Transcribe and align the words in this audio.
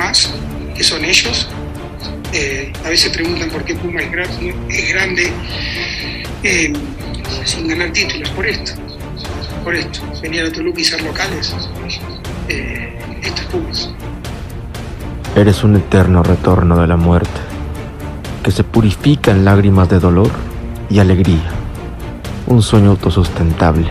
más, 0.00 0.32
que 0.74 0.82
son 0.82 1.04
ellos. 1.04 1.48
Eh, 2.32 2.72
a 2.84 2.88
veces 2.88 3.12
preguntan 3.12 3.50
por 3.50 3.64
qué 3.64 3.74
Puma 3.74 4.00
es, 4.00 4.10
grande 4.10 5.32
eh, 6.42 6.72
sin 7.44 7.68
ganar 7.68 7.90
títulos, 7.92 8.30
por 8.30 8.46
esto. 8.46 8.72
Por 9.62 9.74
esto. 9.74 10.00
Venir 10.22 10.44
a 10.44 10.52
Toluca 10.52 10.80
y 10.80 10.84
ser 10.84 11.02
locales. 11.02 11.54
Eh, 12.48 12.98
esto 13.22 13.42
es 13.42 13.48
Pumas. 13.48 13.90
Eres 15.36 15.62
un 15.62 15.76
eterno 15.76 16.22
retorno 16.22 16.80
de 16.80 16.86
la 16.86 16.96
muerte, 16.96 17.40
que 18.42 18.50
se 18.50 18.64
purifica 18.64 19.30
en 19.30 19.44
lágrimas 19.44 19.88
de 19.88 20.00
dolor 20.00 20.30
y 20.88 20.98
alegría. 20.98 21.50
Un 22.46 22.62
sueño 22.62 22.90
autosustentable, 22.90 23.90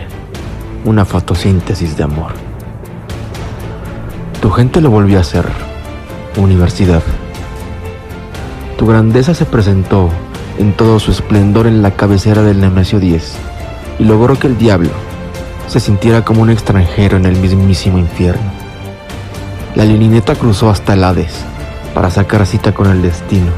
una 0.84 1.04
fotosíntesis 1.04 1.96
de 1.96 2.02
amor. 2.02 2.32
Tu 4.42 4.50
gente 4.50 4.80
lo 4.80 4.90
volvió 4.90 5.18
a 5.18 5.20
hacer, 5.22 5.46
universidad. 6.42 7.02
Tu 8.76 8.86
grandeza 8.86 9.34
se 9.34 9.44
presentó 9.44 10.08
en 10.58 10.72
todo 10.72 10.98
su 10.98 11.10
esplendor 11.10 11.66
en 11.66 11.82
la 11.82 11.92
cabecera 11.92 12.42
del 12.42 12.60
Nemesio 12.60 12.98
10 12.98 13.34
y 13.98 14.04
logró 14.04 14.38
que 14.38 14.46
el 14.46 14.58
diablo 14.58 14.90
se 15.66 15.80
sintiera 15.80 16.24
como 16.24 16.42
un 16.42 16.50
extranjero 16.50 17.16
en 17.16 17.26
el 17.26 17.36
mismísimo 17.36 17.98
infierno. 17.98 18.50
La 19.74 19.84
lilineta 19.84 20.34
cruzó 20.34 20.68
hasta 20.68 20.94
el 20.94 21.04
Hades 21.04 21.44
para 21.94 22.10
sacar 22.10 22.46
cita 22.46 22.72
con 22.72 22.90
el 22.90 23.02
destino. 23.02 23.50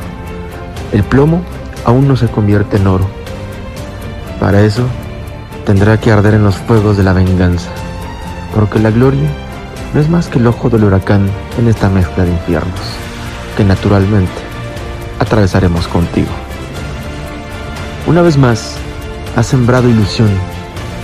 El 0.93 1.05
plomo 1.05 1.43
aún 1.85 2.07
no 2.07 2.17
se 2.17 2.29
convierte 2.29 2.77
en 2.77 2.87
oro. 2.87 3.07
Para 4.39 4.63
eso 4.63 4.83
tendrá 5.65 5.99
que 5.99 6.11
arder 6.11 6.35
en 6.35 6.45
los 6.45 6.57
fuegos 6.57 6.97
de 6.97 7.05
la 7.05 7.13
venganza, 7.13 7.71
porque 8.55 8.79
la 8.79 8.91
gloria 8.91 9.31
no 9.95 10.01
es 10.01 10.09
más 10.09 10.29
que 10.29 10.39
el 10.39 10.47
ojo 10.47 10.71
del 10.71 10.85
huracán 10.85 11.29
en 11.59 11.69
esta 11.69 11.89
mezcla 11.89 12.25
de 12.25 12.33
infiernos, 12.33 12.81
que 13.57 13.65
naturalmente 13.65 14.33
atravesaremos 15.19 15.87
contigo. 15.89 16.31
Una 18.07 18.23
vez 18.23 18.39
más, 18.39 18.77
has 19.37 19.47
sembrado 19.47 19.89
ilusión 19.89 20.31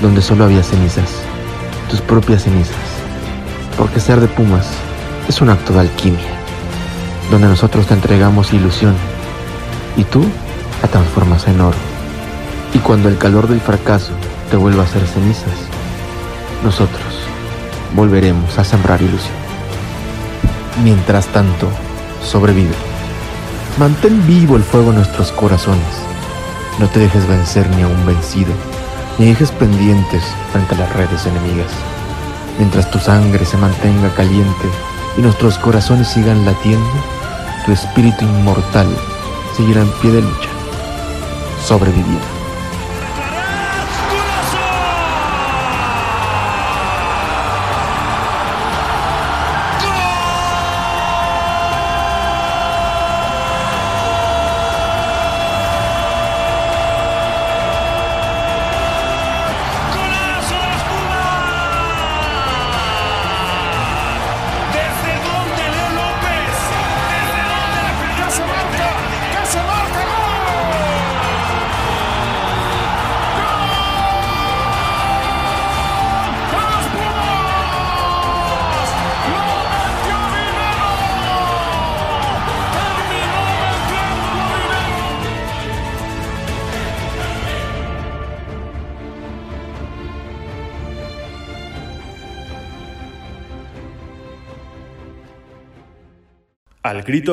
donde 0.00 0.22
solo 0.22 0.45
había 0.45 0.62
cenizas, 0.62 1.11
tus 1.91 2.00
propias 2.00 2.45
cenizas, 2.45 2.77
porque 3.77 4.00
ser 4.00 4.20
de 4.20 4.28
Pumas 4.28 4.67
es 5.28 5.41
un 5.41 5.50
acto 5.50 5.75
de 5.75 5.80
alquimia, 5.80 6.39
donde 7.30 7.48
nosotros 7.48 7.86
te 7.86 7.95
entregamos 7.95 8.52
ilusión 8.52 8.95
y 9.97 10.05
tú 10.05 10.25
la 10.83 10.89
transformas 10.89 11.47
en 11.47 11.61
oro. 11.61 11.77
Y 12.73 12.78
cuando 12.78 13.08
el 13.08 13.19
calor 13.19 13.48
del 13.48 13.61
fracaso 13.61 14.12
te 14.50 14.56
vuelva 14.56 14.83
a 14.83 14.86
hacer 14.86 15.06
cenizas, 15.06 15.55
nosotros 16.64 17.08
volveremos 17.98 18.56
a 18.60 18.62
sembrar 18.62 19.02
ilusión. 19.02 19.34
Mientras 20.84 21.27
tanto, 21.27 21.68
sobrevive. 22.22 22.77
Mantén 23.77 24.24
vivo 24.24 24.55
el 24.55 24.62
fuego 24.62 24.90
en 24.90 24.98
nuestros 24.98 25.33
corazones. 25.33 25.95
No 26.78 26.86
te 26.86 27.00
dejes 27.00 27.27
vencer 27.27 27.68
ni 27.74 27.83
a 27.83 27.89
un 27.89 28.06
vencido, 28.06 28.52
ni 29.18 29.27
dejes 29.27 29.50
pendientes 29.50 30.23
frente 30.52 30.77
a 30.77 30.78
las 30.78 30.92
redes 30.92 31.27
enemigas. 31.27 31.73
Mientras 32.58 32.89
tu 32.89 33.00
sangre 33.00 33.45
se 33.45 33.56
mantenga 33.56 34.14
caliente 34.14 34.68
y 35.17 35.20
nuestros 35.23 35.58
corazones 35.58 36.06
sigan 36.06 36.46
latiendo, 36.46 36.98
tu 37.67 37.73
espíritu 37.73 38.24
inmortal 38.24 38.86
seguirá 39.56 39.80
en 39.80 39.90
pie 40.00 40.12
de 40.12 40.23
lucha, 40.23 40.50
sobreviviendo. 41.67 42.37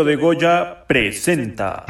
De 0.03 0.17
Goya 0.17 0.83
presenta. 0.87 1.85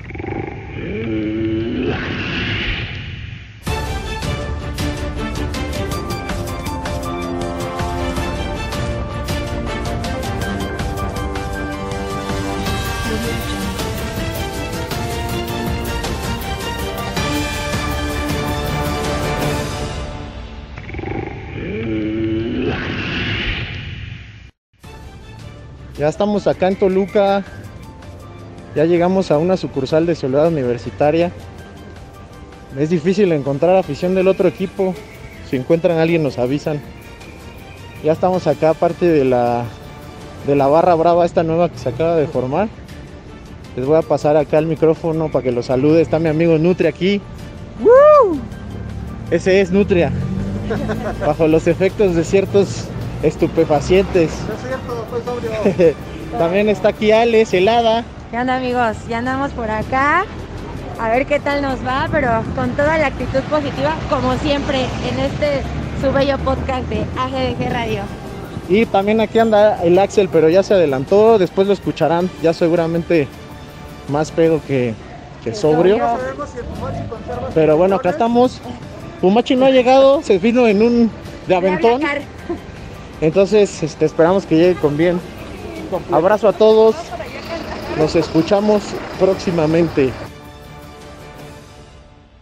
Ya 25.97 26.09
estamos 26.09 26.45
acá 26.45 26.67
en 26.67 26.75
Toluca. 26.75 27.43
Ya 28.75 28.83
llegamos 28.83 29.31
a 29.31 29.37
una 29.37 29.55
sucursal 29.55 30.05
de 30.05 30.15
Soledad 30.15 30.49
Universitaria. 30.49 31.31
Es 32.77 32.89
difícil 32.89 33.31
encontrar 33.31 33.77
afición 33.77 34.15
del 34.15 34.27
otro 34.27 34.49
equipo. 34.49 34.93
Si 35.49 35.55
encuentran 35.55 35.97
a 35.97 36.01
alguien 36.01 36.23
nos 36.23 36.37
avisan. 36.37 36.81
Ya 38.03 38.11
estamos 38.11 38.47
acá, 38.47 38.71
aparte 38.71 39.05
de 39.05 39.23
la, 39.23 39.63
de 40.45 40.55
la 40.55 40.67
barra 40.67 40.93
brava, 40.93 41.25
esta 41.25 41.43
nueva 41.43 41.69
que 41.69 41.77
se 41.77 41.87
acaba 41.87 42.17
de 42.17 42.27
formar. 42.27 42.67
Les 43.77 43.85
voy 43.85 43.97
a 43.97 44.01
pasar 44.01 44.35
acá 44.35 44.57
el 44.57 44.67
micrófono 44.67 45.31
para 45.31 45.43
que 45.43 45.53
los 45.53 45.67
salude. 45.67 46.01
Está 46.01 46.19
mi 46.19 46.27
amigo 46.27 46.57
Nutria 46.57 46.89
aquí. 46.89 47.21
Ese 49.31 49.61
es 49.61 49.71
Nutria. 49.71 50.11
Bajo 51.25 51.47
los 51.47 51.65
efectos 51.67 52.13
de 52.13 52.25
ciertos 52.25 52.87
estupefacientes. 53.23 54.31
También 56.37 56.67
está 56.67 56.89
aquí 56.89 57.11
Alex, 57.11 57.53
helada. 57.53 58.03
¿Qué 58.29 58.37
onda 58.37 58.57
amigos? 58.57 58.97
Ya 59.07 59.19
andamos 59.19 59.51
por 59.51 59.71
acá. 59.71 60.25
A 60.99 61.09
ver 61.09 61.25
qué 61.25 61.39
tal 61.39 61.61
nos 61.61 61.79
va, 61.85 62.07
pero 62.11 62.43
con 62.55 62.71
toda 62.71 62.97
la 62.97 63.07
actitud 63.07 63.39
positiva, 63.49 63.95
como 64.09 64.35
siempre, 64.37 64.81
en 65.09 65.19
este 65.19 65.61
su 66.01 66.11
bello 66.11 66.37
podcast 66.39 66.87
de 66.89 67.05
AGDG 67.17 67.71
Radio. 67.71 68.01
Y 68.67 68.85
también 68.85 69.21
aquí 69.21 69.39
anda 69.39 69.81
el 69.83 69.97
Axel, 69.97 70.27
pero 70.29 70.49
ya 70.49 70.63
se 70.63 70.73
adelantó, 70.73 71.37
después 71.37 71.67
lo 71.67 71.73
escucharán, 71.73 72.29
ya 72.41 72.53
seguramente 72.53 73.27
más 74.09 74.31
pedo 74.31 74.59
que, 74.67 74.93
que 75.43 75.53
sobrio. 75.53 75.99
Pero 77.53 77.77
bueno, 77.77 77.95
acá 77.95 78.09
estamos. 78.09 78.59
Pumachi 79.21 79.55
no 79.55 79.65
ha 79.65 79.71
llegado, 79.71 80.21
se 80.21 80.37
vino 80.37 80.67
en 80.67 80.81
un 80.81 81.11
de 81.47 81.55
aventón. 81.55 82.01
Entonces, 83.21 83.83
este, 83.83 84.05
esperamos 84.05 84.45
que 84.45 84.57
llegue 84.57 84.75
con 84.75 84.97
bien. 84.97 85.19
Abrazo 86.11 86.47
a 86.47 86.53
todos. 86.53 86.95
Nos 87.97 88.15
escuchamos 88.15 88.83
próximamente. 89.19 90.11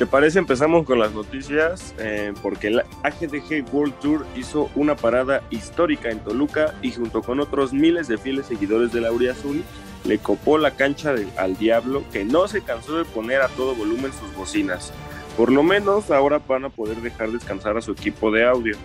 ¿Te 0.00 0.06
parece? 0.06 0.38
Empezamos 0.38 0.86
con 0.86 0.98
las 0.98 1.12
noticias 1.12 1.94
eh, 1.98 2.32
porque 2.40 2.68
el 2.68 2.80
AGDG 3.02 3.70
World 3.70 3.92
Tour 4.00 4.24
hizo 4.34 4.70
una 4.74 4.96
parada 4.96 5.42
histórica 5.50 6.08
en 6.08 6.20
Toluca 6.20 6.72
y 6.80 6.90
junto 6.90 7.20
con 7.20 7.38
otros 7.38 7.74
miles 7.74 8.08
de 8.08 8.16
fieles 8.16 8.46
seguidores 8.46 8.92
del 8.92 9.04
Azul 9.04 9.62
le 10.04 10.16
copó 10.16 10.56
la 10.56 10.70
cancha 10.70 11.14
al 11.36 11.58
Diablo 11.58 12.02
que 12.14 12.24
no 12.24 12.48
se 12.48 12.62
cansó 12.62 12.96
de 12.96 13.04
poner 13.04 13.42
a 13.42 13.48
todo 13.48 13.74
volumen 13.74 14.10
sus 14.18 14.34
bocinas. 14.34 14.90
Por 15.36 15.52
lo 15.52 15.62
menos 15.62 16.10
ahora 16.10 16.40
van 16.48 16.64
a 16.64 16.70
poder 16.70 16.96
dejar 17.02 17.30
descansar 17.30 17.76
a 17.76 17.82
su 17.82 17.92
equipo 17.92 18.30
de 18.30 18.46
audio. 18.46 18.78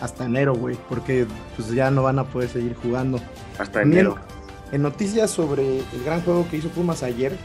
Hasta 0.00 0.24
enero, 0.24 0.56
güey, 0.56 0.76
porque 0.88 1.24
pues 1.54 1.70
ya 1.70 1.92
no 1.92 2.02
van 2.02 2.18
a 2.18 2.24
poder 2.24 2.48
seguir 2.48 2.74
jugando. 2.74 3.20
Hasta 3.60 3.82
enero. 3.82 4.16
En 4.72 4.82
noticias 4.82 5.30
sobre 5.30 5.78
el 5.78 6.04
gran 6.04 6.20
juego 6.22 6.48
que 6.50 6.56
hizo 6.56 6.68
Pumas 6.70 7.04
ayer, 7.04 7.38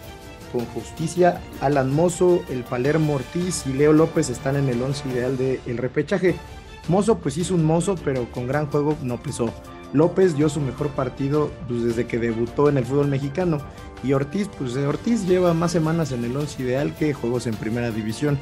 con 0.51 0.65
justicia, 0.65 1.41
Alan 1.61 1.93
Mozo, 1.93 2.41
el 2.49 2.63
Palermo 2.63 3.15
Ortiz 3.15 3.65
y 3.65 3.73
Leo 3.73 3.93
López 3.93 4.29
están 4.29 4.55
en 4.55 4.69
el 4.69 4.81
once 4.81 5.07
ideal 5.09 5.37
del 5.37 5.77
repechaje. 5.77 6.35
Mozo 6.87 7.19
pues 7.19 7.37
hizo 7.37 7.55
un 7.55 7.65
mozo, 7.65 7.95
pero 8.03 8.29
con 8.31 8.47
gran 8.47 8.67
juego 8.67 8.97
no 9.03 9.21
pesó. 9.21 9.53
López 9.93 10.35
dio 10.35 10.49
su 10.49 10.59
mejor 10.59 10.89
partido 10.89 11.51
pues, 11.67 11.83
desde 11.83 12.05
que 12.05 12.19
debutó 12.19 12.69
en 12.69 12.77
el 12.77 12.85
fútbol 12.85 13.07
mexicano. 13.07 13.59
Y 14.03 14.13
Ortiz, 14.13 14.49
pues 14.57 14.75
Ortiz 14.77 15.27
lleva 15.27 15.53
más 15.53 15.71
semanas 15.71 16.11
en 16.11 16.23
el 16.23 16.35
once 16.35 16.61
ideal 16.61 16.95
que 16.95 17.13
juegos 17.13 17.47
en 17.47 17.55
primera 17.55 17.91
división. 17.91 18.39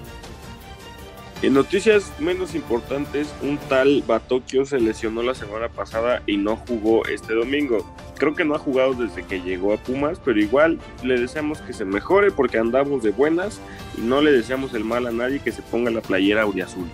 En 1.44 1.54
noticias 1.54 2.12
menos 2.20 2.56
importantes, 2.56 3.32
un 3.44 3.60
tal 3.70 4.04
Batokio 4.08 4.66
se 4.66 4.80
lesionó 4.80 5.22
la 5.22 5.36
semana 5.36 5.70
pasada 5.70 6.24
y 6.26 6.38
no 6.38 6.56
jugó 6.56 7.06
este 7.06 7.36
domingo. 7.36 7.86
Creo 8.18 8.34
que 8.34 8.44
no 8.44 8.56
ha 8.56 8.60
jugado 8.60 8.96
desde 8.96 9.24
que 9.24 9.42
llegó 9.42 9.72
a 9.72 9.78
Pumas, 9.78 10.20
pero 10.26 10.40
igual 10.40 10.80
le 11.04 11.20
deseamos 11.20 11.62
que 11.62 11.74
se 11.74 11.86
mejore 11.86 12.32
porque 12.32 12.58
andamos 12.58 13.04
de 13.04 13.12
buenas 13.12 13.60
y 14.00 14.02
no 14.02 14.22
le 14.22 14.32
deseamos 14.32 14.74
el 14.74 14.84
mal 14.84 15.06
a 15.06 15.12
nadie 15.12 15.40
que 15.40 15.52
se 15.52 15.62
ponga 15.62 15.92
la 15.92 16.02
playera 16.02 16.42
auriazul. 16.42 16.88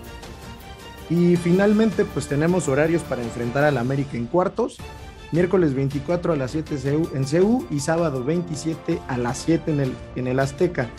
Y 1.10 1.38
finalmente, 1.38 2.04
pues 2.04 2.28
tenemos 2.28 2.68
horarios 2.68 3.02
para 3.04 3.24
enfrentar 3.24 3.64
al 3.64 3.78
América 3.78 4.18
en 4.18 4.26
cuartos. 4.26 4.76
Miércoles 5.32 5.74
24 5.74 6.34
a 6.34 6.36
las 6.36 6.52
7 6.52 6.76
en 7.14 7.26
CEU 7.26 7.66
y 7.72 7.80
sábado 7.80 8.26
27 8.26 9.00
a 9.08 9.18
las 9.18 9.38
7 9.38 9.72
en 9.72 9.80
el, 9.80 9.94
en 10.18 10.28
el 10.28 10.40
Azteca. 10.42 10.90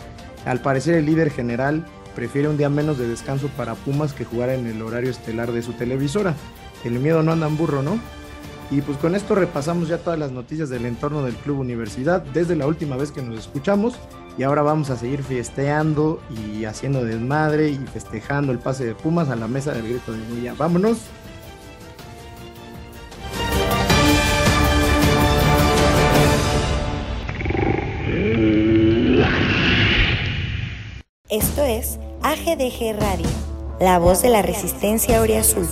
Al 0.45 0.61
parecer 0.61 0.95
el 0.95 1.05
líder 1.05 1.29
general 1.29 1.85
prefiere 2.15 2.47
un 2.47 2.57
día 2.57 2.69
menos 2.69 2.97
de 2.97 3.07
descanso 3.07 3.49
para 3.49 3.75
Pumas 3.75 4.13
que 4.13 4.25
jugar 4.25 4.49
en 4.49 4.65
el 4.65 4.81
horario 4.81 5.11
estelar 5.11 5.51
de 5.51 5.61
su 5.61 5.73
televisora. 5.73 6.33
El 6.83 6.99
miedo 6.99 7.21
no 7.21 7.33
anda 7.33 7.47
en 7.47 7.57
burro, 7.57 7.81
¿no? 7.81 7.99
Y 8.71 8.81
pues 8.81 8.97
con 8.97 9.13
esto 9.13 9.35
repasamos 9.35 9.89
ya 9.89 9.99
todas 9.99 10.17
las 10.17 10.31
noticias 10.31 10.69
del 10.69 10.85
entorno 10.85 11.23
del 11.23 11.35
Club 11.35 11.59
Universidad 11.59 12.21
desde 12.21 12.55
la 12.55 12.65
última 12.65 12.97
vez 12.97 13.11
que 13.11 13.21
nos 13.21 13.37
escuchamos 13.37 13.95
y 14.37 14.43
ahora 14.43 14.63
vamos 14.63 14.89
a 14.89 14.97
seguir 14.97 15.23
festeando 15.23 16.19
y 16.29 16.65
haciendo 16.65 17.03
desmadre 17.03 17.69
y 17.69 17.77
festejando 17.77 18.51
el 18.51 18.59
pase 18.59 18.85
de 18.85 18.95
Pumas 18.95 19.29
a 19.29 19.35
la 19.35 19.47
mesa 19.47 19.71
del 19.73 19.87
grito 19.87 20.11
de 20.11 20.19
Goya. 20.29 20.55
Vámonos. 20.57 20.97
Esto 31.29 31.63
es 31.63 31.99
AGDG 32.27 32.97
Radio, 32.99 33.29
la 33.79 33.99
voz 33.99 34.23
de 34.23 34.29
la 34.29 34.41
resistencia 34.41 35.21
Azul. 35.37 35.67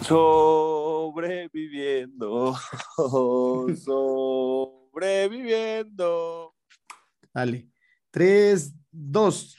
Sobreviviendo, 0.00 2.56
sobreviviendo. 3.84 6.54
Dale, 7.34 7.68
tres, 8.10 8.72
dos. 8.90 9.58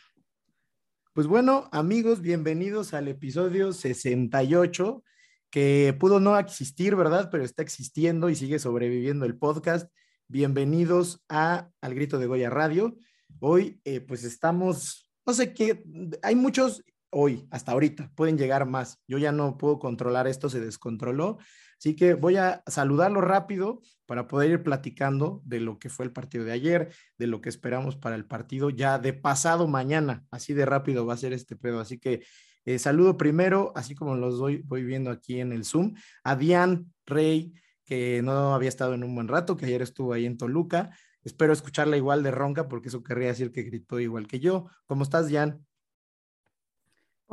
Pues 1.14 1.28
bueno, 1.28 1.70
amigos, 1.72 2.22
bienvenidos 2.22 2.96
al 2.96 3.08
episodio 3.08 3.72
68 3.72 5.04
que 5.52 5.96
pudo 6.00 6.22
no 6.22 6.40
existir, 6.40 6.96
¿verdad? 6.96 7.30
Pero 7.30 7.44
está 7.44 7.62
existiendo 7.62 8.30
y 8.30 8.36
sigue 8.36 8.58
sobreviviendo 8.58 9.26
el 9.26 9.38
podcast. 9.38 9.92
Bienvenidos 10.30 11.26
a 11.28 11.70
Al 11.82 11.94
Grito 11.94 12.18
de 12.20 12.26
Goya 12.26 12.50
Radio. 12.50 12.96
Hoy, 13.42 13.82
eh, 13.84 14.00
pues 14.00 14.24
estamos, 14.24 15.12
no 15.26 15.34
sé 15.34 15.54
qué, 15.54 15.84
hay 16.24 16.36
muchos 16.36 16.86
hoy, 17.10 17.50
hasta 17.52 17.74
ahorita, 17.74 18.14
pueden 18.16 18.38
llegar 18.38 18.66
más. 18.66 19.02
Yo 19.10 19.18
ya 19.18 19.34
no 19.34 19.58
puedo 19.58 19.78
controlar 19.78 20.26
esto, 20.26 20.50
se 20.50 20.62
descontroló. 20.62 21.38
Así 21.78 21.98
que 21.98 22.14
voy 22.14 22.38
a 22.38 22.64
saludarlo 22.68 23.20
rápido 23.20 23.82
para 24.06 24.28
poder 24.28 24.52
ir 24.52 24.64
platicando 24.64 25.42
de 25.44 25.60
lo 25.60 25.80
que 25.80 25.90
fue 25.90 26.06
el 26.06 26.14
partido 26.14 26.46
de 26.46 26.54
ayer, 26.54 26.94
de 27.18 27.28
lo 27.28 27.42
que 27.42 27.50
esperamos 27.50 27.98
para 27.98 28.16
el 28.16 28.26
partido 28.26 28.70
ya 28.70 29.00
de 29.00 29.12
pasado 29.12 29.68
mañana. 29.68 30.24
Así 30.32 30.54
de 30.54 30.66
rápido 30.66 31.06
va 31.06 31.16
a 31.16 31.18
ser 31.18 31.34
este 31.34 31.58
pedo. 31.58 31.82
Así 31.82 32.00
que 32.00 32.24
eh, 32.66 32.80
saludo 32.80 33.18
primero, 33.18 33.72
así 33.76 33.96
como 33.96 34.16
los 34.16 34.40
voy, 34.40 34.62
voy 34.66 34.84
viendo 34.84 35.12
aquí 35.12 35.40
en 35.40 35.52
el 35.52 35.66
Zoom, 35.66 35.96
a 36.24 36.36
Dian 36.36 36.92
Rey, 37.06 37.54
que 37.86 38.22
no 38.24 38.54
había 38.54 38.70
estado 38.70 38.94
en 38.94 39.04
un 39.04 39.16
buen 39.16 39.28
rato, 39.28 39.58
que 39.58 39.66
ayer 39.66 39.82
estuvo 39.82 40.14
ahí 40.14 40.26
en 40.26 40.38
Toluca. 40.38 40.92
Espero 41.24 41.54
escucharla 41.54 41.98
igual 41.98 42.24
de 42.24 42.32
ronca, 42.32 42.68
porque 42.68 42.90
eso 42.90 43.04
querría 43.04 43.30
decir 43.30 43.52
que 43.52 43.64
gritó 43.64 44.00
igual 44.00 44.28
que 44.28 44.40
yo. 44.40 44.68
¿Cómo 44.86 45.04
estás, 45.04 45.28
Dian? 45.28 45.66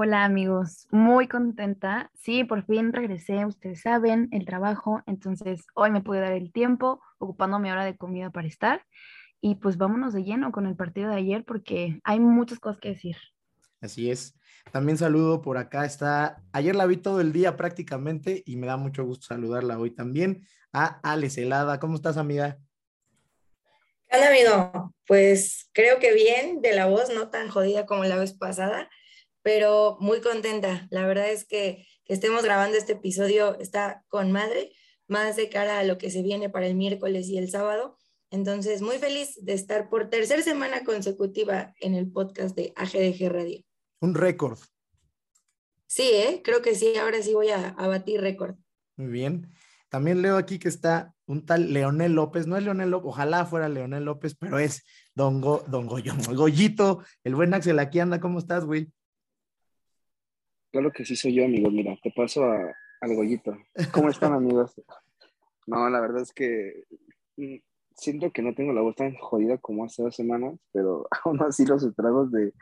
Hola 0.00 0.24
amigos, 0.24 0.86
muy 0.92 1.26
contenta. 1.26 2.08
Sí, 2.14 2.44
por 2.44 2.64
fin 2.64 2.92
regresé, 2.92 3.44
ustedes 3.44 3.80
saben, 3.80 4.28
el 4.30 4.44
trabajo, 4.46 5.02
entonces 5.06 5.66
hoy 5.74 5.90
me 5.90 6.02
pude 6.02 6.20
dar 6.20 6.34
el 6.34 6.52
tiempo 6.52 7.02
ocupando 7.18 7.58
mi 7.58 7.68
hora 7.68 7.84
de 7.84 7.96
comida 7.96 8.30
para 8.30 8.46
estar 8.46 8.86
y 9.40 9.56
pues 9.56 9.76
vámonos 9.76 10.12
de 10.12 10.22
lleno 10.22 10.52
con 10.52 10.66
el 10.66 10.76
partido 10.76 11.10
de 11.10 11.16
ayer 11.16 11.44
porque 11.44 12.00
hay 12.04 12.20
muchas 12.20 12.60
cosas 12.60 12.80
que 12.80 12.90
decir. 12.90 13.16
Así 13.80 14.08
es. 14.08 14.37
También 14.72 14.98
saludo 14.98 15.40
por 15.40 15.56
acá, 15.56 15.84
está, 15.84 16.42
ayer 16.52 16.76
la 16.76 16.86
vi 16.86 16.98
todo 16.98 17.20
el 17.20 17.32
día 17.32 17.56
prácticamente 17.56 18.42
y 18.44 18.56
me 18.56 18.66
da 18.66 18.76
mucho 18.76 19.04
gusto 19.04 19.26
saludarla 19.26 19.78
hoy 19.78 19.90
también, 19.90 20.46
a 20.72 21.00
Ale 21.02 21.30
Celada. 21.30 21.80
¿Cómo 21.80 21.96
estás, 21.96 22.16
amiga? 22.16 22.58
Hola, 24.10 24.28
amigo. 24.28 24.94
Pues 25.06 25.70
creo 25.72 25.98
que 25.98 26.12
bien, 26.12 26.60
de 26.60 26.74
la 26.74 26.86
voz, 26.86 27.10
no 27.14 27.30
tan 27.30 27.48
jodida 27.48 27.86
como 27.86 28.04
la 28.04 28.16
vez 28.16 28.34
pasada, 28.34 28.90
pero 29.42 29.96
muy 30.00 30.20
contenta. 30.20 30.86
La 30.90 31.06
verdad 31.06 31.30
es 31.30 31.46
que, 31.46 31.86
que 32.04 32.12
estemos 32.12 32.42
grabando 32.42 32.76
este 32.76 32.92
episodio 32.92 33.58
está 33.58 34.04
con 34.08 34.32
madre, 34.32 34.72
más 35.06 35.36
de 35.36 35.48
cara 35.48 35.78
a 35.78 35.84
lo 35.84 35.96
que 35.96 36.10
se 36.10 36.22
viene 36.22 36.50
para 36.50 36.66
el 36.66 36.74
miércoles 36.74 37.28
y 37.28 37.38
el 37.38 37.50
sábado. 37.50 37.96
Entonces, 38.30 38.82
muy 38.82 38.98
feliz 38.98 39.42
de 39.42 39.54
estar 39.54 39.88
por 39.88 40.10
tercera 40.10 40.42
semana 40.42 40.84
consecutiva 40.84 41.72
en 41.80 41.94
el 41.94 42.10
podcast 42.12 42.54
de 42.54 42.74
AGDG 42.76 43.32
Radio 43.32 43.67
un 44.00 44.14
récord. 44.14 44.58
Sí, 45.86 46.10
¿eh? 46.12 46.42
creo 46.44 46.60
que 46.60 46.74
sí, 46.74 46.96
ahora 46.96 47.22
sí 47.22 47.32
voy 47.32 47.48
a, 47.48 47.72
batir 47.72 48.20
récord. 48.20 48.56
Muy 48.96 49.08
bien. 49.08 49.48
También 49.88 50.20
leo 50.20 50.36
aquí 50.36 50.58
que 50.58 50.68
está 50.68 51.14
un 51.26 51.46
tal 51.46 51.72
Leonel 51.72 52.12
López, 52.12 52.46
no 52.46 52.56
es 52.58 52.64
Leonel 52.64 52.90
López, 52.90 53.08
ojalá 53.08 53.46
fuera 53.46 53.68
Leonel 53.70 54.04
López, 54.04 54.34
pero 54.34 54.58
es 54.58 54.84
Don, 55.14 55.40
Don 55.40 55.86
Goyo, 55.86 56.12
Goyito, 56.34 57.02
el 57.24 57.34
buen 57.34 57.54
Axel, 57.54 57.78
aquí 57.78 57.98
anda, 58.00 58.20
¿cómo 58.20 58.38
estás, 58.38 58.66
güey? 58.66 58.92
Claro 60.70 60.92
que 60.92 61.06
sí 61.06 61.16
soy 61.16 61.34
yo, 61.34 61.44
amigo, 61.46 61.70
mira, 61.70 61.96
te 62.02 62.10
paso 62.10 62.44
a, 62.44 62.74
al 63.00 63.14
Goyito. 63.14 63.56
¿Cómo 63.92 64.10
están, 64.10 64.32
amigos? 64.34 64.74
No, 65.66 65.88
la 65.88 66.00
verdad 66.00 66.22
es 66.22 66.32
que 66.32 66.84
mm, 67.36 67.56
siento 67.94 68.30
que 68.30 68.42
no 68.42 68.54
tengo 68.54 68.72
la 68.72 68.82
voz 68.82 68.96
tan 68.96 69.14
jodida 69.16 69.56
como 69.58 69.84
hace 69.84 70.02
dos 70.02 70.14
semanas, 70.14 70.58
pero 70.72 71.06
aún 71.24 71.42
así 71.42 71.64
los 71.64 71.82
estragos 71.82 72.30
de, 72.30 72.52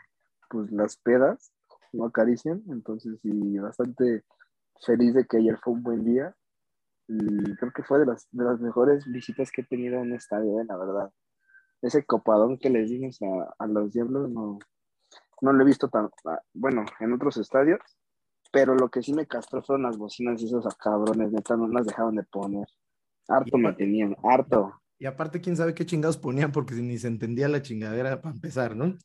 pues 0.49 0.71
las 0.73 0.97
pedas 0.97 1.53
no 1.93 2.07
acarician, 2.07 2.63
entonces 2.69 3.19
sí, 3.23 3.59
bastante 3.59 4.25
feliz 4.85 5.15
de 5.15 5.27
que 5.27 5.39
ayer 5.39 5.59
fue 5.63 5.75
un 5.75 5.83
buen 5.83 6.05
día 6.05 6.35
y 7.09 7.55
creo 7.57 7.73
que 7.73 7.83
fue 7.83 8.01
de 8.01 8.07
las, 8.07 8.27
de 8.31 8.45
las 8.45 8.61
mejores 8.61 9.05
visitas 9.07 9.51
que 9.51 9.63
he 9.63 9.65
tenido 9.65 9.97
en 9.97 10.09
un 10.09 10.15
estadio, 10.15 10.61
eh, 10.61 10.65
la 10.67 10.77
verdad. 10.77 11.11
Ese 11.83 12.05
copadón 12.05 12.59
que 12.59 12.71
les 12.71 12.91
dimos 12.91 13.19
a, 13.23 13.55
a 13.59 13.67
los 13.67 13.93
Diablos 13.93 14.31
no, 14.31 14.59
no 15.41 15.53
lo 15.53 15.63
he 15.63 15.67
visto 15.67 15.89
tan, 15.89 16.11
ah, 16.27 16.41
bueno, 16.53 16.85
en 17.01 17.13
otros 17.13 17.37
estadios, 17.37 17.81
pero 18.53 18.75
lo 18.75 18.89
que 18.89 19.03
sí 19.03 19.13
me 19.13 19.27
castró 19.27 19.63
fueron 19.63 19.85
las 19.85 19.99
bocinas 19.99 20.41
y 20.41 20.47
esos 20.47 20.67
cabrones, 20.77 21.33
neta, 21.33 21.57
no 21.57 21.69
las 21.69 21.87
dejaban 21.87 22.17
de 22.17 22.25
poner. 22.25 22.67
Harto 23.29 23.59
me 23.59 23.73
tenían, 23.73 24.17
harto. 24.23 24.73
Y 24.99 25.07
aparte, 25.07 25.41
quién 25.41 25.57
sabe 25.57 25.75
qué 25.75 25.85
chingados 25.85 26.17
ponían, 26.17 26.53
porque 26.53 26.75
ni 26.75 26.97
se 26.97 27.09
entendía 27.09 27.49
la 27.49 27.61
chingadera 27.61 28.21
para 28.23 28.35
empezar, 28.35 28.77
¿no? 28.77 28.97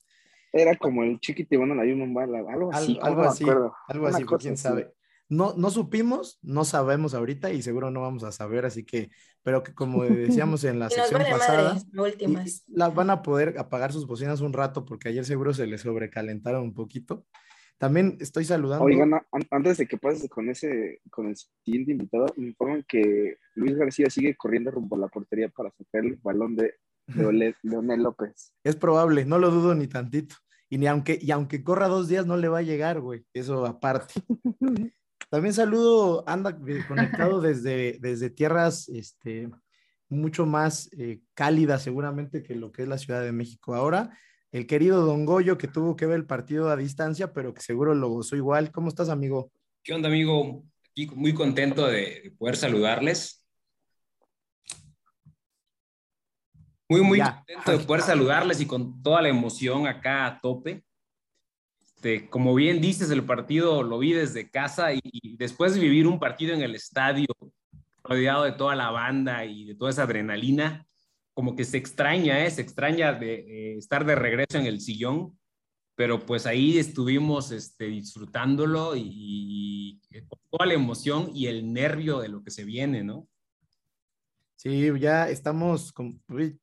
Era 0.51 0.75
como 0.75 1.03
el 1.03 1.20
chiquitibano 1.20 1.75
la 1.75 1.84
un 1.84 2.13
bala, 2.13 2.39
algo 2.39 2.74
así. 2.74 3.00
Algo, 3.01 3.22
así, 3.22 3.46
algo 3.88 4.08
así, 4.08 4.25
quién 4.25 4.58
sabe. 4.58 4.93
No, 5.29 5.53
no 5.55 5.70
supimos, 5.70 6.39
no 6.41 6.65
sabemos 6.65 7.13
ahorita 7.13 7.53
y 7.53 7.62
seguro 7.62 7.89
no 7.89 8.01
vamos 8.01 8.25
a 8.25 8.34
saber, 8.34 8.65
así 8.65 8.84
que, 8.84 9.12
pero 9.43 9.63
que 9.63 9.74
como 9.74 10.03
decíamos 10.03 10.65
en 10.65 10.79
la 10.79 10.89
sección 10.89 11.22
pasada, 11.22 11.81
las 12.67 12.93
van 12.93 13.10
a 13.10 13.22
poder 13.22 13.58
apagar 13.58 13.93
sus 13.93 14.05
bocinas 14.05 14.41
un 14.41 14.51
rato 14.51 14.84
porque 14.84 15.08
ayer 15.08 15.24
seguro 15.24 15.53
se 15.53 15.67
les 15.67 15.81
sobrecalentaron 15.81 16.63
un 16.63 16.74
poquito. 16.74 17.25
También 17.77 18.17
estoy 18.20 18.43
saludando. 18.43 18.84
Oigan, 18.86 19.12
antes 19.50 19.77
de 19.77 19.88
que 19.88 19.98
pases 19.98 20.29
con 20.29 20.50
ese, 20.50 21.00
con 21.10 21.27
el 21.27 21.36
siguiente 21.63 21.93
invitado, 21.93 22.27
me 22.36 22.48
informan 22.48 22.86
que 22.88 23.38
Luis 23.55 23.75
García 23.75 24.10
sigue 24.10 24.36
corriendo 24.36 24.70
rumbo 24.70 24.98
a 24.98 25.00
la 25.00 25.08
portería 25.08 25.48
para 25.50 25.72
sacar 25.72 26.05
el 26.05 26.17
balón 26.17 26.58
de, 26.58 26.75
Leonel 27.15 28.03
López. 28.03 28.53
Es 28.63 28.75
probable, 28.75 29.25
no 29.25 29.39
lo 29.39 29.51
dudo 29.51 29.75
ni 29.75 29.88
tantito. 29.88 30.36
Y, 30.70 30.77
ni 30.77 30.88
aunque, 30.88 31.20
y 31.22 31.32
aunque 31.32 31.63
corra 31.63 31.88
dos 31.88 32.08
días, 32.08 32.25
no 32.25 32.38
le 32.38 32.48
va 32.48 32.60
a 32.60 32.63
llegar, 32.63 33.01
güey. 33.01 33.25
Eso 33.34 33.65
aparte. 33.65 34.13
También 35.30 35.53
saludo, 35.53 36.24
anda 36.27 36.58
conectado 36.88 37.41
desde, 37.41 37.98
desde 38.01 38.30
tierras 38.30 38.89
este, 38.89 39.50
mucho 40.10 40.46
más 40.46 40.89
eh, 40.98 41.22
cálidas 41.34 41.84
seguramente 41.84 42.44
que 42.44 42.56
lo 42.56 42.72
que 42.72 42.84
es 42.84 42.88
la 42.88 42.98
Ciudad 42.98 43.24
de 43.24 43.32
México 43.32 43.74
ahora 43.74 44.12
el 44.51 44.68
querido 44.68 45.06
Don 45.06 45.25
Goyo 45.25 45.58
que 45.58 45.68
tuvo 45.68 45.96
que 45.96 46.06
ver 46.06 46.18
el 46.18 46.25
partido 46.25 46.70
a 46.70 46.75
distancia, 46.75 47.32
pero 47.34 47.53
que 47.53 47.62
seguro 47.62 47.96
lo 47.96 48.10
gozó 48.10 48.36
igual. 48.36 48.72
¿Cómo 48.72 48.89
estás, 48.89 49.10
amigo? 49.10 49.51
¿Qué 49.84 49.94
onda, 49.94 50.10
amigo? 50.10 50.63
Aquí 50.89 51.08
muy 51.15 51.34
contento 51.34 51.88
de 51.88 52.34
poder 52.38 52.58
saludarles. 52.58 53.41
Muy, 56.92 57.02
muy 57.02 57.20
contento 57.20 57.72
de 57.72 57.80
poder 57.80 58.04
saludarles 58.04 58.60
y 58.60 58.66
con 58.66 59.02
toda 59.02 59.22
la 59.22 59.30
emoción 59.30 59.88
acá 59.88 60.26
a 60.26 60.40
tope. 60.42 60.84
Este, 61.80 62.30
como 62.30 62.54
bien 62.54 62.82
dices, 62.82 63.10
el 63.12 63.24
partido 63.24 63.82
lo 63.82 63.98
vi 63.98 64.12
desde 64.12 64.50
casa 64.50 64.94
y, 64.94 65.00
y 65.04 65.38
después 65.38 65.74
de 65.74 65.80
vivir 65.80 66.06
un 66.06 66.20
partido 66.20 66.54
en 66.54 66.62
el 66.62 66.76
estadio 66.76 67.28
rodeado 68.04 68.44
de 68.44 68.52
toda 68.52 68.76
la 68.76 68.90
banda 68.90 69.46
y 69.46 69.64
de 69.64 69.76
toda 69.76 69.92
esa 69.92 70.04
adrenalina, 70.04 70.86
como 71.34 71.56
que 71.56 71.64
se 71.64 71.78
extraña, 71.78 72.46
¿eh? 72.46 72.52
se 72.52 72.62
extraña 72.62 73.14
de 73.14 73.36
eh, 73.36 73.78
estar 73.78 74.06
de 74.06 74.16
regreso 74.16 74.58
en 74.58 74.66
el 74.66 74.82
sillón, 74.82 75.40
pero 75.96 76.20
pues 76.20 76.46
ahí 76.46 76.78
estuvimos 76.78 77.52
este, 77.52 77.86
disfrutándolo 77.86 78.98
y, 78.98 80.02
con 80.28 80.40
toda 80.50 80.66
la 80.66 80.74
emoción 80.74 81.32
y 81.34 81.48
el 81.48 81.72
nervio 81.72 82.20
de 82.20 82.28
lo 82.28 82.44
que 82.44 82.52
se 82.52 82.66
viene, 82.66 83.02
¿no? 83.02 83.30
Sí, 84.63 84.91
ya 85.00 85.27
estamos, 85.27 85.91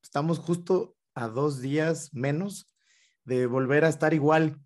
estamos 0.05 0.39
justo 0.39 0.95
a 1.17 1.27
dos 1.27 1.61
días 1.61 2.15
menos 2.15 2.73
de 3.25 3.47
volver 3.49 3.85
a 3.85 3.89
estar 3.89 4.15
igual, 4.15 4.61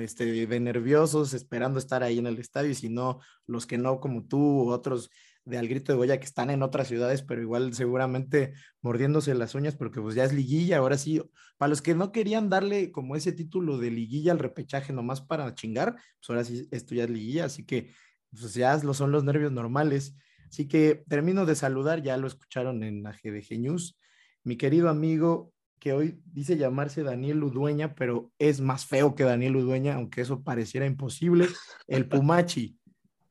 este, 0.00 0.46
de 0.46 0.60
nerviosos, 0.60 1.34
esperando 1.34 1.80
estar 1.80 2.04
ahí 2.04 2.20
en 2.20 2.28
el 2.28 2.38
estadio, 2.38 2.70
y 2.70 2.76
si 2.76 2.88
no, 2.88 3.18
los 3.44 3.66
que 3.66 3.76
no, 3.76 3.98
como 3.98 4.24
tú 4.28 4.38
u 4.38 4.70
otros 4.70 5.10
de 5.44 5.58
Al 5.58 5.66
Grito 5.66 5.90
de 5.90 5.98
Goya 5.98 6.20
que 6.20 6.26
están 6.26 6.48
en 6.48 6.62
otras 6.62 6.86
ciudades, 6.86 7.22
pero 7.22 7.42
igual 7.42 7.74
seguramente 7.74 8.52
mordiéndose 8.82 9.34
las 9.34 9.56
uñas 9.56 9.74
porque 9.74 10.00
pues 10.00 10.14
ya 10.14 10.22
es 10.22 10.32
liguilla, 10.32 10.78
ahora 10.78 10.96
sí, 10.96 11.20
para 11.56 11.70
los 11.70 11.82
que 11.82 11.96
no 11.96 12.12
querían 12.12 12.48
darle 12.48 12.92
como 12.92 13.16
ese 13.16 13.32
título 13.32 13.78
de 13.78 13.90
liguilla 13.90 14.30
al 14.30 14.38
repechaje 14.38 14.92
nomás 14.92 15.20
para 15.22 15.52
chingar, 15.56 15.94
pues 15.94 16.30
ahora 16.30 16.44
sí 16.44 16.68
esto 16.70 16.94
ya 16.94 17.02
es 17.02 17.10
liguilla, 17.10 17.46
así 17.46 17.66
que 17.66 17.90
pues 18.30 18.54
ya 18.54 18.76
lo 18.76 18.94
son 18.94 19.10
los 19.10 19.24
nervios 19.24 19.50
normales. 19.50 20.14
Así 20.48 20.68
que 20.68 21.04
termino 21.08 21.46
de 21.46 21.54
saludar, 21.54 22.02
ya 22.02 22.16
lo 22.16 22.26
escucharon 22.26 22.82
en 22.82 23.02
la 23.02 23.12
GDG 23.12 23.58
News, 23.58 23.98
mi 24.44 24.56
querido 24.56 24.88
amigo 24.88 25.52
que 25.78 25.92
hoy 25.92 26.20
dice 26.24 26.56
llamarse 26.56 27.02
Daniel 27.02 27.42
Udueña, 27.42 27.94
pero 27.94 28.32
es 28.38 28.60
más 28.60 28.86
feo 28.86 29.14
que 29.14 29.24
Daniel 29.24 29.56
Udueña, 29.56 29.94
aunque 29.94 30.22
eso 30.22 30.42
pareciera 30.42 30.86
imposible, 30.86 31.48
el 31.86 32.08
Pumachi. 32.08 32.78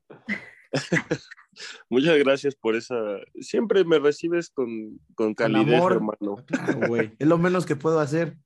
Muchas 1.88 2.18
gracias 2.18 2.54
por 2.54 2.76
esa. 2.76 2.94
Siempre 3.40 3.84
me 3.84 3.98
recibes 3.98 4.50
con, 4.50 5.00
con 5.14 5.34
calidez, 5.34 5.82
hermano. 5.82 6.36
Es 7.18 7.26
lo 7.26 7.38
menos 7.38 7.64
que 7.64 7.76
puedo 7.76 7.98
hacer. 7.98 8.36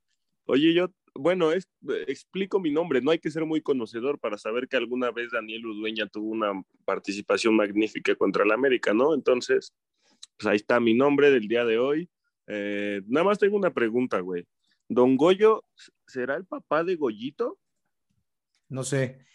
Oye, 0.45 0.73
yo, 0.73 0.87
bueno, 1.21 1.51
es, 1.51 1.67
explico 2.07 2.59
mi 2.59 2.71
nombre. 2.71 3.01
No 3.01 3.11
hay 3.11 3.19
que 3.19 3.31
ser 3.31 3.45
muy 3.45 3.61
conocedor 3.61 4.19
para 4.19 4.37
saber 4.37 4.67
que 4.67 4.77
alguna 4.77 5.11
vez 5.11 5.31
Daniel 5.31 5.65
Udueña 5.65 6.07
tuvo 6.07 6.29
una 6.29 6.61
participación 6.85 7.55
magnífica 7.55 8.15
contra 8.15 8.43
el 8.43 8.51
América, 8.51 8.93
¿no? 8.93 9.13
Entonces, 9.13 9.73
pues 10.37 10.47
ahí 10.47 10.57
está 10.57 10.79
mi 10.79 10.93
nombre 10.93 11.31
del 11.31 11.47
día 11.47 11.65
de 11.65 11.79
hoy. 11.79 12.09
Eh, 12.47 13.01
nada 13.07 13.25
más 13.25 13.39
tengo 13.39 13.57
una 13.57 13.73
pregunta, 13.73 14.19
güey. 14.19 14.45
¿Don 14.89 15.15
Goyo 15.15 15.63
será 16.05 16.35
el 16.35 16.45
papá 16.45 16.83
de 16.83 16.95
Goyito? 16.95 17.57
No 18.67 18.83
sé 18.83 19.25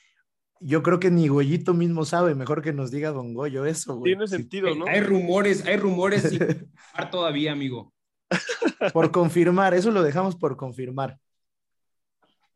yo 0.61 0.83
creo 0.83 0.99
que 0.99 1.11
ni 1.11 1.29
Goyito 1.29 1.75
mismo 1.75 2.05
sabe, 2.05 2.35
mejor 2.35 2.63
que 2.63 2.73
nos 2.73 2.91
diga 2.91 3.11
Don 3.11 3.35
Goyo 3.35 3.67
eso, 3.67 3.97
güey. 3.97 4.13
Tiene 4.13 4.27
sentido, 4.27 4.75
¿no? 4.75 4.87
Hay 4.87 5.01
rumores, 5.01 5.67
hay 5.67 5.77
rumores 5.77 6.33
y 6.33 6.39
todavía, 7.11 7.53
amigo. 7.53 7.93
Por 8.93 9.11
confirmar, 9.11 9.75
eso 9.75 9.91
lo 9.91 10.03
dejamos 10.03 10.37
por 10.37 10.57
confirmar. 10.57 11.19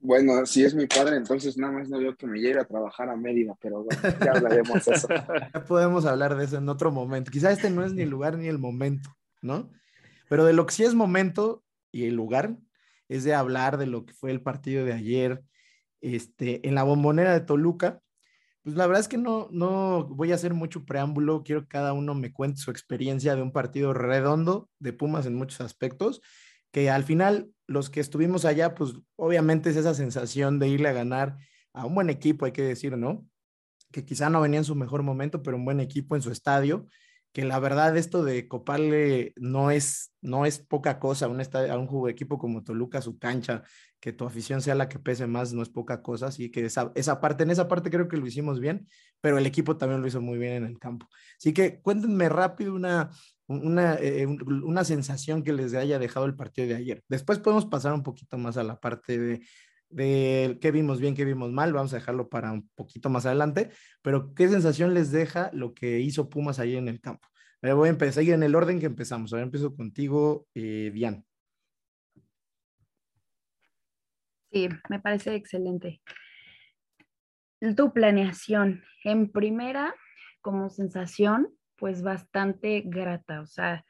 Bueno, 0.03 0.47
si 0.47 0.65
es 0.65 0.75
mi 0.75 0.87
padre, 0.87 1.17
entonces 1.17 1.59
nada 1.59 1.75
más 1.75 1.89
no 1.91 1.99
veo 1.99 2.17
que 2.17 2.27
me 2.27 2.41
lleve 2.41 2.59
a 2.59 2.65
trabajar 2.65 3.11
a 3.11 3.17
Mérida, 3.17 3.55
pero 3.61 3.85
bueno, 3.85 4.01
ya 4.25 4.33
hablaremos 4.33 4.85
de 4.85 4.93
eso. 4.93 5.09
Ya 5.55 5.65
podemos 5.65 6.07
hablar 6.07 6.37
de 6.37 6.45
eso 6.45 6.57
en 6.57 6.69
otro 6.71 6.91
momento. 6.91 7.31
Quizá 7.31 7.53
este 7.53 7.69
no 7.69 7.85
es 7.85 7.93
ni 7.93 8.03
el 8.03 8.09
lugar 8.11 8.39
ni 8.39 8.49
el 8.49 8.59
momento, 8.59 9.11
¿no? 9.43 9.71
Pero 10.31 10.47
de 10.47 10.55
lo 10.55 10.65
que 10.65 10.73
sí 10.73 10.85
es 10.85 10.95
momento 10.95 11.63
y 11.93 12.05
el 12.05 12.15
lugar 12.15 12.57
es 13.09 13.25
de 13.25 13.35
hablar 13.35 13.77
de 13.77 13.87
lo 13.87 14.07
que 14.07 14.15
fue 14.15 14.31
el 14.31 14.41
partido 14.41 14.87
de 14.87 14.95
ayer, 14.95 15.43
este, 16.01 16.67
en 16.67 16.75
la 16.75 16.83
bombonera 16.83 17.35
de 17.35 17.41
Toluca. 17.41 18.01
Pues 18.63 18.77
la 18.77 18.87
verdad 18.87 19.01
es 19.01 19.09
que 19.09 19.19
no, 19.19 19.49
no 19.51 20.05
voy 20.05 20.33
a 20.33 20.37
hacer 20.37 20.55
mucho 20.55 20.87
preámbulo, 20.87 21.43
quiero 21.45 21.63
que 21.63 21.69
cada 21.69 21.93
uno 21.93 22.15
me 22.15 22.33
cuente 22.33 22.61
su 22.61 22.71
experiencia 22.71 23.37
de 23.37 23.43
un 23.43 23.53
partido 23.53 23.93
redondo 23.93 24.71
de 24.79 24.95
Pumas 24.95 25.27
en 25.27 25.35
muchos 25.35 25.61
aspectos, 25.61 26.23
que 26.71 26.89
al 26.89 27.05
final 27.05 27.51
los 27.71 27.89
que 27.89 28.01
estuvimos 28.01 28.45
allá, 28.45 28.75
pues 28.75 28.95
obviamente 29.15 29.71
es 29.71 29.77
esa 29.77 29.95
sensación 29.95 30.59
de 30.59 30.67
irle 30.67 30.89
a 30.89 30.93
ganar 30.93 31.39
a 31.73 31.87
un 31.87 31.95
buen 31.95 32.11
equipo, 32.11 32.45
hay 32.45 32.51
que 32.51 32.63
decir, 32.63 32.97
¿no? 32.97 33.25
Que 33.93 34.05
quizá 34.05 34.29
no 34.29 34.41
venía 34.41 34.59
en 34.59 34.65
su 34.65 34.75
mejor 34.75 35.05
momento, 35.05 35.41
pero 35.45 35.57
un 35.57 35.65
buen 35.65 35.79
equipo 35.79 36.17
en 36.17 36.23
su 36.23 36.33
estadio, 36.33 36.87
que 37.33 37.45
la 37.45 37.61
verdad 37.61 37.97
esto 37.97 38.25
de 38.25 38.49
coparle 38.49 39.35
no 39.37 39.71
es, 39.71 40.13
no 40.21 40.47
es 40.47 40.59
poca 40.59 40.99
cosa 40.99 41.29
un, 41.29 41.41
a 41.41 41.79
un 41.79 41.87
juego 41.87 42.09
equipo 42.09 42.39
como 42.39 42.65
Toluca, 42.65 43.01
su 43.03 43.21
cancha, 43.21 43.63
que 44.01 44.13
tu 44.13 44.25
afición 44.25 44.63
sea 44.63 44.75
la 44.75 44.89
que 44.89 44.99
pese 44.99 45.29
más, 45.29 45.53
no 45.53 45.63
es 45.63 45.69
poca 45.69 46.03
cosa, 46.03 46.27
así 46.27 46.51
que 46.51 46.65
esa, 46.65 46.91
esa 46.97 47.21
parte, 47.21 47.45
en 47.45 47.51
esa 47.51 47.69
parte 47.69 47.89
creo 47.89 48.09
que 48.09 48.17
lo 48.17 48.27
hicimos 48.27 48.59
bien, 48.59 48.89
pero 49.21 49.39
el 49.39 49.47
equipo 49.47 49.77
también 49.77 50.01
lo 50.01 50.09
hizo 50.09 50.21
muy 50.21 50.39
bien 50.39 50.55
en 50.55 50.65
el 50.65 50.81
campo. 50.81 51.07
Así 51.39 51.55
que 51.55 51.81
cuéntenme 51.81 52.29
rápido 52.29 52.75
una, 52.75 53.11
una, 53.51 53.95
eh, 53.97 54.27
una 54.27 54.85
sensación 54.85 55.43
que 55.43 55.53
les 55.53 55.75
haya 55.75 55.99
dejado 55.99 56.27
el 56.27 56.37
partido 56.37 56.69
de 56.69 56.77
ayer. 56.77 57.03
Después 57.09 57.39
podemos 57.41 57.67
pasar 57.67 57.93
un 57.93 58.03
poquito 58.03 58.39
más 58.39 58.57
a 58.57 58.63
la 58.63 58.79
parte 58.79 59.19
de, 59.19 59.41
de 59.89 60.59
qué 60.61 60.71
vimos 60.71 61.01
bien, 61.01 61.15
qué 61.15 61.25
vimos 61.25 61.51
mal, 61.51 61.73
vamos 61.73 61.93
a 61.93 61.97
dejarlo 61.97 62.29
para 62.29 62.53
un 62.53 62.69
poquito 62.75 63.11
más 63.11 63.27
adelante, 63.27 63.71
pero 64.03 64.35
qué 64.35 64.49
sensación 64.49 64.95
les 64.95 65.11
deja 65.11 65.51
lo 65.53 65.75
que 65.75 66.01
hizo 66.01 66.31
Pumas 66.31 66.61
ayer 66.61 66.79
en 66.79 66.89
el 66.89 67.01
campo. 67.01 67.29
voy 67.61 67.89
a 67.89 67.91
empezar 67.91 68.23
en 68.23 68.43
el 68.43 68.55
orden 68.55 68.79
que 68.79 68.87
empezamos. 68.87 69.33
Ahora 69.33 69.45
empiezo 69.45 69.75
contigo, 69.75 70.47
eh, 70.55 70.91
Diane. 70.95 71.25
Sí, 74.53 74.69
me 74.89 75.01
parece 75.01 75.35
excelente. 75.35 76.01
Tu 77.77 77.93
planeación, 77.93 78.83
en 79.05 79.31
primera, 79.31 79.95
como 80.41 80.71
sensación, 80.71 81.49
pues 81.81 82.03
bastante 82.03 82.83
grata, 82.85 83.41
o 83.41 83.47
sea, 83.47 83.85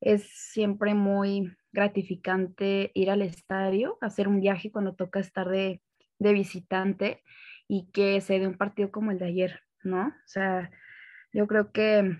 es 0.00 0.28
siempre 0.28 0.94
muy 0.94 1.54
gratificante 1.70 2.90
ir 2.94 3.10
al 3.10 3.22
estadio, 3.22 3.98
hacer 4.00 4.26
un 4.26 4.40
viaje 4.40 4.72
cuando 4.72 4.94
toca 4.94 5.20
estar 5.20 5.48
de, 5.48 5.82
de 6.18 6.32
visitante 6.32 7.22
y 7.68 7.90
que 7.92 8.20
se 8.22 8.38
dé 8.38 8.46
un 8.46 8.56
partido 8.56 8.90
como 8.90 9.10
el 9.10 9.18
de 9.18 9.26
ayer, 9.26 9.60
¿no? 9.84 10.08
O 10.08 10.26
sea, 10.26 10.70
yo 11.32 11.46
creo 11.46 11.72
que 11.72 12.18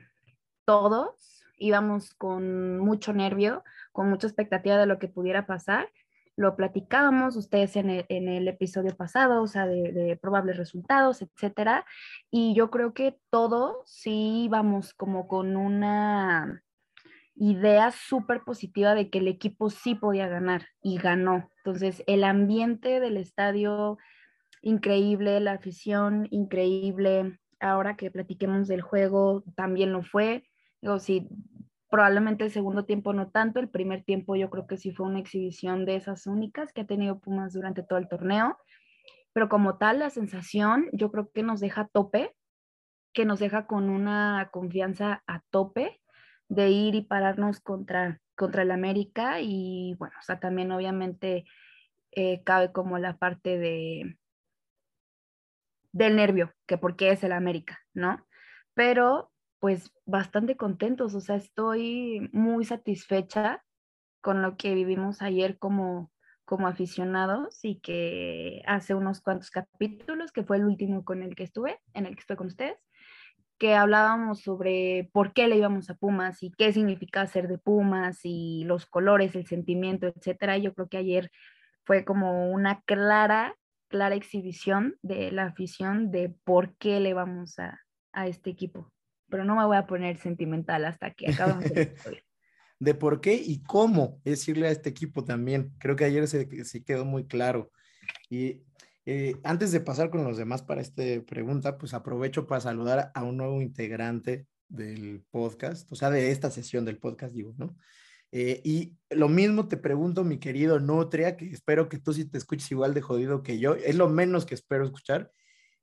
todos 0.67 1.45
íbamos 1.59 2.15
con 2.15 2.79
mucho 2.79 3.15
nervio, 3.15 3.65
con 3.93 4.11
mucha 4.11 4.27
expectativa 4.27 4.77
de 4.77 4.87
lo 4.87 4.99
que 4.99 5.09
pudiera 5.09 5.47
pasar 5.47 5.91
lo 6.37 6.55
platicábamos 6.55 7.35
ustedes 7.37 7.77
en 7.77 7.89
el, 7.89 8.47
episodio 8.47 8.95
pasado, 8.95 9.43
o 9.43 9.47
sea, 9.47 9.67
de, 9.67 10.19
probables 10.21 10.59
resultados, 10.59 11.23
etcétera. 11.23 11.87
Y 12.31 12.55
yo 12.55 12.71
creo 12.71 12.93
que 12.93 13.19
todos 13.31 13.77
sí 13.87 14.45
íbamos 14.45 14.93
como 14.93 15.29
con 15.29 15.57
una 15.57 16.63
idea 17.35 17.91
súper 17.91 18.43
positiva 18.43 18.95
de 18.95 19.11
que 19.11 19.19
el 19.19 19.29
equipo 19.29 19.71
sí 19.71 19.95
podía 19.95 20.29
ganar 20.29 20.67
y 20.83 20.99
ganó. 20.99 21.51
Entonces, 21.59 22.03
el 22.07 22.23
ambiente 22.23 23.01
del 23.01 23.17
estadio, 23.17 23.99
increíble, 24.61 25.41
la 25.41 25.53
afición, 25.53 26.29
increíble. 26.31 27.39
Ahora 27.61 27.97
que 27.97 28.11
platiquemos 28.11 28.69
del 28.69 28.83
juego, 28.83 29.43
también 29.55 29.93
lo 29.93 30.03
fue. 30.03 30.45
Digo, 30.83 30.99
sí, 30.99 31.29
Probablemente 31.89 32.45
el 32.45 32.51
segundo 32.51 32.85
tiempo 32.85 33.13
no 33.13 33.31
tanto, 33.31 33.61
el 33.61 33.69
primer 33.69 34.03
tiempo 34.03 34.35
yo 34.37 34.51
creo 34.51 34.67
que 34.67 34.77
sí 34.77 34.93
fue 34.93 35.07
una 35.07 35.21
exhibición 35.21 35.85
de 35.85 35.97
esas 35.97 36.27
únicas 36.27 36.73
que 36.73 36.83
ha 36.83 36.87
tenido 36.87 37.21
Pumas 37.21 37.53
durante 37.53 37.83
todo 37.83 37.99
el 37.99 38.09
torneo, 38.09 38.59
pero 39.33 39.49
como 39.49 39.79
tal 39.79 40.01
la 40.01 40.11
sensación 40.11 40.89
yo 40.93 41.11
creo 41.11 41.31
que 41.31 41.43
nos 41.43 41.61
deja 41.61 41.89
tope, 41.89 42.35
que 43.13 43.25
nos 43.25 43.39
deja 43.39 43.67
con 43.67 43.89
una 43.89 44.49
confianza 44.53 45.23
a 45.27 45.43
tope 45.51 46.01
de 46.49 46.71
ir 46.71 46.95
y 46.95 47.03
pararnos 47.03 47.61
contra, 47.61 48.21
contra 48.35 48.63
el 48.63 48.71
América 48.71 49.41
y 49.41 49.95
bueno, 49.99 50.15
o 50.19 50.23
sea, 50.23 50.41
también 50.41 50.73
obviamente 50.73 51.45
eh, 52.13 52.43
cabe 52.45 52.73
como 52.73 52.99
la 52.99 53.17
parte 53.17 53.59
de 53.59 54.17
del 55.93 56.17
nervio, 56.17 56.53
que 56.67 56.77
porque 56.77 57.11
es 57.11 57.25
el 57.25 57.33
América, 57.33 57.81
¿no? 57.95 58.27
Pero 58.75 59.33
pues 59.67 59.93
bastante 60.05 60.57
contentos, 60.57 61.17
o 61.17 61.21
sea, 61.21 61.35
estoy 61.35 62.31
muy 62.33 62.65
satisfecha 62.65 63.65
con 64.21 64.41
lo 64.41 64.57
que 64.57 64.75
vivimos 64.75 65.23
ayer 65.23 65.59
como, 65.59 66.13
como 66.45 66.69
aficionados 66.69 67.65
y 67.65 67.81
que 67.81 68.63
hace 68.69 68.95
unos 68.95 69.21
cuantos 69.21 69.51
capítulos, 69.51 70.31
que 70.31 70.45
fue 70.45 70.59
el 70.59 70.67
último 70.67 71.05
con 71.05 71.25
el 71.25 71.35
que 71.35 71.43
estuve, 71.43 71.81
en 71.95 72.07
el 72.07 72.15
que 72.15 72.21
estoy 72.21 72.37
con 72.37 72.47
ustedes, 72.47 72.77
que 73.59 73.75
hablábamos 73.75 74.41
sobre 74.41 75.11
por 75.13 75.33
qué 75.33 75.49
le 75.49 75.57
íbamos 75.57 75.91
a 75.91 75.97
Pumas 75.97 76.45
y 76.45 76.53
qué 76.53 76.73
significa 76.73 77.27
ser 77.27 77.49
de 77.49 77.59
Pumas 77.59 78.21
y 78.23 78.63
los 78.67 78.87
colores, 78.87 79.35
el 79.35 79.49
sentimiento, 79.49 80.07
etcétera. 80.07 80.59
Yo 80.59 80.75
creo 80.75 80.89
que 80.89 80.99
ayer 80.99 81.33
fue 81.83 82.05
como 82.05 82.53
una 82.53 82.83
clara, 82.83 83.57
clara 83.89 84.15
exhibición 84.15 84.95
de 85.03 85.33
la 85.33 85.47
afición 85.47 86.13
de 86.13 86.37
por 86.45 86.77
qué 86.77 87.01
le 87.01 87.15
vamos 87.15 87.59
a, 87.59 87.81
a 88.13 88.29
este 88.29 88.51
equipo 88.51 88.93
pero 89.29 89.45
no 89.45 89.57
me 89.57 89.65
voy 89.65 89.77
a 89.77 89.87
poner 89.87 90.19
sentimental 90.19 90.85
hasta 90.85 91.13
que 91.13 91.31
acabemos 91.31 91.65
el 91.75 92.23
de 92.79 92.95
por 92.95 93.21
qué 93.21 93.35
y 93.35 93.63
cómo 93.63 94.21
decirle 94.25 94.69
a 94.69 94.71
este 94.71 94.91
equipo 94.91 95.25
también. 95.25 95.73
Creo 95.79 95.97
que 95.97 96.05
ayer 96.05 96.29
se, 96.29 96.65
se 96.65 96.85
quedó 96.85 97.05
muy 97.05 97.27
claro. 97.27 97.71
Y 98.29 98.63
eh, 99.07 99.37
antes 99.45 99.73
de 99.73 99.81
pasar 99.81 100.11
con 100.11 100.25
los 100.25 100.37
demás 100.37 100.63
para 100.63 100.81
esta 100.81 101.03
pregunta, 101.27 101.79
pues 101.79 101.95
aprovecho 101.95 102.47
para 102.47 102.61
saludar 102.61 103.13
a 103.15 103.23
un 103.23 103.37
nuevo 103.37 103.63
integrante 103.63 104.47
del 104.69 105.25
podcast, 105.31 105.91
o 105.93 105.95
sea, 105.95 106.11
de 106.11 106.31
esta 106.33 106.51
sesión 106.51 106.85
del 106.85 106.99
podcast, 106.99 107.35
digo, 107.35 107.55
¿no? 107.57 107.77
Eh, 108.33 108.61
y 108.65 108.97
lo 109.11 109.29
mismo 109.29 109.69
te 109.69 109.77
pregunto, 109.77 110.25
mi 110.25 110.39
querido 110.39 110.81
Nutria, 110.81 111.37
que 111.37 111.47
espero 111.47 111.89
que 111.89 111.99
tú 111.99 112.13
sí 112.13 112.25
te 112.25 112.37
escuches 112.39 112.71
igual 112.73 112.93
de 112.93 113.01
jodido 113.01 113.45
que 113.45 113.59
yo, 113.59 113.77
es 113.77 113.95
lo 113.95 114.09
menos 114.09 114.45
que 114.45 114.55
espero 114.55 114.85
escuchar. 114.85 115.31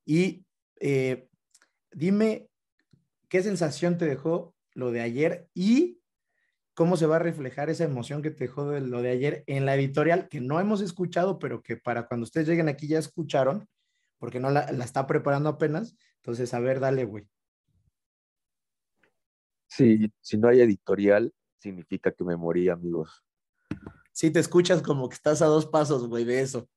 Y 0.05 0.45
eh, 0.81 1.29
dime 1.93 2.49
¿Qué 3.33 3.41
sensación 3.41 3.97
te 3.97 4.05
dejó 4.05 4.53
lo 4.75 4.91
de 4.91 5.01
ayer 5.01 5.49
y 5.55 5.99
cómo 6.75 6.97
se 6.97 7.07
va 7.07 7.15
a 7.15 7.19
reflejar 7.19 7.71
esa 7.71 7.83
emoción 7.83 8.21
que 8.21 8.29
te 8.29 8.43
dejó 8.43 8.69
de 8.69 8.79
lo 8.79 9.01
de 9.01 9.09
ayer 9.09 9.43
en 9.47 9.65
la 9.65 9.73
editorial 9.73 10.29
que 10.29 10.39
no 10.39 10.59
hemos 10.59 10.81
escuchado, 10.81 11.39
pero 11.39 11.63
que 11.63 11.75
para 11.75 12.05
cuando 12.05 12.25
ustedes 12.25 12.47
lleguen 12.47 12.69
aquí 12.69 12.87
ya 12.87 12.99
escucharon, 12.99 13.67
porque 14.19 14.39
no 14.39 14.51
la, 14.51 14.65
está 14.65 15.07
preparando 15.07 15.49
apenas? 15.49 15.97
Entonces, 16.17 16.53
a 16.53 16.59
ver, 16.59 16.79
dale, 16.79 17.05
güey. 17.05 17.27
Sí, 19.65 20.13
si 20.21 20.37
no 20.37 20.49
hay 20.49 20.61
editorial, 20.61 21.33
significa 21.57 22.11
que 22.11 22.23
me 22.23 22.37
morí, 22.37 22.69
amigos. 22.69 23.25
Sí, 24.11 24.29
te 24.29 24.41
escuchas 24.41 24.83
como 24.83 25.09
que 25.09 25.15
estás 25.15 25.41
a 25.41 25.47
dos 25.47 25.65
pasos, 25.65 26.07
güey, 26.07 26.23
de 26.23 26.41
eso. 26.41 26.69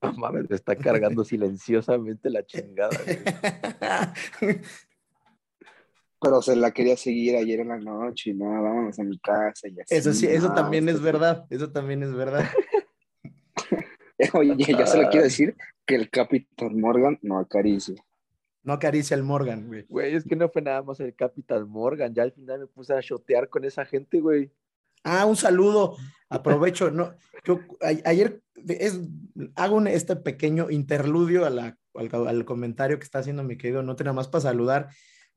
No 0.00 0.14
mames, 0.14 0.48
me 0.48 0.56
está 0.56 0.74
cargando 0.74 1.22
silenciosamente 1.26 2.30
la 2.30 2.46
chingada. 2.46 2.96
pero 6.20 6.42
se 6.42 6.54
la 6.56 6.70
quería 6.72 6.96
seguir 6.96 7.36
ayer 7.36 7.60
en 7.60 7.68
la 7.68 7.78
noche 7.78 8.30
y 8.30 8.34
no, 8.34 8.46
vámonos 8.46 8.98
a 8.98 9.02
mi 9.02 9.18
casa 9.18 9.68
y 9.68 9.80
así. 9.80 9.94
Eso 9.94 10.12
sí, 10.12 10.26
eso 10.26 10.52
también 10.52 10.88
es 10.88 11.00
verdad, 11.00 11.46
eso 11.50 11.70
también 11.70 12.02
es 12.02 12.12
verdad. 12.14 12.44
Oye, 14.34 14.54
ya 14.56 14.86
se 14.86 14.98
le 14.98 15.08
quiero 15.08 15.24
decir 15.24 15.56
que 15.86 15.94
el 15.94 16.10
Capitán 16.10 16.78
Morgan 16.78 17.18
no 17.22 17.38
acaricia. 17.38 17.94
No 18.62 18.74
acaricia 18.74 19.16
al 19.16 19.22
Morgan, 19.22 19.66
güey. 19.66 19.86
Güey, 19.88 20.14
es 20.14 20.24
que 20.24 20.36
no 20.36 20.48
fue 20.50 20.60
nada 20.60 20.82
más 20.82 21.00
el 21.00 21.14
Capitán 21.14 21.68
Morgan, 21.68 22.14
ya 22.14 22.22
al 22.22 22.32
final 22.32 22.60
me 22.60 22.66
puse 22.66 22.92
a 22.92 23.00
shotear 23.00 23.48
con 23.48 23.64
esa 23.64 23.86
gente, 23.86 24.20
güey. 24.20 24.52
Ah, 25.02 25.24
un 25.24 25.36
saludo. 25.36 25.96
Aprovecho, 26.28 26.90
no, 26.90 27.14
yo 27.44 27.60
ayer 28.04 28.42
es, 28.68 29.00
hago 29.56 29.76
un, 29.76 29.86
este 29.86 30.14
pequeño 30.16 30.70
interludio 30.70 31.46
a 31.46 31.50
la, 31.50 31.78
al, 31.94 32.28
al, 32.28 32.44
comentario 32.44 32.98
que 32.98 33.04
está 33.04 33.20
haciendo 33.20 33.42
mi 33.42 33.56
querido, 33.56 33.82
no 33.82 33.94
nada 33.98 34.12
más 34.12 34.28
para 34.28 34.42
saludar 34.42 34.90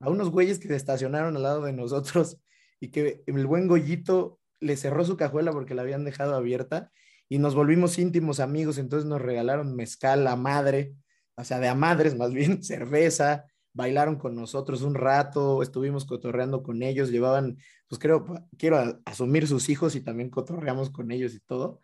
a 0.04 0.10
unos 0.10 0.30
güeyes 0.30 0.60
que 0.60 0.68
se 0.68 0.76
estacionaron 0.76 1.36
al 1.38 1.44
lado 1.44 1.62
de 1.64 1.74
nosotros 1.74 2.38
y 2.80 2.90
que 2.90 3.24
el 3.26 3.48
buen 3.48 3.68
Goyito 3.68 4.40
le 4.60 4.76
cerró 4.76 5.06
su 5.06 5.18
cajuela 5.18 5.52
porque 5.52 5.76
la 5.76 5.82
habían 5.82 6.04
dejado 6.04 6.36
abierta 6.36 6.92
y 7.30 7.40
nos 7.40 7.56
volvimos 7.56 7.98
íntimos 7.98 8.40
amigos, 8.40 8.78
entonces 8.78 9.08
nos 9.08 9.22
regalaron 9.22 9.76
mezcal 9.76 10.28
a 10.28 10.36
madre, 10.36 10.94
o 11.36 11.44
sea, 11.44 11.60
de 11.60 11.70
a 11.70 11.76
madres 11.76 12.16
más 12.16 12.34
bien, 12.34 12.64
cerveza, 12.64 13.46
bailaron 13.74 14.18
con 14.18 14.36
nosotros 14.36 14.82
un 14.82 14.94
rato, 14.94 15.64
estuvimos 15.64 16.06
cotorreando 16.06 16.62
con 16.64 16.84
ellos, 16.84 17.10
llevaban, 17.10 17.58
pues 17.88 18.00
creo, 18.00 18.26
quiero 18.58 19.02
asumir 19.06 19.48
sus 19.48 19.70
hijos 19.70 19.96
y 19.96 20.02
también 20.02 20.30
cotorreamos 20.30 20.90
con 20.90 21.12
ellos 21.12 21.34
y 21.34 21.40
todo. 21.40 21.80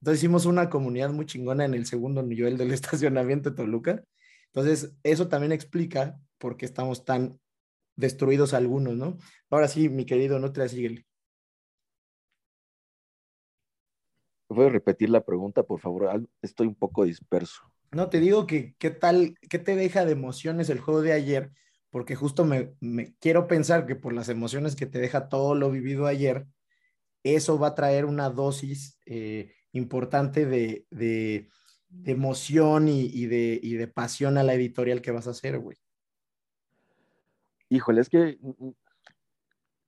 Entonces 0.00 0.20
hicimos 0.20 0.46
una 0.46 0.70
comunidad 0.70 1.10
muy 1.10 1.26
chingona 1.26 1.64
en 1.64 1.74
el 1.74 1.86
segundo 1.86 2.22
nivel 2.22 2.56
del 2.56 2.70
estacionamiento 2.72 3.50
de 3.50 3.56
Toluca. 3.56 4.04
Entonces, 4.52 4.94
eso 5.02 5.28
también 5.28 5.50
explica 5.50 6.16
por 6.38 6.56
qué 6.56 6.64
estamos 6.64 7.04
tan 7.04 7.40
destruidos 7.96 8.54
algunos, 8.54 8.94
¿no? 8.96 9.18
Ahora 9.50 9.68
sí, 9.68 9.88
mi 9.88 10.04
querido, 10.04 10.38
no 10.38 10.52
te 10.52 10.68
síguele. 10.68 11.06
¿Puedes 14.48 14.72
repetir 14.72 15.10
la 15.10 15.24
pregunta, 15.24 15.62
por 15.62 15.80
favor? 15.80 16.28
Estoy 16.42 16.66
un 16.66 16.74
poco 16.74 17.04
disperso. 17.04 17.62
No, 17.92 18.08
te 18.08 18.20
digo 18.20 18.46
que 18.46 18.74
qué 18.78 18.90
tal, 18.90 19.36
qué 19.48 19.58
te 19.58 19.76
deja 19.76 20.04
de 20.04 20.12
emociones 20.12 20.68
el 20.68 20.80
juego 20.80 21.00
de 21.00 21.12
ayer, 21.12 21.52
porque 21.90 22.14
justo 22.16 22.44
me, 22.44 22.74
quiero 23.20 23.46
pensar 23.46 23.86
que 23.86 23.96
por 23.96 24.12
las 24.12 24.28
emociones 24.28 24.76
que 24.76 24.86
te 24.86 24.98
deja 24.98 25.28
todo 25.28 25.54
lo 25.54 25.70
vivido 25.70 26.06
ayer, 26.06 26.46
eso 27.22 27.58
va 27.58 27.68
a 27.68 27.74
traer 27.74 28.04
una 28.04 28.30
dosis 28.30 28.98
eh, 29.06 29.52
importante 29.72 30.44
de, 30.44 30.86
de, 30.90 31.48
emoción 32.04 32.88
y, 32.88 33.26
de, 33.26 33.58
y 33.62 33.74
de 33.74 33.88
pasión 33.88 34.38
a 34.38 34.42
la 34.42 34.54
editorial 34.54 35.00
que 35.00 35.12
vas 35.12 35.26
a 35.26 35.30
hacer, 35.30 35.58
güey. 35.58 35.76
Híjole, 37.74 38.02
es 38.02 38.08
que 38.08 38.38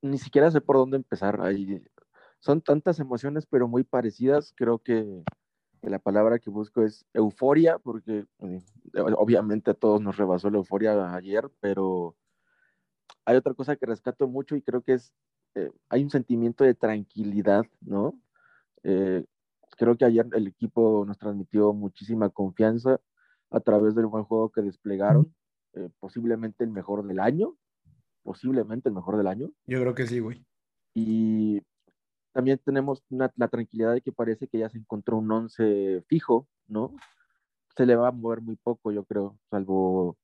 ni 0.02 0.18
siquiera 0.18 0.50
sé 0.50 0.60
por 0.60 0.74
dónde 0.74 0.96
empezar. 0.96 1.40
son 2.40 2.60
tantas 2.60 2.98
emociones, 2.98 3.46
pero 3.46 3.68
muy 3.68 3.84
parecidas. 3.84 4.52
Creo 4.56 4.80
que, 4.80 5.22
la 5.82 6.00
palabra 6.00 6.40
que 6.40 6.50
busco 6.50 6.82
es 6.82 7.06
euforia, 7.14 7.78
porque 7.78 8.26
eh, 8.40 8.62
obviamente 9.16 9.70
a 9.70 9.74
todos 9.74 10.00
nos 10.00 10.16
rebasó 10.16 10.50
la 10.50 10.56
euforia 10.56 11.14
ayer, 11.14 11.48
pero 11.60 12.16
hay 13.24 13.36
otra 13.36 13.54
cosa 13.54 13.76
que 13.76 13.86
rescato 13.86 14.26
mucho 14.26 14.56
y 14.56 14.62
creo 14.62 14.82
que 14.82 14.94
es, 14.94 15.12
eh, 15.54 15.70
hay 15.88 16.02
un 16.02 16.10
sentimiento 16.10 16.64
de 16.64 16.74
tranquilidad, 16.74 17.66
¿no? 17.80 18.18
Eh, 18.82 19.24
creo 19.78 19.96
que 19.96 20.06
ayer 20.06 20.26
el 20.32 20.48
equipo 20.48 21.04
nos 21.06 21.18
transmitió 21.18 21.72
muchísima 21.72 22.30
confianza 22.30 23.00
a 23.50 23.60
través 23.60 23.94
del 23.94 24.06
buen 24.06 24.24
juego 24.24 24.50
que 24.50 24.62
desplegaron, 24.62 25.32
posiblemente 26.00 26.64
el 26.64 26.70
mejor 26.70 27.06
del 27.06 27.20
año, 27.20 27.54
posiblemente 28.26 28.88
el 28.88 28.94
mejor 28.94 29.16
del 29.16 29.28
año. 29.28 29.50
Yo 29.66 29.80
creo 29.80 29.94
que 29.94 30.06
sí, 30.06 30.18
güey. 30.18 30.44
Y 30.94 31.62
también 32.32 32.60
tenemos 32.64 33.02
la 33.08 33.48
tranquilidad 33.48 33.94
de 33.94 34.02
que 34.02 34.12
parece 34.12 34.48
que 34.48 34.58
ya 34.58 34.68
se 34.68 34.78
encontró 34.78 35.18
un 35.18 35.30
once 35.30 36.02
fijo, 36.08 36.48
¿no? 36.66 36.94
Se 37.76 37.86
le 37.86 37.94
va 37.94 38.08
a 38.08 38.12
mover 38.12 38.40
muy 38.40 38.56
poco, 38.56 38.90
yo 38.90 39.04
creo, 39.04 39.38
salvo 39.48 40.18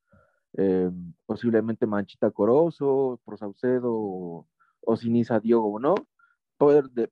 eh, 0.55 0.91
posiblemente 1.27 1.87
Manchita 1.87 2.31
Corozo, 2.31 3.21
Pro 3.25 3.37
Saucedo 3.37 3.93
o, 3.93 4.49
o 4.81 4.97
Sinisa 4.97 5.39
Diogo, 5.39 5.79
¿no? 5.79 5.95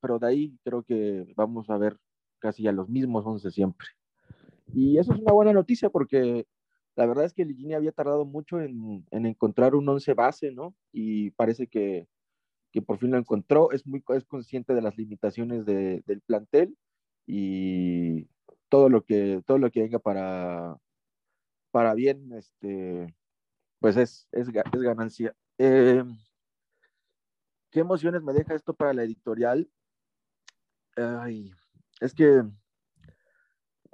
pero 0.00 0.18
de 0.18 0.26
ahí 0.26 0.57
creo 0.62 0.83
que 0.83 1.26
vamos 1.37 1.70
a 1.70 1.76
ver 1.76 1.96
casi 2.38 2.68
a 2.68 2.72
los 2.72 2.88
mismos 2.88 3.26
once 3.26 3.50
siempre. 3.50 3.88
Y 4.72 4.98
eso 4.98 5.12
es 5.12 5.20
una 5.20 5.33
buena 5.33 5.53
noticia 5.53 5.90
porque 5.90 6.46
la 7.00 7.06
verdad 7.06 7.24
es 7.24 7.32
que 7.32 7.46
Ligini 7.46 7.72
había 7.72 7.92
tardado 7.92 8.26
mucho 8.26 8.60
en, 8.60 9.06
encontrar 9.10 9.74
un 9.74 9.88
once 9.88 10.12
base, 10.12 10.50
¿no? 10.50 10.74
Y 10.92 11.30
parece 11.30 11.66
que, 11.66 12.06
por 12.84 12.98
fin 12.98 13.12
lo 13.12 13.16
encontró. 13.16 13.72
Es 13.72 13.86
muy 13.86 14.04
es 14.10 14.26
consciente 14.26 14.74
de 14.74 14.82
las 14.82 14.98
limitaciones 14.98 15.64
del 15.64 16.20
plantel 16.26 16.76
y 17.26 18.28
todo 18.68 18.90
lo 18.90 19.02
que, 19.02 19.42
todo 19.46 19.56
lo 19.56 19.70
que 19.70 19.80
venga 19.80 19.98
para, 19.98 20.76
para 21.70 21.94
bien, 21.94 22.34
este, 22.34 23.16
pues 23.78 23.96
es, 23.96 24.28
es, 24.32 24.50
ganancia. 24.50 25.34
Eh, 25.56 26.04
¿Qué 27.70 27.80
emociones 27.80 28.22
me 28.22 28.34
deja 28.34 28.54
esto 28.54 28.74
para 28.74 28.92
la 28.92 29.04
editorial? 29.04 29.70
Ay, 30.96 31.50
es 31.98 32.12
que 32.12 32.42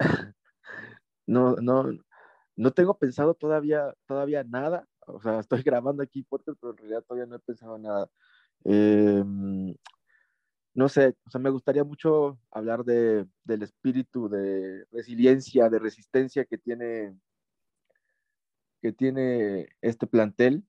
no, 1.29 1.55
no, 1.55 1.85
no 2.57 2.73
tengo 2.73 2.99
pensado 2.99 3.35
todavía, 3.35 3.95
todavía 4.07 4.45
nada. 4.45 4.89
O 5.07 5.21
sea, 5.21 5.41
estoy 5.41 5.63
grabando 5.65 6.03
aquí 6.03 6.23
podcast, 6.23 6.59
pero 6.61 6.73
en 6.73 6.79
realidad 6.79 7.03
todavía 7.03 7.27
no 7.27 7.37
he 7.37 7.41
pensado 7.41 7.79
nada. 7.79 8.11
Em, 8.65 9.75
no 10.75 10.89
sé, 10.89 11.17
o 11.27 11.31
sea, 11.31 11.41
me 11.41 11.51
gustaría 11.51 11.85
mucho 11.85 12.39
hablar 12.51 12.85
de, 12.85 13.27
del 13.45 13.63
espíritu 13.63 14.29
de 14.29 14.85
resiliencia, 14.93 15.69
de 15.71 15.79
resistencia 15.79 16.45
que 16.45 16.59
tiene, 16.59 17.19
que 18.83 18.93
tiene 18.93 19.69
este 19.81 20.07
plantel. 20.07 20.65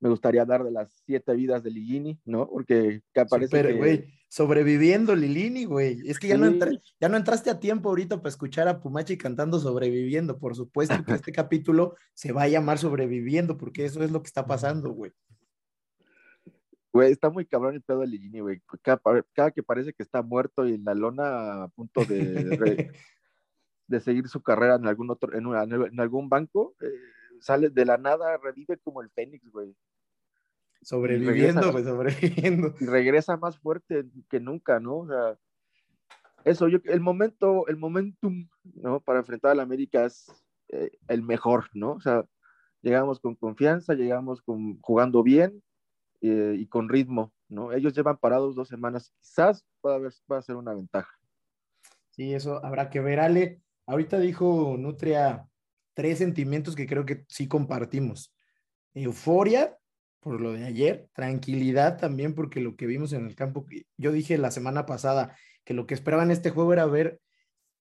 Me 0.00 0.08
gustaría 0.08 0.42
hablar 0.42 0.64
de 0.64 0.70
las 0.70 1.02
siete 1.04 1.34
vidas 1.34 1.62
de 1.62 1.70
Ligini, 1.70 2.18
¿no? 2.24 2.48
Porque 2.48 3.02
que 3.12 3.20
aparece 3.20 3.58
Super, 3.58 3.76
güey, 3.76 4.20
sobreviviendo 4.30 5.14
Lilini, 5.14 5.64
güey. 5.64 6.00
Es 6.08 6.18
que 6.18 6.28
ya, 6.28 6.38
no 6.38 6.50
ya 7.00 7.08
no 7.08 7.16
entraste 7.16 7.50
a 7.50 7.60
tiempo 7.60 7.90
ahorita 7.90 8.18
para 8.18 8.30
escuchar 8.30 8.68
a 8.68 8.80
Pumachi 8.80 9.18
cantando 9.18 9.58
sobreviviendo. 9.58 10.38
Por 10.38 10.54
supuesto 10.54 11.04
que 11.04 11.12
este 11.12 11.32
capítulo 11.32 11.96
se 12.14 12.32
va 12.32 12.42
a 12.42 12.48
llamar 12.48 12.78
sobreviviendo, 12.78 13.58
porque 13.58 13.84
eso 13.84 14.02
es 14.02 14.10
lo 14.10 14.22
que 14.22 14.28
está 14.28 14.46
pasando, 14.46 14.90
güey. 14.90 15.12
Güey, 16.92 17.12
está 17.12 17.28
muy 17.28 17.44
cabrón 17.44 17.74
el 17.74 17.82
pedo 17.82 18.00
de 18.00 18.06
Ligini, 18.06 18.40
güey. 18.40 18.62
Cada, 18.82 19.52
que 19.52 19.62
parece 19.62 19.92
que 19.92 20.02
está 20.02 20.22
muerto 20.22 20.66
y 20.66 20.74
en 20.74 20.84
la 20.84 20.94
lona 20.94 21.64
a 21.64 21.68
punto 21.68 22.04
de, 22.04 22.90
de 23.88 24.00
seguir 24.00 24.28
su 24.28 24.42
carrera 24.42 24.76
en 24.76 24.86
algún 24.86 25.10
otro, 25.10 25.34
en, 25.34 25.46
en 25.46 26.00
algún 26.00 26.28
banco, 26.28 26.74
eh, 26.80 26.86
sale 27.40 27.68
de 27.70 27.84
la 27.84 27.98
nada, 27.98 28.36
revive 28.38 28.78
como 28.78 29.02
el 29.02 29.10
Fénix, 29.10 29.50
güey. 29.50 29.74
Sobreviviendo, 30.82 31.72
güey, 31.72 31.84
sobreviviendo. 31.84 32.74
Y 32.80 32.86
regresa 32.86 33.36
más 33.36 33.58
fuerte 33.58 34.06
que 34.28 34.40
nunca, 34.40 34.80
¿no? 34.80 34.98
O 34.98 35.06
sea, 35.06 35.38
eso, 36.44 36.68
yo, 36.68 36.78
el 36.84 37.00
momento, 37.00 37.66
el 37.68 37.76
momentum, 37.76 38.48
¿no? 38.74 39.00
Para 39.00 39.20
enfrentar 39.20 39.52
al 39.52 39.60
América 39.60 40.04
es 40.06 40.32
eh, 40.68 40.90
el 41.08 41.22
mejor, 41.22 41.68
¿no? 41.74 41.92
O 41.92 42.00
sea, 42.00 42.24
llegamos 42.80 43.20
con 43.20 43.34
confianza, 43.34 43.94
llegamos 43.94 44.40
con, 44.40 44.80
jugando 44.80 45.22
bien, 45.22 45.62
eh, 46.22 46.54
y 46.58 46.66
con 46.66 46.90
ritmo, 46.90 47.32
¿no? 47.48 47.72
Ellos 47.72 47.94
llevan 47.94 48.18
parados 48.18 48.54
dos 48.54 48.68
semanas, 48.68 49.10
quizás 49.20 49.64
pueda, 49.80 49.96
haber, 49.96 50.12
pueda 50.26 50.42
ser 50.42 50.56
una 50.56 50.74
ventaja. 50.74 51.10
Sí, 52.10 52.34
eso 52.34 52.62
habrá 52.62 52.90
que 52.90 53.00
ver, 53.00 53.20
Ale. 53.20 53.62
Ahorita 53.86 54.18
dijo 54.18 54.76
Nutria 54.78 55.48
tres 55.94 56.18
sentimientos 56.18 56.76
que 56.76 56.86
creo 56.86 57.06
que 57.06 57.24
sí 57.28 57.48
compartimos. 57.48 58.34
Euforia 58.92 59.78
por 60.20 60.40
lo 60.40 60.52
de 60.52 60.64
ayer, 60.64 61.08
tranquilidad 61.12 61.98
también 61.98 62.34
porque 62.34 62.60
lo 62.60 62.76
que 62.76 62.86
vimos 62.86 63.12
en 63.12 63.26
el 63.26 63.34
campo, 63.34 63.66
yo 63.96 64.12
dije 64.12 64.38
la 64.38 64.50
semana 64.50 64.86
pasada 64.86 65.36
que 65.64 65.74
lo 65.74 65.86
que 65.86 65.94
esperaba 65.94 66.22
en 66.22 66.30
este 66.30 66.50
juego 66.50 66.72
era 66.72 66.86
ver 66.86 67.20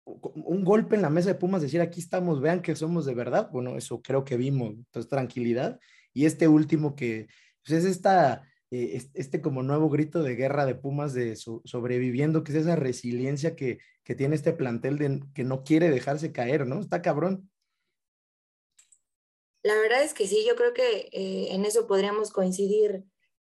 un 0.06 0.64
golpe 0.64 0.96
en 0.96 1.02
la 1.02 1.10
mesa 1.10 1.30
de 1.30 1.36
Pumas, 1.36 1.62
decir 1.62 1.82
aquí 1.82 2.00
estamos, 2.00 2.40
vean 2.42 2.62
que 2.62 2.76
somos 2.76 3.06
de 3.06 3.16
verdad. 3.16 3.50
Bueno, 3.52 3.76
eso 3.78 4.02
creo 4.02 4.24
que 4.24 4.38
vimos, 4.38 4.76
entonces 4.76 5.10
tranquilidad. 5.10 5.80
Y 6.14 6.26
este 6.26 6.48
último 6.48 6.96
que 6.96 7.28
pues 7.66 7.84
es 7.84 7.86
esta, 7.86 8.44
eh, 8.72 9.02
este 9.14 9.42
como 9.42 9.64
nuevo 9.64 9.90
grito 9.90 10.22
de 10.22 10.36
guerra 10.36 10.66
de 10.66 10.76
Pumas 10.76 11.14
de 11.14 11.36
sobreviviendo, 11.36 12.44
que 12.44 12.52
es 12.52 12.60
esa 12.60 12.76
resiliencia 12.76 13.56
que, 13.56 13.80
tiene 14.18 14.36
este 14.36 14.54
plantel 14.54 15.00
de 15.00 15.24
que 15.34 15.44
no 15.44 15.64
quiere 15.64 15.90
dejarse 15.90 16.32
caer, 16.32 16.68
¿no? 16.68 16.80
Está 16.80 17.02
cabrón. 17.02 17.50
La 19.66 19.76
verdad 19.76 20.04
es 20.04 20.14
que 20.14 20.28
sí, 20.28 20.46
yo 20.48 20.56
creo 20.56 20.74
que 20.74 21.10
eh, 21.12 21.48
en 21.52 21.66
eso 21.66 21.88
podríamos 21.88 22.32
coincidir 22.32 23.04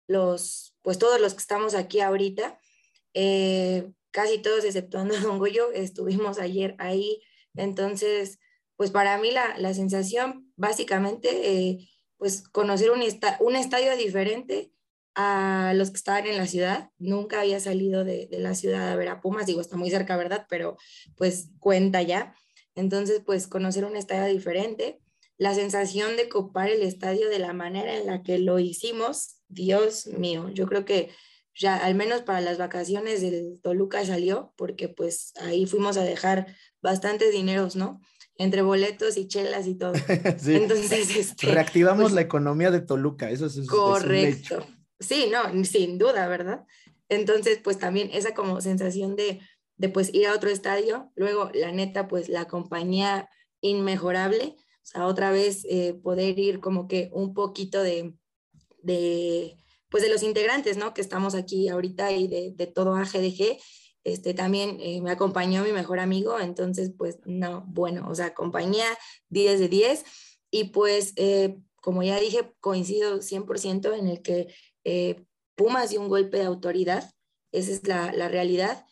los, 0.06 0.74
pues 0.82 0.98
todos 0.98 1.20
los 1.20 1.34
que 1.34 1.40
estamos 1.40 1.74
aquí 1.74 2.00
ahorita, 2.00 2.58
eh, 3.12 3.92
casi 4.10 4.38
todos 4.38 4.64
exceptuando 4.64 5.14
a 5.14 5.20
Don 5.20 5.38
Goyo, 5.38 5.70
estuvimos 5.72 6.38
ayer 6.38 6.74
ahí, 6.78 7.20
entonces, 7.54 8.38
pues 8.76 8.90
para 8.90 9.18
mí 9.18 9.32
la, 9.32 9.58
la 9.58 9.74
sensación 9.74 10.52
básicamente 10.56 11.88
pues 12.16 12.48
conocer 12.48 12.90
un, 12.90 13.00
un 13.40 13.56
estadio 13.56 13.96
diferente 13.96 14.72
a 15.14 15.72
los 15.74 15.90
que 15.90 15.96
estaban 15.96 16.26
en 16.26 16.36
la 16.36 16.46
ciudad. 16.46 16.90
Nunca 16.98 17.40
había 17.40 17.58
salido 17.58 18.04
de, 18.04 18.28
la 18.30 18.54
ciudad 18.54 18.88
a 18.88 18.96
ver 18.96 19.08
a 19.08 19.20
Pumas, 19.20 19.46
digo, 19.46 19.60
está 19.60 19.76
muy 19.76 19.90
cerca, 19.90 20.16
¿verdad? 20.16 20.46
Pero 20.48 20.76
pues 21.16 21.50
cuenta 21.58 22.02
ya. 22.02 22.34
Entonces, 22.76 23.20
pues 23.26 23.48
conocer 23.48 23.84
un 23.84 23.96
estadio 23.96 24.32
diferente, 24.32 25.00
la 25.38 25.54
sensación 25.54 26.16
de 26.16 26.28
copar 26.28 26.68
el 26.68 26.82
estadio 26.82 27.28
de 27.28 27.38
la 27.38 27.52
manera 27.52 27.96
en 27.96 28.06
la 28.06 28.22
que 28.22 28.38
lo 28.38 28.58
hicimos, 28.58 29.40
Dios 29.48 30.06
mío, 30.06 30.50
yo 30.50 30.66
creo 30.66 30.84
que 30.84 31.10
ya 31.54 31.76
al 31.76 31.94
menos 31.94 32.22
para 32.22 32.40
las 32.40 32.58
vacaciones 32.58 33.20
del 33.20 33.58
Toluca 33.62 34.04
salió, 34.04 34.52
porque 34.56 34.88
pues 34.88 35.32
ahí 35.40 35.66
fuimos 35.66 35.96
a 35.96 36.04
dejar 36.04 36.54
bastantes 36.82 37.32
dineros, 37.32 37.74
¿no? 37.74 38.00
entre 38.38 38.62
boletos 38.62 39.16
y 39.16 39.26
chelas 39.26 39.66
y 39.66 39.74
todo. 39.74 39.92
Entonces, 40.46 41.16
este, 41.16 41.52
reactivamos 41.52 42.04
pues 42.04 42.14
la 42.14 42.20
economía 42.22 42.70
de 42.70 42.80
Toluca, 42.80 43.30
eso 43.30 43.46
es, 43.46 43.66
correcto. 43.66 44.64
sí, 45.00 45.30
no, 45.30 45.64
sin 45.64 45.98
duda, 45.98 46.26
¿verdad? 46.28 46.64
Entonces, 47.08 47.58
pues 47.62 47.78
también 47.78 48.10
esa 48.12 48.34
como 48.34 48.60
sensación 48.60 49.16
de, 49.16 49.40
de 49.76 49.88
pues 49.88 50.14
ir 50.14 50.28
a 50.28 50.34
otro 50.34 50.50
estadio, 50.50 51.10
luego 51.16 51.50
la 51.52 51.72
neta, 51.72 52.06
pues 52.06 52.28
la 52.28 52.46
compañía 52.46 53.28
inmejorable, 53.60 54.56
o 54.82 54.86
sea, 54.86 55.06
otra 55.06 55.30
vez 55.30 55.64
eh, 55.68 55.94
poder 55.94 56.38
ir 56.38 56.60
como 56.60 56.88
que 56.88 57.10
un 57.12 57.34
poquito 57.34 57.82
de, 57.82 58.14
de, 58.82 59.56
pues 59.90 60.02
de 60.02 60.08
los 60.08 60.22
integrantes, 60.22 60.76
¿no? 60.76 60.94
Que 60.94 61.00
estamos 61.00 61.34
aquí 61.34 61.68
ahorita 61.68 62.12
y 62.12 62.28
de, 62.28 62.52
de 62.52 62.66
todo 62.66 62.94
AGDG, 62.94 63.58
este, 64.04 64.32
también 64.32 64.78
eh, 64.80 65.00
me 65.02 65.10
acompañó 65.10 65.64
mi 65.64 65.72
mejor 65.72 66.00
amigo, 66.00 66.40
entonces 66.40 66.92
pues 66.96 67.18
no, 67.26 67.64
bueno, 67.68 68.08
o 68.08 68.14
sea, 68.14 68.32
compañía 68.32 68.86
10 69.28 69.60
de 69.60 69.68
10 69.68 70.04
y 70.50 70.64
pues 70.64 71.12
eh, 71.16 71.58
como 71.82 72.02
ya 72.02 72.18
dije, 72.18 72.54
coincido 72.60 73.20
100% 73.20 73.92
en 73.98 74.08
el 74.08 74.22
que 74.22 74.54
eh, 74.84 75.24
Pumas 75.56 75.90
dio 75.90 76.00
un 76.00 76.08
golpe 76.08 76.38
de 76.38 76.44
autoridad, 76.44 77.12
esa 77.52 77.72
es 77.72 77.86
la, 77.86 78.12
la 78.12 78.28
realidad, 78.28 78.86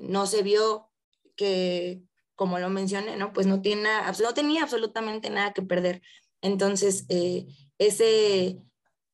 no 0.00 0.26
se 0.26 0.42
vio 0.42 0.90
que, 1.36 2.02
como 2.34 2.58
lo 2.58 2.70
mencioné, 2.70 3.16
¿no? 3.16 3.32
Pues 3.32 3.46
no, 3.46 3.62
tiene 3.62 3.88
no 4.22 4.34
tenía 4.34 4.62
absolutamente 4.62 5.30
nada 5.30 5.52
que 5.52 5.62
perder. 5.62 6.02
Entonces, 6.42 7.06
ese, 7.78 8.58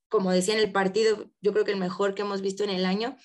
como 0.09 0.33
decía 0.33 0.55
en 0.55 0.61
el 0.61 0.73
partido, 0.73 1.31
yo 1.41 1.53
creo 1.53 1.65
que 1.65 1.73
el 1.73 1.79
mejor 1.79 2.15
que 2.15 2.23
hemos 2.23 2.43
visto 2.43 2.65
en 2.65 2.71
el 2.71 2.85
año, 2.85 3.17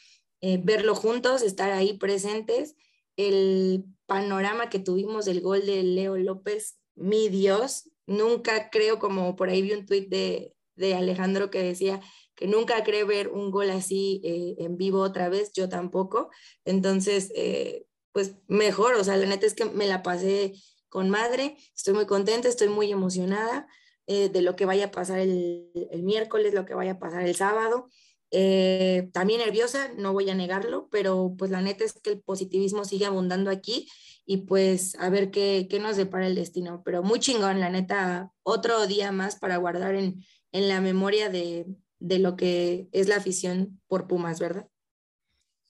eh, 0.41 0.59
verlo 0.63 0.95
juntos, 0.95 1.41
estar 1.41 1.71
ahí 1.71 1.97
presentes. 1.97 2.75
El 3.17 3.85
panorama 4.05 4.69
que 4.69 4.79
tuvimos 4.79 5.25
del 5.25 5.41
gol 5.41 5.65
de 5.65 5.83
Leo 5.83 6.17
López, 6.17 6.77
mi 6.93 7.29
Dios, 7.29 7.89
nunca 8.05 8.69
creo, 8.69 8.99
como 8.99 9.35
por 9.35 9.49
ahí 9.49 9.61
vi 9.61 9.73
un 9.73 9.85
tuit 9.85 10.09
de, 10.09 10.51
Alejandro 10.95 11.49
que 11.49 11.63
decía 11.63 12.01
que 12.35 12.47
nunca 12.47 12.83
cree 12.83 13.05
ver 13.05 13.29
un 13.29 13.49
gol 13.49 13.69
así 13.69 14.21
eh, 14.25 14.55
en 14.59 14.77
vivo 14.77 14.99
otra 14.99 15.29
vez, 15.29 15.53
yo 15.53 15.69
tampoco. 15.69 16.29
Entonces, 16.65 17.31
eh, 17.33 17.84
pues 18.15 18.37
mejor, 18.47 18.95
o 18.95 19.03
sea, 19.03 19.17
la 19.17 19.25
neta 19.25 19.45
es 19.45 19.53
que 19.53 19.65
me 19.65 19.87
la 19.87 20.01
pasé 20.01 20.53
con 20.87 21.09
madre, 21.09 21.57
estoy 21.75 21.93
muy 21.93 22.05
contenta, 22.05 22.47
estoy 22.47 22.69
muy 22.69 22.89
emocionada 22.89 23.67
de 24.07 24.41
lo 24.41 24.55
que 24.55 24.65
vaya 24.65 24.85
a 24.85 24.91
pasar 24.91 25.19
el, 25.19 25.69
el, 25.91 26.03
miércoles, 26.03 26.53
lo 26.53 26.65
que 26.65 26.75
vaya 26.75 26.93
a 26.93 26.99
pasar 26.99 27.23
el 27.23 27.35
sábado. 27.35 27.89
Eh, 28.31 29.09
también 29.11 29.41
nerviosa, 29.41 29.91
no 29.97 30.13
voy 30.13 30.29
a 30.29 30.33
negarlo, 30.33 30.87
pero 30.91 31.35
pues 31.37 31.51
la 31.51 31.61
neta 31.61 31.83
es 31.83 31.91
que 31.93 32.11
el 32.11 32.21
positivismo 32.21 32.85
sigue 32.85 33.05
abundando 33.05 33.51
aquí 33.51 33.89
y 34.25 34.37
pues 34.37 34.95
a 34.95 35.09
ver 35.09 35.29
qué, 35.29 35.67
qué 35.69 35.79
nos 35.79 35.97
depara 35.97 36.27
el 36.27 36.35
destino. 36.35 36.83
Pero 36.85 37.03
muy 37.03 37.19
chingón, 37.19 37.59
la 37.59 37.69
neta, 37.69 38.31
otro 38.43 38.87
día 38.87 39.11
más 39.11 39.35
para 39.35 39.57
guardar 39.57 39.95
en, 39.95 40.23
en 40.53 40.69
la 40.69 40.79
memoria 40.79 41.29
de, 41.29 41.65
de, 41.99 42.19
lo 42.19 42.37
que 42.37 42.87
es 42.93 43.09
la 43.09 43.17
afición 43.17 43.81
por 43.87 44.07
Pumas, 44.07 44.39
¿verdad? 44.39 44.69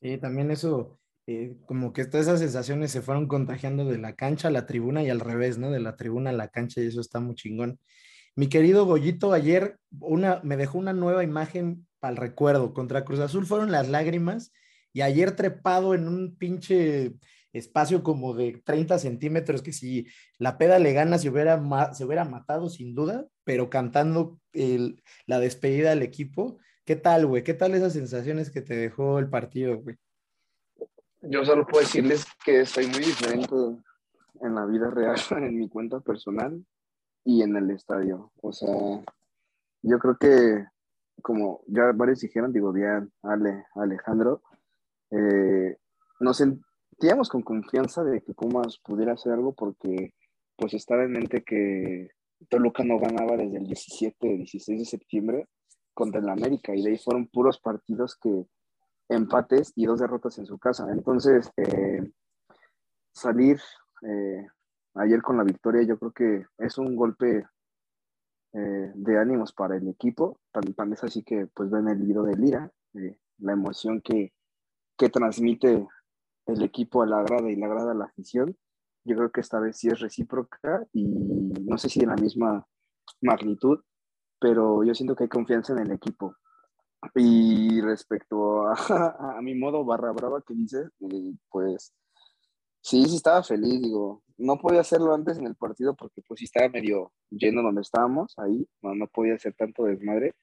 Sí, 0.01 0.19
también 0.19 0.51
eso, 0.51 0.99
eh, 1.27 1.57
como 1.65 1.91
que 1.91 2.05
todas 2.05 2.27
esas 2.27 2.39
sensaciones 2.39 2.91
se 2.91 3.01
fueron 3.01 3.27
contagiando 3.27 3.85
de 3.85 3.97
la 3.97 4.13
cancha 4.13 4.49
a 4.49 4.51
la 4.51 4.67
tribuna 4.67 5.03
y 5.03 5.09
al 5.09 5.19
revés, 5.19 5.57
¿no? 5.57 5.71
De 5.71 5.79
la 5.79 5.95
tribuna 5.95 6.29
a 6.29 6.33
la 6.33 6.49
cancha 6.49 6.81
y 6.81 6.87
eso 6.87 7.01
está 7.01 7.19
muy 7.19 7.35
chingón. 7.35 7.79
Mi 8.35 8.47
querido 8.47 8.85
Goyito, 8.85 9.33
ayer 9.33 9.79
una, 9.99 10.41
me 10.43 10.57
dejó 10.57 10.77
una 10.77 10.93
nueva 10.93 11.23
imagen 11.23 11.87
al 12.01 12.17
recuerdo. 12.17 12.73
Contra 12.73 13.05
Cruz 13.05 13.19
Azul 13.19 13.45
fueron 13.45 13.71
las 13.71 13.89
lágrimas 13.89 14.51
y 14.93 15.01
ayer 15.01 15.35
trepado 15.35 15.95
en 15.95 16.07
un 16.07 16.35
pinche 16.37 17.13
espacio 17.53 18.03
como 18.03 18.33
de 18.35 18.61
30 18.63 18.99
centímetros 18.99 19.61
que 19.61 19.73
si 19.73 20.07
la 20.37 20.57
peda 20.57 20.77
le 20.79 20.93
gana 20.93 21.17
se 21.17 21.29
hubiera, 21.29 21.61
se 21.93 22.05
hubiera 22.05 22.25
matado 22.25 22.69
sin 22.69 22.93
duda, 22.93 23.25
pero 23.43 23.69
cantando 23.69 24.39
la 25.25 25.39
despedida 25.39 25.89
del 25.91 26.03
equipo. 26.03 26.59
¿Qué 26.83 26.95
tal, 26.95 27.25
güey? 27.25 27.43
¿Qué 27.43 27.53
tal 27.55 27.73
esas 27.73 27.93
sensaciones 27.93 28.51
que 28.51 28.61
te 28.61 28.75
dejó 28.75 29.19
el 29.19 29.29
partido, 29.29 29.81
güey? 29.81 29.95
Yo 31.27 31.43
solo 31.43 31.65
puedo 31.65 31.81
decirles 31.83 32.25
que 32.43 32.65
soy 32.65 32.87
muy 32.87 32.99
diferente 32.99 33.55
en 34.41 34.55
la 34.55 34.65
vida 34.65 34.89
real, 34.91 35.15
en 35.31 35.57
mi 35.57 35.67
cuenta 35.69 35.99
personal 35.99 36.63
y 37.23 37.41
en 37.41 37.55
el 37.55 37.71
estadio. 37.71 38.31
O 38.41 38.53
sea, 38.53 38.73
yo 39.81 39.99
creo 39.99 40.17
que 40.17 40.65
como 41.21 41.61
ya 41.67 41.91
varios 41.93 42.19
dijeron, 42.19 42.53
digo, 42.53 42.71
bien, 42.71 43.11
Ale, 43.23 43.65
Alejandro, 43.73 44.43
eh, 45.09 45.77
nos 46.19 46.37
sentíamos 46.37 47.29
con 47.29 47.41
confianza 47.41 48.03
de 48.03 48.21
que 48.21 48.33
Pumas 48.33 48.79
pudiera 48.83 49.13
hacer 49.13 49.33
algo 49.33 49.53
porque 49.55 50.13
pues 50.55 50.73
estaba 50.73 51.03
en 51.03 51.11
mente 51.11 51.43
que 51.43 52.09
Toluca 52.49 52.83
no 52.83 52.99
ganaba 52.99 53.37
desde 53.37 53.57
el 53.57 53.65
17, 53.65 54.27
16 54.27 54.79
de 54.79 54.85
septiembre 54.85 55.47
contra 55.93 56.19
el 56.19 56.29
América 56.29 56.75
y 56.75 56.83
de 56.83 56.91
ahí 56.91 56.97
fueron 56.97 57.27
puros 57.27 57.59
partidos 57.59 58.17
que 58.21 58.45
empates 59.09 59.73
y 59.75 59.85
dos 59.85 59.99
derrotas 59.99 60.37
en 60.39 60.45
su 60.45 60.57
casa. 60.57 60.87
Entonces, 60.91 61.51
eh, 61.57 62.11
salir 63.13 63.59
eh, 64.01 64.47
ayer 64.95 65.21
con 65.21 65.37
la 65.37 65.43
victoria 65.43 65.83
yo 65.83 65.97
creo 65.97 66.11
que 66.11 66.45
es 66.57 66.77
un 66.77 66.95
golpe 66.95 67.47
eh, 68.53 68.91
de 68.93 69.17
ánimos 69.17 69.53
para 69.53 69.77
el 69.77 69.87
equipo. 69.87 70.39
Tan, 70.51 70.93
es 70.93 71.03
así 71.03 71.23
que 71.23 71.47
pues 71.47 71.69
ven 71.69 71.87
el 71.87 71.97
video 71.97 72.23
de 72.23 72.35
Lira, 72.35 72.71
la 73.39 73.53
emoción 73.53 74.01
que, 74.01 74.33
que 74.97 75.09
transmite 75.09 75.87
el 76.45 76.63
equipo 76.63 77.01
a 77.01 77.07
la 77.07 77.23
grada 77.23 77.49
y 77.49 77.55
la 77.55 77.67
grada 77.67 77.91
a 77.91 77.95
la 77.95 78.05
afición. 78.05 78.57
Yo 79.03 79.15
creo 79.15 79.31
que 79.31 79.41
esta 79.41 79.59
vez 79.59 79.77
sí 79.77 79.89
es 79.89 79.99
recíproca 79.99 80.85
y 80.93 81.05
no 81.05 81.77
sé 81.77 81.89
si 81.89 82.01
en 82.01 82.09
la 82.09 82.15
misma 82.15 82.65
magnitud, 83.21 83.79
pero 84.39 84.83
yo 84.83 84.95
siento 84.95 85.15
que 85.15 85.23
hay 85.23 85.29
confianza 85.29 85.73
en 85.73 85.79
el 85.79 85.91
equipo. 85.91 86.35
Y 87.15 87.81
respecto 87.81 88.67
a, 88.67 88.73
a 89.37 89.41
mi 89.41 89.55
modo 89.55 89.85
barra 89.85 90.11
brava 90.11 90.41
que 90.41 90.53
dices, 90.53 90.89
eh, 91.01 91.33
pues 91.49 91.93
sí, 92.81 93.05
sí 93.05 93.15
estaba 93.17 93.43
feliz, 93.43 93.81
digo, 93.81 94.23
no 94.37 94.57
podía 94.57 94.81
hacerlo 94.81 95.13
antes 95.13 95.37
en 95.37 95.47
el 95.47 95.55
partido 95.55 95.95
porque 95.95 96.21
pues 96.27 96.39
sí 96.39 96.45
estaba 96.45 96.69
medio 96.69 97.13
lleno 97.29 97.61
donde 97.61 97.81
estábamos, 97.81 98.33
ahí, 98.37 98.67
no, 98.81 98.95
no 98.95 99.07
podía 99.07 99.35
hacer 99.35 99.53
tanto 99.53 99.85
desmadre, 99.85 100.35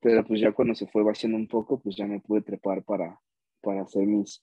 pero 0.00 0.24
pues 0.24 0.40
ya 0.40 0.52
cuando 0.52 0.74
se 0.74 0.86
fue 0.88 1.04
vaciando 1.04 1.38
un 1.38 1.46
poco, 1.46 1.80
pues 1.80 1.96
ya 1.96 2.06
me 2.06 2.20
pude 2.20 2.42
trepar 2.42 2.82
para, 2.82 3.20
para 3.60 3.82
hacer 3.82 4.04
mis, 4.04 4.42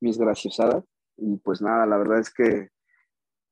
mis 0.00 0.16
graciosadas. 0.16 0.84
Y 1.16 1.36
pues 1.38 1.60
nada, 1.60 1.84
la 1.84 1.98
verdad 1.98 2.20
es 2.20 2.32
que 2.32 2.68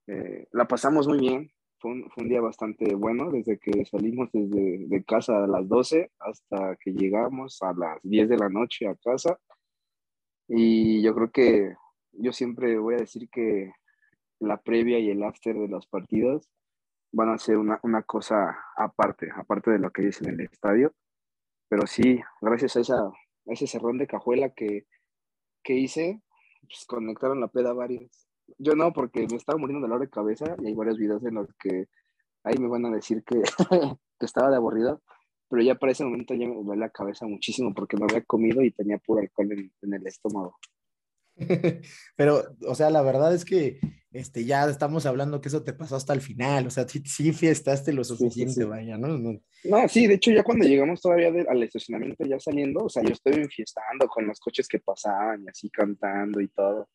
eh, 0.06 0.46
la 0.52 0.66
pasamos 0.66 1.08
muy 1.08 1.18
bien, 1.18 1.50
fue 1.82 1.90
un, 1.90 2.28
día 2.28 2.40
bastante 2.40 2.94
bueno, 2.94 3.30
desde 3.30 3.58
que 3.58 3.84
salimos 3.84 4.30
desde 4.32 4.86
de 4.86 5.04
casa 5.04 5.42
a 5.42 5.48
las 5.48 5.68
12 5.68 6.12
hasta 6.20 6.76
que 6.76 6.92
llegamos 6.92 7.60
a 7.62 7.72
las 7.72 7.98
10 8.04 8.28
de 8.28 8.36
la 8.38 8.48
noche 8.48 8.86
a 8.86 8.94
casa. 8.94 9.38
Y 10.46 11.02
yo 11.02 11.12
creo 11.14 11.30
que 11.32 11.74
yo 12.12 12.32
siempre 12.32 12.78
voy 12.78 12.94
a 12.94 12.98
decir 12.98 13.28
que 13.28 13.72
la 14.38 14.62
previa 14.62 15.00
y 15.00 15.10
el 15.10 15.24
after 15.24 15.56
de 15.56 15.68
los 15.68 15.86
partidos 15.88 16.48
van 17.12 17.30
a 17.30 17.38
ser 17.38 17.58
una, 17.58 17.80
cosa 18.04 18.56
aparte, 18.76 19.30
aparte 19.34 19.72
de 19.72 19.78
lo 19.80 19.90
que 19.90 20.02
dice 20.02 20.24
en 20.24 20.34
el 20.34 20.40
estadio. 20.42 20.94
Pero 21.68 21.86
sí, 21.86 22.20
gracias 22.40 22.76
a 22.90 23.12
ese 23.46 23.66
cerrón 23.66 23.98
de 23.98 24.06
cajuela 24.06 24.50
que, 24.50 24.86
que 25.64 25.74
hice, 25.74 26.22
pues 26.62 26.84
conectaron 26.86 27.40
la 27.40 27.48
peda 27.48 27.72
varios. 27.72 28.21
Yo 28.58 28.74
no, 28.74 28.92
porque 28.92 29.26
me 29.28 29.36
estaba 29.36 29.58
muriendo 29.58 29.86
de 29.86 29.90
dolor 29.90 30.06
de 30.06 30.10
cabeza 30.10 30.56
y 30.62 30.66
hay 30.68 30.74
varios 30.74 30.98
videos 30.98 31.24
en 31.24 31.34
los 31.34 31.48
que 31.54 31.86
ahí 32.44 32.56
me 32.58 32.68
van 32.68 32.86
a 32.86 32.90
decir 32.90 33.22
que, 33.24 33.42
que 34.18 34.26
estaba 34.26 34.50
de 34.50 34.56
aburrido, 34.56 35.02
pero 35.48 35.62
ya 35.62 35.74
para 35.74 35.92
ese 35.92 36.04
momento 36.04 36.34
ya 36.34 36.48
me 36.48 36.54
duele 36.54 36.80
la 36.80 36.90
cabeza 36.90 37.26
muchísimo 37.26 37.74
porque 37.74 37.96
no 37.96 38.06
había 38.08 38.22
comido 38.24 38.62
y 38.62 38.70
tenía 38.72 38.98
puro 38.98 39.20
alcohol 39.20 39.52
en, 39.52 39.72
en 39.82 39.94
el 39.94 40.06
estómago. 40.06 40.56
Pero, 42.16 42.42
o 42.66 42.74
sea, 42.74 42.90
la 42.90 43.02
verdad 43.02 43.34
es 43.34 43.44
que 43.44 43.80
este, 44.12 44.44
ya 44.44 44.68
estamos 44.68 45.06
hablando 45.06 45.40
que 45.40 45.48
eso 45.48 45.62
te 45.62 45.72
pasó 45.72 45.96
hasta 45.96 46.12
el 46.12 46.20
final, 46.20 46.66
o 46.66 46.70
sea, 46.70 46.86
sí, 46.86 47.02
sí 47.06 47.32
fiestaste 47.32 47.92
lo 47.92 48.04
suficiente, 48.04 48.64
vaya, 48.64 48.98
¿no? 48.98 49.08
¿no? 49.16 49.40
¿no? 49.64 49.88
sí, 49.88 50.06
de 50.06 50.14
hecho 50.14 50.30
ya 50.30 50.42
cuando 50.42 50.66
llegamos 50.66 51.00
todavía 51.00 51.32
al 51.48 51.62
estacionamiento 51.62 52.24
ya 52.26 52.38
saliendo, 52.38 52.84
o 52.84 52.88
sea, 52.90 53.02
yo 53.02 53.12
estoy 53.12 53.46
fiestando 53.48 54.06
con 54.08 54.26
los 54.26 54.38
coches 54.38 54.68
que 54.68 54.80
pasaban 54.80 55.42
y 55.44 55.48
así 55.48 55.70
cantando 55.70 56.40
y 56.40 56.48
todo, 56.48 56.90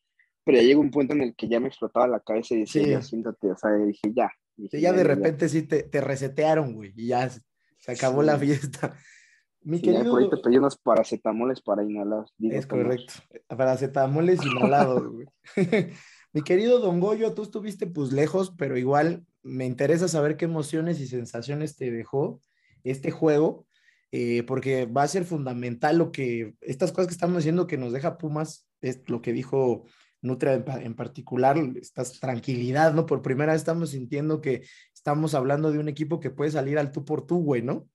pero 0.48 0.60
ya 0.60 0.64
llegó 0.64 0.80
un 0.80 0.92
punto 0.92 1.14
en 1.14 1.24
el 1.24 1.36
que 1.36 1.50
ya 1.50 1.60
me 1.60 1.68
explotaba 1.68 2.08
la 2.08 2.22
cabeza 2.22 2.56
y 2.56 2.60
decía, 2.60 2.88
ya 2.88 3.02
siéntate, 3.02 3.52
o 3.52 3.58
sea, 3.58 3.74
dije, 3.74 4.14
ya. 4.16 4.32
ya, 4.56 4.94
de 4.94 5.04
repente 5.04 5.50
sí 5.50 5.64
te, 5.64 5.84
te, 5.84 6.00
resetearon, 6.00 6.74
güey, 6.74 6.94
y 6.96 7.08
ya 7.08 7.30
se 7.30 7.92
acabó 7.92 8.24
la 8.24 8.40
fiesta. 8.40 8.96
Mi 9.62 9.82
querido... 9.82 10.10
por 10.12 10.22
ahí 10.22 10.30
te 10.30 10.38
pedí 10.38 10.58
unos 10.58 10.78
paracetamoles 10.78 11.60
para 11.60 11.84
inhalar. 11.84 12.24
es 12.40 12.66
correcto, 12.66 13.16
paracetamoles 13.50 14.40
inhalados, 14.46 15.06
güey. 15.10 15.28
Mi 16.32 16.42
querido 16.44 16.80
Don 16.80 17.02
Goyo, 17.02 17.34
tú 17.34 17.42
estuviste 17.42 17.86
pues 17.86 18.14
lejos, 18.14 18.54
pero 18.58 18.78
igual 18.78 19.26
me 19.44 19.66
interesa 19.66 20.08
saber 20.08 20.38
qué 20.38 20.46
emociones 20.46 21.02
y 21.02 21.08
sensaciones 21.08 21.76
te 21.76 21.92
dejó 21.92 22.40
este 22.86 23.12
juego, 23.12 23.68
eh, 24.14 24.44
porque 24.44 24.86
va 24.86 25.04
a 25.04 25.10
ser 25.10 25.26
fundamental 25.26 25.98
lo 25.98 26.14
que, 26.14 26.56
estas 26.62 26.94
cosas 26.94 27.08
que 27.08 27.14
estamos 27.14 27.40
haciendo 27.40 27.68
que 27.68 27.78
nos 27.78 27.92
deja 27.92 28.18
Pumas, 28.18 28.66
es 28.80 29.02
lo 29.10 29.22
que 29.22 29.34
dijo 29.34 29.84
Nutria 30.28 30.54
en, 30.54 30.94
particular, 30.94 31.58
esta 31.76 32.04
tranquilidad, 32.04 32.94
¿no? 32.94 33.06
Por 33.06 33.22
primera 33.22 33.54
vez 33.54 33.62
estamos 33.62 33.92
sintiendo 33.92 34.42
que 34.42 34.64
estamos 34.94 35.34
hablando 35.34 35.72
de 35.72 35.80
un 35.80 35.90
equipo 35.90 36.20
que 36.20 36.30
puede 36.30 36.52
salir 36.52 36.78
al 36.78 36.92
tú 36.92 37.06
por 37.06 37.26
tú, 37.26 37.44
güey, 37.44 37.62
¿no? 37.62 37.88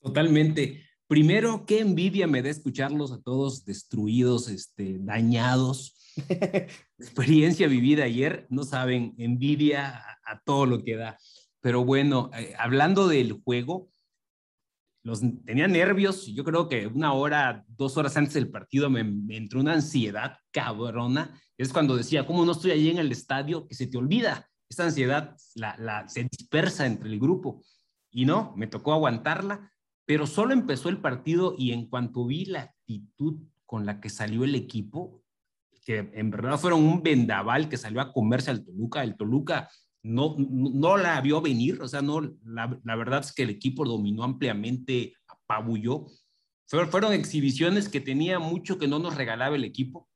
Totalmente. 0.00 0.82
Primero, 1.06 1.66
qué 1.66 1.80
envidia 1.80 2.26
me 2.26 2.42
da 2.42 2.48
escucharlos 2.48 3.12
a 3.12 3.20
todos 3.20 3.64
destruidos, 3.66 4.48
este, 4.48 4.96
dañados. 4.98 5.94
Experiencia 6.98 7.68
vivida 7.68 8.04
ayer, 8.04 8.46
no 8.48 8.64
saben, 8.64 9.14
envidia 9.18 10.02
a, 10.24 10.40
todo 10.44 10.64
lo 10.64 10.82
que 10.82 10.96
da. 10.96 11.18
Pero 11.60 11.84
bueno, 11.84 12.30
eh, 12.34 12.54
hablando 12.58 13.08
del 13.08 13.32
juego, 13.44 13.91
los, 15.02 15.20
tenía 15.44 15.68
nervios. 15.68 16.26
Yo 16.26 16.44
creo 16.44 16.68
que 16.68 16.86
una 16.86 17.12
hora, 17.12 17.64
dos 17.68 17.96
horas 17.96 18.16
antes 18.16 18.34
del 18.34 18.50
partido 18.50 18.88
me, 18.90 19.00
entró 19.36 19.60
una 19.60 19.74
ansiedad 19.74 20.36
cabrona. 20.50 21.38
Es 21.56 21.72
cuando 21.72 21.96
decía, 21.96 22.26
¿cómo 22.26 22.44
no 22.44 22.52
estoy 22.52 22.72
allí 22.72 22.90
en 22.90 22.98
el 22.98 23.12
estadio? 23.12 23.66
Que 23.66 23.74
se 23.74 23.86
te 23.86 23.98
olvida. 23.98 24.48
Esta 24.68 24.84
ansiedad 24.84 25.36
la, 25.54 25.76
la, 25.78 26.08
se 26.08 26.24
dispersa 26.24 26.86
entre 26.86 27.08
el 27.10 27.18
grupo. 27.18 27.62
Y 28.10 28.24
no, 28.24 28.54
me 28.56 28.66
tocó 28.66 28.92
aguantarla 28.92 29.72
pero 30.04 30.26
solo 30.26 30.52
empezó 30.52 30.88
el 30.88 31.00
partido 31.00 31.54
y 31.56 31.72
en 31.72 31.86
cuanto 31.86 32.26
vi 32.26 32.44
la 32.44 32.62
actitud 32.62 33.40
con 33.64 33.86
la 33.86 34.00
que 34.00 34.10
salió 34.10 34.44
el 34.44 34.54
equipo, 34.54 35.22
que 35.84 36.10
en 36.14 36.30
verdad 36.30 36.58
fueron 36.58 36.82
un 36.82 37.02
vendaval 37.02 37.68
que 37.68 37.76
salió 37.76 38.00
a 38.00 38.12
comerse 38.12 38.50
al 38.50 38.64
Toluca, 38.64 39.02
el 39.02 39.16
Toluca 39.16 39.68
no, 40.02 40.36
no, 40.38 40.96
la 40.96 41.20
vio 41.20 41.40
venir, 41.40 41.80
o 41.80 41.88
sea, 41.88 42.02
no, 42.02 42.20
la, 42.44 42.80
la, 42.82 42.96
verdad 42.96 43.20
es 43.20 43.32
que 43.32 43.44
el 43.44 43.50
equipo 43.50 43.84
dominó 43.84 44.24
ampliamente, 44.24 45.14
apabulló. 45.28 46.06
Fueron 46.66 47.12
exhibiciones 47.12 47.88
que 47.88 48.00
tenía 48.00 48.38
mucho 48.38 48.78
que 48.78 48.88
no 48.88 48.98
nos 48.98 49.14
regalaba 49.14 49.54
el 49.56 49.64
equipo, 49.64 50.08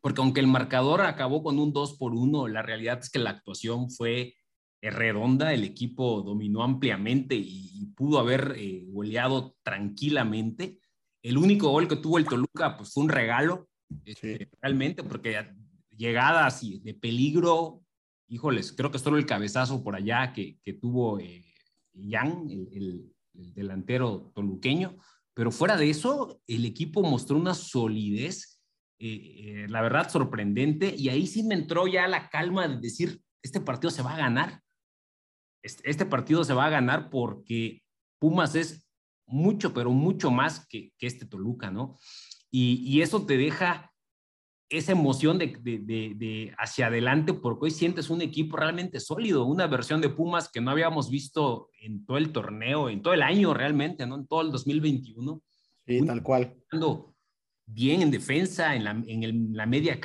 porque 0.00 0.20
aunque 0.20 0.40
el 0.40 0.46
marcador 0.46 1.02
acabó 1.02 1.42
con 1.42 1.58
un 1.58 1.72
2 1.72 1.96
por 1.98 2.14
1, 2.14 2.48
la 2.48 2.62
realidad 2.62 3.00
es 3.00 3.10
que 3.10 3.18
la 3.18 3.30
actuación 3.30 3.90
fue 3.90 4.34
redonda, 4.82 5.52
el 5.52 5.64
equipo 5.64 6.22
dominó 6.22 6.62
ampliamente 6.62 7.34
y, 7.36 7.92
pudo 7.96 8.18
haber 8.18 8.54
eh, 8.56 8.84
goleado 8.88 9.56
tranquilamente. 9.62 10.78
El 11.22 11.36
único 11.36 11.68
gol 11.68 11.86
que 11.86 11.96
tuvo 11.96 12.16
el 12.16 12.24
Toluca 12.24 12.78
pues, 12.78 12.94
fue 12.94 13.02
un 13.02 13.10
regalo, 13.10 13.68
este, 14.06 14.48
realmente, 14.62 15.02
porque 15.02 15.36
llegadas 15.94 16.62
de 16.62 16.94
peligro, 16.94 17.82
híjoles, 18.30 18.72
creo 18.72 18.90
que 18.90 18.98
solo 18.98 19.18
el 19.18 19.26
cabezazo 19.26 19.82
por 19.82 19.94
allá 19.94 20.32
que, 20.32 20.58
tuvo 20.80 21.18
eh, 21.18 21.44
Jan, 21.94 22.48
el, 22.48 23.12
delantero 23.32 24.32
toluqueño, 24.34 24.96
pero 25.34 25.50
fuera 25.50 25.76
de 25.76 25.90
eso, 25.90 26.40
el 26.46 26.64
equipo 26.64 27.02
mostró 27.02 27.36
una 27.36 27.54
solidez, 27.54 28.62
eh, 28.98 29.66
la 29.68 29.82
verdad, 29.82 30.10
sorprendente, 30.10 30.94
y 30.96 31.08
ahí 31.08 31.26
sí 31.26 31.42
me 31.42 31.54
entró 31.54 31.86
ya 31.86 32.08
la 32.08 32.28
calma 32.28 32.66
de 32.68 32.78
decir, 32.78 33.20
este 33.42 33.60
partido 33.60 33.90
se 33.90 34.02
va 34.02 34.14
a 34.14 34.18
ganar 34.18 34.62
este, 35.62 36.06
partido 36.06 36.44
se 36.44 36.54
va 36.54 36.66
a 36.66 36.70
ganar 36.70 37.10
porque 37.10 37.82
Pumas 38.18 38.54
es 38.54 38.88
mucho, 39.26 39.72
pero 39.72 39.90
mucho 39.90 40.30
más 40.30 40.66
que, 40.66 40.92
este 40.98 41.26
Toluca, 41.26 41.70
¿no? 41.70 41.98
Y, 42.50 43.00
eso 43.00 43.24
te 43.26 43.36
deja 43.36 43.89
esa 44.70 44.92
emoción 44.92 45.36
de, 45.36 46.54
hacia 46.56 46.86
adelante 46.86 47.34
porque 47.34 47.66
hoy 47.66 47.70
sientes 47.72 48.08
un 48.08 48.22
equipo 48.22 48.56
realmente 48.56 49.00
sólido, 49.00 49.44
una 49.44 49.66
versión 49.66 50.00
de 50.00 50.08
Pumas 50.08 50.48
que 50.48 50.60
no 50.60 50.70
habíamos 50.70 51.10
visto 51.10 51.70
en 51.80 52.06
todo 52.06 52.16
el 52.16 52.32
torneo, 52.32 52.88
en 52.88 53.02
todo 53.02 53.12
el 53.12 53.22
año 53.22 53.52
realmente, 53.52 54.06
¿no? 54.06 54.14
En 54.14 54.26
todo 54.26 54.42
el 54.42 54.52
2021. 54.52 55.42
Sí, 55.86 56.06
tal 56.06 56.22
cual. 56.22 56.54
Bien 57.66 58.02
en 58.02 58.10
defensa, 58.10 58.74
en 58.74 58.84
la, 58.84 58.90
en 58.90 59.52
la 59.52 59.66
media, 59.66 60.00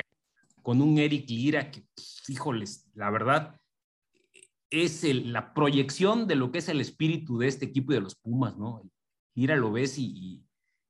con 0.62 0.82
un 0.82 0.98
Eric 0.98 1.30
Lira 1.30 1.70
que, 1.70 1.84
híjoles, 2.28 2.90
la 2.94 3.10
verdad, 3.10 3.56
es 4.68 5.04
la 5.04 5.54
proyección 5.54 6.26
de 6.26 6.34
lo 6.34 6.50
que 6.50 6.58
es 6.58 6.68
el 6.68 6.80
espíritu 6.80 7.38
de 7.38 7.48
este 7.48 7.66
equipo 7.66 7.92
y 7.92 7.96
de 7.96 8.00
los 8.00 8.16
Pumas, 8.16 8.56
¿no? 8.56 8.82
Mira, 9.34 9.54
lo 9.54 9.70
ves 9.70 9.96
y, 9.98 10.44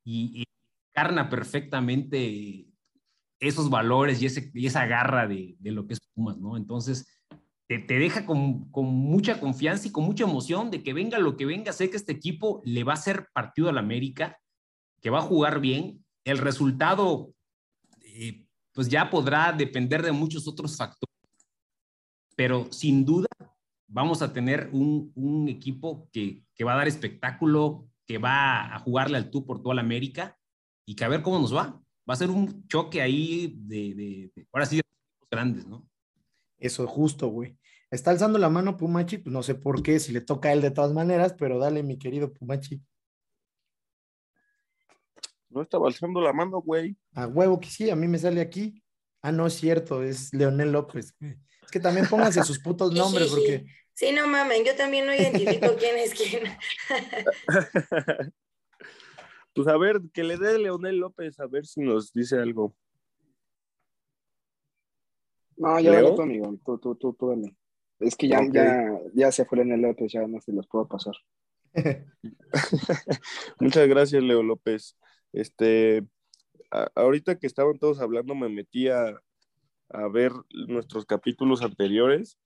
y, 0.05 0.45
carna 0.93 1.29
perfectamente 1.29 2.67
esos 3.41 3.71
valores 3.71 4.23
y, 4.23 4.67
esa 4.67 4.87
garra 4.87 5.27
de, 5.27 5.57
lo 5.61 5.87
que 5.87 5.95
es 5.95 6.01
Pumas, 6.15 6.39
¿no? 6.39 6.57
Entonces, 6.57 7.07
te, 7.69 7.79
deja 7.79 8.25
con, 8.25 8.71
con, 8.71 8.87
mucha 8.87 9.41
confianza 9.41 9.89
y 9.89 9.93
con 9.93 10.05
mucha 10.05 10.25
emoción 10.25 10.71
de 10.71 10.83
que 10.83 10.93
venga 10.93 11.19
lo 11.19 11.37
que 11.37 11.47
venga. 11.47 11.73
Sé 11.73 11.91
que 11.91 11.97
este 11.97 12.13
equipo 12.13 12.63
le 12.65 12.85
va 12.85 12.93
a 12.93 12.97
hacer 12.97 13.29
partido 13.33 13.69
al 13.69 13.79
América, 13.79 14.39
que 15.01 15.11
va 15.11 15.19
a 15.19 15.23
jugar 15.23 15.61
bien. 15.61 16.05
El 16.25 16.39
resultado, 16.39 17.33
eh, 18.03 18.47
pues 18.73 18.89
ya 18.89 19.11
podrá 19.11 19.53
depender 19.53 20.03
de 20.03 20.13
muchos 20.13 20.47
otros 20.49 20.77
factores, 20.77 21.15
pero 22.35 22.71
sin 22.73 23.05
duda 23.05 23.29
vamos 23.89 24.23
a 24.23 24.33
tener 24.33 24.69
un, 24.73 25.47
equipo 25.49 26.09
que, 26.13 26.45
va 26.65 26.75
a 26.75 26.77
dar 26.77 26.89
espectáculo, 26.89 27.89
que 28.07 28.19
va 28.19 28.75
a 28.75 28.79
jugarle 28.81 29.17
al 29.17 29.31
tú 29.31 29.47
por 29.47 29.63
toda 29.63 29.75
la 29.75 29.81
América 29.83 30.37
y 30.87 30.95
que 30.95 31.05
a 31.05 31.09
ver 31.09 31.23
cómo 31.23 31.39
nos 31.39 31.55
va. 31.55 31.81
Va 32.09 32.15
a 32.15 32.17
ser 32.17 32.31
un 32.31 32.67
choque 32.69 33.03
ahí 33.03 33.55
de, 33.59 34.31
ahora 34.53 34.67
sí, 34.67 34.77
de 34.77 34.83
grandes, 35.31 35.67
¿no? 35.67 35.89
Eso, 36.59 36.87
justo, 36.87 37.29
güey. 37.29 37.59
Está 37.91 38.11
alzando 38.11 38.39
la 38.39 38.49
mano 38.49 38.77
Pumachi, 38.77 39.19
pues 39.19 39.33
no 39.33 39.43
sé 39.43 39.55
por 39.55 39.83
qué, 39.83 39.99
si 39.99 40.13
le 40.13 40.21
toca 40.21 40.49
a 40.49 40.53
él 40.53 40.61
de 40.61 40.71
todas 40.71 40.93
maneras, 40.93 41.35
pero 41.39 41.59
dale, 41.59 41.83
mi 41.83 41.99
querido 41.99 42.33
Pumachi. 42.33 42.81
No 45.51 45.63
estaba 45.63 45.89
alzando 45.89 46.21
la 46.21 46.33
mano, 46.33 46.61
güey. 46.61 46.97
A 47.15 47.27
huevo 47.27 47.59
que 47.59 47.69
sí, 47.69 47.91
a 47.91 47.97
mí 47.97 48.07
me 48.07 48.19
sale 48.19 48.41
aquí. 48.41 48.83
Ah, 49.23 49.33
no 49.33 49.47
es 49.47 49.55
cierto, 49.55 50.03
es 50.03 50.33
Leonel 50.33 50.73
López. 50.73 51.15
Es 51.21 51.71
que 51.71 51.81
también 51.81 52.07
pónganse 52.07 52.43
sus 52.45 52.61
putos 52.61 52.93
nombres, 52.95 53.29
porque. 53.29 53.67
Sí, 53.95 54.13
no 54.13 54.29
mamen, 54.29 54.65
yo 54.65 54.77
también 54.77 55.07
no 55.07 55.15
identifico 55.15 55.75
quién 55.77 55.97
es 55.97 56.15
quién. 56.15 56.43
pues 59.57 59.67
a 59.67 59.77
ver, 59.77 60.01
que 60.13 60.23
le 60.23 60.37
dé 60.37 60.59
Leonel 60.59 60.99
López, 60.99 61.41
a 61.41 61.47
ver 61.47 61.67
si 61.67 61.81
nos 61.81 62.13
dice 62.13 62.39
algo. 62.39 62.77
No, 65.57 65.81
ya 65.81 66.01
lo 66.01 66.21
amigo, 66.21 66.57
tú, 66.65 66.79
tú, 66.79 66.95
tú, 66.95 67.15
tú, 67.15 67.57
Es 67.99 68.15
que 68.15 68.29
ya, 68.29 68.41
ya, 68.53 69.01
ya 69.15 69.33
se 69.33 69.45
fue 69.45 69.59
Leonel 69.59 69.81
López, 69.81 70.13
ya 70.13 70.27
no 70.27 70.41
se 70.41 70.53
los 70.53 70.69
puedo 70.69 70.87
pasar. 70.87 71.15
Muchas 73.61 73.89
gracias, 73.89 74.23
Leo 74.23 74.43
López. 74.43 74.97
Este, 75.33 76.07
ahorita 76.95 77.39
que 77.39 77.47
estaban 77.47 77.79
todos 77.79 78.01
hablando, 78.01 78.35
me 78.35 78.49
metí 78.49 78.89
a, 78.89 79.19
a 79.89 80.09
ver 80.09 80.33
nuestros 80.69 81.05
capítulos 81.07 81.63
anteriores 81.63 82.39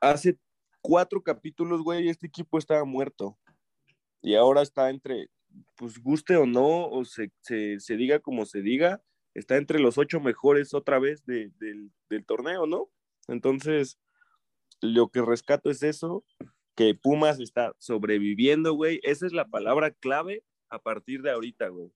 hace 0.00 0.38
cuatro 0.80 1.22
capítulos, 1.22 1.82
güey, 1.82 2.08
este 2.08 2.26
equipo 2.26 2.58
estaba 2.58 2.84
muerto. 2.84 3.38
Y 4.20 4.34
ahora 4.34 4.62
está 4.62 4.90
entre, 4.90 5.28
pues 5.76 5.98
guste 5.98 6.36
o 6.36 6.46
no, 6.46 6.88
o 6.88 7.04
se, 7.04 7.30
diga 7.88 8.20
como 8.20 8.46
se 8.46 8.62
diga, 8.62 9.02
está 9.34 9.56
entre 9.56 9.80
los 9.80 9.98
ocho 9.98 10.20
mejores 10.20 10.74
otra 10.74 10.98
vez 10.98 11.24
del, 11.24 11.52
del 11.58 12.24
torneo, 12.24 12.66
¿no? 12.66 12.90
Entonces, 13.28 13.98
lo 14.80 15.08
que 15.08 15.22
rescato 15.22 15.70
es 15.70 15.82
eso, 15.82 16.24
que 16.74 16.94
Pumas 16.94 17.40
está 17.40 17.74
sobreviviendo, 17.78 18.74
güey. 18.74 19.00
Esa 19.02 19.26
es 19.26 19.32
la 19.32 19.48
palabra 19.48 19.90
clave 19.90 20.44
a 20.68 20.78
partir 20.78 21.22
de 21.22 21.30
ahorita, 21.30 21.68
güey. 21.68 21.90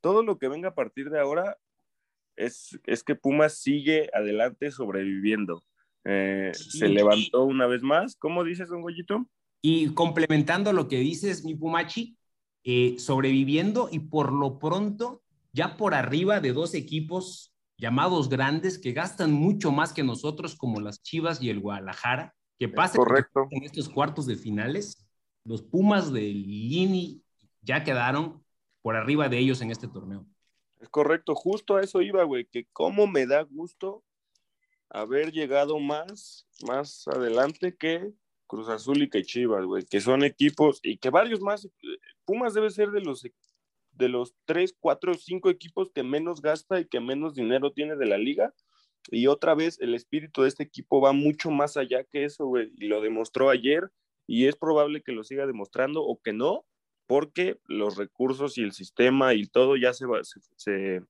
Todo 0.00 0.22
lo 0.22 0.38
que 0.38 0.48
venga 0.48 0.68
a 0.68 0.74
partir 0.74 1.10
de 1.10 1.18
ahora 1.18 1.58
es, 2.36 2.78
es 2.86 3.02
que 3.02 3.16
Pumas 3.16 3.58
sigue 3.58 4.08
adelante 4.14 4.70
sobreviviendo. 4.70 5.64
Eh, 6.04 6.52
se 6.54 6.88
levantó 6.88 7.44
una 7.44 7.66
vez 7.66 7.82
más. 7.82 8.16
¿Cómo 8.16 8.44
dices, 8.44 8.68
don 8.68 8.82
Goyito? 8.82 9.28
Y 9.62 9.92
complementando 9.94 10.72
lo 10.72 10.88
que 10.88 10.98
dices, 10.98 11.44
mi 11.44 11.54
Pumachi, 11.54 12.16
eh, 12.64 12.96
sobreviviendo 12.98 13.88
y 13.90 14.00
por 14.00 14.32
lo 14.32 14.58
pronto 14.58 15.22
ya 15.52 15.76
por 15.76 15.94
arriba 15.94 16.40
de 16.40 16.52
dos 16.52 16.74
equipos 16.74 17.52
llamados 17.76 18.28
grandes 18.28 18.78
que 18.78 18.92
gastan 18.92 19.32
mucho 19.32 19.72
más 19.72 19.92
que 19.92 20.04
nosotros, 20.04 20.54
como 20.54 20.80
las 20.80 21.02
Chivas 21.02 21.42
y 21.42 21.48
el 21.48 21.60
Guadalajara, 21.60 22.34
que 22.58 22.68
pasan 22.68 23.02
en 23.50 23.62
estos 23.64 23.88
cuartos 23.88 24.26
de 24.26 24.36
finales. 24.36 25.08
Los 25.44 25.62
Pumas 25.62 26.12
de 26.12 26.20
Lini 26.20 27.22
ya 27.62 27.82
quedaron 27.82 28.44
por 28.82 28.96
arriba 28.96 29.28
de 29.28 29.38
ellos 29.38 29.62
en 29.62 29.70
este 29.70 29.88
torneo. 29.88 30.26
Es 30.78 30.88
correcto, 30.88 31.34
justo 31.34 31.76
a 31.76 31.82
eso 31.82 32.02
iba, 32.02 32.22
güey, 32.24 32.46
que 32.46 32.66
cómo 32.72 33.06
me 33.06 33.26
da 33.26 33.42
gusto 33.42 34.04
haber 34.90 35.32
llegado 35.32 35.78
más, 35.78 36.46
más 36.66 37.06
adelante 37.08 37.76
que 37.76 38.12
Cruz 38.50 38.68
Azul 38.68 39.00
y 39.00 39.08
que 39.08 39.22
Chivas, 39.22 39.64
güey, 39.64 39.84
que 39.84 40.00
son 40.00 40.24
equipos 40.24 40.80
y 40.82 40.96
que 40.98 41.08
varios 41.10 41.40
más. 41.40 41.68
Pumas 42.24 42.52
debe 42.52 42.68
ser 42.70 42.90
de 42.90 43.00
los 43.00 43.22
de 43.92 44.08
los 44.08 44.34
tres, 44.44 44.74
cuatro, 44.76 45.14
cinco 45.14 45.50
equipos 45.50 45.92
que 45.94 46.02
menos 46.02 46.42
gasta 46.42 46.80
y 46.80 46.86
que 46.86 46.98
menos 46.98 47.34
dinero 47.34 47.70
tiene 47.72 47.94
de 47.94 48.06
la 48.06 48.18
liga. 48.18 48.52
Y 49.08 49.28
otra 49.28 49.54
vez, 49.54 49.80
el 49.80 49.94
espíritu 49.94 50.42
de 50.42 50.48
este 50.48 50.64
equipo 50.64 51.00
va 51.00 51.12
mucho 51.12 51.52
más 51.52 51.76
allá 51.76 52.02
que 52.02 52.24
eso, 52.24 52.46
güey, 52.46 52.72
y 52.76 52.88
lo 52.88 53.00
demostró 53.00 53.50
ayer 53.50 53.92
y 54.26 54.46
es 54.46 54.56
probable 54.56 55.02
que 55.02 55.12
lo 55.12 55.22
siga 55.22 55.46
demostrando 55.46 56.02
o 56.02 56.20
que 56.20 56.32
no, 56.32 56.64
porque 57.06 57.60
los 57.66 57.96
recursos 57.96 58.58
y 58.58 58.62
el 58.62 58.72
sistema 58.72 59.32
y 59.34 59.46
todo 59.46 59.76
ya 59.76 59.92
se, 59.92 60.06
se, 60.22 60.40
se, 60.56 61.02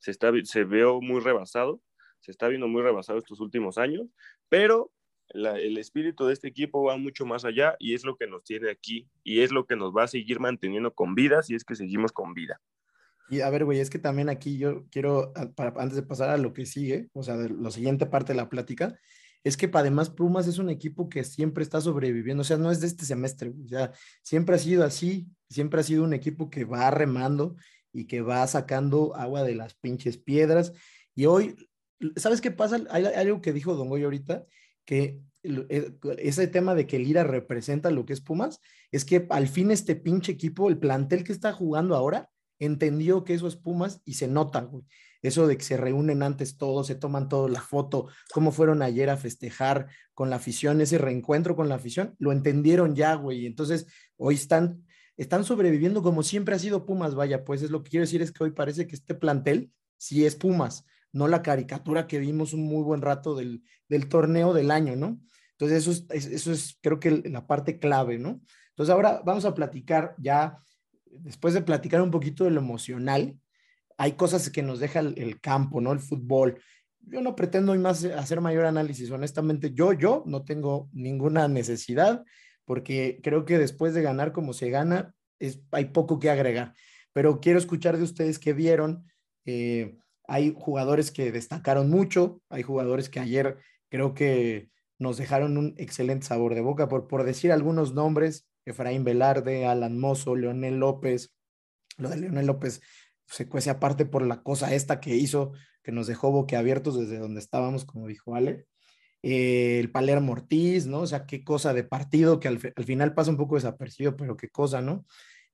se, 0.00 0.10
está, 0.10 0.32
se 0.42 0.64
veo 0.64 1.00
muy 1.00 1.20
rebasado 1.20 1.80
se 2.20 2.30
está 2.30 2.48
viendo 2.48 2.68
muy 2.68 2.82
rebasado 2.82 3.18
estos 3.18 3.40
últimos 3.40 3.78
años, 3.78 4.06
pero 4.48 4.90
el 5.30 5.78
espíritu 5.78 6.26
de 6.26 6.32
este 6.32 6.48
equipo 6.48 6.82
va 6.84 6.96
mucho 6.96 7.26
más 7.26 7.44
allá 7.44 7.76
y 7.78 7.94
es 7.94 8.04
lo 8.04 8.16
que 8.16 8.26
nos 8.26 8.44
tiene 8.44 8.70
aquí 8.70 9.08
y 9.22 9.40
es 9.40 9.52
lo 9.52 9.66
que 9.66 9.76
nos 9.76 9.94
va 9.94 10.04
a 10.04 10.08
seguir 10.08 10.40
manteniendo 10.40 10.94
con 10.94 11.14
vida 11.14 11.42
si 11.42 11.54
es 11.54 11.64
que 11.64 11.74
seguimos 11.74 12.12
con 12.12 12.34
vida. 12.34 12.60
Y 13.30 13.40
a 13.40 13.50
ver, 13.50 13.66
güey, 13.66 13.80
es 13.80 13.90
que 13.90 13.98
también 13.98 14.30
aquí 14.30 14.56
yo 14.56 14.86
quiero, 14.90 15.32
antes 15.56 15.96
de 15.96 16.02
pasar 16.02 16.30
a 16.30 16.38
lo 16.38 16.54
que 16.54 16.64
sigue, 16.64 17.08
o 17.12 17.22
sea, 17.22 17.36
la 17.36 17.70
siguiente 17.70 18.06
parte 18.06 18.32
de 18.32 18.38
la 18.38 18.48
plática, 18.48 18.98
es 19.44 19.56
que 19.56 19.70
además 19.72 20.08
Pumas 20.08 20.48
es 20.48 20.58
un 20.58 20.70
equipo 20.70 21.08
que 21.08 21.24
siempre 21.24 21.62
está 21.62 21.80
sobreviviendo, 21.80 22.40
o 22.40 22.44
sea, 22.44 22.56
no 22.56 22.70
es 22.70 22.80
de 22.80 22.86
este 22.86 23.04
semestre, 23.04 23.50
o 23.50 23.68
sea, 23.68 23.92
siempre 24.22 24.56
ha 24.56 24.58
sido 24.58 24.82
así, 24.82 25.28
siempre 25.50 25.80
ha 25.80 25.84
sido 25.84 26.04
un 26.04 26.14
equipo 26.14 26.48
que 26.48 26.64
va 26.64 26.90
remando 26.90 27.56
y 27.92 28.06
que 28.06 28.22
va 28.22 28.46
sacando 28.46 29.14
agua 29.14 29.42
de 29.42 29.54
las 29.54 29.74
pinches 29.74 30.16
piedras. 30.16 30.72
Y 31.14 31.26
hoy 31.26 31.54
¿Sabes 32.16 32.40
qué 32.40 32.50
pasa? 32.50 32.80
Hay, 32.90 33.04
algo 33.06 33.40
que 33.40 33.52
dijo 33.52 33.74
Don 33.74 33.88
Goy 33.88 34.04
ahorita, 34.04 34.46
que 34.88 35.20
eh, 35.42 35.92
ese 36.16 36.46
tema 36.46 36.74
de 36.74 36.86
que 36.86 36.98
Lira 36.98 37.22
representa 37.22 37.90
lo 37.90 38.06
que 38.06 38.14
es 38.14 38.22
Pumas, 38.22 38.58
es 38.90 39.04
que 39.04 39.26
al 39.28 39.46
fin 39.46 39.70
este 39.70 39.94
pinche 39.96 40.32
equipo, 40.32 40.70
el 40.70 40.78
plantel 40.78 41.24
que 41.24 41.32
está 41.32 41.52
jugando 41.52 41.94
ahora, 41.94 42.30
entendió 42.58 43.22
que 43.22 43.34
eso 43.34 43.46
es 43.46 43.56
Pumas 43.56 44.00
y 44.06 44.14
se 44.14 44.28
nota, 44.28 44.62
güey. 44.62 44.84
Eso 45.20 45.46
de 45.46 45.58
que 45.58 45.64
se 45.64 45.76
reúnen 45.76 46.22
antes 46.22 46.56
todos, 46.56 46.86
se 46.86 46.94
toman 46.94 47.28
todos 47.28 47.50
la 47.50 47.60
foto, 47.60 48.08
cómo 48.32 48.50
fueron 48.50 48.80
ayer 48.80 49.10
a 49.10 49.18
festejar 49.18 49.88
con 50.14 50.30
la 50.30 50.36
afición, 50.36 50.80
ese 50.80 50.96
reencuentro 50.96 51.54
con 51.54 51.68
la 51.68 51.74
afición, 51.74 52.14
lo 52.18 52.32
entendieron 52.32 52.96
ya, 52.96 53.14
güey. 53.14 53.44
Entonces, 53.44 53.88
hoy 54.16 54.36
están, 54.36 54.86
están 55.18 55.44
sobreviviendo 55.44 56.02
como 56.02 56.22
siempre 56.22 56.54
ha 56.54 56.58
sido 56.58 56.86
Pumas, 56.86 57.14
vaya, 57.14 57.44
pues 57.44 57.60
es 57.60 57.70
lo 57.70 57.82
que 57.82 57.90
quiero 57.90 58.04
decir 58.04 58.22
es 58.22 58.32
que 58.32 58.42
hoy 58.42 58.52
parece 58.52 58.86
que 58.86 58.96
este 58.96 59.14
plantel 59.14 59.70
sí 59.98 60.24
es 60.24 60.34
Pumas 60.34 60.86
no 61.12 61.28
la 61.28 61.42
caricatura 61.42 62.06
que 62.06 62.18
vimos 62.18 62.52
un 62.52 62.62
muy 62.62 62.82
buen 62.82 63.02
rato 63.02 63.34
del, 63.34 63.62
torneo 64.08 64.52
del 64.52 64.70
año, 64.70 64.96
¿no? 64.96 65.20
Entonces, 65.52 65.86
eso 65.86 66.06
es, 66.10 66.26
eso 66.26 66.52
es 66.52 66.78
creo 66.80 67.00
que 67.00 67.10
la 67.10 67.46
parte 67.46 67.78
clave, 67.78 68.18
¿no? 68.18 68.40
Entonces, 68.70 68.92
ahora 68.92 69.22
vamos 69.24 69.44
a 69.44 69.54
platicar 69.54 70.14
ya, 70.18 70.58
después 71.06 71.54
de 71.54 71.62
platicar 71.62 72.00
un 72.00 72.10
poquito 72.10 72.44
de 72.44 72.50
lo 72.50 72.60
emocional, 72.60 73.36
hay 73.96 74.12
cosas 74.12 74.48
que 74.50 74.62
nos 74.62 74.78
deja 74.78 75.00
el, 75.00 75.40
campo, 75.40 75.80
¿no? 75.80 75.92
El 75.92 75.98
fútbol. 75.98 76.60
Yo 77.00 77.20
no 77.20 77.34
pretendo 77.34 77.74
más 77.74 78.04
hacer 78.04 78.40
mayor 78.40 78.66
análisis, 78.66 79.10
honestamente, 79.10 79.72
yo, 79.72 79.92
yo 79.92 80.22
no 80.26 80.44
tengo 80.44 80.88
ninguna 80.92 81.48
necesidad, 81.48 82.22
porque 82.64 83.18
creo 83.22 83.44
que 83.44 83.58
después 83.58 83.94
de 83.94 84.02
ganar 84.02 84.30
como 84.30 84.52
se 84.52 84.70
gana, 84.70 85.14
es, 85.40 85.60
hay 85.72 85.86
poco 85.86 86.20
que 86.20 86.30
agregar. 86.30 86.74
Pero 87.12 87.40
quiero 87.40 87.58
escuchar 87.58 87.96
de 87.96 88.04
ustedes 88.04 88.38
que 88.38 88.52
vieron. 88.52 89.04
Eh, 89.44 89.96
hay 90.28 90.54
jugadores 90.56 91.10
que 91.10 91.32
destacaron 91.32 91.90
mucho, 91.90 92.40
hay 92.50 92.62
jugadores 92.62 93.08
que 93.08 93.18
ayer 93.18 93.56
creo 93.88 94.14
que 94.14 94.70
nos 94.98 95.16
dejaron 95.16 95.56
un 95.56 95.74
excelente 95.78 96.26
sabor 96.26 96.54
de 96.54 96.60
boca, 96.60 96.88
por, 96.88 97.08
por 97.08 97.24
decir 97.24 97.50
algunos 97.50 97.94
nombres, 97.94 98.46
Efraín 98.66 99.04
Velarde, 99.04 99.66
Alan 99.66 99.98
Mozo, 99.98 100.36
Leonel 100.36 100.78
López. 100.78 101.34
Lo 101.96 102.10
de 102.10 102.18
Leonel 102.18 102.46
López 102.46 102.82
se 103.26 103.48
cuece 103.48 103.70
aparte 103.70 104.04
por 104.04 104.26
la 104.26 104.42
cosa 104.42 104.74
esta 104.74 105.00
que 105.00 105.16
hizo, 105.16 105.52
que 105.82 105.92
nos 105.92 106.06
dejó 106.06 106.30
boquiabiertos 106.30 106.98
desde 106.98 107.18
donde 107.18 107.40
estábamos, 107.40 107.84
como 107.84 108.06
dijo 108.06 108.34
Ale. 108.34 108.66
Eh, 109.22 109.80
el 109.80 109.90
Palermo 109.90 110.32
Ortiz, 110.32 110.86
¿no? 110.86 111.00
O 111.00 111.06
sea, 111.06 111.26
qué 111.26 111.42
cosa 111.42 111.72
de 111.72 111.84
partido 111.84 112.38
que 112.38 112.48
al, 112.48 112.60
al, 112.76 112.84
final 112.84 113.14
pasa 113.14 113.30
un 113.30 113.36
poco 113.36 113.54
desapercibido, 113.56 114.16
pero 114.16 114.36
qué 114.36 114.48
cosa, 114.48 114.80
¿no? 114.80 115.06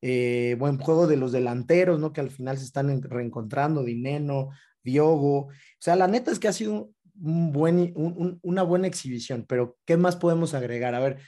Eh, 0.07 0.55
buen 0.59 0.77
juego 0.77 1.07
de 1.07 1.17
los 1.17 1.33
delanteros, 1.33 1.99
¿no? 1.99 2.13
Que 2.13 2.21
al 2.21 2.31
final 2.31 2.59
se 2.59 2.65
están 2.65 3.01
reencontrando, 3.01 3.83
Dineno, 3.83 4.51
Diogo. 4.83 5.47
O 5.47 5.51
sea, 5.79 5.97
la 5.97 6.07
neta 6.07 6.31
es 6.31 6.39
que 6.39 6.47
ha 6.47 6.53
sido 6.53 6.91
una 7.15 8.63
buena 8.65 8.87
exhibición, 8.87 9.47
pero 9.49 9.79
¿qué 9.87 9.97
más 9.97 10.17
podemos 10.17 10.53
agregar? 10.53 10.95
A 10.95 11.01
ver, 11.01 11.21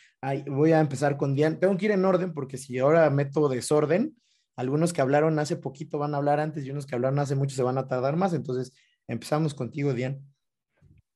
voy 0.47 0.73
a 0.73 0.81
empezar 0.81 1.17
con 1.17 1.35
Dian. 1.35 1.59
Tengo 1.59 1.75
que 1.79 1.87
ir 1.87 1.93
en 1.93 2.05
orden 2.05 2.35
porque 2.35 2.59
si 2.59 2.79
ahora 2.79 3.09
meto 3.09 3.49
desorden, 3.49 4.15
algunos 4.57 4.93
que 4.93 5.01
hablaron 5.01 5.39
hace 5.39 5.57
poquito 5.57 5.97
van 5.99 6.13
a 6.13 6.19
hablar 6.19 6.39
antes 6.39 6.67
y 6.67 6.71
unos 6.71 6.85
que 6.85 6.97
hablaron 6.97 7.19
hace 7.19 7.35
mucho 7.35 7.57
se 7.57 7.63
van 7.63 7.79
a 7.79 7.89
tardar 7.89 8.17
más. 8.17 8.35
Entonces, 8.35 8.75
empezamos 9.09 9.55
contigo, 9.55 9.95
Dian. 9.95 10.21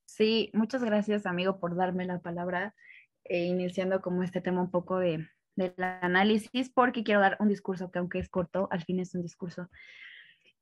Sí, 0.07 0.51
muchas 0.55 0.83
gracias, 0.83 1.27
amigo, 1.27 1.61
por 1.61 1.77
darme 1.77 2.07
la 2.07 2.21
palabra, 2.21 2.75
e 3.23 3.45
iniciando 3.45 4.01
como 4.01 4.23
este 4.23 4.41
tema 4.41 4.63
un 4.63 4.71
poco 4.71 4.99
de, 4.99 5.27
del 5.61 5.85
análisis 6.03 6.71
porque 6.71 7.05
quiero 7.05 7.21
dar 7.21 7.37
un 7.41 7.49
discurso 7.49 7.91
que 7.91 7.99
aunque 7.99 8.19
es 8.19 8.29
corto, 8.29 8.69
al 8.71 8.85
fin 8.85 9.01
es 9.01 9.15
un 9.15 9.23
discurso. 9.23 9.69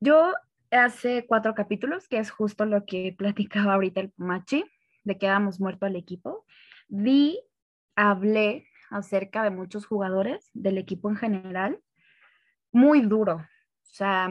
Yo 0.01 0.35
hace 0.71 1.27
cuatro 1.27 1.55
capítulos, 1.55 2.09
que 2.09 2.19
es 2.19 2.31
justo 2.31 2.67
lo 2.67 2.85
que 2.85 3.15
platicaba 3.19 3.75
ahorita 3.75 4.01
el 4.01 4.13
Machi, 4.17 4.65
de 5.05 5.19
que 5.19 5.27
habíamos 5.27 5.61
muerto 5.61 5.87
al 5.87 5.97
equipo, 5.97 6.45
vi, 6.89 7.41
hablé 7.97 8.67
acerca 8.91 9.43
de 9.43 9.51
muchos 9.51 9.87
jugadores 9.87 10.51
del 10.53 10.79
equipo 10.79 11.09
en 11.09 11.17
general, 11.17 11.81
muy 12.73 13.01
duro. 13.03 13.37
O 13.37 13.91
sea, 13.91 14.31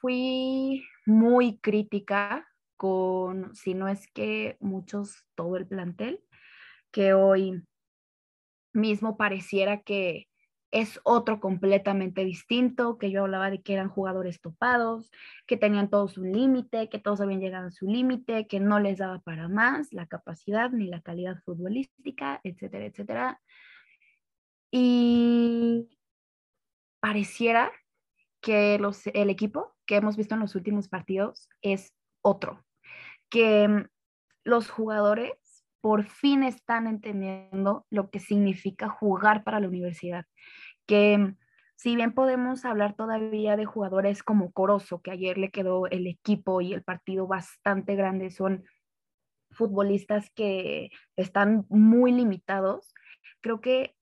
fui 0.00 0.84
muy 1.06 1.58
crítica 1.58 2.46
con, 2.76 3.54
si 3.54 3.74
no 3.74 3.88
es 3.88 4.06
que 4.08 4.56
muchos, 4.60 5.24
todo 5.34 5.56
el 5.56 5.66
plantel, 5.66 6.20
que 6.90 7.12
hoy 7.12 7.62
mismo 8.72 9.16
pareciera 9.16 9.82
que 9.82 10.28
es 10.70 11.00
otro 11.02 11.40
completamente 11.40 12.24
distinto, 12.24 12.98
que 12.98 13.10
yo 13.10 13.22
hablaba 13.22 13.50
de 13.50 13.62
que 13.62 13.72
eran 13.72 13.88
jugadores 13.88 14.40
topados, 14.40 15.10
que 15.46 15.56
tenían 15.56 15.88
todos 15.88 16.18
un 16.18 16.32
límite, 16.32 16.88
que 16.88 16.98
todos 16.98 17.20
habían 17.20 17.40
llegado 17.40 17.68
a 17.68 17.70
su 17.70 17.86
límite, 17.86 18.46
que 18.46 18.60
no 18.60 18.78
les 18.78 18.98
daba 18.98 19.20
para 19.20 19.48
más 19.48 19.92
la 19.92 20.06
capacidad 20.06 20.70
ni 20.70 20.86
la 20.88 21.00
calidad 21.00 21.40
futbolística, 21.44 22.40
etcétera, 22.44 22.86
etcétera. 22.86 23.40
Y 24.70 25.88
pareciera 27.00 27.72
que 28.42 28.78
los, 28.78 29.06
el 29.06 29.30
equipo 29.30 29.74
que 29.86 29.96
hemos 29.96 30.16
visto 30.16 30.34
en 30.34 30.40
los 30.40 30.54
últimos 30.54 30.88
partidos 30.88 31.48
es 31.62 31.94
otro, 32.20 32.64
que 33.30 33.86
los 34.44 34.68
jugadores 34.68 35.32
por 35.80 36.04
fin 36.04 36.42
están 36.42 36.86
entendiendo 36.86 37.86
lo 37.90 38.10
que 38.10 38.20
significa 38.20 38.88
jugar 38.88 39.44
para 39.44 39.60
la 39.60 39.68
universidad. 39.68 40.26
Que 40.86 41.34
si 41.76 41.94
bien 41.94 42.12
podemos 42.12 42.64
hablar 42.64 42.94
todavía 42.94 43.56
de 43.56 43.64
jugadores 43.64 44.22
como 44.22 44.50
Corozo, 44.52 45.00
que 45.00 45.12
ayer 45.12 45.38
le 45.38 45.50
quedó 45.50 45.86
el 45.86 46.06
equipo 46.06 46.60
y 46.60 46.72
el 46.74 46.82
partido 46.82 47.26
bastante 47.26 47.94
grande, 47.94 48.30
son 48.30 48.64
futbolistas 49.50 50.30
que 50.34 50.90
están 51.16 51.66
muy 51.68 52.12
limitados, 52.12 52.92
creo 53.40 53.60
que 53.60 53.94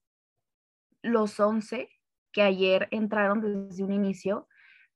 los 1.03 1.39
11 1.39 1.91
que 2.33 2.43
ayer 2.43 2.89
entraron 2.91 3.41
desde 3.41 3.85
un 3.85 3.93
inicio, 3.93 4.49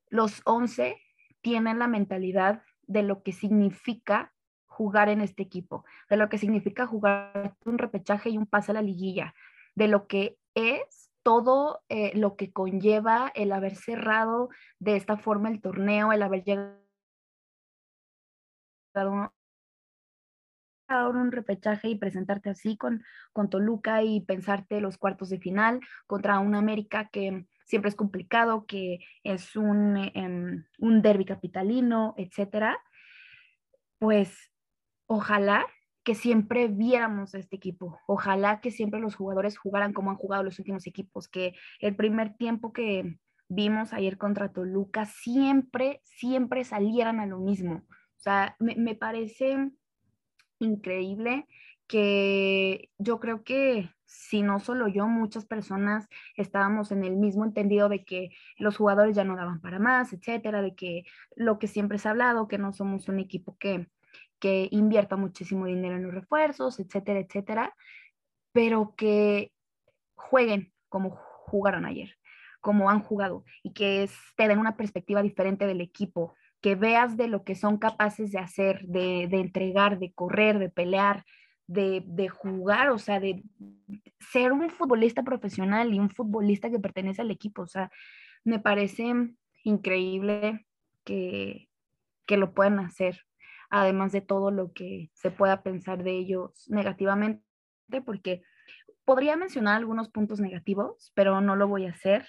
los 0.08 0.42
11 0.44 0.96
tienen 1.40 1.78
la 1.78 1.86
mentalidad 1.86 2.62
de 2.82 3.02
lo 3.02 3.22
que 3.22 3.32
significa 3.32 4.34
jugar 4.70 5.08
en 5.08 5.20
este 5.20 5.42
equipo, 5.42 5.84
de 6.08 6.16
lo 6.16 6.28
que 6.28 6.38
significa 6.38 6.86
jugar 6.86 7.54
un 7.66 7.76
repechaje 7.76 8.30
y 8.30 8.38
un 8.38 8.46
pase 8.46 8.70
a 8.70 8.74
la 8.74 8.82
liguilla, 8.82 9.34
de 9.74 9.88
lo 9.88 10.06
que 10.06 10.38
es 10.54 11.10
todo 11.22 11.82
eh, 11.88 12.12
lo 12.16 12.36
que 12.36 12.52
conlleva 12.52 13.30
el 13.34 13.52
haber 13.52 13.76
cerrado 13.76 14.48
de 14.78 14.96
esta 14.96 15.18
forma 15.18 15.50
el 15.50 15.60
torneo, 15.60 16.12
el 16.12 16.22
haber 16.22 16.44
llegado 16.44 16.80
a 20.88 21.08
un 21.08 21.30
repechaje 21.30 21.88
y 21.88 21.98
presentarte 21.98 22.48
así 22.50 22.76
con, 22.76 23.04
con 23.32 23.50
Toluca 23.50 24.02
y 24.02 24.20
pensarte 24.22 24.80
los 24.80 24.98
cuartos 24.98 25.28
de 25.28 25.38
final 25.38 25.80
contra 26.06 26.38
un 26.38 26.54
América 26.54 27.08
que 27.12 27.46
siempre 27.64 27.88
es 27.88 27.96
complicado, 27.96 28.66
que 28.66 29.00
es 29.22 29.56
un, 29.56 29.96
em, 30.14 30.64
un 30.78 31.02
derby 31.02 31.24
capitalino, 31.24 32.14
etcétera, 32.16 32.78
pues 34.00 34.49
ojalá 35.10 35.66
que 36.04 36.14
siempre 36.14 36.68
viéramos 36.68 37.34
este 37.34 37.56
equipo, 37.56 37.98
ojalá 38.06 38.60
que 38.60 38.70
siempre 38.70 39.00
los 39.00 39.16
jugadores 39.16 39.58
jugaran 39.58 39.92
como 39.92 40.12
han 40.12 40.16
jugado 40.16 40.44
los 40.44 40.60
últimos 40.60 40.86
equipos, 40.86 41.26
que 41.26 41.54
el 41.80 41.96
primer 41.96 42.36
tiempo 42.36 42.72
que 42.72 43.18
vimos 43.48 43.92
ayer 43.92 44.16
contra 44.18 44.52
Toluca 44.52 45.06
siempre, 45.06 46.00
siempre 46.04 46.62
salieran 46.62 47.18
a 47.18 47.26
lo 47.26 47.40
mismo. 47.40 47.82
O 47.88 48.20
sea, 48.22 48.54
me, 48.60 48.76
me 48.76 48.94
parece 48.94 49.72
increíble 50.60 51.48
que 51.88 52.88
yo 52.98 53.18
creo 53.18 53.42
que 53.42 53.90
si 54.06 54.42
no 54.42 54.60
solo 54.60 54.86
yo, 54.86 55.08
muchas 55.08 55.44
personas 55.44 56.06
estábamos 56.36 56.92
en 56.92 57.02
el 57.02 57.16
mismo 57.16 57.44
entendido 57.44 57.88
de 57.88 58.04
que 58.04 58.30
los 58.58 58.76
jugadores 58.76 59.16
ya 59.16 59.24
no 59.24 59.34
daban 59.34 59.60
para 59.60 59.80
más, 59.80 60.12
etcétera, 60.12 60.62
de 60.62 60.76
que 60.76 61.02
lo 61.34 61.58
que 61.58 61.66
siempre 61.66 61.98
se 61.98 62.06
ha 62.06 62.12
hablado, 62.12 62.46
que 62.46 62.58
no 62.58 62.72
somos 62.72 63.08
un 63.08 63.18
equipo 63.18 63.56
que 63.58 63.88
que 64.40 64.68
invierta 64.72 65.16
muchísimo 65.16 65.66
dinero 65.66 65.96
en 65.96 66.04
los 66.04 66.14
refuerzos, 66.14 66.80
etcétera, 66.80 67.20
etcétera, 67.20 67.74
pero 68.52 68.94
que 68.96 69.52
jueguen 70.14 70.72
como 70.88 71.10
jugaron 71.10 71.84
ayer, 71.84 72.16
como 72.60 72.90
han 72.90 73.00
jugado 73.00 73.44
y 73.62 73.72
que 73.72 74.08
te 74.36 74.48
den 74.48 74.58
una 74.58 74.76
perspectiva 74.76 75.22
diferente 75.22 75.66
del 75.66 75.80
equipo, 75.80 76.34
que 76.60 76.74
veas 76.74 77.16
de 77.16 77.28
lo 77.28 77.44
que 77.44 77.54
son 77.54 77.78
capaces 77.78 78.32
de 78.32 78.38
hacer, 78.38 78.82
de, 78.86 79.24
entregar, 79.24 79.98
de 79.98 80.12
correr, 80.12 80.58
de 80.58 80.68
pelear, 80.68 81.24
de, 81.66 82.02
de, 82.06 82.28
jugar, 82.28 82.90
o 82.90 82.98
sea, 82.98 83.20
de 83.20 83.42
ser 84.18 84.52
un 84.52 84.68
futbolista 84.70 85.22
profesional 85.22 85.94
y 85.94 86.00
un 86.00 86.10
futbolista 86.10 86.70
que 86.70 86.80
pertenece 86.80 87.22
al 87.22 87.30
equipo. 87.30 87.62
O 87.62 87.68
sea, 87.68 87.90
me 88.44 88.58
parece 88.58 89.12
increíble 89.64 90.66
que, 91.04 91.68
que 92.26 92.36
lo 92.36 92.52
puedan 92.52 92.78
hacer 92.80 93.24
además 93.70 94.12
de 94.12 94.20
todo 94.20 94.50
lo 94.50 94.72
que 94.72 95.10
se 95.14 95.30
pueda 95.30 95.62
pensar 95.62 96.02
de 96.02 96.12
ellos 96.12 96.66
negativamente, 96.68 97.42
porque 98.04 98.42
podría 99.04 99.36
mencionar 99.36 99.76
algunos 99.76 100.08
puntos 100.08 100.40
negativos, 100.40 101.12
pero 101.14 101.40
no 101.40 101.56
lo 101.56 101.68
voy 101.68 101.86
a 101.86 101.90
hacer. 101.90 102.26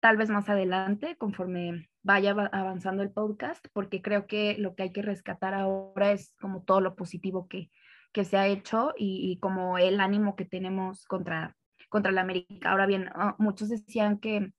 Tal 0.00 0.16
vez 0.16 0.30
más 0.30 0.48
adelante, 0.48 1.16
conforme 1.16 1.88
vaya 2.02 2.30
avanzando 2.30 3.02
el 3.02 3.12
podcast, 3.12 3.64
porque 3.72 4.02
creo 4.02 4.26
que 4.26 4.56
lo 4.58 4.74
que 4.74 4.84
hay 4.84 4.92
que 4.92 5.02
rescatar 5.02 5.54
ahora 5.54 6.12
es 6.12 6.34
como 6.40 6.62
todo 6.64 6.80
lo 6.80 6.96
positivo 6.96 7.46
que, 7.46 7.70
que 8.12 8.24
se 8.24 8.36
ha 8.36 8.46
hecho 8.46 8.94
y, 8.96 9.38
como 9.40 9.78
el 9.78 10.00
ánimo 10.00 10.36
que 10.36 10.44
tenemos 10.44 11.04
contra, 11.06 11.56
contra 11.88 12.12
la 12.12 12.22
América. 12.22 12.70
Ahora 12.70 12.86
bien, 12.86 13.08
ah, 13.14 13.36
muchos 13.38 13.68
decían 13.68 14.18
que 14.18 14.52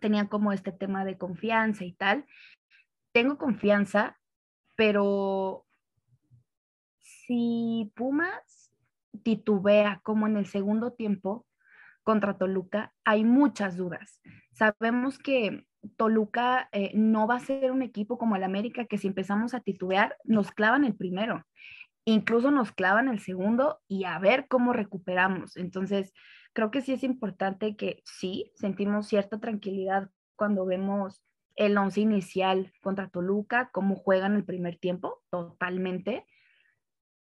tenían 0.00 0.26
como 0.26 0.52
este 0.52 0.72
tema 0.72 1.04
de 1.04 1.16
confianza 1.16 1.84
y 1.84 1.92
tal. 1.92 2.26
Tengo 3.12 3.38
confianza, 3.38 4.17
pero 4.78 5.66
si 7.00 7.90
Pumas 7.96 8.70
titubea 9.24 10.00
como 10.04 10.28
en 10.28 10.36
el 10.36 10.46
segundo 10.46 10.92
tiempo 10.92 11.44
contra 12.04 12.38
Toluca, 12.38 12.94
hay 13.04 13.24
muchas 13.24 13.76
dudas. 13.76 14.20
Sabemos 14.52 15.18
que 15.18 15.66
Toluca 15.96 16.68
eh, 16.70 16.92
no 16.94 17.26
va 17.26 17.34
a 17.34 17.40
ser 17.40 17.72
un 17.72 17.82
equipo 17.82 18.18
como 18.18 18.36
el 18.36 18.44
América 18.44 18.84
que 18.84 18.98
si 18.98 19.08
empezamos 19.08 19.52
a 19.52 19.60
titubear 19.60 20.16
nos 20.22 20.52
clavan 20.52 20.84
el 20.84 20.94
primero, 20.94 21.44
incluso 22.04 22.52
nos 22.52 22.70
clavan 22.70 23.08
el 23.08 23.18
segundo 23.18 23.80
y 23.88 24.04
a 24.04 24.16
ver 24.20 24.46
cómo 24.46 24.72
recuperamos. 24.72 25.56
Entonces, 25.56 26.12
creo 26.52 26.70
que 26.70 26.82
sí 26.82 26.92
es 26.92 27.02
importante 27.02 27.74
que 27.74 28.00
sí, 28.04 28.52
sentimos 28.54 29.08
cierta 29.08 29.40
tranquilidad 29.40 30.08
cuando 30.36 30.64
vemos 30.64 31.20
el 31.58 31.76
once 31.76 32.00
inicial 32.00 32.72
contra 32.80 33.08
Toluca, 33.08 33.68
cómo 33.72 33.96
juegan 33.96 34.36
el 34.36 34.44
primer 34.44 34.78
tiempo, 34.78 35.22
totalmente, 35.28 36.24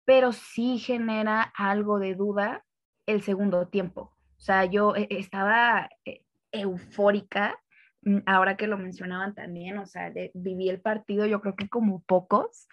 pero 0.05 0.31
sí 0.31 0.77
genera 0.77 1.41
algo 1.41 1.99
de 1.99 2.13
duda 2.13 2.63
el 3.07 3.23
segundo 3.23 3.67
tiempo. 3.67 4.15
O 4.37 4.39
sea, 4.39 4.65
yo 4.65 4.95
eh, 4.95 5.07
estaba 5.09 5.89
eh, 6.05 6.23
eufórica, 6.51 7.59
mm, 8.03 8.19
ahora 8.27 8.57
que 8.57 8.67
lo 8.67 8.77
mencionaban 8.77 9.33
también, 9.33 9.79
o 9.79 9.87
sea, 9.87 10.13
viví 10.35 10.69
el 10.69 10.81
partido 10.81 11.25
yo 11.25 11.41
creo 11.41 11.55
que 11.55 11.67
como 11.67 12.03
pocos, 12.03 12.67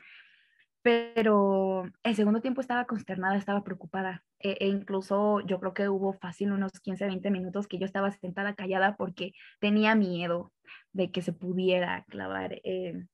pero 0.82 1.84
el 2.02 2.14
segundo 2.14 2.42
tiempo 2.42 2.60
estaba 2.60 2.84
consternada, 2.84 3.36
estaba 3.36 3.64
preocupada 3.64 4.22
e, 4.40 4.56
e, 4.60 4.66
incluso 4.68 5.40
yo 5.40 5.58
creo 5.60 5.74
que 5.74 5.88
hubo 5.88 6.12
fácil 6.12 6.52
unos 6.52 6.72
15, 6.80 7.06
20 7.06 7.30
minutos 7.30 7.66
que 7.66 7.78
yo 7.78 7.86
estaba 7.86 8.10
sentada 8.12 8.54
callada 8.54 8.96
porque 8.96 9.32
tenía 9.60 9.94
miedo 9.94 10.52
de 10.92 11.10
que 11.10 11.22
se 11.22 11.32
pudiera 11.32 12.04
clavar 12.08 12.60
eh, 12.64 13.04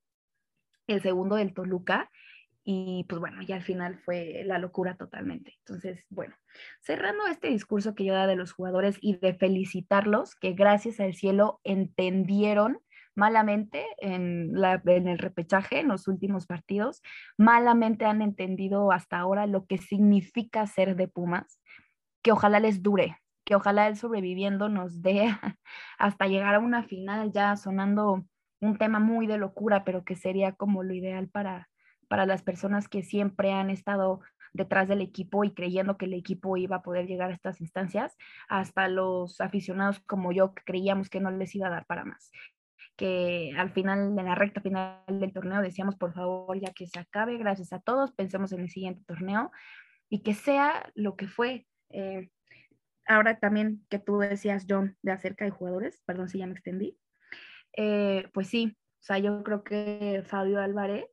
el 0.87 1.03
segundo 1.03 1.37
del 1.37 1.55
Toluca 1.55 2.11
y 2.65 3.05
pues 3.09 3.21
bueno, 3.21 3.43
ya 3.43 3.57
al 3.57 3.63
final 3.63 3.99
fue 3.99 4.43
la 4.47 4.59
locura 4.59 4.97
totalmente. 4.97 5.55
Entonces, 5.59 6.03
bueno, 6.09 6.35
cerrando 6.81 7.27
este 7.27 7.49
discurso 7.49 7.95
que 7.95 8.07
yo 8.07 8.15
da 8.15 8.27
de 8.27 8.37
los 8.37 8.53
jugadores 8.53 8.97
y 9.03 9.19
de 9.19 9.35
felicitarlos, 9.35 10.35
que 10.35 10.53
gracias 10.53 10.99
al 10.99 11.15
cielo 11.15 11.61
entendieron 11.63 12.79
malamente 13.15 13.87
en, 13.99 14.57
el 14.57 15.19
repechaje, 15.19 15.81
en 15.81 15.89
los 15.89 16.09
últimos 16.09 16.47
partidos, 16.47 17.03
malamente 17.37 18.05
han 18.05 18.23
entendido 18.23 18.93
hasta 18.93 19.19
ahora 19.19 19.47
lo 19.47 19.67
que 19.67 19.79
significa 19.79 20.67
ser 20.67 20.97
de 20.97 21.09
Pumas, 21.09 21.61
que 22.23 22.33
ojalá 22.33 22.61
les 22.61 22.83
dure, 22.83 23.19
que 23.45 23.55
ojalá 23.55 23.87
el 23.87 23.97
sobreviviendo 23.97 24.69
nos 24.69 25.03
dé 25.03 25.27
hasta 25.99 26.27
llegar 26.27 26.55
a 26.55 26.61
una 26.61 26.83
final 26.83 27.33
ya 27.33 27.57
sonando 27.57 28.25
un 28.61 28.79
tema 28.79 28.99
muy 28.99 29.27
de 29.27 29.39
locura, 29.39 29.85
pero 29.85 30.05
que 30.05 30.17
sería 30.17 30.53
como 30.53 30.83
lo 30.83 30.95
ideal 30.95 31.29
para, 31.29 31.69
para 32.09 32.27
las 32.27 32.43
personas 32.43 32.89
que 32.89 33.03
siempre 33.03 33.53
han 33.53 33.71
estado 33.71 34.21
detrás 34.55 34.89
del 34.89 35.01
equipo 35.01 35.45
y 35.45 35.53
creyendo 35.53 35.99
que 35.99 36.07
el 36.07 36.15
equipo 36.15 36.57
iba 36.57 36.77
a 36.77 36.83
poder 36.83 37.07
llegar 37.07 37.31
a 37.31 37.35
estas 37.35 37.61
instancias, 37.61 38.17
hasta 38.49 38.89
los 38.89 39.41
aficionados 39.41 40.01
como 40.01 40.33
yo 40.33 40.55
que 40.55 40.63
creíamos 40.65 41.11
que 41.11 41.21
no 41.21 41.31
les 41.33 41.55
iba 41.57 41.67
a 41.67 41.71
dar 41.71 41.87
para 41.87 42.05
más 42.05 42.31
que 42.97 43.53
al 43.57 43.71
final, 43.73 44.19
en 44.19 44.25
la 44.25 44.35
recta 44.35 44.61
final 44.61 45.03
del 45.09 45.33
torneo, 45.33 45.63
decíamos, 45.63 45.97
por 45.97 46.15
favor, 46.15 46.59
ya 46.59 46.73
que 46.73 46.87
se 46.87 46.99
acabe, 46.99 47.37
gracias 47.39 47.73
a 47.73 47.81
todos, 47.81 48.13
pensemos 48.13 48.53
en 48.53 48.61
el 48.61 48.71
siguiente 48.71 49.03
torneo 49.07 49.51
y 50.09 50.23
que 50.23 50.35
sea 50.35 50.91
lo 50.95 51.17
que 51.17 51.27
fue. 51.27 51.67
Eh, 51.91 52.31
ahora 53.07 53.39
también 53.39 53.85
que 53.91 53.99
tú 53.99 54.19
decías, 54.19 54.67
John, 54.69 54.97
de 55.03 55.13
acerca 55.13 55.45
de 55.45 55.51
jugadores, 55.51 56.03
perdón 56.07 56.29
si 56.29 56.39
ya 56.39 56.47
me 56.47 56.53
extendí, 56.53 56.99
eh, 57.77 58.29
pues 58.33 58.49
sí, 58.49 58.77
o 58.77 59.03
sea, 59.03 59.19
yo 59.19 59.43
creo 59.43 59.65
que 59.65 60.23
Fabio 60.27 60.61
Álvarez, 60.61 61.11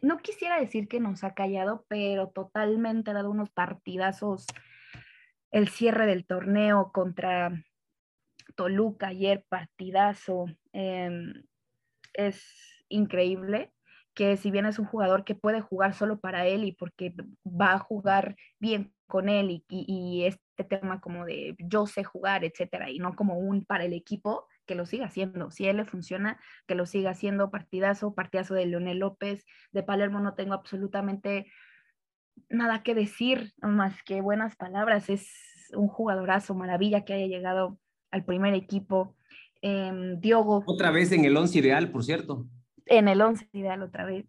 no 0.00 0.18
quisiera 0.18 0.60
decir 0.60 0.88
que 0.88 1.00
nos 1.00 1.24
ha 1.24 1.34
callado, 1.34 1.86
pero 1.88 2.28
totalmente 2.28 3.10
ha 3.10 3.14
dado 3.14 3.30
unos 3.30 3.50
partidazos 3.50 4.46
el 5.50 5.68
cierre 5.68 6.06
del 6.06 6.26
torneo 6.26 6.90
contra 6.92 7.64
Toluca 8.54 9.08
ayer, 9.08 9.44
partidazo. 9.48 10.46
Em, 10.72 11.44
es 12.14 12.42
increíble 12.88 13.72
que 14.14 14.36
si 14.36 14.50
bien 14.50 14.66
es 14.66 14.78
un 14.78 14.86
jugador 14.86 15.24
que 15.24 15.34
puede 15.34 15.60
jugar 15.60 15.94
solo 15.94 16.20
para 16.20 16.46
él 16.46 16.64
y 16.64 16.72
porque 16.72 17.14
va 17.44 17.72
a 17.72 17.78
jugar 17.78 18.36
bien 18.58 18.94
con 19.06 19.28
él 19.28 19.50
y, 19.50 19.64
y, 19.68 20.24
este 20.24 20.64
tema 20.64 21.00
como 21.00 21.24
de 21.24 21.54
yo 21.58 21.86
sé 21.86 22.04
jugar, 22.04 22.44
etcétera, 22.44 22.90
y 22.90 22.98
no 22.98 23.14
como 23.16 23.38
un 23.38 23.64
para 23.64 23.84
el 23.84 23.94
equipo, 23.94 24.46
que 24.66 24.74
lo 24.74 24.86
siga 24.86 25.06
haciendo. 25.06 25.50
Si 25.50 25.66
él 25.66 25.78
le 25.78 25.84
funciona, 25.84 26.38
que 26.66 26.74
lo 26.74 26.86
siga 26.86 27.10
haciendo 27.10 27.50
partidazo, 27.50 28.14
partidazo 28.14 28.54
de 28.54 28.66
Leonel 28.66 28.98
López, 28.98 29.44
de 29.72 29.82
Palermo 29.82 30.20
no 30.20 30.34
tengo 30.34 30.54
absolutamente 30.54 31.46
nada 32.48 32.82
que 32.82 32.94
decir 32.94 33.52
más 33.60 34.02
que 34.04 34.20
buenas 34.20 34.56
palabras. 34.56 35.08
Es 35.10 35.28
un 35.74 35.88
jugadorazo, 35.88 36.54
maravilla 36.54 37.04
que 37.04 37.14
haya 37.14 37.26
llegado 37.26 37.78
al 38.12 38.24
primer 38.24 38.54
equipo. 38.54 39.16
Eh, 39.60 40.16
Diogo. 40.18 40.62
Otra 40.66 40.90
vez 40.90 41.10
en 41.12 41.24
el 41.24 41.36
once 41.36 41.58
ideal, 41.58 41.90
por 41.90 42.04
cierto. 42.04 42.46
En 42.86 43.08
el 43.08 43.20
once 43.20 43.48
ideal 43.52 43.82
otra 43.82 44.04
vez. 44.04 44.26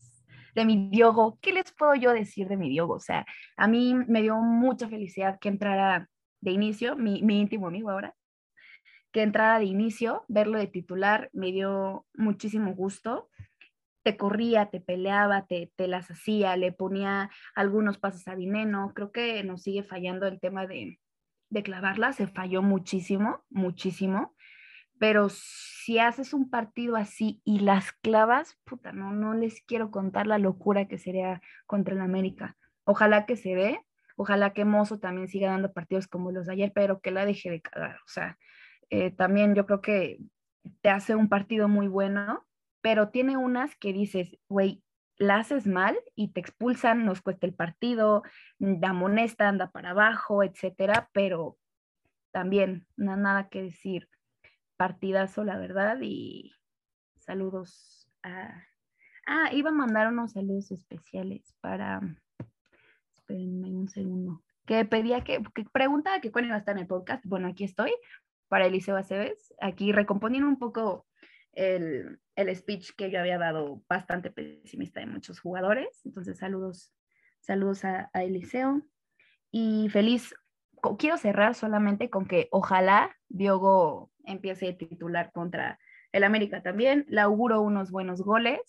De 0.55 0.65
mi 0.65 0.89
Diogo, 0.89 1.39
¿qué 1.41 1.51
les 1.51 1.71
puedo 1.71 1.95
yo 1.95 2.11
decir 2.11 2.47
de 2.47 2.57
mi 2.57 2.69
Diogo? 2.69 2.95
O 2.95 2.99
sea, 2.99 3.25
a 3.57 3.67
mí 3.67 3.95
me 3.95 4.21
dio 4.21 4.38
mucha 4.38 4.88
felicidad 4.88 5.39
que 5.39 5.49
entrara 5.49 6.09
de 6.41 6.51
inicio, 6.51 6.95
mi, 6.95 7.21
mi 7.23 7.39
íntimo 7.39 7.67
amigo 7.67 7.89
ahora, 7.89 8.15
que 9.11 9.23
entrara 9.23 9.57
de 9.59 9.65
inicio, 9.65 10.25
verlo 10.27 10.59
de 10.59 10.67
titular, 10.67 11.29
me 11.34 11.51
dio 11.51 12.05
muchísimo 12.13 12.73
gusto 12.75 13.29
te 14.03 14.17
corría, 14.17 14.69
te 14.69 14.81
peleaba, 14.81 15.47
te, 15.47 15.71
te, 15.75 15.88
las 15.88 16.11
hacía, 16.11 16.57
le 16.57 16.73
ponía 16.73 17.31
algunos 17.55 17.97
pasos 17.97 18.27
a 18.27 18.36
Dineno. 18.36 18.91
Creo 18.93 19.11
que 19.11 19.43
nos 19.43 19.63
sigue 19.63 19.84
fallando 19.84 20.27
el 20.27 20.39
tema 20.39 20.67
de, 20.67 20.99
de 21.54 21.64
clavarla, 21.64 22.14
se 22.14 22.28
falló 22.28 22.62
muchísimo, 22.62 23.43
muchísimo, 23.49 24.36
pero 24.99 25.30
si 25.30 25.99
haces 25.99 26.34
un 26.34 26.49
partido 26.49 26.95
así 26.95 27.41
y 27.45 27.60
las 27.60 27.91
clavas, 27.91 28.58
puta, 28.64 28.91
no, 28.91 29.12
no 29.12 29.34
les 29.34 29.62
quiero 29.62 29.91
contar 29.91 30.28
la 30.28 30.39
locura 30.39 30.88
que 30.88 30.97
sería 30.97 31.41
contra 31.68 31.93
el 31.93 32.01
América. 32.01 32.58
Ojalá 32.86 33.26
que 33.26 33.36
se 33.36 33.54
dé, 33.54 33.80
ojalá 34.16 34.54
que 34.54 34.66
Mozo 34.66 34.99
también 34.99 35.28
siga 35.28 35.51
dando 35.51 35.74
partidos 35.74 36.08
como 36.08 36.32
los 36.32 36.47
de 36.47 36.54
ayer, 36.54 36.72
pero 36.74 37.01
que 37.01 37.12
la 37.12 37.26
deje 37.26 37.51
de 37.51 37.62
cagar. 37.62 37.97
O 37.97 38.08
sea, 38.08 38.38
eh, 38.89 39.12
también 39.12 39.54
yo 39.56 39.66
creo 39.66 39.82
que 39.82 40.20
te 40.82 40.89
hace 40.89 41.16
un 41.16 41.30
partido 41.30 41.68
muy 41.68 41.88
bueno, 41.88 42.45
pero 42.82 43.10
tiene 43.10 43.38
unas 43.38 43.76
que 43.76 43.93
dices, 43.93 44.38
güey, 44.49 44.84
la 45.18 45.38
haces 45.38 45.68
mal 45.68 45.97
y 46.16 46.30
te 46.30 46.39
expulsan, 46.39 47.05
nos 47.05 47.22
cuesta 47.22 47.45
el 47.45 47.53
partido, 47.53 48.24
da 48.59 48.89
amonesta, 48.89 49.47
anda 49.47 49.72
para 49.72 49.91
abajo, 49.91 50.43
etcétera, 50.43 51.09
pero 51.14 51.57
también 52.32 52.88
no 52.97 53.16
nada 53.16 53.49
que 53.49 53.64
decir. 53.64 54.09
Partidazo, 54.76 55.43
la 55.43 55.57
verdad, 55.57 55.97
y 56.01 56.51
saludos 57.20 58.09
a. 58.24 58.66
Ah, 59.26 59.53
iba 59.53 59.70
a 59.70 59.74
mandar 59.74 60.07
unos 60.07 60.34
saludos 60.34 60.72
especiales 60.72 61.55
para. 61.61 62.01
Espérenme 63.16 63.70
un 63.70 63.88
segundo. 63.88 64.43
Que 64.66 64.84
pedía 64.84 65.24
que, 65.24 65.41
que 65.53 65.66
preguntaba 65.72 66.20
que 66.20 66.32
cuándo 66.32 66.47
iba 66.47 66.55
a 66.55 66.59
estar 66.59 66.76
en 66.76 66.82
el 66.82 66.88
podcast. 66.88 67.24
Bueno, 67.26 67.47
aquí 67.47 67.64
estoy 67.64 67.91
para 68.47 68.66
Eliseo 68.66 68.97
Aceves, 68.97 69.53
aquí 69.61 69.91
recomponiendo 69.91 70.47
un 70.47 70.59
poco 70.59 71.05
el, 71.54 72.20
el, 72.36 72.56
speech 72.56 72.91
que 72.95 73.10
yo 73.12 73.20
había 73.20 73.38
dado 73.38 73.82
bastante 73.88 74.32
pesimista 74.32 74.99
de 74.99 75.08
muchos 75.08 75.39
jugadores. 75.39 76.01
Entonces, 76.06 76.38
saludos, 76.38 76.93
saludos 77.39 77.86
a, 77.86 78.10
a 78.14 78.24
Eliseo. 78.24 78.82
Y 79.51 79.89
feliz, 79.89 80.34
quiero 80.97 81.18
cerrar 81.18 81.56
solamente 81.56 82.10
con 82.10 82.26
que 82.26 82.47
ojalá 82.51 83.16
Diogo 83.30 84.12
empiece 84.26 84.70
a 84.70 84.78
titular 84.78 85.32
contra 85.32 85.80
el 86.12 86.24
América 86.24 86.62
también. 86.62 87.06
Le 87.08 87.22
auguro 87.22 87.62
unos 87.62 87.91
buenos 87.91 88.22
goles. 88.22 88.62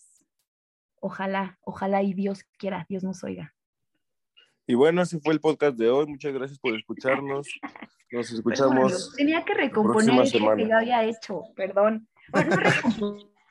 Ojalá, 0.99 1.59
ojalá 1.61 2.01
y 2.03 2.13
Dios 2.13 2.43
quiera, 2.57 2.85
Dios 2.89 3.03
nos 3.03 3.23
oiga. 3.23 3.53
Y 4.67 4.73
bueno, 4.73 5.03
ese 5.03 5.19
fue 5.19 5.33
el 5.33 5.39
podcast 5.39 5.77
de 5.77 5.89
hoy. 5.89 6.07
Muchas 6.07 6.33
gracias 6.33 6.57
por 6.57 6.75
escucharnos. 6.75 7.47
Nos 8.11 8.31
escuchamos. 8.31 9.13
tenía 9.15 9.45
que 9.45 9.53
recomponer 9.53 10.15
lo 10.15 10.55
que 10.55 10.67
yo 10.67 10.75
había 10.75 11.03
hecho, 11.03 11.43
perdón. 11.55 12.07
Bueno, 12.31 12.55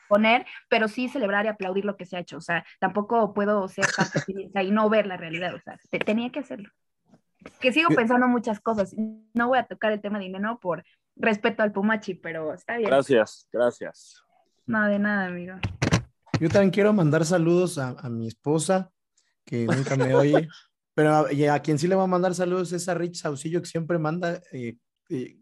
poner, 0.09 0.47
pero 0.69 0.89
sí 0.89 1.09
celebrar 1.09 1.45
y 1.45 1.49
aplaudir 1.49 1.85
lo 1.85 1.97
que 1.97 2.07
se 2.07 2.17
ha 2.17 2.21
hecho. 2.21 2.37
O 2.37 2.41
sea, 2.41 2.65
tampoco 2.79 3.35
puedo 3.35 3.67
ser 3.69 3.87
y 4.63 4.71
no 4.71 4.89
ver 4.89 5.07
la 5.07 5.17
realidad. 5.17 5.55
O 5.55 5.61
sea, 5.61 5.79
tenía 6.05 6.31
que 6.31 6.41
hacerlo. 6.41 6.71
Que 7.61 7.73
sigo 7.73 7.89
pensando 7.91 8.27
muchas 8.29 8.61
cosas. 8.61 8.95
No 9.35 9.49
voy 9.49 9.59
a 9.59 9.67
tocar 9.67 9.93
el 9.93 10.01
tema 10.01 10.19
de 10.19 10.27
dinero 10.27 10.59
por 10.61 10.85
respeto 11.17 11.63
al 11.63 11.73
Pumachi, 11.73 12.15
pero 12.15 12.55
está 12.55 12.77
bien. 12.77 12.91
Gracias, 12.91 13.49
gracias. 13.53 14.23
No, 14.67 14.87
de 14.87 14.99
nada, 14.99 15.27
amigo. 15.27 15.57
Yo 16.41 16.49
también 16.49 16.71
quiero 16.71 16.93
mandar 16.93 17.25
saludos 17.25 17.79
a, 17.79 17.91
a 17.91 18.09
mi 18.09 18.27
esposa, 18.27 18.91
que 19.45 19.67
nunca 19.67 19.97
me 19.97 20.15
oye, 20.15 20.49
pero 20.95 21.11
a, 21.11 21.55
a, 21.55 21.59
quien 21.61 21.79
sí 21.79 21.87
le 21.87 21.95
va 21.95 22.05
a 22.05 22.09
mandar 22.09 22.35
saludos 22.35 22.73
es 22.73 22.89
a 22.89 22.95
Rich 22.95 23.23
Saucillo, 23.23 23.61
que 23.61 23.69
siempre 23.69 23.99
manda 23.99 24.41
eh, 24.53 24.77
eh, 25.11 25.37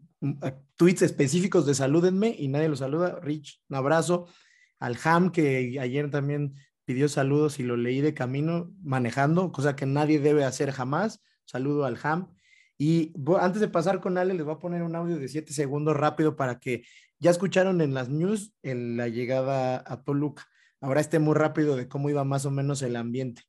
tweets 0.75 1.01
específicos 1.01 1.65
de 1.65 1.75
salúdenme 1.75 2.35
y 2.37 2.47
nadie 2.47 2.69
lo 2.69 2.75
saluda. 2.75 3.19
Rich, 3.21 3.61
un 3.69 3.75
abrazo. 3.75 4.27
Al 4.79 4.97
Ham, 5.03 5.31
que 5.31 5.77
ayer 5.79 6.09
también 6.09 6.55
pidió 6.85 7.07
saludos 7.07 7.59
y 7.59 7.63
lo 7.63 7.77
leí 7.77 8.01
de 8.01 8.13
camino 8.13 8.71
manejando, 8.81 9.51
cosa 9.51 9.75
que 9.75 9.85
nadie 9.85 10.19
debe 10.19 10.43
hacer 10.43 10.71
jamás. 10.71 11.21
Saludo 11.45 11.85
al 11.85 11.97
Ham. 12.03 12.35
Y 12.77 13.13
antes 13.39 13.61
de 13.61 13.67
pasar 13.67 14.01
con 14.01 14.17
Ale, 14.17 14.33
les 14.33 14.45
voy 14.45 14.55
a 14.55 14.59
poner 14.59 14.83
un 14.83 14.95
audio 14.95 15.17
de 15.17 15.27
siete 15.27 15.53
segundos 15.53 15.95
rápido 15.95 16.35
para 16.35 16.59
que 16.59 16.83
ya 17.19 17.31
escucharon 17.31 17.79
en 17.81 17.93
las 17.93 18.09
news 18.09 18.53
en 18.63 18.97
la 18.97 19.07
llegada 19.07 19.83
a 19.85 20.03
Toluca. 20.03 20.45
Ahora 20.81 20.99
esté 20.99 21.19
muy 21.19 21.35
rápido 21.35 21.77
de 21.77 21.87
cómo 21.87 22.09
iba 22.09 22.25
más 22.25 22.45
o 22.45 22.51
menos 22.51 22.81
el 22.81 22.95
ambiente. 22.97 23.43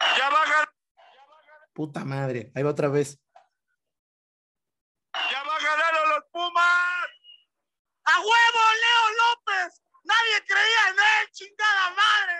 Ya 0.00 0.28
va 0.28 0.40
Puta 1.72 2.04
madre, 2.04 2.52
ahí 2.54 2.62
va 2.62 2.70
otra 2.70 2.88
vez. 2.88 3.22
¡A 8.20 8.22
huevo, 8.22 8.62
Leo 8.84 9.04
López! 9.16 9.82
¡Nadie 10.04 10.44
creía 10.46 10.82
en 10.90 10.96
él, 10.98 11.30
chingada 11.32 11.90
madre! 11.96 12.36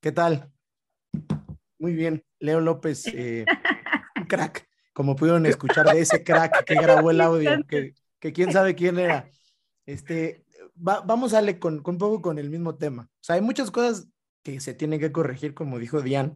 ¿Qué 0.00 0.12
tal? 0.12 0.52
Muy 1.80 1.92
bien, 1.92 2.24
Leo 2.38 2.60
López, 2.60 3.08
eh, 3.08 3.44
un 4.14 4.26
crack, 4.26 4.68
como 4.92 5.16
pudieron 5.16 5.44
escuchar 5.46 5.86
de 5.86 6.02
ese 6.02 6.22
crack 6.22 6.64
que 6.64 6.74
grabó 6.80 7.10
el 7.10 7.20
audio, 7.20 7.66
que, 7.66 7.94
que 8.20 8.32
quién 8.32 8.52
sabe 8.52 8.76
quién 8.76 9.00
era. 9.00 9.28
Este, 9.86 10.44
vamos 10.76 11.32
a 11.32 11.38
darle 11.38 11.58
con, 11.58 11.82
con, 11.82 11.96
un 11.96 11.98
poco 11.98 12.22
con 12.22 12.38
el 12.38 12.48
mismo 12.48 12.76
tema. 12.76 13.10
O 13.14 13.24
sea, 13.24 13.34
hay 13.34 13.42
muchas 13.42 13.72
cosas 13.72 14.06
que 14.44 14.60
se 14.60 14.72
tienen 14.72 15.00
que 15.00 15.10
corregir, 15.10 15.52
como 15.52 15.80
dijo 15.80 16.00
Diane. 16.00 16.34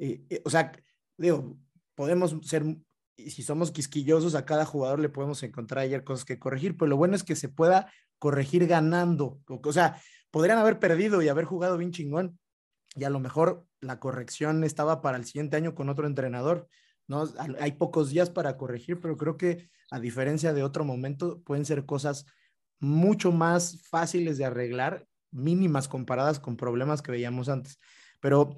Eh, 0.00 0.24
eh, 0.30 0.42
o 0.44 0.50
sea, 0.50 0.72
digo, 1.16 1.56
podemos 1.94 2.36
ser 2.42 2.64
y 3.16 3.30
si 3.30 3.42
somos 3.42 3.70
quisquillosos, 3.70 4.34
a 4.34 4.44
cada 4.44 4.64
jugador 4.64 5.00
le 5.00 5.08
podemos 5.08 5.42
encontrar 5.42 5.84
ayer 5.84 6.04
cosas 6.04 6.24
que 6.24 6.38
corregir, 6.38 6.76
pero 6.76 6.88
lo 6.88 6.96
bueno 6.96 7.16
es 7.16 7.24
que 7.24 7.36
se 7.36 7.48
pueda 7.48 7.90
corregir 8.18 8.66
ganando. 8.66 9.40
O 9.48 9.72
sea, 9.72 10.00
podrían 10.30 10.58
haber 10.58 10.78
perdido 10.78 11.22
y 11.22 11.28
haber 11.28 11.44
jugado 11.44 11.78
bien 11.78 11.92
chingón, 11.92 12.38
y 12.94 13.04
a 13.04 13.10
lo 13.10 13.20
mejor 13.20 13.66
la 13.80 14.00
corrección 14.00 14.64
estaba 14.64 15.02
para 15.02 15.18
el 15.18 15.24
siguiente 15.24 15.56
año 15.56 15.74
con 15.74 15.88
otro 15.88 16.06
entrenador. 16.06 16.68
¿no? 17.06 17.24
Hay 17.60 17.72
pocos 17.72 18.10
días 18.10 18.30
para 18.30 18.56
corregir, 18.56 19.00
pero 19.00 19.16
creo 19.16 19.36
que 19.36 19.68
a 19.90 20.00
diferencia 20.00 20.52
de 20.52 20.62
otro 20.62 20.84
momento, 20.84 21.42
pueden 21.42 21.64
ser 21.64 21.86
cosas 21.86 22.26
mucho 22.78 23.32
más 23.32 23.82
fáciles 23.88 24.38
de 24.38 24.44
arreglar, 24.44 25.06
mínimas 25.30 25.88
comparadas 25.88 26.40
con 26.40 26.56
problemas 26.56 27.02
que 27.02 27.12
veíamos 27.12 27.48
antes. 27.48 27.78
Pero 28.20 28.56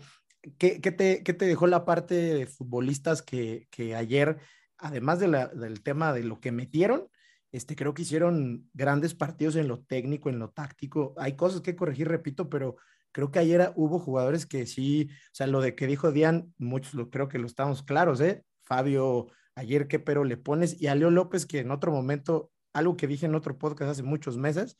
¿qué, 0.59 0.78
te, 0.80 1.22
te, 1.22 1.46
dejó 1.46 1.66
la 1.66 1.84
parte 1.84 2.14
de 2.14 2.46
futbolistas 2.46 3.22
que, 3.22 3.68
que 3.70 3.94
ayer, 3.94 4.38
además 4.78 5.18
del 5.18 5.82
tema 5.82 6.12
de 6.12 6.24
lo 6.24 6.40
que 6.40 6.53
metieron, 6.53 7.09
este, 7.53 7.76
creo 7.76 7.94
que 7.94 8.03
hicieron 8.03 8.68
grandes 8.74 9.14
partidos 9.14 9.57
en 9.57 9.68
lo 9.68 9.80
técnico, 9.80 10.28
en 10.28 10.38
lo 10.38 10.51
táctico. 10.51 11.14
Hay 11.16 11.36
cosas 11.36 11.62
que 11.62 11.76
corregir, 11.76 12.09
repito, 12.09 12.49
pero 12.51 12.76
creo 13.12 13.30
que 13.30 13.38
ayer 13.38 13.72
hubo 13.76 13.99
jugadores 13.99 14.46
que 14.46 14.66
sí, 14.66 15.09
o 15.11 15.34
sea, 15.34 15.46
lo 15.46 15.61
de 15.61 15.74
que 15.74 15.86
dijo 15.86 16.12
Dian, 16.12 16.55
muchos 16.59 16.94
lo, 16.94 17.11
creo 17.11 17.28
que 17.28 17.38
lo 17.38 17.46
estamos 17.46 17.82
claros, 17.82 18.20
¿eh? 18.20 18.44
Fabio, 18.62 19.28
ayer 19.55 19.88
qué 19.88 19.99
pero 19.99 20.24
le 20.24 20.36
pones, 20.36 20.80
y 20.80 20.88
a 20.88 20.94
Leo 20.94 21.11
López, 21.11 21.46
que 21.46 21.61
en 21.61 21.70
otro 21.70 21.90
momento, 21.90 22.51
algo 22.74 22.96
que 22.96 23.07
dije 23.07 23.26
en 23.26 23.34
otro 23.34 23.59
podcast 23.59 23.92
hace 23.92 24.03
muchos 24.03 24.36
meses, 24.36 24.76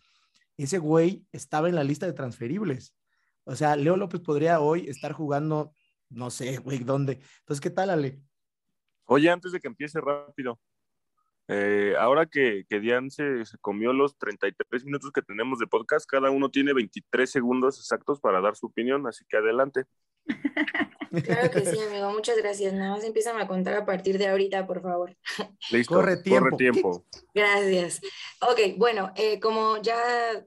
ese 0.59 0.79
güey 0.79 1.27
estaba 1.33 1.69
en 1.69 1.75
la 1.75 1.85
lista 1.85 2.07
de 2.07 2.13
transferibles. 2.13 2.95
O 3.49 3.57
sea, 3.57 3.77
Leo 3.77 3.97
López 3.97 4.21
podría 4.21 4.61
hoy 4.61 4.89
estar 4.89 5.13
jugando, 5.13 5.73
no 6.11 6.31
sé, 6.31 6.59
güey, 6.59 6.81
¿dónde? 6.81 7.15
Entonces, 7.41 7.63
¿qué 7.63 7.71
tal, 7.71 7.89
Ale? 7.89 8.21
Oye, 9.07 9.31
antes 9.31 9.53
de 9.53 9.61
que 9.61 9.69
empiece 9.69 10.01
rápido, 10.01 10.61
Eh, 11.51 11.95
ahora 11.99 12.27
que, 12.27 12.67
que 12.69 12.79
Diane 12.79 13.09
se, 13.09 13.47
se, 13.47 13.57
comió 13.57 13.95
los 13.95 14.19
33 14.19 14.85
minutos 14.85 15.11
que 15.11 15.23
tenemos 15.23 15.59
de 15.59 15.67
podcast, 15.67 16.05
cada 16.07 16.31
uno 16.31 16.51
tiene 16.51 16.75
23 16.75 17.31
segundos 17.31 17.79
exactos 17.79 18.21
para 18.21 18.43
dar 18.43 18.55
su 18.55 18.67
opinión, 18.67 19.07
así 19.07 19.25
que 19.27 19.39
adelante. 19.39 19.85
Claro 21.25 21.51
que 21.51 21.65
sí, 21.65 21.79
amigo, 21.81 22.11
muchas 22.13 22.37
gracias. 22.37 22.75
Nada 22.75 22.91
más 22.91 23.03
empiezan 23.03 23.41
a 23.41 23.49
contar 23.49 23.73
a 23.73 23.87
partir 23.87 24.19
de 24.19 24.29
ahorita, 24.29 24.67
por 24.67 24.83
favor. 24.83 25.17
Listo, 25.71 25.95
corre 25.95 26.19
tiempo. 26.19 26.51
Corre 26.51 26.57
tiempo. 26.59 27.07
Gracias. 27.33 28.03
Ok, 28.43 28.77
bueno, 28.77 29.11
eh, 29.17 29.41
como 29.41 29.81
ya 29.81 29.97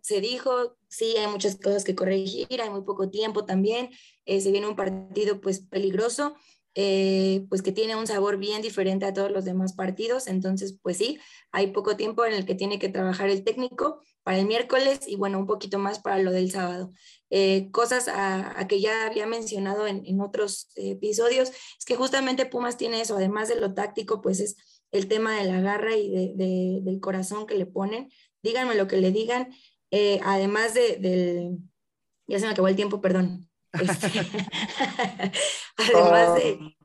se 0.04 0.22
dijo, 0.22 0.78
sí, 0.92 1.16
hay 1.18 1.28
muchas 1.28 1.56
cosas 1.56 1.84
que 1.84 1.96
corregir, 1.96 2.62
hay 2.62 2.70
muy 2.70 2.84
poco 2.84 3.10
tiempo 3.10 3.46
también. 3.46 3.90
Eh, 4.26 4.42
se 4.42 4.52
viene 4.52 4.68
un 4.68 4.76
partido 4.76 5.42
pues 5.42 5.62
peligroso. 5.62 6.36
Eh, 6.74 7.48
pues 7.50 7.62
que 7.62 7.74
tiene 7.74 7.98
un 7.98 8.08
sabor 8.08 8.38
bien 8.38 8.62
diferente 8.62 9.06
a 9.06 9.14
todos 9.14 9.30
los 9.30 9.44
demás 9.44 9.74
partidos. 9.74 10.28
Entonces, 10.28 10.78
pues 10.82 10.98
sí, 10.98 11.20
hay 11.52 11.68
poco 11.68 11.98
tiempo 11.98 12.24
en 12.26 12.34
el 12.34 12.46
que 12.46 12.56
tiene 12.56 12.80
que 12.80 12.88
trabajar 12.88 13.30
el 13.30 13.44
técnico 13.44 14.02
para 14.24 14.40
el 14.40 14.46
miércoles 14.46 15.02
y 15.06 15.18
bueno, 15.18 15.38
un 15.40 15.48
poquito 15.48 15.80
más 15.80 16.00
para 16.00 16.20
lo 16.20 16.32
del 16.32 16.52
sábado. 16.52 16.92
Eh, 17.30 17.70
cosas 17.72 18.08
a, 18.08 18.68
que 18.70 18.80
ya 18.80 19.06
había 19.06 19.28
mencionado 19.28 19.86
en, 19.86 20.22
otros 20.22 20.70
episodios, 20.76 21.50
es 21.50 21.86
que 21.86 21.96
justamente 21.96 22.46
Pumas 22.46 22.78
tiene 22.78 23.02
eso, 23.02 23.18
además 23.18 23.50
de 23.50 23.56
lo 23.56 23.74
táctico, 23.74 24.22
pues 24.22 24.40
es 24.40 24.56
el 24.92 25.08
tema 25.08 25.38
de 25.38 25.46
la 25.46 25.60
garra 25.62 25.96
y 25.96 26.34
del 26.36 27.00
corazón 27.02 27.48
que 27.48 27.56
le 27.56 27.66
ponen. 27.66 28.10
Díganme 28.44 28.76
lo 28.76 28.88
que 28.88 28.98
le 28.98 29.12
digan, 29.12 29.54
eh, 29.92 30.20
además 30.24 30.74
de, 30.74 30.98
del... 30.98 31.60
Ya 32.28 32.40
se 32.40 32.46
me 32.46 32.52
acabó 32.54 32.68
el 32.68 32.76
tiempo, 32.76 33.02
perdón. 33.02 33.50
Este, 33.74 34.08
además 35.78 36.36
de... 36.36 36.76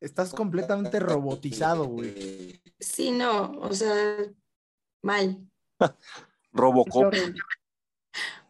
Estás 0.00 0.32
completamente 0.32 1.00
robotizado, 1.00 1.86
güey. 1.86 2.60
Sí, 2.78 3.10
no, 3.10 3.52
o 3.60 3.72
sea, 3.72 4.16
mal. 5.02 5.50
Robocop. 6.52 7.14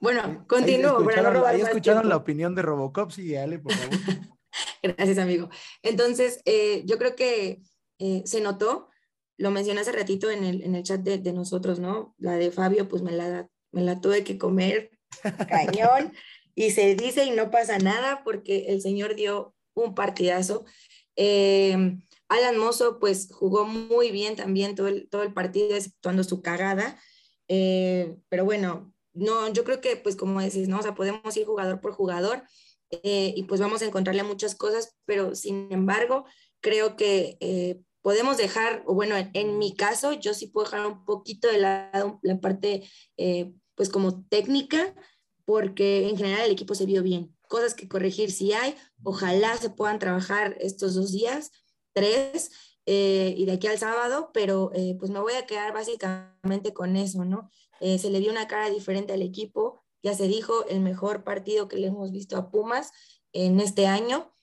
Bueno, 0.00 0.44
continúo 0.46 1.02
para 1.04 1.22
no 1.22 1.30
robar 1.32 1.54
Ahí 1.54 1.62
escucharon 1.62 2.08
la 2.08 2.16
opinión 2.16 2.54
de 2.54 2.62
Robocop, 2.62 3.10
sí, 3.10 3.34
Ale, 3.36 3.58
por 3.58 3.72
favor. 3.72 3.98
Gracias, 4.82 5.18
amigo. 5.18 5.48
Entonces, 5.82 6.42
eh, 6.44 6.82
yo 6.84 6.98
creo 6.98 7.16
que 7.16 7.62
eh, 7.98 8.22
se 8.24 8.40
notó 8.40 8.88
lo 9.36 9.50
mencioné 9.50 9.80
hace 9.80 9.92
ratito 9.92 10.30
en 10.30 10.44
el, 10.44 10.62
en 10.62 10.74
el 10.74 10.82
chat 10.82 11.00
de, 11.00 11.18
de, 11.18 11.32
nosotros, 11.32 11.80
¿no? 11.80 12.14
La 12.18 12.36
de 12.36 12.50
Fabio, 12.50 12.88
pues 12.88 13.02
me 13.02 13.12
la, 13.12 13.48
me 13.72 13.82
la 13.82 14.00
tuve 14.00 14.24
que 14.24 14.38
comer 14.38 14.90
cañón 15.48 16.12
y 16.54 16.70
se 16.70 16.94
dice 16.94 17.24
y 17.24 17.30
no 17.30 17.50
pasa 17.50 17.78
nada 17.78 18.22
porque 18.24 18.66
el 18.68 18.80
señor 18.80 19.16
dio 19.16 19.54
un 19.74 19.94
partidazo. 19.94 20.64
Eh, 21.16 21.98
Alan 22.28 22.58
Mozo, 22.58 22.98
pues 23.00 23.28
jugó 23.32 23.66
muy 23.66 24.10
bien 24.10 24.36
también 24.36 24.74
todo 24.74 24.88
el, 24.88 25.08
todo 25.08 25.22
el 25.22 25.32
partido, 25.32 25.74
exceptuando 25.74 26.22
su 26.22 26.40
cagada. 26.40 26.98
Eh, 27.48 28.16
pero 28.28 28.44
bueno, 28.44 28.94
no, 29.12 29.52
yo 29.52 29.64
creo 29.64 29.80
que, 29.80 29.96
pues 29.96 30.16
como 30.16 30.40
decís, 30.40 30.68
¿no? 30.68 30.78
O 30.78 30.82
sea, 30.82 30.94
podemos 30.94 31.36
ir 31.36 31.44
jugador 31.44 31.80
por 31.80 31.92
jugador 31.92 32.44
eh, 32.90 33.34
y 33.36 33.42
pues 33.44 33.60
vamos 33.60 33.82
a 33.82 33.86
encontrarle 33.86 34.22
muchas 34.22 34.54
cosas, 34.54 34.96
pero 35.04 35.34
sin 35.34 35.72
embargo, 35.72 36.24
creo 36.64 36.96
que 36.96 37.36
eh, 37.40 37.78
podemos 38.00 38.38
dejar, 38.38 38.82
o 38.86 38.94
bueno, 38.94 39.16
en, 39.34 39.58
mi 39.58 39.76
caso, 39.76 40.14
yo 40.14 40.32
sí 40.32 40.46
puedo 40.46 40.64
dejar 40.64 40.86
un 40.86 41.04
poquito 41.04 41.46
de 41.48 41.58
lado 41.58 42.18
la 42.22 42.40
parte, 42.40 42.88
eh, 43.18 43.52
pues 43.74 43.90
como 43.90 44.24
técnica, 44.26 44.94
porque 45.44 46.08
en 46.08 46.16
general 46.16 46.46
el 46.46 46.52
equipo 46.52 46.74
se 46.74 46.86
vio 46.86 47.02
bien. 47.02 47.36
Cosas 47.48 47.74
que 47.74 47.86
corregir 47.86 48.32
si 48.32 48.54
hay, 48.54 48.74
ojalá 49.02 49.56
se 49.58 49.68
puedan 49.68 49.98
trabajar 49.98 50.56
estos 50.60 50.94
dos 50.94 51.12
días, 51.12 51.50
tres, 51.92 52.50
eh, 52.86 53.34
y 53.36 53.44
de 53.44 53.52
aquí 53.52 53.66
al 53.66 53.78
sábado, 53.78 54.30
pero 54.32 54.70
eh, 54.74 54.96
pues 54.98 55.10
me 55.10 55.20
voy 55.20 55.34
a 55.34 55.46
quedar 55.46 55.74
básicamente 55.74 56.72
con 56.72 56.96
eso, 56.96 57.24
¿no? 57.24 57.50
se 57.80 58.08
le 58.08 58.20
dio 58.20 58.30
una 58.30 58.48
cara 58.48 58.70
diferente 58.70 59.12
al 59.12 59.20
equipo, 59.20 59.84
ya 60.02 60.14
se 60.14 60.26
dijo, 60.26 60.66
el 60.68 60.80
mejor 60.80 61.22
partido 61.22 61.68
que 61.68 61.76
le 61.76 61.88
hemos 61.88 62.12
visto 62.12 62.38
a 62.38 62.50
Pumas 62.50 62.92
en 63.34 63.60
este 63.60 63.86
año, 63.86 64.33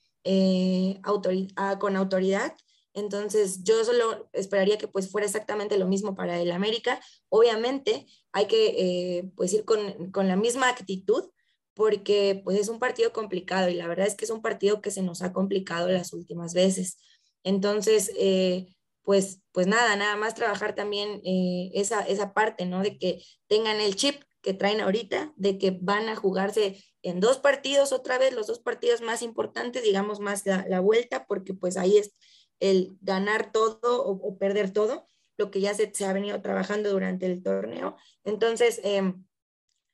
ah, 1.56 1.78
con 1.78 1.96
autoridad, 1.96 2.54
entonces, 2.94 3.62
yo 3.64 3.84
solo 3.84 4.28
esperaría 4.32 4.78
que 4.78 4.88
pues 4.88 5.10
fuera 5.10 5.26
exactamente 5.26 5.78
lo 5.78 5.86
mismo 5.88 6.14
para 6.14 6.40
el 6.40 6.50
América. 6.52 7.00
Obviamente, 7.28 8.06
hay 8.32 8.46
que 8.46 9.18
eh, 9.18 9.32
pues 9.36 9.52
ir 9.52 9.64
con, 9.64 10.10
con, 10.10 10.28
la 10.28 10.36
misma 10.36 10.68
actitud 10.68 11.30
porque 11.74 12.42
pues 12.44 12.58
es 12.58 12.68
un 12.68 12.78
partido 12.78 13.12
complicado 13.12 13.70
y 13.70 13.74
la 13.74 13.86
verdad 13.86 14.06
es 14.06 14.14
que 14.14 14.26
es 14.26 14.30
un 14.30 14.42
partido 14.42 14.82
que 14.82 14.90
se 14.90 15.02
nos 15.02 15.22
ha 15.22 15.32
complicado 15.32 15.88
las 15.88 16.12
últimas 16.12 16.52
veces. 16.52 16.98
Entonces, 17.44 18.12
eh, 18.18 18.66
pues, 19.02 19.40
pues 19.52 19.66
nada, 19.66 19.96
nada 19.96 20.16
más 20.16 20.34
trabajar 20.34 20.74
también 20.74 21.22
eh, 21.24 21.70
esa, 21.74 22.02
esa 22.02 22.34
parte, 22.34 22.66
¿no? 22.66 22.82
De 22.82 22.98
que 22.98 23.22
tengan 23.48 23.80
el 23.80 23.96
chip 23.96 24.22
que 24.42 24.54
traen 24.54 24.80
ahorita, 24.80 25.32
de 25.36 25.56
que 25.56 25.78
van 25.80 26.08
a 26.08 26.16
jugarse 26.16 26.82
en 27.02 27.20
dos 27.20 27.38
partidos 27.38 27.92
otra 27.92 28.18
vez, 28.18 28.34
los 28.34 28.48
dos 28.48 28.58
partidos 28.58 29.00
más 29.00 29.22
importantes, 29.22 29.82
digamos 29.82 30.20
más 30.20 30.44
la, 30.46 30.66
la 30.68 30.80
vuelta, 30.80 31.26
porque 31.26 31.54
pues 31.54 31.76
ahí 31.76 31.96
es 31.96 32.12
el 32.60 32.96
ganar 33.00 33.50
todo 33.50 34.04
o, 34.04 34.38
perder 34.38 34.70
todo, 34.70 35.08
lo 35.36 35.50
que 35.50 35.60
ya 35.60 35.74
se, 35.74 35.92
se, 35.94 36.04
ha 36.04 36.12
venido 36.12 36.40
trabajando 36.42 36.90
durante 36.90 37.26
el 37.26 37.42
torneo. 37.42 37.96
Entonces, 38.24 38.80
em, 38.84 39.24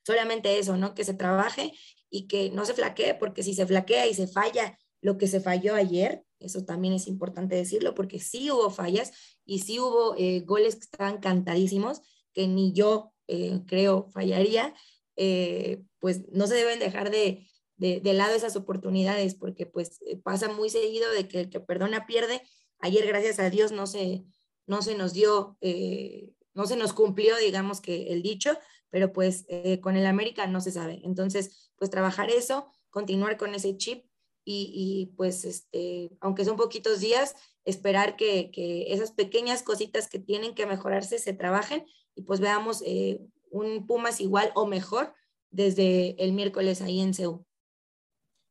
solamente 0.04 0.58
eso, 0.58 0.76
¿no? 0.76 0.94
Que 0.94 1.04
se 1.04 1.14
trabaje 1.14 1.72
y 2.10 2.26
que 2.26 2.50
no 2.50 2.64
se 2.64 2.74
flaquee, 2.74 3.14
porque 3.14 3.42
si 3.42 3.54
se 3.54 3.66
flaquea 3.66 4.06
y 4.06 4.14
se 4.14 4.26
falla 4.26 4.78
lo 5.00 5.16
que 5.16 5.28
se 5.28 5.40
falló 5.40 5.74
ayer, 5.74 6.24
eso 6.40 6.64
también 6.64 6.94
es 6.94 7.06
importante 7.06 7.56
decirlo, 7.56 7.94
porque 7.94 8.18
sí 8.18 8.50
hubo 8.50 8.70
fallas 8.70 9.12
y 9.44 9.60
sí 9.60 9.78
hubo 9.80 10.14
eh, 10.16 10.40
goles 10.40 10.76
que 10.76 10.84
estaban 10.84 11.18
cantadísimos, 11.18 12.02
que 12.32 12.46
ni 12.48 12.72
yo 12.72 13.12
eh, 13.28 13.60
creo 13.66 14.10
fallaría, 14.10 14.74
eh, 15.16 15.82
pues 16.00 16.28
no 16.32 16.46
se 16.46 16.54
deben 16.54 16.78
dejar 16.78 17.10
de, 17.10 17.46
de, 17.76 18.00
de, 18.00 18.12
lado 18.14 18.34
esas 18.34 18.56
oportunidades, 18.56 19.34
porque 19.34 19.66
pues 19.66 20.00
pasa 20.22 20.48
muy 20.48 20.70
seguido 20.70 21.10
de 21.12 21.28
que 21.28 21.40
el 21.40 21.50
que 21.50 21.60
perdona 21.60 22.06
pierde 22.06 22.42
Ayer, 22.80 23.06
gracias 23.06 23.40
a 23.40 23.50
Dios, 23.50 23.72
no 23.72 23.86
se, 23.86 24.24
no 24.66 24.82
se 24.82 24.96
nos 24.96 25.12
dio, 25.12 25.56
eh, 25.60 26.32
no 26.54 26.66
se 26.66 26.76
nos 26.76 26.92
cumplió, 26.92 27.36
digamos 27.36 27.80
que 27.80 28.12
el 28.12 28.22
dicho, 28.22 28.56
pero 28.90 29.12
pues 29.12 29.44
eh, 29.48 29.80
con 29.80 29.96
el 29.96 30.06
América 30.06 30.46
no 30.46 30.60
se 30.60 30.70
sabe. 30.70 31.00
Entonces, 31.04 31.72
pues 31.76 31.90
trabajar 31.90 32.30
eso, 32.30 32.70
continuar 32.90 33.36
con 33.36 33.54
ese 33.54 33.76
chip 33.76 34.04
y, 34.50 35.12
pues, 35.18 35.44
este, 35.44 36.10
aunque 36.20 36.46
son 36.46 36.56
poquitos 36.56 37.00
días, 37.00 37.34
esperar 37.66 38.16
que, 38.16 38.50
esas 38.88 39.12
pequeñas 39.12 39.62
cositas 39.62 40.08
que 40.08 40.18
tienen 40.18 40.54
que 40.54 40.64
mejorarse 40.64 41.18
se 41.18 41.34
trabajen 41.34 41.84
y 42.18 42.22
pues 42.22 42.40
veamos 42.40 42.82
eh, 42.84 43.20
un 43.50 43.86
Pumas 43.86 44.20
igual 44.20 44.50
o 44.56 44.66
mejor 44.66 45.14
desde 45.50 46.22
el 46.22 46.32
miércoles 46.32 46.82
ahí 46.82 47.00
en. 47.00 47.12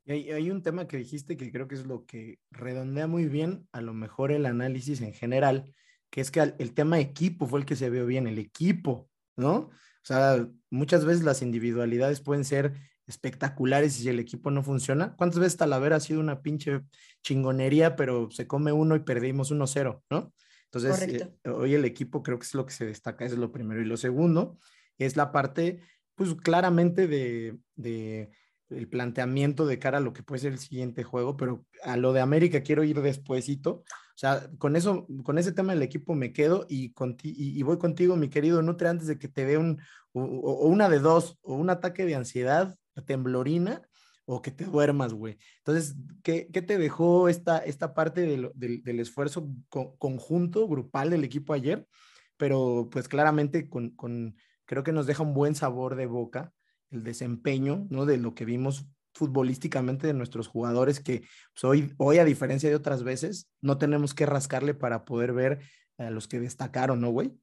Y 0.05 0.31
hay, 0.31 0.49
un 0.49 0.63
tema 0.63 0.87
que 0.87 0.97
dijiste 0.97 1.35
que 1.35 1.51
creo 1.51 1.67
que 1.67 1.75
es 1.75 1.85
lo 1.85 2.05
que 2.05 2.39
redondea 2.49 3.07
muy 3.07 3.25
bien 3.25 3.67
a 3.73 3.81
lo 3.81 3.93
mejor 3.93 4.31
el 4.31 4.45
análisis 4.45 5.01
en 5.01 5.13
general, 5.13 5.75
que 6.09 6.21
es 6.21 6.31
que 6.31 6.39
el 6.57 6.73
tema 6.73 6.97
equipo 6.99 7.45
fue 7.45 7.59
el 7.59 7.65
que 7.65 7.75
se 7.75 7.89
vio 7.89 8.05
bien, 8.05 8.25
el 8.25 8.39
equipo, 8.39 9.09
¿no? 9.35 9.55
O 9.57 9.71
sea, 10.03 10.47
muchas 10.69 11.03
veces 11.03 11.25
las 11.25 11.41
individualidades 11.41 12.21
pueden 12.21 12.45
ser 12.45 12.73
espectaculares 13.05 13.99
y 13.99 14.03
si 14.03 14.09
el 14.09 14.21
equipo 14.21 14.49
no 14.49 14.63
funciona. 14.63 15.13
¿Cuántas 15.17 15.39
veces 15.39 15.57
Talavera 15.57 15.97
ha 15.97 15.99
sido 15.99 16.21
una 16.21 16.41
pinche 16.41 16.83
chingonería, 17.21 17.97
pero 17.97 18.31
se 18.31 18.47
come 18.47 18.71
uno 18.71 18.95
y 18.95 19.01
perdimos 19.01 19.51
1-0, 19.51 20.03
¿no? 20.09 20.33
Entonces, 20.71 21.21
eh, 21.43 21.49
hoy 21.49 21.73
el 21.73 21.85
equipo 21.85 22.23
creo 22.23 22.39
que 22.39 22.45
es 22.45 22.53
lo 22.53 22.65
que 22.65 22.73
se 22.73 22.85
destaca, 22.85 23.25
es 23.25 23.37
lo 23.37 23.51
primero. 23.51 23.81
Y 23.81 23.85
lo 23.85 23.97
segundo 23.97 24.59
es 24.97 25.15
la 25.15 25.31
parte, 25.31 25.81
pues 26.15 26.35
claramente 26.35 27.07
de, 27.07 27.57
de 27.75 28.31
el 28.69 28.87
planteamiento 28.89 29.65
de 29.65 29.79
cara 29.79 29.99
a 29.99 30.01
lo 30.01 30.13
que 30.13 30.23
puede 30.23 30.41
ser 30.41 30.53
el 30.53 30.59
siguiente 30.59 31.03
juego, 31.03 31.37
pero 31.37 31.65
a 31.83 31.95
lo 31.95 32.13
de 32.13 32.21
América 32.21 32.61
quiero 32.61 32.83
ir 32.83 33.01
despuesito. 33.01 33.71
O 33.71 34.19
sea, 34.19 34.49
con 34.57 34.75
eso, 34.75 35.07
con 35.23 35.37
ese 35.37 35.51
tema 35.51 35.73
del 35.73 35.83
equipo 35.83 36.15
me 36.15 36.33
quedo 36.33 36.65
y, 36.67 36.93
y, 37.23 37.63
voy 37.63 37.77
contigo, 37.77 38.15
mi 38.15 38.29
querido 38.29 38.61
Nutre, 38.61 38.89
antes 38.89 39.07
de 39.07 39.17
que 39.17 39.27
te 39.27 39.45
dé 39.45 39.57
un, 39.57 39.79
o, 40.11 40.67
una 40.67 40.89
de 40.89 40.99
dos, 40.99 41.37
o 41.43 41.55
un 41.55 41.69
ataque 41.69 42.05
de 42.05 42.15
ansiedad, 42.15 42.75
temblorina, 43.05 43.86
o 44.29 44.41
que 44.41 44.51
te 44.51 44.65
duermas, 44.65 45.13
güey. 45.13 45.37
Entonces, 45.59 45.95
¿qué, 46.21 46.49
¿qué, 46.51 46.61
te 46.61 46.77
dejó 46.77 47.29
esta, 47.29 47.59
esta 47.59 47.93
parte 47.93 48.21
del, 48.21 48.51
del, 48.55 48.99
esfuerzo 48.99 49.49
conjunto, 49.69 50.67
grupal 50.67 51.09
del 51.09 51.23
equipo 51.23 51.53
ayer? 51.53 51.87
Pero 52.35 52.89
pues 52.91 53.07
claramente 53.07 53.69
con, 53.69 53.91
con, 53.91 54.35
creo 54.65 54.83
que 54.83 54.91
nos 54.91 55.07
deja 55.07 55.23
un 55.23 55.33
buen 55.33 55.55
sabor 55.55 55.95
de 55.95 56.07
boca 56.07 56.53
el 56.91 57.03
desempeño, 57.03 57.87
¿no? 57.89 58.05
De 58.05 58.17
lo 58.17 58.35
que 58.35 58.43
vimos 58.43 58.85
futbolísticamente 59.13 60.07
de 60.07 60.13
nuestros 60.13 60.47
jugadores, 60.47 60.99
que 60.99 61.21
pues, 61.53 61.63
hoy, 61.63 61.93
hoy, 61.97 62.19
a 62.19 62.25
diferencia 62.25 62.69
de 62.69 62.75
otras 62.75 63.03
veces, 63.03 63.49
no 63.61 63.77
tenemos 63.77 64.13
que 64.13 64.25
rascarle 64.25 64.73
para 64.73 65.05
poder 65.05 65.31
ver 65.31 65.59
a 65.97 66.09
los 66.11 66.27
que 66.27 66.39
destacaron, 66.39 66.99
¿no, 66.99 67.11
güey? 67.11 67.33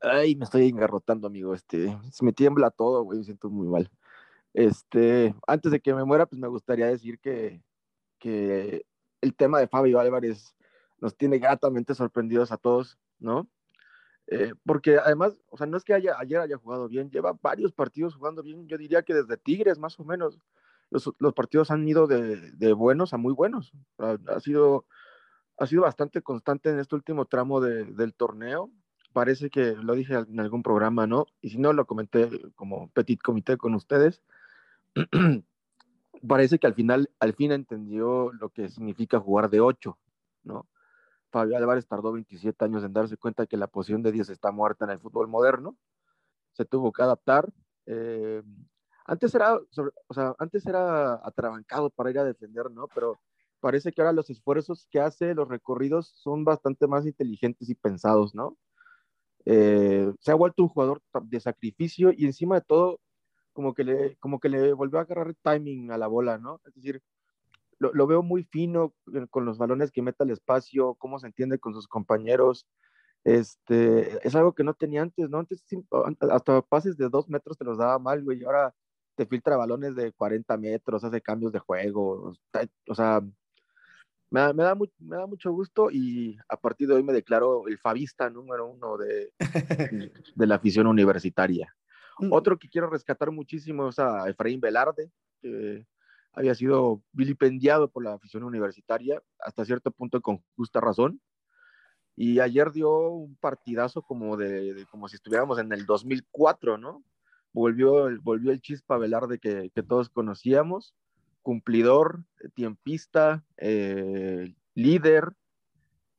Ay, 0.00 0.34
me 0.36 0.44
estoy 0.44 0.68
engarrotando, 0.68 1.26
amigo. 1.26 1.54
Este, 1.54 1.96
se 2.10 2.24
me 2.24 2.32
tiembla 2.32 2.70
todo, 2.70 3.02
güey, 3.02 3.18
me 3.18 3.24
siento 3.24 3.50
muy 3.50 3.68
mal. 3.68 3.90
Este, 4.58 5.36
antes 5.46 5.70
de 5.70 5.78
que 5.78 5.94
me 5.94 6.02
muera, 6.02 6.26
pues 6.26 6.40
me 6.40 6.48
gustaría 6.48 6.88
decir 6.88 7.20
que, 7.20 7.62
que 8.18 8.84
el 9.20 9.36
tema 9.36 9.60
de 9.60 9.68
Fabio 9.68 10.00
Álvarez 10.00 10.56
nos 11.00 11.16
tiene 11.16 11.38
gratamente 11.38 11.94
sorprendidos 11.94 12.50
a 12.50 12.56
todos, 12.56 12.98
¿no? 13.20 13.48
Eh, 14.26 14.54
porque 14.66 14.98
además, 14.98 15.40
o 15.48 15.56
sea, 15.56 15.68
no 15.68 15.76
es 15.76 15.84
que 15.84 15.94
haya, 15.94 16.18
ayer 16.18 16.40
haya 16.40 16.56
jugado 16.56 16.88
bien, 16.88 17.08
lleva 17.08 17.38
varios 17.40 17.72
partidos 17.72 18.16
jugando 18.16 18.42
bien, 18.42 18.66
yo 18.66 18.76
diría 18.76 19.04
que 19.04 19.14
desde 19.14 19.36
Tigres 19.36 19.78
más 19.78 20.00
o 20.00 20.04
menos, 20.04 20.40
los, 20.90 21.08
los 21.20 21.34
partidos 21.34 21.70
han 21.70 21.86
ido 21.86 22.08
de, 22.08 22.50
de, 22.50 22.72
buenos 22.72 23.14
a 23.14 23.16
muy 23.16 23.34
buenos, 23.34 23.70
ha, 23.98 24.18
ha, 24.26 24.40
sido, 24.40 24.86
ha 25.56 25.68
sido 25.68 25.82
bastante 25.82 26.20
constante 26.20 26.70
en 26.70 26.80
este 26.80 26.96
último 26.96 27.26
tramo 27.26 27.60
de, 27.60 27.84
del 27.84 28.12
torneo, 28.12 28.72
parece 29.12 29.50
que 29.50 29.76
lo 29.76 29.94
dije 29.94 30.14
en 30.14 30.40
algún 30.40 30.64
programa, 30.64 31.06
¿no? 31.06 31.26
Y 31.40 31.50
si 31.50 31.58
no, 31.58 31.72
lo 31.72 31.86
comenté 31.86 32.28
como 32.56 32.90
petit 32.90 33.22
comité 33.22 33.56
con 33.56 33.76
ustedes, 33.76 34.20
parece 36.28 36.58
que 36.58 36.66
al 36.66 36.74
final, 36.74 37.10
al 37.20 37.34
fin 37.34 37.52
entendió 37.52 38.32
lo 38.32 38.50
que 38.50 38.68
significa 38.68 39.20
jugar 39.20 39.50
de 39.50 39.60
8, 39.60 39.98
¿no? 40.44 40.68
Fabio 41.30 41.56
Álvarez 41.56 41.86
tardó 41.86 42.12
27 42.12 42.64
años 42.64 42.82
en 42.84 42.92
darse 42.92 43.16
cuenta 43.16 43.46
que 43.46 43.56
la 43.56 43.66
posición 43.66 44.02
de 44.02 44.12
10 44.12 44.30
está 44.30 44.50
muerta 44.50 44.86
en 44.86 44.92
el 44.92 45.00
fútbol 45.00 45.28
moderno. 45.28 45.76
Se 46.52 46.64
tuvo 46.64 46.92
que 46.92 47.02
adaptar. 47.02 47.48
Eh, 47.86 48.42
antes 49.04 49.34
era, 49.34 49.56
o 49.56 50.14
sea, 50.14 50.34
antes 50.38 50.66
era 50.66 51.14
atrabancado 51.26 51.90
para 51.90 52.10
ir 52.10 52.18
a 52.18 52.24
defender, 52.24 52.70
¿no? 52.70 52.88
Pero 52.94 53.20
parece 53.60 53.92
que 53.92 54.00
ahora 54.00 54.12
los 54.12 54.30
esfuerzos 54.30 54.86
que 54.90 55.00
hace, 55.00 55.34
los 55.34 55.48
recorridos 55.48 56.12
son 56.16 56.44
bastante 56.44 56.86
más 56.86 57.06
inteligentes 57.06 57.68
y 57.68 57.74
pensados, 57.74 58.34
¿no? 58.34 58.56
Eh, 59.44 60.12
se 60.20 60.30
ha 60.30 60.34
vuelto 60.34 60.62
un 60.62 60.68
jugador 60.68 61.02
de 61.22 61.40
sacrificio 61.40 62.12
y 62.14 62.26
encima 62.26 62.56
de 62.56 62.60
todo, 62.62 63.00
como 63.58 63.74
que 63.74 63.82
le, 63.82 64.16
como 64.18 64.38
que 64.38 64.48
le 64.48 64.72
volvió 64.72 65.00
a 65.00 65.02
agarrar 65.02 65.34
timing 65.42 65.90
a 65.90 65.98
la 65.98 66.06
bola, 66.06 66.38
¿no? 66.38 66.60
Es 66.64 66.74
decir, 66.76 67.02
lo, 67.80 67.92
lo, 67.92 68.06
veo 68.06 68.22
muy 68.22 68.44
fino 68.44 68.94
con 69.30 69.46
los 69.46 69.58
balones 69.58 69.90
que 69.90 70.00
mete 70.00 70.22
al 70.22 70.30
espacio, 70.30 70.94
cómo 70.94 71.18
se 71.18 71.26
entiende 71.26 71.58
con 71.58 71.74
sus 71.74 71.88
compañeros. 71.88 72.68
Este, 73.24 74.24
es 74.24 74.36
algo 74.36 74.52
que 74.54 74.62
no 74.62 74.74
tenía 74.74 75.02
antes, 75.02 75.28
¿no? 75.28 75.40
Antes 75.40 75.64
hasta 76.30 76.62
pases 76.62 76.96
de 76.96 77.08
dos 77.08 77.28
metros 77.28 77.58
te 77.58 77.64
los 77.64 77.78
daba 77.78 77.98
mal, 77.98 78.22
güey, 78.22 78.38
y 78.38 78.44
ahora 78.44 78.72
te 79.16 79.26
filtra 79.26 79.56
balones 79.56 79.96
de 79.96 80.12
40 80.12 80.56
metros, 80.56 81.02
hace 81.02 81.20
cambios 81.20 81.50
de 81.52 81.58
juego, 81.58 82.32
o 82.86 82.94
sea, 82.94 83.20
me 84.30 84.38
da, 84.38 84.52
me 84.52 84.62
da, 84.62 84.76
muy, 84.76 84.88
me 85.00 85.16
da 85.16 85.26
mucho 85.26 85.50
gusto 85.50 85.90
y 85.90 86.38
a 86.48 86.56
partir 86.56 86.86
de 86.86 86.94
hoy 86.94 87.02
me 87.02 87.12
declaro 87.12 87.66
el 87.66 87.76
fabista 87.78 88.30
número 88.30 88.68
uno 88.68 88.96
de, 88.98 89.32
de 90.36 90.46
la 90.46 90.54
afición 90.54 90.86
universitaria. 90.86 91.74
Otro 92.30 92.58
que 92.58 92.68
quiero 92.68 92.90
rescatar 92.90 93.30
muchísimo 93.30 93.88
es 93.88 93.98
a 93.98 94.28
Efraín 94.28 94.60
Velarde, 94.60 95.10
que 95.40 95.86
había 96.32 96.54
sido 96.54 97.02
vilipendiado 97.12 97.90
por 97.90 98.04
la 98.04 98.14
afición 98.14 98.44
universitaria, 98.44 99.22
hasta 99.38 99.64
cierto 99.64 99.90
punto 99.90 100.20
con 100.20 100.42
justa 100.56 100.80
razón. 100.80 101.20
Y 102.16 102.40
ayer 102.40 102.72
dio 102.72 103.10
un 103.10 103.36
partidazo 103.36 104.02
como, 104.02 104.36
de, 104.36 104.84
como 104.90 105.08
si 105.08 105.16
estuviéramos 105.16 105.58
en 105.58 105.72
el 105.72 105.86
2004, 105.86 106.76
¿no? 106.76 107.04
Volvió, 107.52 108.08
volvió 108.22 108.50
el 108.50 108.60
chispa 108.60 108.98
Velarde 108.98 109.38
que, 109.38 109.70
que 109.72 109.82
todos 109.82 110.08
conocíamos, 110.10 110.94
cumplidor, 111.42 112.24
tiempista, 112.54 113.44
eh, 113.56 114.54
líder. 114.74 115.32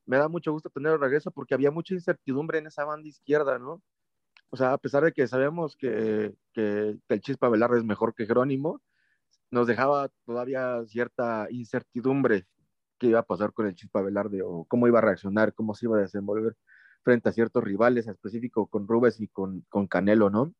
Me 0.06 0.18
da 0.18 0.28
mucho 0.28 0.52
gusto 0.52 0.70
tener 0.70 0.94
el 0.94 1.00
regreso 1.00 1.32
porque 1.32 1.54
había 1.54 1.70
mucha 1.70 1.94
incertidumbre 1.94 2.60
en 2.60 2.68
esa 2.68 2.84
banda 2.84 3.08
izquierda, 3.08 3.60
¿no? 3.60 3.82
O 4.52 4.58
sea, 4.58 4.74
a 4.74 4.78
pesar 4.78 5.04
de 5.04 5.12
que 5.14 5.28
sabemos 5.28 5.76
que, 5.76 6.34
que, 6.54 6.98
el 7.08 7.22
Chispa 7.22 7.50
Velarde 7.50 7.78
es 7.78 7.84
mejor 7.84 8.16
que 8.16 8.26
Jerónimo, 8.26 8.82
nos 9.52 9.68
dejaba 9.68 10.10
todavía 10.26 10.84
cierta 10.88 11.48
incertidumbre 11.52 12.48
qué 13.00 13.08
iba 13.08 13.20
a 13.20 13.24
pasar 13.24 13.54
con 13.54 13.68
el 13.68 13.76
Chispa 13.76 14.02
Velarde 14.02 14.42
o 14.44 14.66
cómo 14.66 14.88
iba 14.88 15.00
a 15.00 15.04
reaccionar, 15.04 15.54
cómo 15.54 15.76
se 15.76 15.86
iba 15.86 15.98
a 15.98 16.02
desenvolver 16.02 16.56
frente 17.04 17.30
a 17.30 17.32
ciertos 17.32 17.64
rivales, 17.64 18.08
en 18.08 18.14
específico 18.14 18.68
con 18.68 18.88
Rubes 18.88 19.20
y 19.22 19.28
con, 19.28 19.62
con 19.70 19.88
Canelo, 19.88 20.30
¿no? 20.30 20.54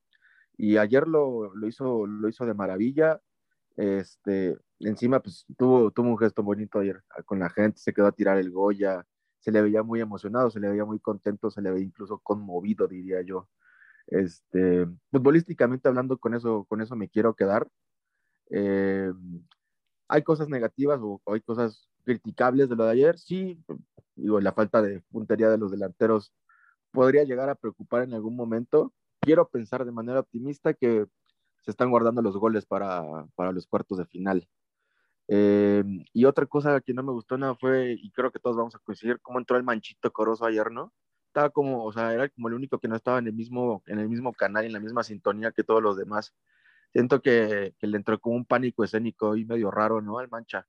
Y 0.58 0.78
ayer 0.78 1.08
lo, 1.08 1.54
lo, 1.56 1.68
hizo, 1.68 2.06
lo 2.06 2.28
hizo 2.30 2.46
de 2.46 2.54
maravilla. 2.54 3.22
Este, 3.76 4.58
encima, 4.80 5.22
pues 5.22 5.46
tuvo, 5.58 5.92
tuvo 5.92 6.10
un 6.10 6.18
gesto 6.18 6.44
bonito 6.44 6.80
ayer 6.80 7.02
con 7.26 7.40
la 7.40 7.50
gente, 7.50 7.80
se 7.80 7.94
quedó 7.94 8.08
a 8.08 8.12
tirar 8.12 8.38
el 8.38 8.52
Goya, 8.52 9.06
se 9.40 9.52
le 9.52 9.62
veía 9.62 9.84
muy 9.84 10.02
emocionado, 10.02 10.50
se 10.50 10.60
le 10.60 10.70
veía 10.70 10.86
muy 10.86 11.00
contento, 11.00 11.50
se 11.50 11.62
le 11.62 11.72
veía 11.72 11.86
incluso 11.86 12.20
conmovido, 12.20 12.88
diría 12.88 13.22
yo. 13.22 13.48
Este, 14.12 14.88
futbolísticamente 15.12 15.88
hablando, 15.88 16.18
con 16.18 16.34
eso, 16.34 16.66
con 16.66 16.82
eso 16.82 16.96
me 16.96 17.10
quiero 17.10 17.36
quedar. 17.36 17.68
Eh, 18.50 19.12
hay 20.08 20.24
cosas 20.24 20.50
negativas 20.50 21.00
o, 21.02 21.22
hay 21.28 21.42
cosas 21.42 21.88
criticables 22.04 22.70
de 22.70 22.76
lo 22.76 22.86
de 22.86 22.92
ayer, 22.92 23.20
sí, 23.20 23.64
digo, 24.16 24.42
la 24.42 24.54
falta 24.54 24.82
de 24.82 25.02
puntería 25.12 25.50
de 25.50 25.60
los 25.60 25.72
delanteros 25.72 26.34
podría 26.92 27.24
llegar 27.24 27.50
a 27.50 27.56
preocupar 27.56 28.04
en 28.04 28.14
algún 28.14 28.36
momento. 28.36 28.94
Quiero 29.22 29.48
pensar 29.48 29.86
de 29.86 29.92
manera 29.92 30.22
optimista 30.22 30.74
que 30.74 31.06
se 31.64 31.72
están 31.72 31.92
guardando 31.92 32.22
los 32.22 32.38
goles 32.38 32.66
para, 32.66 33.04
para 33.36 33.52
los 33.52 33.68
cuartos 33.68 34.00
de 34.00 34.06
final. 34.06 34.48
Eh, 35.28 35.84
y 36.14 36.26
otra 36.26 36.48
cosa 36.48 36.82
que 36.82 36.94
no 36.94 37.04
me 37.04 37.12
gustó 37.12 37.38
nada 37.38 37.56
fue, 37.56 37.94
y 37.94 38.10
creo 38.12 38.32
que 38.32 38.40
todos 38.40 38.58
vamos 38.58 38.74
a 38.76 38.80
coincidir, 38.80 39.20
cómo 39.22 39.38
entró 39.38 39.58
el 39.58 39.64
manchito 39.64 40.12
coroso 40.12 40.46
ayer, 40.46 40.72
¿no? 40.72 40.92
Estaba 41.30 41.52
como, 41.52 41.86
o 41.86 41.94
sea, 41.94 42.12
era 42.14 42.28
como 42.28 42.48
el 42.48 42.56
único 42.56 42.80
que 42.80 42.88
no 42.88 42.96
estaba 42.96 43.20
en 43.20 43.28
el 43.28 43.34
mismo, 43.34 43.84
en 43.86 44.00
el 44.00 44.10
mismo 44.10 44.34
canal, 44.34 44.66
en 44.66 44.74
la 44.74 44.80
misma 44.80 45.04
sintonía 45.04 45.52
que 45.52 45.64
todos 45.64 45.82
los 45.82 45.96
demás 45.96 46.34
siento 46.92 47.22
que, 47.22 47.76
que, 47.78 47.86
le 47.86 47.98
entró 47.98 48.20
como 48.20 48.36
un 48.36 48.46
pánico 48.46 48.84
escénico 48.84 49.36
y 49.36 49.46
medio 49.46 49.70
raro, 49.70 50.02
¿no? 50.02 50.18
Al 50.18 50.28
mancha. 50.28 50.68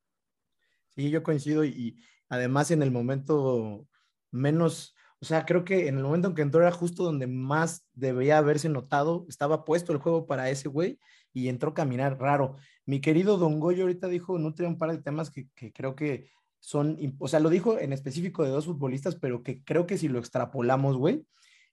Sí, 0.90 1.10
yo 1.10 1.22
coincido 1.22 1.64
y 1.64 1.96
además 2.28 2.70
en 2.70 2.82
el 2.82 2.90
momento 2.90 3.86
menos, 4.30 4.94
o 5.20 5.24
sea, 5.24 5.46
creo 5.46 5.64
que 5.64 5.88
en 5.88 5.96
el 5.96 6.02
momento 6.02 6.28
en 6.28 6.34
que 6.34 6.42
entró 6.42 6.60
era 6.60 6.72
justo 6.72 7.04
donde 7.04 7.26
más 7.26 7.86
debía 7.94 8.36
haberse 8.36 8.68
notado, 8.68 9.24
estaba 9.30 9.64
puesto 9.64 9.92
el 9.92 9.98
juego 9.98 10.26
para 10.26 10.50
ese 10.50 10.68
güey 10.68 10.98
y 11.32 11.48
entró 11.48 11.70
a 11.70 11.74
caminar 11.74 12.18
raro. 12.20 12.56
Mi 12.84 13.00
querido 13.00 13.38
Don 13.38 13.60
Goyo 13.60 13.84
ahorita 13.84 14.08
dijo, 14.08 14.38
no 14.38 14.52
un 14.58 14.78
par 14.78 14.90
de 14.90 14.98
temas 14.98 15.30
que, 15.30 15.48
que 15.54 15.72
creo 15.72 15.94
que 15.94 16.30
son, 16.60 16.98
o 17.18 17.28
sea, 17.28 17.40
lo 17.40 17.50
dijo 17.50 17.78
en 17.78 17.92
específico 17.92 18.44
de 18.44 18.50
dos 18.50 18.66
futbolistas, 18.66 19.16
pero 19.16 19.42
que 19.42 19.62
creo 19.64 19.86
que 19.86 19.98
si 19.98 20.08
lo 20.08 20.18
extrapolamos, 20.18 20.96
güey, 20.96 21.26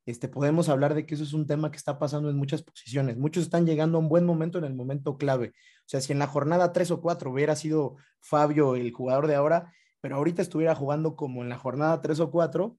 este, 0.05 0.29
podemos 0.29 0.69
hablar 0.69 0.95
de 0.95 1.05
que 1.05 1.15
eso 1.15 1.23
es 1.25 1.33
un 1.33 1.45
tema 1.45 1.69
que 1.69 1.77
está 1.77 1.99
pasando 1.99 2.29
en 2.29 2.37
muchas 2.37 2.63
posiciones. 2.63 3.17
Muchos 3.17 3.43
están 3.43 3.65
llegando 3.65 3.97
a 3.97 4.01
un 4.01 4.07
buen 4.07 4.25
momento 4.25 4.57
en 4.57 4.63
el 4.63 4.73
momento 4.73 5.17
clave. 5.17 5.49
O 5.49 5.89
sea, 5.89 5.99
si 5.99 6.13
en 6.13 6.19
la 6.19 6.27
jornada 6.27 6.71
3 6.71 6.91
o 6.91 7.01
4 7.01 7.29
hubiera 7.29 7.57
sido 7.57 7.97
Fabio 8.21 8.77
el 8.77 8.91
jugador 8.93 9.27
de 9.27 9.35
ahora, 9.35 9.73
pero 9.99 10.15
ahorita 10.15 10.41
estuviera 10.41 10.75
jugando 10.75 11.17
como 11.17 11.43
en 11.43 11.49
la 11.49 11.57
jornada 11.57 12.01
3 12.01 12.21
o 12.21 12.31
4, 12.31 12.77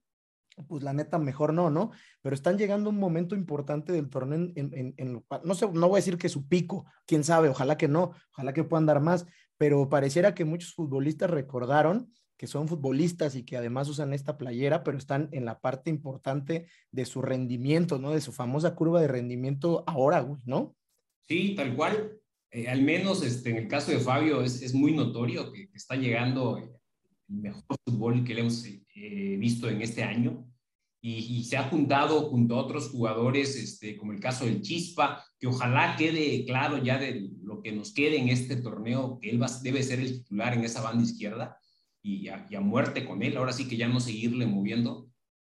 pues 0.67 0.83
la 0.83 0.93
neta 0.93 1.19
mejor 1.19 1.53
no, 1.53 1.69
¿no? 1.69 1.91
Pero 2.21 2.33
están 2.33 2.57
llegando 2.57 2.89
a 2.89 2.93
un 2.93 2.99
momento 2.99 3.35
importante 3.35 3.93
del 3.93 4.09
torneo 4.09 4.51
en, 4.55 4.73
en, 4.73 4.93
en, 4.97 5.23
no 5.43 5.53
sé, 5.53 5.69
no 5.71 5.87
voy 5.87 5.97
a 5.97 6.03
decir 6.03 6.17
que 6.17 6.29
su 6.29 6.47
pico, 6.47 6.85
quién 7.05 7.23
sabe, 7.23 7.49
ojalá 7.49 7.77
que 7.77 7.87
no, 7.87 8.11
ojalá 8.31 8.53
que 8.53 8.63
puedan 8.63 8.85
dar 8.85 9.01
más, 9.01 9.25
pero 9.59 9.89
pareciera 9.89 10.33
que 10.33 10.45
muchos 10.45 10.73
futbolistas 10.73 11.29
recordaron 11.29 12.11
que 12.39 12.47
son 12.47 12.69
futbolistas 12.69 13.35
y 13.35 13.43
que 13.43 13.57
además 13.57 13.89
usan 13.89 14.13
esta 14.13 14.37
playera, 14.37 14.81
pero 14.85 14.97
están 14.97 15.27
en 15.33 15.43
la 15.43 15.59
parte 15.59 15.89
importante 15.89 16.67
de 16.89 17.03
su 17.03 17.21
rendimiento, 17.21 17.99
¿no? 17.99 18.11
De 18.11 18.21
su 18.21 18.31
famosa 18.31 18.75
curva 18.75 19.01
de 19.01 19.09
rendimiento 19.09 19.83
ahora, 19.85 20.21
güey, 20.21 20.41
¿no? 20.45 20.73
Sí, 21.27 21.53
tal 21.53 21.75
cual. 21.75 22.17
Eh, 22.49 22.69
al 22.69 22.81
menos 22.81 23.23
este, 23.23 23.49
en 23.49 23.57
el 23.57 23.67
caso 23.67 23.91
de 23.91 23.99
Fabio 23.99 24.41
es, 24.41 24.61
es 24.61 24.73
muy 24.73 24.93
notorio 24.93 25.51
que, 25.51 25.69
está 25.73 25.97
llegando 25.97 26.57
el 26.57 26.71
mejor 27.27 27.75
fútbol 27.85 28.23
que 28.23 28.33
le 28.33 28.39
hemos 28.39 28.65
eh, 28.65 29.35
visto 29.37 29.69
en 29.69 29.81
este 29.81 30.03
año. 30.03 30.48
Y, 31.01 31.37
y, 31.37 31.43
se 31.45 31.55
ha 31.55 31.69
juntado 31.69 32.29
junto 32.29 32.55
a 32.55 32.63
otros 32.63 32.89
jugadores, 32.89 33.55
este, 33.55 33.95
como 33.95 34.11
el 34.11 34.19
caso 34.19 34.43
del 34.43 34.61
Chispa, 34.61 35.23
que 35.39 35.47
ojalá 35.47 35.95
quede 35.95 36.43
claro 36.45 36.77
ya 36.83 36.97
de 36.97 37.29
lo 37.41 37.61
que 37.61 37.71
nos 37.71 37.93
quede 37.93 38.17
en 38.17 38.27
este 38.27 38.57
torneo, 38.57 39.17
que 39.21 39.29
él 39.29 39.41
va, 39.41 39.47
debe 39.63 39.81
ser 39.81 40.01
el 40.01 40.11
titular 40.11 40.53
en 40.53 40.65
esa 40.65 40.81
banda 40.81 41.03
izquierda 41.03 41.57
y 42.01 42.27
a, 42.27 42.45
y 42.49 42.55
a, 42.55 42.59
muerte 42.59 43.05
con 43.05 43.23
él, 43.23 43.37
ahora 43.37 43.53
sí 43.53 43.69
que 43.69 43.77
ya 43.77 43.87
no 43.87 44.01
seguirle 44.01 44.45
moviendo. 44.45 45.09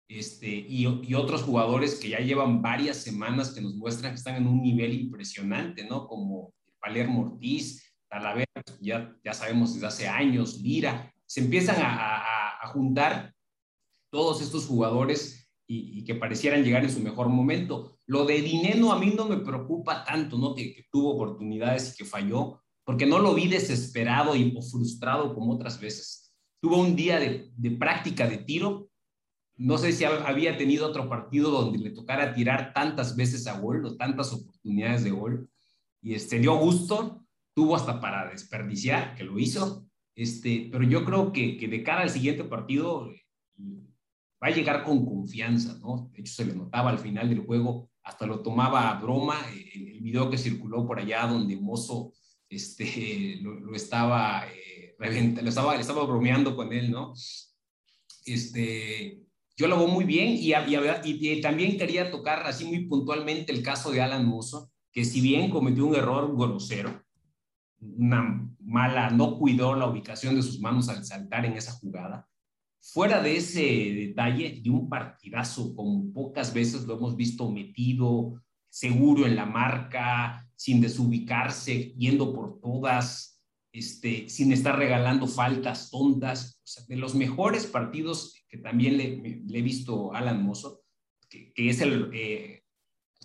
Este, 0.09 0.49
y, 0.49 0.87
y, 1.03 1.15
otros 1.15 1.43
jugadores 1.43 1.97
que 1.97 2.09
ya 2.09 2.19
llevan 2.19 2.61
varias 2.61 2.97
semanas 2.97 3.53
que 3.53 3.61
nos 3.61 3.77
muestran 3.77 4.13
que 4.13 4.19
están 4.19 4.37
en 4.37 4.49
un 4.49 4.63
nivel 4.63 4.95
impresionante, 4.95 5.85
¿no? 5.85 6.09
Como 6.09 6.55
Palermo 6.81 7.23
Ortiz, 7.23 7.95
Talavera, 8.09 8.47
ya, 8.81 9.17
ya 9.25 9.33
sabemos 9.33 9.75
desde 9.75 9.87
hace 9.87 10.09
años, 10.09 10.61
Lira, 10.61 11.13
se 11.25 11.41
empiezan 11.41 11.83
a, 11.83 12.17
a, 12.17 12.63
a 12.63 12.67
juntar 12.69 13.36
todos 14.11 14.43
estos 14.43 14.67
jugadores 14.67 15.49
y, 15.67 15.99
y, 15.99 16.05
que 16.05 16.15
parecieran 16.15 16.63
llegar 16.63 16.85
en 16.85 16.93
su 16.93 17.01
mejor 17.01 17.29
momento. 17.29 17.99
Lo 18.07 18.25
de 18.25 18.41
Dineno 18.41 18.93
a 18.93 18.99
mí 18.99 19.13
no 19.17 19.27
me 19.27 19.39
preocupa 19.39 20.05
tanto, 20.05 20.39
¿no? 20.39 20.55
Que, 20.55 20.75
que 20.75 20.85
tuvo 20.91 21.15
oportunidades 21.15 21.93
y 21.93 21.97
que 21.97 22.05
falló, 22.05 22.63
porque 22.85 23.05
no 23.05 23.19
lo 23.19 23.35
vi 23.35 23.49
desesperado 23.49 24.37
y, 24.37 24.55
o 24.57 24.63
frustrado 24.63 25.35
como 25.35 25.55
otras 25.55 25.81
veces 25.81 26.27
tuvo 26.61 26.79
un 26.79 26.97
día 26.97 27.19
de, 27.21 27.51
de, 27.57 27.71
práctica 27.73 28.27
de 28.27 28.39
tiro. 28.39 28.91
No 29.57 29.79
sé 29.79 29.93
si 29.93 30.05
había 30.05 30.57
tenido 30.59 30.87
otro 30.87 31.09
partido 31.09 31.51
donde 31.51 31.79
le 31.79 31.91
tocara 31.91 32.35
tirar 32.35 32.73
tantas 32.75 33.17
veces 33.17 33.47
a 33.47 33.59
gol 33.59 33.85
o 33.85 33.97
tantas 33.97 34.33
oportunidades 34.33 35.05
de 35.05 35.11
gol. 35.11 35.51
y 36.03 36.15
este, 36.15 36.39
dio 36.39 36.57
gusto, 36.57 37.25
tuvo 37.55 37.77
hasta 37.77 38.01
para 38.01 38.29
desperdiciar, 38.31 39.15
que 39.15 39.25
lo 39.25 39.39
hizo, 39.39 39.87
este, 40.15 40.69
pero 40.71 40.85
yo 40.85 41.05
creo 41.05 41.33
que, 41.33 41.57
que 41.57 41.69
de 41.69 41.83
cara 41.83 42.03
al 42.03 42.11
siguiente 42.11 42.45
partido 42.45 43.11
va 44.47 44.53
a 44.53 44.55
llegar 44.55 44.85
con 44.85 45.05
confianza, 45.05 45.77
¿no? 45.81 46.09
De 46.13 46.21
hecho, 46.21 46.33
se 46.33 46.45
le 46.45 46.55
notaba 46.55 46.91
al 46.91 47.01
final 47.01 47.29
del 47.29 47.41
juego, 47.41 47.91
hasta 48.05 48.27
lo 48.27 48.41
tomaba 48.41 48.91
a 48.91 49.01
broma, 49.01 49.37
el, 49.53 49.89
el 49.89 50.01
video 50.01 50.31
que 50.31 50.39
circuló 50.39 50.87
por 50.87 51.01
allá 51.01 51.27
donde 51.27 51.57
Mozo 51.57 52.13
este, 52.49 53.39
lo, 53.43 53.75
estaba, 53.75 54.45
eh, 54.47 54.95
lo 54.99 55.49
estaba, 55.49 55.75
estaba 55.75 56.05
bromeando 56.05 56.55
con 56.55 56.73
él, 56.73 56.93
¿no? 56.93 57.13
Este, 58.25 59.21
yo 59.57 59.67
lo 59.67 59.79
veo 59.79 59.89
muy 59.89 60.05
bien 60.05 60.29
y, 60.29 60.53
y, 60.53 61.33
y, 61.33 61.41
también 61.41 61.77
quería 61.77 62.11
tocar 62.11 62.47
así 62.47 62.65
muy 62.67 62.87
puntualmente 62.87 63.53
el 63.53 63.63
caso 63.63 63.91
de 63.91 64.01
Alan 64.01 64.27
Mozo, 64.27 64.71
que 64.93 65.05
si 65.05 65.21
bien 65.21 65.51
cometió 65.51 65.87
un 65.87 65.97
error 65.97 66.37
grosero, 66.37 67.03
una 67.81 68.49
mala, 68.61 69.11
no 69.11 69.39
cuidó 69.39 69.75
la 69.75 69.89
ubicación 69.89 70.37
de 70.37 70.43
sus 70.43 70.61
manos 70.61 70.89
al 70.89 71.05
saltar 71.05 71.47
en 71.47 71.55
esa 71.55 71.73
jugada, 71.73 72.29
Fuera 72.93 73.21
de 73.21 73.37
ese 73.37 73.63
detalle, 73.63 74.61
de 74.63 74.71
un 74.71 74.89
partidazo 74.89 75.75
como 75.75 76.13
pocas 76.13 76.55
veces 76.55 76.85
lo 76.85 76.97
hemos 76.97 77.17
visto 77.17 77.51
metido, 77.51 78.41
seguro 78.69 79.27
en 79.27 79.35
la 79.35 79.45
marca, 79.45 80.49
sin 80.55 80.81
desubicarse, 80.81 81.95
yendo 81.99 82.33
por 82.33 82.61
todas, 82.61 83.43
este, 83.73 84.29
sin 84.29 84.53
estar 84.53 84.79
regalando 84.79 85.27
faltas 85.27 85.91
tontas. 85.91 86.63
de 86.87 86.97
los 86.97 87.17
mejores 87.17 87.67
partidos 87.67 88.45
que 88.49 88.59
también 88.59 88.97
le, 88.97 89.43
he 89.59 89.63
visto 89.63 90.15
a 90.15 90.19
Alan 90.19 90.45
Mozo, 90.45 90.83
que, 91.29 91.53
es 91.57 91.81
el 91.81 92.11
eh, 92.15 92.63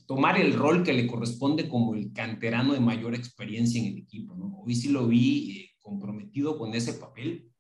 tomar 0.08 0.42
el 0.42 0.54
rol 0.54 0.84
que 0.84 0.94
le 0.94 1.06
corresponde 1.06 1.70
como 1.70 1.94
el 1.94 2.12
canterano 2.14 2.74
de 2.74 2.80
mayor 2.80 3.14
experiencia 3.14 3.80
en 3.80 3.94
el 3.94 3.98
equipo. 4.00 4.34
Hoy 4.66 4.74
sí 4.74 4.90
lo 4.90 5.08
vi 5.08 5.52
eh, 5.52 5.70
comprometido 5.80 6.58
con 6.58 6.74
ese 6.74 6.94
papel 6.94 7.51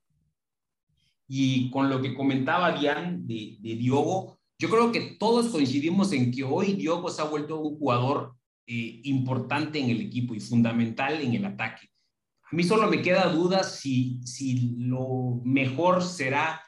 y 1.33 1.71
con 1.71 1.89
lo 1.89 2.01
que 2.01 2.13
comentaba 2.13 2.73
Dian 2.73 3.25
de, 3.25 3.57
Diogo, 3.61 4.37
yo 4.59 4.69
creo 4.69 4.91
que 4.91 5.15
todos 5.17 5.47
coincidimos 5.47 6.11
en 6.11 6.29
que 6.29 6.43
hoy 6.43 6.73
Diogo 6.73 7.09
se 7.09 7.21
ha 7.21 7.25
vuelto 7.25 7.61
un 7.61 7.77
jugador 7.77 8.35
eh, 8.67 8.99
importante 9.05 9.79
en 9.79 9.91
el 9.91 10.01
equipo 10.01 10.35
y 10.35 10.41
fundamental 10.41 11.21
en 11.21 11.33
el 11.33 11.45
ataque. 11.45 11.87
A 12.43 12.53
mí 12.53 12.65
solo 12.65 12.89
me 12.89 13.01
queda 13.01 13.31
duda 13.31 13.63
si, 13.63 14.19
si 14.25 14.75
lo 14.77 15.39
mejor 15.45 16.03
será 16.03 16.61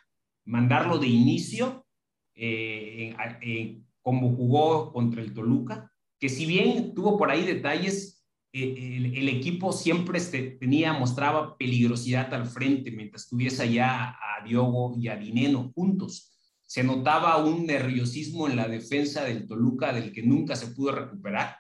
mandarlo 0.46 0.98
de 0.98 1.08
inicio, 1.08 1.86
eh, 2.34 3.82
como 4.02 4.34
jugó 4.34 4.94
contra 4.94 5.22
el 5.22 5.34
Toluca, 5.34 5.92
que 6.18 6.30
si 6.30 6.46
bien 6.46 6.94
tuvo 6.94 7.18
por 7.18 7.30
ahí 7.30 7.46
detalles, 7.46 8.13
el, 8.54 9.30
equipo 9.30 9.74
siempre 9.74 10.20
este, 10.20 10.52
tenía, 10.60 10.94
mostraba 10.94 11.58
peligrosidad 11.58 12.32
al 12.34 12.46
frente 12.46 12.92
mientras 12.92 13.28
tuviese 13.28 13.64
allá 13.64 14.12
a 14.12 14.46
Diogo 14.46 14.96
y 14.98 15.08
a 15.08 15.16
Dineno 15.16 15.72
juntos. 15.74 16.32
Se 16.66 16.84
notaba 16.84 17.44
un 17.44 17.66
nerviosismo 17.66 18.48
en 18.48 18.56
la 18.56 18.68
defensa 18.68 19.24
del 19.24 19.48
Toluca 19.48 19.92
del 19.92 20.12
que 20.12 20.22
nunca 20.22 20.56
se 20.56 20.68
pudo 20.68 20.92
recuperar. 20.92 21.58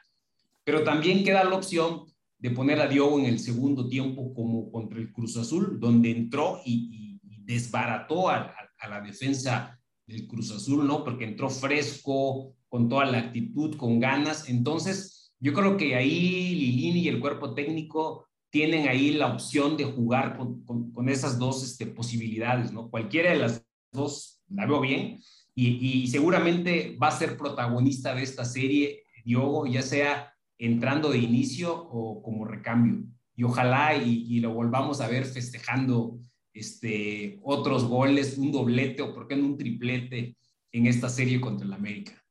Pero 0.64 0.84
también 0.84 1.24
queda 1.24 1.44
la 1.44 1.56
opción 1.56 2.06
de 2.38 2.52
poner 2.52 2.80
a 2.80 2.88
Diogo 2.88 3.20
en 3.20 3.26
el 3.26 3.40
segundo 3.40 3.88
tiempo 3.88 4.34
como 4.34 4.72
contra 4.72 5.00
el 5.00 5.12
Cruz 5.12 5.36
Azul, 5.38 5.80
donde 5.80 6.12
entró 6.12 6.62
y, 6.66 7.02
desbarató 7.46 8.30
a 8.30 8.56
la 8.90 9.02
defensa 9.02 9.78
del 10.08 10.28
Cruz 10.28 10.50
Azul, 10.52 10.88
¿no? 10.88 11.04
Porque 11.04 11.26
entró 11.26 11.50
fresco, 11.50 12.56
con 12.74 12.90
toda 12.90 13.06
la 13.06 13.20
actitud, 13.20 13.78
con 13.78 14.00
ganas. 14.00 14.50
Entonces, 14.50 15.13
yo 15.44 15.52
creo 15.52 15.76
que 15.76 15.94
ahí 15.94 16.56
Lilini 16.56 17.02
y 17.02 17.10
el 17.10 17.20
cuerpo 17.20 17.54
técnico 17.54 18.30
tienen 18.50 18.88
ahí 18.88 19.12
la 19.12 19.28
opción 19.28 19.76
de 19.76 19.84
jugar 19.84 20.38
con, 20.38 21.10
esas 21.10 21.38
dos 21.38 21.64
este, 21.64 21.86
posibilidades, 21.86 22.72
¿no? 22.72 22.90
Cualquiera 22.90 23.32
de 23.32 23.40
las 23.40 23.66
dos 23.92 24.42
la 24.48 24.66
veo 24.66 24.80
bien 24.80 25.20
y, 25.54 26.08
seguramente 26.08 26.98
va 27.02 27.10
a 27.10 27.20
ser 27.20 27.36
protagonista 27.36 28.16
de 28.16 28.24
esta 28.24 28.46
serie, 28.46 29.04
Diogo, 29.26 29.68
ya 29.68 29.82
sea 29.82 30.34
entrando 30.58 31.12
de 31.12 31.18
inicio 31.18 31.76
o 31.76 32.24
como 32.24 32.46
recambio. 32.46 33.04
Y 33.36 33.44
ojalá 33.44 33.98
y, 33.98 34.26
y 34.30 34.40
lo 34.40 34.54
volvamos 34.54 35.02
a 35.02 35.10
ver 35.10 35.26
festejando 35.26 36.20
este, 36.54 37.38
otros 37.44 37.84
goles, 37.84 38.38
un 38.38 38.54
doblete 38.54 39.02
o 39.02 39.14
por 39.14 39.28
qué 39.28 39.36
no 39.36 39.48
un 39.48 39.58
triplete 39.58 40.38
en 40.72 40.88
esta 40.88 41.10
serie 41.10 41.42
contra 41.42 41.68
el 41.68 41.74
América. 41.74 42.23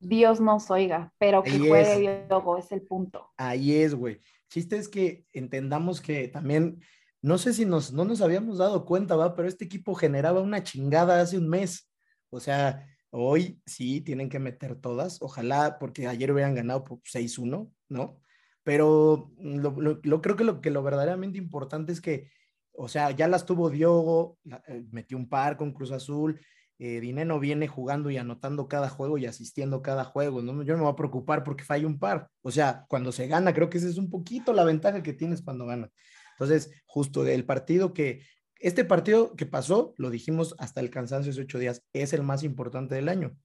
Dios 0.00 0.40
nos 0.40 0.70
oiga, 0.70 1.12
pero 1.18 1.42
que 1.42 1.58
juegue 1.58 2.24
Diogo 2.26 2.58
es 2.58 2.72
el 2.72 2.82
punto. 2.82 3.30
Ahí 3.36 3.76
es, 3.76 3.94
güey. 3.94 4.20
Chiste 4.48 4.76
es 4.76 4.88
que 4.88 5.26
entendamos 5.32 6.00
que 6.00 6.26
también, 6.28 6.80
no 7.22 7.38
sé 7.38 7.52
si 7.52 7.66
nos, 7.66 7.92
no 7.92 8.04
nos 8.04 8.22
habíamos 8.22 8.58
dado 8.58 8.84
cuenta, 8.84 9.14
va, 9.14 9.36
pero 9.36 9.46
este 9.46 9.66
equipo 9.66 9.94
generaba 9.94 10.40
una 10.40 10.62
chingada 10.62 11.20
hace 11.20 11.36
un 11.36 11.48
mes. 11.48 11.88
O 12.30 12.40
sea, 12.40 12.86
hoy 13.10 13.60
sí 13.66 14.00
tienen 14.00 14.28
que 14.28 14.38
meter 14.38 14.74
todas, 14.76 15.20
ojalá, 15.20 15.78
porque 15.78 16.08
ayer 16.08 16.32
hubieran 16.32 16.54
ganado 16.54 16.82
por 16.84 17.00
6-1, 17.02 17.70
¿no? 17.88 18.20
Pero 18.62 19.32
lo, 19.38 20.22
creo 20.22 20.36
que 20.36 20.44
lo, 20.44 20.60
que 20.60 20.70
lo 20.70 20.82
verdaderamente 20.82 21.38
importante 21.38 21.92
es 21.92 22.00
que, 22.00 22.30
o 22.72 22.88
sea, 22.88 23.10
ya 23.10 23.28
las 23.28 23.44
tuvo 23.44 23.68
Diogo, 23.68 24.38
eh, 24.68 24.84
metió 24.90 25.16
un 25.16 25.28
par 25.28 25.56
con 25.56 25.72
Cruz 25.72 25.92
Azul, 25.92 26.40
eh, 26.82 26.98
Dineno 26.98 27.38
viene 27.38 27.68
jugando 27.68 28.08
y 28.08 28.16
anotando 28.16 28.66
cada 28.66 28.88
juego 28.88 29.18
y 29.18 29.26
asistiendo 29.26 29.82
cada 29.82 30.02
juego, 30.02 30.40
¿no? 30.40 30.62
Yo 30.62 30.72
no 30.72 30.78
me 30.78 30.84
voy 30.84 30.92
a 30.94 30.96
preocupar 30.96 31.44
porque 31.44 31.62
falla 31.62 31.86
un 31.86 31.98
par. 31.98 32.30
O 32.40 32.50
sea, 32.50 32.86
cuando 32.88 33.12
se 33.12 33.26
gana, 33.26 33.52
creo 33.52 33.68
que 33.68 33.76
esa 33.76 33.86
es 33.86 33.98
un 33.98 34.08
poquito 34.08 34.54
la 34.54 34.64
ventaja 34.64 35.02
que 35.02 35.12
tienes 35.12 35.42
cuando 35.42 35.66
ganas. 35.66 35.90
Entonces, 36.32 36.70
justo 36.86 37.22
del 37.22 37.44
partido 37.44 37.92
que, 37.92 38.22
este 38.56 38.86
partido 38.86 39.36
que 39.36 39.44
pasó, 39.44 39.92
lo 39.98 40.08
dijimos 40.08 40.54
hasta 40.58 40.80
el 40.80 40.88
cansancio 40.88 41.32
hace 41.32 41.42
ocho 41.42 41.58
días, 41.58 41.84
es 41.92 42.14
el 42.14 42.22
más 42.22 42.44
importante 42.44 42.94
del 42.94 43.10
año. 43.10 43.36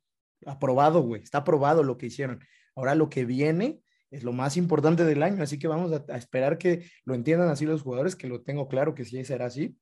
Aprobado, 0.45 1.01
güey, 1.01 1.21
está 1.21 1.39
aprobado 1.39 1.83
lo 1.83 1.97
que 1.97 2.05
hicieron. 2.05 2.39
Ahora 2.73 2.95
lo 2.95 3.09
que 3.09 3.25
viene 3.25 3.81
es 4.11 4.23
lo 4.23 4.31
más 4.31 4.55
importante 4.55 5.03
del 5.03 5.21
año, 5.23 5.43
así 5.43 5.59
que 5.59 5.67
vamos 5.67 5.91
a, 5.91 6.05
a 6.07 6.15
esperar 6.15 6.57
que 6.57 6.85
lo 7.03 7.13
entiendan 7.13 7.49
así 7.49 7.65
los 7.65 7.81
jugadores, 7.81 8.15
que 8.15 8.29
lo 8.29 8.43
tengo 8.43 8.69
claro 8.69 8.95
que 8.95 9.03
sí 9.03 9.25
será 9.25 9.47
así 9.47 9.77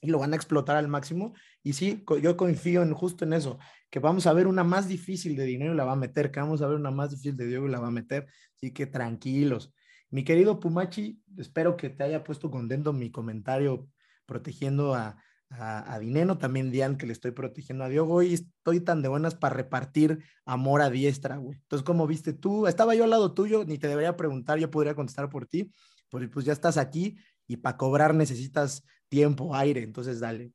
y 0.00 0.08
lo 0.08 0.18
van 0.18 0.32
a 0.32 0.36
explotar 0.36 0.76
al 0.76 0.88
máximo. 0.88 1.34
Y 1.62 1.74
sí, 1.74 2.04
yo 2.22 2.36
confío 2.36 2.82
en 2.82 2.94
justo 2.94 3.24
en 3.24 3.32
eso, 3.32 3.58
que 3.90 3.98
vamos 3.98 4.26
a 4.26 4.32
ver 4.32 4.46
una 4.46 4.64
más 4.64 4.88
difícil 4.88 5.36
de 5.36 5.44
dinero 5.44 5.74
y 5.74 5.76
la 5.76 5.84
va 5.84 5.92
a 5.92 5.96
meter, 5.96 6.30
que 6.30 6.40
vamos 6.40 6.62
a 6.62 6.66
ver 6.66 6.76
una 6.76 6.90
más 6.90 7.10
difícil 7.10 7.36
de 7.36 7.46
Diego 7.46 7.66
y 7.66 7.70
la 7.70 7.80
va 7.80 7.88
a 7.88 7.92
meter. 7.92 8.26
Así 8.56 8.72
que 8.72 8.86
tranquilos. 8.86 9.74
Mi 10.10 10.24
querido 10.24 10.58
Pumachi, 10.58 11.22
espero 11.36 11.76
que 11.76 11.90
te 11.90 12.02
haya 12.04 12.24
puesto 12.24 12.50
contento 12.50 12.92
mi 12.92 13.10
comentario 13.10 13.88
protegiendo 14.26 14.94
a, 14.94 15.22
a, 15.50 15.98
Dineno, 15.98 16.38
también 16.38 16.70
Dian 16.70 16.96
que 16.96 17.06
le 17.06 17.12
estoy 17.12 17.32
protegiendo 17.32 17.84
a 17.84 17.88
Diogo 17.88 18.22
y 18.22 18.34
estoy 18.34 18.80
tan 18.80 19.02
de 19.02 19.08
buenas 19.08 19.34
para 19.34 19.56
repartir 19.56 20.22
amor 20.44 20.80
a 20.80 20.90
diestra, 20.90 21.36
güey. 21.36 21.58
Entonces, 21.58 21.84
como 21.84 22.06
viste 22.06 22.32
tú? 22.32 22.66
Estaba 22.66 22.94
yo 22.94 23.04
al 23.04 23.10
lado 23.10 23.34
tuyo, 23.34 23.64
ni 23.64 23.78
te 23.78 23.88
debería 23.88 24.16
preguntar, 24.16 24.58
yo 24.58 24.70
podría 24.70 24.94
contestar 24.94 25.28
por 25.28 25.46
ti, 25.46 25.72
pues, 26.08 26.28
pues 26.28 26.46
ya 26.46 26.52
estás 26.52 26.76
aquí 26.76 27.16
y 27.48 27.56
para 27.56 27.76
cobrar 27.76 28.14
necesitas 28.14 28.84
tiempo, 29.10 29.54
aire, 29.54 29.82
entonces 29.82 30.20
dale. 30.20 30.52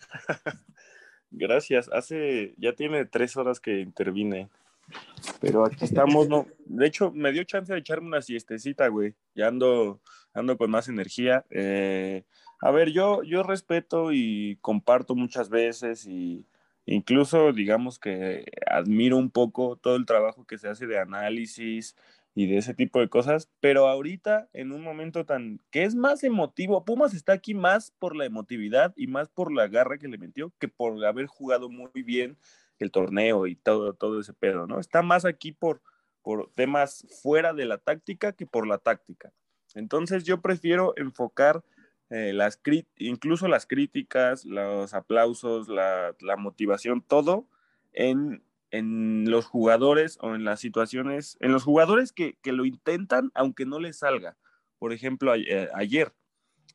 Gracias, 1.30 1.88
hace, 1.92 2.54
ya 2.58 2.74
tiene 2.74 3.06
tres 3.06 3.36
horas 3.36 3.60
que 3.60 3.80
intervine, 3.80 4.48
pero 5.40 5.64
aquí 5.64 5.84
estamos, 5.84 6.28
no, 6.28 6.46
de 6.66 6.86
hecho 6.86 7.10
me 7.12 7.32
dio 7.32 7.44
chance 7.44 7.72
de 7.72 7.78
echarme 7.78 8.08
una 8.08 8.22
siestecita, 8.22 8.88
güey, 8.88 9.14
ya 9.34 9.48
ando, 9.48 10.00
ando 10.32 10.56
con 10.56 10.70
más 10.70 10.88
energía. 10.88 11.44
Eh, 11.50 12.24
a 12.60 12.70
ver, 12.70 12.90
yo, 12.90 13.22
yo 13.22 13.42
respeto 13.42 14.10
y 14.12 14.58
comparto 14.60 15.14
muchas 15.14 15.50
veces 15.50 16.06
y 16.06 16.46
incluso 16.86 17.52
digamos 17.52 17.98
que 17.98 18.46
admiro 18.66 19.18
un 19.18 19.30
poco 19.30 19.76
todo 19.76 19.96
el 19.96 20.06
trabajo 20.06 20.46
que 20.46 20.58
se 20.58 20.68
hace 20.68 20.86
de 20.86 20.98
análisis, 20.98 21.94
y 22.38 22.46
de 22.46 22.58
ese 22.58 22.72
tipo 22.72 23.00
de 23.00 23.08
cosas, 23.08 23.48
pero 23.58 23.88
ahorita 23.88 24.48
en 24.52 24.70
un 24.70 24.84
momento 24.84 25.26
tan 25.26 25.60
que 25.72 25.82
es 25.82 25.96
más 25.96 26.22
emotivo, 26.22 26.84
Pumas 26.84 27.12
está 27.12 27.32
aquí 27.32 27.52
más 27.52 27.90
por 27.98 28.14
la 28.14 28.26
emotividad 28.26 28.94
y 28.96 29.08
más 29.08 29.28
por 29.28 29.52
la 29.52 29.66
garra 29.66 29.98
que 29.98 30.06
le 30.06 30.18
metió 30.18 30.52
que 30.60 30.68
por 30.68 31.04
haber 31.04 31.26
jugado 31.26 31.68
muy 31.68 31.90
bien 32.04 32.36
el 32.78 32.92
torneo 32.92 33.48
y 33.48 33.56
todo, 33.56 33.92
todo 33.92 34.20
ese 34.20 34.34
pedo, 34.34 34.68
¿no? 34.68 34.78
Está 34.78 35.02
más 35.02 35.24
aquí 35.24 35.50
por, 35.50 35.82
por 36.22 36.48
temas 36.54 37.04
fuera 37.24 37.54
de 37.54 37.64
la 37.64 37.78
táctica 37.78 38.30
que 38.30 38.46
por 38.46 38.68
la 38.68 38.78
táctica. 38.78 39.32
Entonces 39.74 40.22
yo 40.22 40.40
prefiero 40.40 40.94
enfocar 40.96 41.64
eh, 42.08 42.32
las 42.32 42.60
incluso 42.98 43.48
las 43.48 43.66
críticas, 43.66 44.44
los 44.44 44.94
aplausos, 44.94 45.66
la, 45.66 46.14
la 46.20 46.36
motivación, 46.36 47.02
todo 47.02 47.48
en 47.92 48.44
en 48.70 49.30
los 49.30 49.46
jugadores 49.46 50.18
o 50.20 50.34
en 50.34 50.44
las 50.44 50.60
situaciones, 50.60 51.36
en 51.40 51.52
los 51.52 51.64
jugadores 51.64 52.12
que, 52.12 52.36
lo 52.44 52.64
intentan 52.64 53.30
aunque 53.34 53.66
no 53.66 53.78
les 53.78 53.98
salga. 53.98 54.36
Por 54.78 54.92
ejemplo, 54.92 55.34
eh, 55.34 55.68
ayer, 55.74 56.12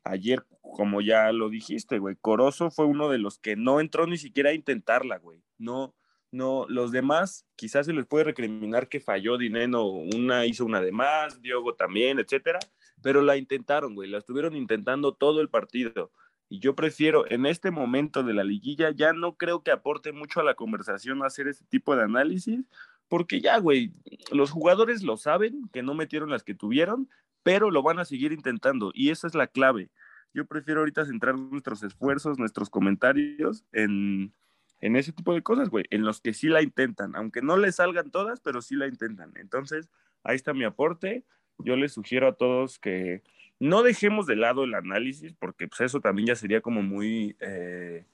ayer, 0.03 0.45
como 0.61 1.01
ya 1.01 1.31
lo 1.31 1.49
dijiste, 1.49 1.99
güey, 1.99 2.15
Corozo 2.15 2.71
fue 2.71 2.85
uno 2.85 3.09
de 3.09 3.17
los 3.17 3.39
que 3.39 3.55
no 3.55 3.79
entró 3.79 4.07
ni 4.07 4.17
siquiera 4.17 4.49
a 4.49 4.53
intentarla, 4.53 5.17
güey. 5.17 5.43
No, 5.57 5.95
no, 6.31 6.65
los 6.67 6.91
demás 6.91 7.45
quizás 7.55 7.85
se 7.85 7.93
les 7.93 8.07
puede 8.07 8.25
recriminar 8.25 8.89
que 8.89 8.99
falló 8.99 9.37
Dineno, 9.37 9.85
una 9.85 10.45
hizo 10.45 10.65
una 10.65 10.81
de 10.81 10.91
más, 10.91 11.41
Diogo 11.41 11.75
también, 11.75 12.19
etcétera, 12.19 12.59
pero 13.03 13.21
la 13.21 13.37
intentaron, 13.37 13.93
güey, 13.93 14.09
la 14.09 14.17
estuvieron 14.17 14.55
intentando 14.55 15.13
todo 15.13 15.41
el 15.41 15.49
partido. 15.49 16.11
Y 16.53 16.59
yo 16.59 16.75
prefiero 16.75 17.25
en 17.31 17.47
este 17.47 17.71
momento 17.71 18.21
de 18.21 18.35
la 18.35 18.43
liguilla, 18.43 18.91
ya 18.91 19.11
no 19.11 19.37
creo 19.37 19.63
que 19.63 19.71
aporte 19.71 20.11
mucho 20.11 20.39
a 20.39 20.43
la 20.43 20.53
conversación 20.53 21.23
hacer 21.23 21.47
ese 21.47 21.65
tipo 21.65 21.95
de 21.95 22.03
análisis, 22.03 22.63
porque 23.07 23.41
ya, 23.41 23.57
güey, 23.57 23.91
los 24.31 24.51
jugadores 24.51 25.01
lo 25.01 25.17
saben, 25.17 25.67
que 25.73 25.81
no 25.81 25.95
metieron 25.95 26.29
las 26.29 26.43
que 26.43 26.53
tuvieron, 26.53 27.09
pero 27.41 27.71
lo 27.71 27.81
van 27.81 27.97
a 27.97 28.05
seguir 28.05 28.33
intentando 28.33 28.91
y 28.93 29.09
esa 29.09 29.25
es 29.25 29.33
la 29.33 29.47
clave. 29.47 29.89
Yo 30.31 30.45
prefiero 30.45 30.81
ahorita 30.81 31.05
centrar 31.05 31.39
nuestros 31.39 31.81
esfuerzos, 31.81 32.37
nuestros 32.37 32.69
comentarios 32.69 33.65
en, 33.71 34.31
en 34.79 34.95
ese 34.95 35.11
tipo 35.11 35.33
de 35.33 35.41
cosas, 35.41 35.69
güey, 35.69 35.85
en 35.89 36.03
los 36.03 36.21
que 36.21 36.35
sí 36.35 36.49
la 36.49 36.61
intentan, 36.61 37.15
aunque 37.15 37.41
no 37.41 37.57
le 37.57 37.71
salgan 37.71 38.11
todas, 38.11 38.41
pero 38.41 38.61
sí 38.61 38.75
la 38.75 38.85
intentan. 38.85 39.31
Entonces, 39.37 39.89
ahí 40.23 40.35
está 40.35 40.53
mi 40.53 40.65
aporte. 40.65 41.25
Yo 41.57 41.75
les 41.77 41.93
sugiero 41.93 42.27
a 42.27 42.35
todos 42.35 42.77
que 42.77 43.23
no 43.63 43.81
dejemos 43.81 44.25
de 44.25 44.35
lado 44.35 44.65
el 44.65 44.73
análisis, 44.73 45.33
porque 45.39 45.69
pues 45.69 45.79
eso 45.79 46.01
también 46.01 46.27
ya 46.27 46.35
sería 46.35 46.59
como 46.59 46.81
muy, 46.81 47.37
eh, 47.39 48.05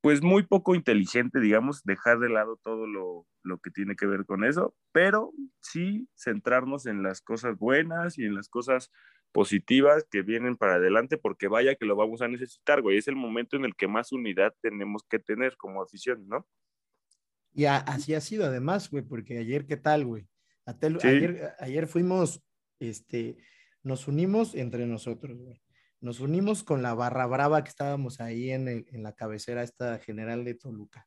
pues 0.00 0.22
muy 0.22 0.44
poco 0.44 0.76
inteligente, 0.76 1.40
digamos, 1.40 1.82
dejar 1.82 2.20
de 2.20 2.28
lado 2.28 2.60
todo 2.62 2.86
lo, 2.86 3.26
lo 3.42 3.58
que 3.58 3.72
tiene 3.72 3.96
que 3.96 4.06
ver 4.06 4.24
con 4.24 4.44
eso, 4.44 4.72
pero 4.92 5.32
sí 5.60 6.08
centrarnos 6.16 6.86
en 6.86 7.02
las 7.02 7.20
cosas 7.20 7.58
buenas 7.58 8.18
y 8.18 8.24
en 8.24 8.36
las 8.36 8.48
cosas 8.48 8.92
positivas 9.32 10.06
que 10.08 10.22
vienen 10.22 10.56
para 10.56 10.74
adelante, 10.74 11.18
porque 11.18 11.48
vaya 11.48 11.74
que 11.74 11.84
lo 11.84 11.96
vamos 11.96 12.22
a 12.22 12.28
necesitar, 12.28 12.82
güey. 12.82 12.98
Es 12.98 13.08
el 13.08 13.16
momento 13.16 13.56
en 13.56 13.64
el 13.64 13.74
que 13.74 13.88
más 13.88 14.12
unidad 14.12 14.54
tenemos 14.60 15.02
que 15.10 15.18
tener 15.18 15.56
como 15.56 15.82
afición, 15.82 16.28
¿no? 16.28 16.46
Y 17.52 17.64
así 17.64 18.14
ha 18.14 18.20
sido 18.20 18.46
además, 18.46 18.88
güey, 18.88 19.02
porque 19.02 19.38
ayer, 19.38 19.66
¿qué 19.66 19.76
tal, 19.76 20.04
güey? 20.04 20.28
Ayer, 21.02 21.52
ayer 21.58 21.88
fuimos, 21.88 22.40
este, 22.78 23.38
nos 23.82 24.08
unimos 24.08 24.54
entre 24.54 24.86
nosotros, 24.86 25.38
güey. 25.38 25.60
Nos 26.00 26.20
unimos 26.20 26.64
con 26.64 26.82
la 26.82 26.94
barra 26.94 27.26
brava 27.26 27.62
que 27.62 27.70
estábamos 27.70 28.20
ahí 28.20 28.50
en, 28.50 28.68
en 28.68 29.02
la 29.02 29.12
cabecera 29.12 29.62
esta 29.62 29.98
general 29.98 30.44
de 30.44 30.54
Toluca. 30.54 31.06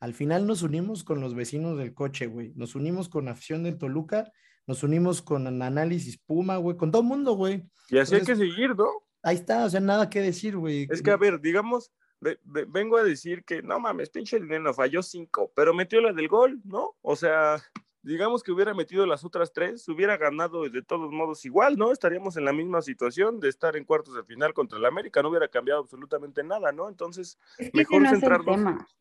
Al 0.00 0.12
final 0.12 0.46
nos 0.46 0.62
unimos 0.62 1.02
con 1.02 1.20
los 1.20 1.34
vecinos 1.34 1.78
del 1.78 1.94
coche, 1.94 2.26
güey. 2.26 2.52
Nos 2.54 2.74
unimos 2.74 3.08
con 3.08 3.28
afición 3.28 3.62
del 3.62 3.78
Toluca 3.78 4.30
nos 4.66 4.82
unimos 4.82 5.20
con 5.20 5.46
Análisis 5.46 6.18
Puma, 6.18 6.56
güey, 6.56 6.76
con 6.76 6.90
todo 6.90 7.02
el 7.02 7.08
mundo, 7.08 7.34
güey. 7.34 7.64
Y 7.90 7.98
así 7.98 8.14
hay 8.14 8.22
que 8.22 8.36
seguir, 8.36 8.74
¿no? 8.74 8.88
Ahí 9.22 9.36
está, 9.36 9.64
o 9.64 9.70
sea, 9.70 9.80
nada 9.80 10.08
que 10.08 10.20
decir, 10.20 10.56
güey. 10.56 10.86
Es 10.90 11.02
que, 11.02 11.10
a 11.10 11.16
ver, 11.16 11.40
digamos, 11.40 11.92
vengo 12.20 12.96
a 12.96 13.04
decir 13.04 13.44
que, 13.44 13.62
no 13.62 13.78
mames, 13.78 14.10
pinche 14.10 14.40
dinero, 14.40 14.72
falló 14.72 15.02
cinco, 15.02 15.52
pero 15.54 15.74
metió 15.74 16.00
la 16.00 16.12
del 16.12 16.28
gol, 16.28 16.60
¿no? 16.64 16.96
O 17.02 17.16
sea, 17.16 17.62
digamos 18.04 18.42
que 18.42 18.52
hubiera 18.52 18.74
metido 18.74 19.06
las 19.06 19.24
otras 19.24 19.52
tres, 19.52 19.88
hubiera 19.88 20.16
ganado 20.16 20.68
de 20.68 20.82
todos 20.82 21.10
modos 21.10 21.44
igual, 21.44 21.76
¿no? 21.76 21.90
Estaríamos 21.90 22.36
en 22.36 22.44
la 22.44 22.52
misma 22.52 22.82
situación 22.82 23.40
de 23.40 23.48
estar 23.48 23.76
en 23.76 23.84
cuartos 23.84 24.14
de 24.14 24.24
final 24.24 24.52
contra 24.52 24.78
el 24.78 24.84
América, 24.84 25.22
no 25.22 25.30
hubiera 25.30 25.48
cambiado 25.48 25.80
absolutamente 25.80 26.44
nada, 26.44 26.70
¿no? 26.70 26.88
Entonces, 26.88 27.38
mejor 27.72 28.02
no 28.02 28.10
centrarnos. 28.10 28.96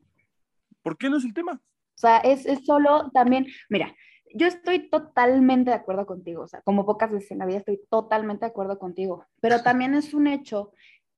¿Por 0.82 0.98
qué 0.98 1.10
no 1.10 1.18
es 1.18 1.26
el 1.26 1.34
tema? 1.34 1.54
O 1.54 1.98
sea, 1.98 2.18
es, 2.20 2.46
es 2.46 2.66
solo 2.66 3.12
también, 3.14 3.46
mira, 3.70 3.94
yo 4.34 4.48
estoy 4.48 4.90
totalmente 4.90 5.70
de 5.70 5.76
acuerdo 5.76 6.06
contigo, 6.06 6.44
o 6.44 6.48
sea, 6.48 6.62
como 6.62 6.86
pocas 6.86 7.12
veces 7.12 7.32
en 7.32 7.40
la 7.40 7.46
vida 7.46 7.58
estoy 7.58 7.82
totalmente 7.90 8.46
de 8.46 8.52
acuerdo 8.52 8.80
contigo, 8.80 9.26
pero 9.42 9.62
también 9.64 9.94
es 9.94 10.14
un 10.14 10.28
hecho 10.28 10.72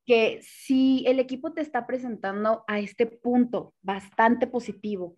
que 0.05 0.39
si 0.41 1.03
el 1.07 1.19
equipo 1.19 1.53
te 1.53 1.61
está 1.61 1.87
presentando 1.87 2.63
a 2.67 2.79
este 2.79 3.07
punto 3.07 3.73
bastante 3.81 4.47
positivo, 4.47 5.17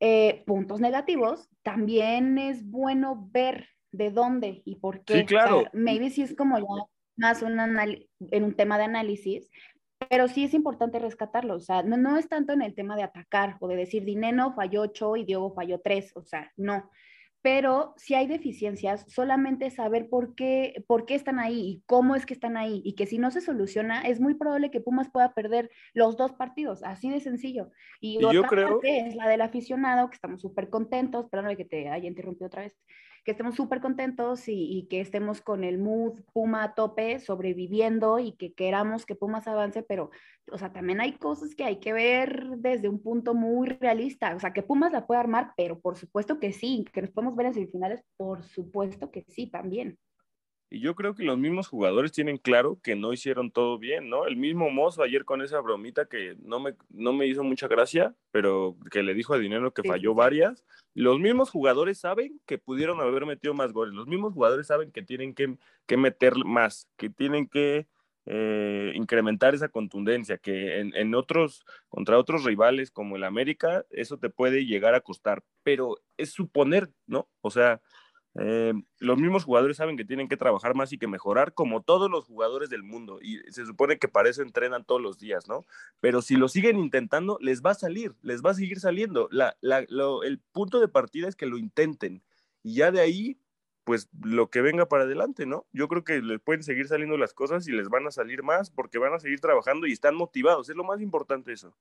eh, 0.00 0.44
puntos 0.46 0.80
negativos, 0.80 1.48
también 1.62 2.38
es 2.38 2.68
bueno 2.68 3.28
ver 3.32 3.68
de 3.92 4.10
dónde 4.10 4.62
y 4.64 4.76
por 4.76 5.04
qué. 5.04 5.20
Sí, 5.20 5.26
claro. 5.26 5.64
maybe 5.72 6.10
si 6.10 6.22
es 6.22 6.34
como 6.34 6.58
ya 6.58 6.84
más 7.16 7.42
un 7.42 7.58
en 7.58 8.44
un 8.44 8.54
tema 8.54 8.76
de 8.78 8.84
análisis, 8.84 9.50
pero 10.10 10.28
sí 10.28 10.44
es 10.44 10.54
importante 10.54 10.98
rescatarlo, 10.98 11.54
o 11.54 11.60
sea, 11.60 11.82
no, 11.82 11.96
no 11.96 12.18
es 12.18 12.28
tanto 12.28 12.52
en 12.52 12.62
el 12.62 12.74
tema 12.74 12.96
de 12.96 13.02
atacar 13.02 13.56
o 13.60 13.68
de 13.68 13.76
decir 13.76 14.04
Dineno 14.04 14.52
falló 14.52 14.82
8 14.82 15.16
y 15.16 15.24
Diego 15.24 15.54
falló 15.54 15.80
3, 15.80 16.12
o 16.16 16.22
sea, 16.22 16.52
no, 16.56 16.90
pero 17.42 17.94
si 17.96 18.14
hay 18.14 18.26
deficiencias, 18.26 19.04
solamente 19.08 19.70
saber 19.70 20.08
por 20.08 20.34
qué, 20.34 20.84
por 20.86 21.06
qué 21.06 21.14
están 21.14 21.38
ahí 21.38 21.60
y 21.60 21.82
cómo 21.86 22.16
es 22.16 22.26
que 22.26 22.34
están 22.34 22.56
ahí, 22.56 22.82
y 22.84 22.94
que 22.94 23.06
si 23.06 23.18
no 23.18 23.30
se 23.30 23.40
soluciona, 23.40 24.02
es 24.02 24.20
muy 24.20 24.34
probable 24.34 24.70
que 24.70 24.80
Pumas 24.80 25.10
pueda 25.10 25.32
perder 25.32 25.70
los 25.94 26.16
dos 26.16 26.32
partidos, 26.32 26.82
así 26.82 27.10
de 27.10 27.20
sencillo. 27.20 27.70
Y, 28.00 28.18
otra 28.18 28.32
yo 28.32 28.42
creo... 28.44 28.68
parte 28.68 29.06
es 29.06 29.14
la 29.14 29.28
del 29.28 29.42
aficionado, 29.42 30.10
que 30.10 30.16
estamos 30.16 30.40
súper 30.40 30.70
contentos, 30.70 31.28
perdón 31.30 31.56
que 31.56 31.64
te 31.64 31.88
haya 31.88 32.08
interrumpido 32.08 32.48
otra 32.48 32.62
vez, 32.62 32.76
que 33.26 33.32
estemos 33.32 33.56
súper 33.56 33.80
contentos 33.80 34.44
y, 34.46 34.86
que 34.88 35.00
estemos 35.00 35.40
con 35.40 35.64
el 35.64 35.78
mood 35.78 36.20
Puma 36.32 36.62
a 36.62 36.74
tope, 36.74 37.18
sobreviviendo 37.18 38.20
y 38.20 38.32
que 38.36 38.54
queramos 38.54 39.04
que 39.04 39.16
Pumas 39.16 39.48
avance, 39.48 39.82
pero, 39.82 40.10
o 40.52 40.58
sea, 40.58 40.72
también 40.72 41.00
hay 41.00 41.18
cosas 41.18 41.56
que 41.56 41.64
hay 41.64 41.80
que 41.80 41.92
ver 41.92 42.50
desde 42.58 42.88
un 42.88 43.02
punto 43.02 43.34
muy 43.34 43.68
realista, 43.68 44.36
o 44.36 44.38
sea, 44.38 44.52
que 44.52 44.62
Pumas 44.62 44.92
la 44.92 45.08
puede 45.08 45.18
armar, 45.18 45.54
pero 45.56 45.80
por 45.80 45.96
supuesto 45.96 46.38
que 46.38 46.52
sí, 46.52 46.84
que 46.92 47.02
nos 47.02 47.10
podemos 47.10 47.34
ver 47.34 47.46
en 47.46 47.54
semifinales, 47.54 48.00
por 48.16 48.44
supuesto 48.44 49.10
que 49.10 49.24
sí, 49.28 49.48
también. 49.48 49.98
Y 50.68 50.80
yo 50.80 50.96
creo 50.96 51.14
que 51.14 51.22
los 51.22 51.38
mismos 51.38 51.68
jugadores 51.68 52.10
tienen 52.10 52.38
claro 52.38 52.80
que 52.82 52.96
no 52.96 53.12
hicieron 53.12 53.52
todo 53.52 53.78
bien, 53.78 54.10
¿no? 54.10 54.26
El 54.26 54.36
mismo 54.36 54.68
Mozo 54.68 55.02
ayer 55.02 55.24
con 55.24 55.40
esa 55.40 55.60
bromita 55.60 56.06
que 56.06 56.36
no 56.42 56.58
me, 56.58 56.74
no 56.90 57.12
me 57.12 57.26
hizo 57.26 57.44
mucha 57.44 57.68
gracia, 57.68 58.16
pero 58.32 58.76
que 58.90 59.04
le 59.04 59.14
dijo 59.14 59.32
a 59.32 59.38
Dinero 59.38 59.72
que 59.72 59.84
falló 59.84 60.14
varias. 60.14 60.64
Los 60.92 61.20
mismos 61.20 61.50
jugadores 61.50 61.98
saben 61.98 62.40
que 62.46 62.58
pudieron 62.58 63.00
haber 63.00 63.26
metido 63.26 63.54
más 63.54 63.72
goles. 63.72 63.94
Los 63.94 64.08
mismos 64.08 64.32
jugadores 64.32 64.66
saben 64.66 64.90
que 64.90 65.02
tienen 65.02 65.34
que, 65.34 65.56
que 65.86 65.96
meter 65.96 66.34
más, 66.44 66.88
que 66.96 67.10
tienen 67.10 67.46
que 67.48 67.86
eh, 68.28 68.90
incrementar 68.96 69.54
esa 69.54 69.68
contundencia, 69.68 70.36
que 70.36 70.80
en, 70.80 70.96
en, 70.96 71.14
otros, 71.14 71.64
contra 71.88 72.18
otros 72.18 72.42
rivales 72.42 72.90
como 72.90 73.14
el 73.14 73.22
América, 73.22 73.86
eso 73.90 74.18
te 74.18 74.30
puede 74.30 74.66
llegar 74.66 74.96
a 74.96 75.00
costar, 75.00 75.44
pero 75.62 75.98
es 76.16 76.30
suponer, 76.32 76.90
¿no? 77.06 77.28
O 77.40 77.52
sea, 77.52 77.80
eh, 78.38 78.74
los 78.98 79.18
mismos 79.18 79.44
jugadores 79.44 79.78
saben 79.78 79.96
que 79.96 80.04
tienen 80.04 80.28
que 80.28 80.36
trabajar 80.36 80.74
más 80.74 80.92
y 80.92 80.98
que 80.98 81.06
mejorar, 81.06 81.54
como 81.54 81.82
todos 81.82 82.10
los 82.10 82.26
jugadores 82.26 82.68
del 82.68 82.82
mundo, 82.82 83.18
y 83.22 83.38
se 83.50 83.64
supone 83.64 83.98
que 83.98 84.08
para 84.08 84.28
eso 84.28 84.42
entrenan 84.42 84.84
todos 84.84 85.00
los 85.00 85.18
días, 85.18 85.48
¿no? 85.48 85.64
Pero 86.00 86.20
si 86.20 86.36
lo 86.36 86.48
siguen 86.48 86.78
intentando, 86.78 87.38
les 87.40 87.62
va 87.62 87.70
a 87.70 87.74
salir, 87.74 88.14
les 88.22 88.42
va 88.42 88.50
a 88.50 88.54
seguir 88.54 88.78
saliendo. 88.80 89.28
La, 89.30 89.56
el 89.62 90.40
punto 90.52 90.80
de 90.80 90.88
partida 90.88 91.28
es 91.28 91.36
que 91.36 91.46
lo 91.46 91.56
intenten, 91.56 92.22
y 92.62 92.74
ya 92.74 92.90
de 92.90 93.00
ahí, 93.00 93.38
pues 93.84 94.08
lo 94.22 94.50
que 94.50 94.60
venga 94.60 94.86
para 94.86 95.04
adelante, 95.04 95.46
¿no? 95.46 95.66
Yo 95.72 95.88
creo 95.88 96.04
que 96.04 96.20
les 96.20 96.40
pueden 96.40 96.62
seguir 96.62 96.88
saliendo 96.88 97.16
las 97.16 97.32
cosas 97.32 97.66
y 97.68 97.72
les 97.72 97.88
van 97.88 98.06
a 98.06 98.10
salir 98.10 98.42
más 98.42 98.70
porque 98.70 98.98
van 98.98 99.14
a 99.14 99.20
seguir 99.20 99.40
trabajando 99.40 99.86
y 99.86 99.92
están 99.92 100.16
motivados, 100.16 100.68
es 100.68 100.76
lo 100.76 100.84
más 100.84 101.00
importante 101.00 101.52
eso. 101.52 101.74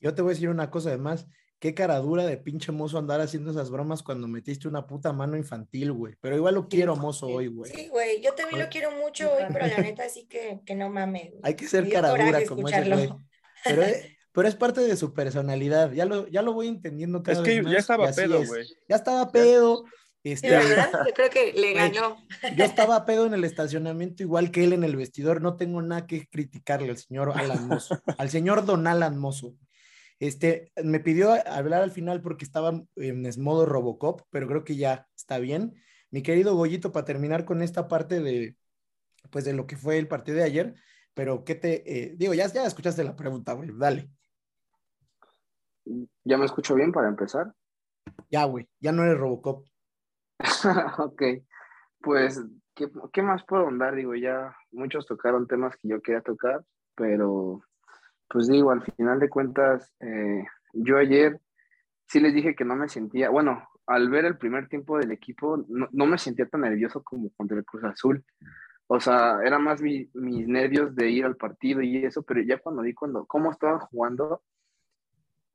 Yo 0.00 0.14
te 0.14 0.22
voy 0.22 0.30
a 0.30 0.34
decir 0.34 0.48
una 0.48 0.70
cosa 0.70 0.90
además, 0.90 1.26
qué 1.58 1.74
cara 1.74 1.98
dura 1.98 2.24
de 2.24 2.36
pinche 2.36 2.72
mozo 2.72 2.98
andar 2.98 3.20
haciendo 3.20 3.50
esas 3.50 3.70
bromas 3.70 4.02
cuando 4.02 4.28
metiste 4.28 4.68
una 4.68 4.86
puta 4.86 5.12
mano 5.12 5.36
infantil, 5.36 5.92
güey. 5.92 6.14
Pero 6.20 6.36
igual 6.36 6.54
lo 6.54 6.68
quiero 6.68 6.96
mozo 6.96 7.26
hoy, 7.26 7.48
güey. 7.48 7.72
Sí, 7.72 7.88
güey, 7.88 8.22
yo 8.22 8.34
también 8.34 8.60
lo 8.60 8.68
quiero 8.68 8.92
mucho 8.92 9.32
hoy, 9.32 9.44
pero 9.52 9.66
la 9.66 9.78
neta 9.78 10.08
sí 10.08 10.26
que, 10.26 10.60
que 10.64 10.74
no 10.74 10.88
mames. 10.88 11.32
Hay 11.42 11.54
que 11.54 11.66
ser 11.66 11.88
cara 11.88 12.10
dura 12.10 12.44
como 12.46 12.68
ese 12.68 12.88
güey. 12.88 13.10
Pero, 13.64 13.82
pero, 14.32 14.48
es 14.48 14.54
parte 14.54 14.80
de 14.82 14.96
su 14.96 15.12
personalidad, 15.12 15.92
ya 15.92 16.04
lo, 16.04 16.28
ya 16.28 16.42
lo 16.42 16.52
voy 16.52 16.68
entendiendo 16.68 17.22
cada 17.22 17.38
Es 17.38 17.44
que 17.44 17.62
ya 17.64 17.78
estaba 17.78 18.10
pedo, 18.12 18.44
güey. 18.44 18.66
Ya 18.88 18.96
estaba 18.96 19.30
pedo. 19.30 19.84
Este, 20.24 20.50
¿verdad? 20.50 20.90
Yo 21.06 21.14
creo 21.14 21.30
que 21.30 21.52
le 21.54 21.72
ganó. 21.72 22.18
Yo 22.56 22.64
estaba 22.64 23.06
pedo 23.06 23.26
en 23.26 23.34
el 23.34 23.44
estacionamiento, 23.44 24.22
igual 24.22 24.50
que 24.50 24.64
él 24.64 24.72
en 24.72 24.84
el 24.84 24.96
vestidor. 24.96 25.40
No 25.40 25.56
tengo 25.56 25.80
nada 25.80 26.06
que 26.06 26.26
criticarle 26.28 26.90
al 26.90 26.98
señor 26.98 27.32
Alan 27.34 27.66
Mozo, 27.66 28.00
al 28.18 28.28
señor 28.28 28.64
Don 28.66 28.86
Alan 28.86 29.16
Mozo. 29.16 29.54
Este, 30.20 30.72
me 30.82 30.98
pidió 30.98 31.32
hablar 31.46 31.82
al 31.82 31.92
final 31.92 32.20
porque 32.22 32.44
estaba 32.44 32.82
en 32.96 33.42
modo 33.42 33.66
Robocop, 33.66 34.22
pero 34.30 34.48
creo 34.48 34.64
que 34.64 34.76
ya 34.76 35.06
está 35.14 35.38
bien. 35.38 35.74
Mi 36.10 36.22
querido 36.22 36.56
Goyito, 36.56 36.90
para 36.90 37.04
terminar 37.04 37.44
con 37.44 37.62
esta 37.62 37.86
parte 37.86 38.20
de, 38.20 38.56
pues, 39.30 39.44
de 39.44 39.52
lo 39.52 39.66
que 39.66 39.76
fue 39.76 39.98
el 39.98 40.08
partido 40.08 40.38
de 40.38 40.44
ayer, 40.44 40.74
pero 41.14 41.44
¿qué 41.44 41.54
te, 41.54 41.82
eh, 41.92 42.14
digo, 42.16 42.34
ya, 42.34 42.46
ya 42.48 42.64
escuchaste 42.64 43.04
la 43.04 43.14
pregunta, 43.14 43.52
güey, 43.52 43.70
dale. 43.76 44.10
¿Ya 46.24 46.36
me 46.36 46.44
escucho 46.44 46.74
bien 46.74 46.92
para 46.92 47.08
empezar? 47.08 47.52
Ya, 48.30 48.44
güey, 48.44 48.68
ya 48.80 48.92
no 48.92 49.04
eres 49.04 49.18
Robocop. 49.18 49.66
ok, 50.98 51.22
pues, 52.00 52.42
¿qué, 52.74 52.90
¿qué, 53.12 53.22
más 53.22 53.44
puedo 53.44 53.68
andar? 53.68 53.94
Digo, 53.94 54.14
ya 54.14 54.56
muchos 54.72 55.06
tocaron 55.06 55.46
temas 55.46 55.76
que 55.76 55.88
yo 55.88 56.00
quería 56.00 56.20
tocar, 56.20 56.62
pero 56.94 57.62
pues 58.28 58.48
digo, 58.48 58.70
al 58.70 58.82
final 58.82 59.18
de 59.18 59.28
cuentas, 59.28 59.92
eh, 60.00 60.44
yo 60.72 60.98
ayer 60.98 61.40
sí 62.06 62.20
les 62.20 62.34
dije 62.34 62.54
que 62.54 62.64
no 62.64 62.76
me 62.76 62.88
sentía, 62.88 63.30
bueno, 63.30 63.68
al 63.86 64.10
ver 64.10 64.26
el 64.26 64.36
primer 64.36 64.68
tiempo 64.68 64.98
del 64.98 65.12
equipo, 65.12 65.64
no, 65.68 66.06
me 66.06 66.18
sentía 66.18 66.46
tan 66.46 66.60
nervioso 66.60 67.02
como 67.02 67.30
contra 67.30 67.56
el 67.56 67.64
Cruz 67.64 67.84
Azul. 67.84 68.24
O 68.86 69.00
sea, 69.00 69.40
era 69.44 69.58
más 69.58 69.80
mis 69.82 70.08
nervios 70.14 70.94
de 70.94 71.10
ir 71.10 71.24
al 71.24 71.36
partido 71.36 71.82
y 71.82 72.04
eso, 72.04 72.22
pero 72.22 72.42
ya 72.42 72.58
cuando 72.58 72.82
vi 72.82 72.94
cuando, 72.94 73.26
cómo 73.26 73.50
estaban 73.50 73.78
jugando, 73.80 74.42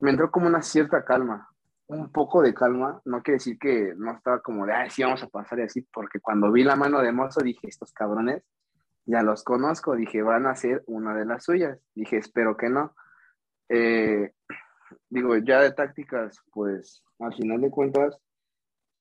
me 0.00 0.10
entró 0.10 0.30
como 0.30 0.46
una 0.46 0.62
cierta 0.62 1.04
calma, 1.04 1.48
un 1.86 2.10
poco 2.10 2.42
de 2.42 2.54
calma, 2.54 3.00
no 3.04 3.22
quiere 3.22 3.36
decir 3.36 3.58
que 3.58 3.94
no 3.96 4.12
estaba 4.12 4.40
como 4.40 4.66
de, 4.66 4.72
ay, 4.72 4.90
sí, 4.90 5.02
vamos 5.02 5.22
a 5.22 5.28
pasar 5.28 5.58
y 5.60 5.62
así, 5.62 5.82
porque 5.92 6.20
cuando 6.20 6.50
vi 6.50 6.64
la 6.64 6.76
mano 6.76 7.00
de 7.00 7.12
Mozo 7.12 7.40
dije, 7.40 7.68
estos 7.68 7.92
cabrones, 7.92 8.42
ya 9.06 9.22
los 9.22 9.44
conozco, 9.44 9.94
dije, 9.94 10.22
van 10.22 10.46
a 10.46 10.54
ser 10.54 10.82
una 10.86 11.14
de 11.14 11.26
las 11.26 11.44
suyas, 11.44 11.78
dije, 11.94 12.16
espero 12.16 12.56
que 12.56 12.68
no. 12.68 12.94
Eh, 13.68 14.32
digo, 15.08 15.36
ya 15.36 15.60
de 15.60 15.72
tácticas, 15.72 16.40
pues 16.52 17.02
al 17.18 17.34
final 17.34 17.60
de 17.60 17.70
cuentas, 17.70 18.18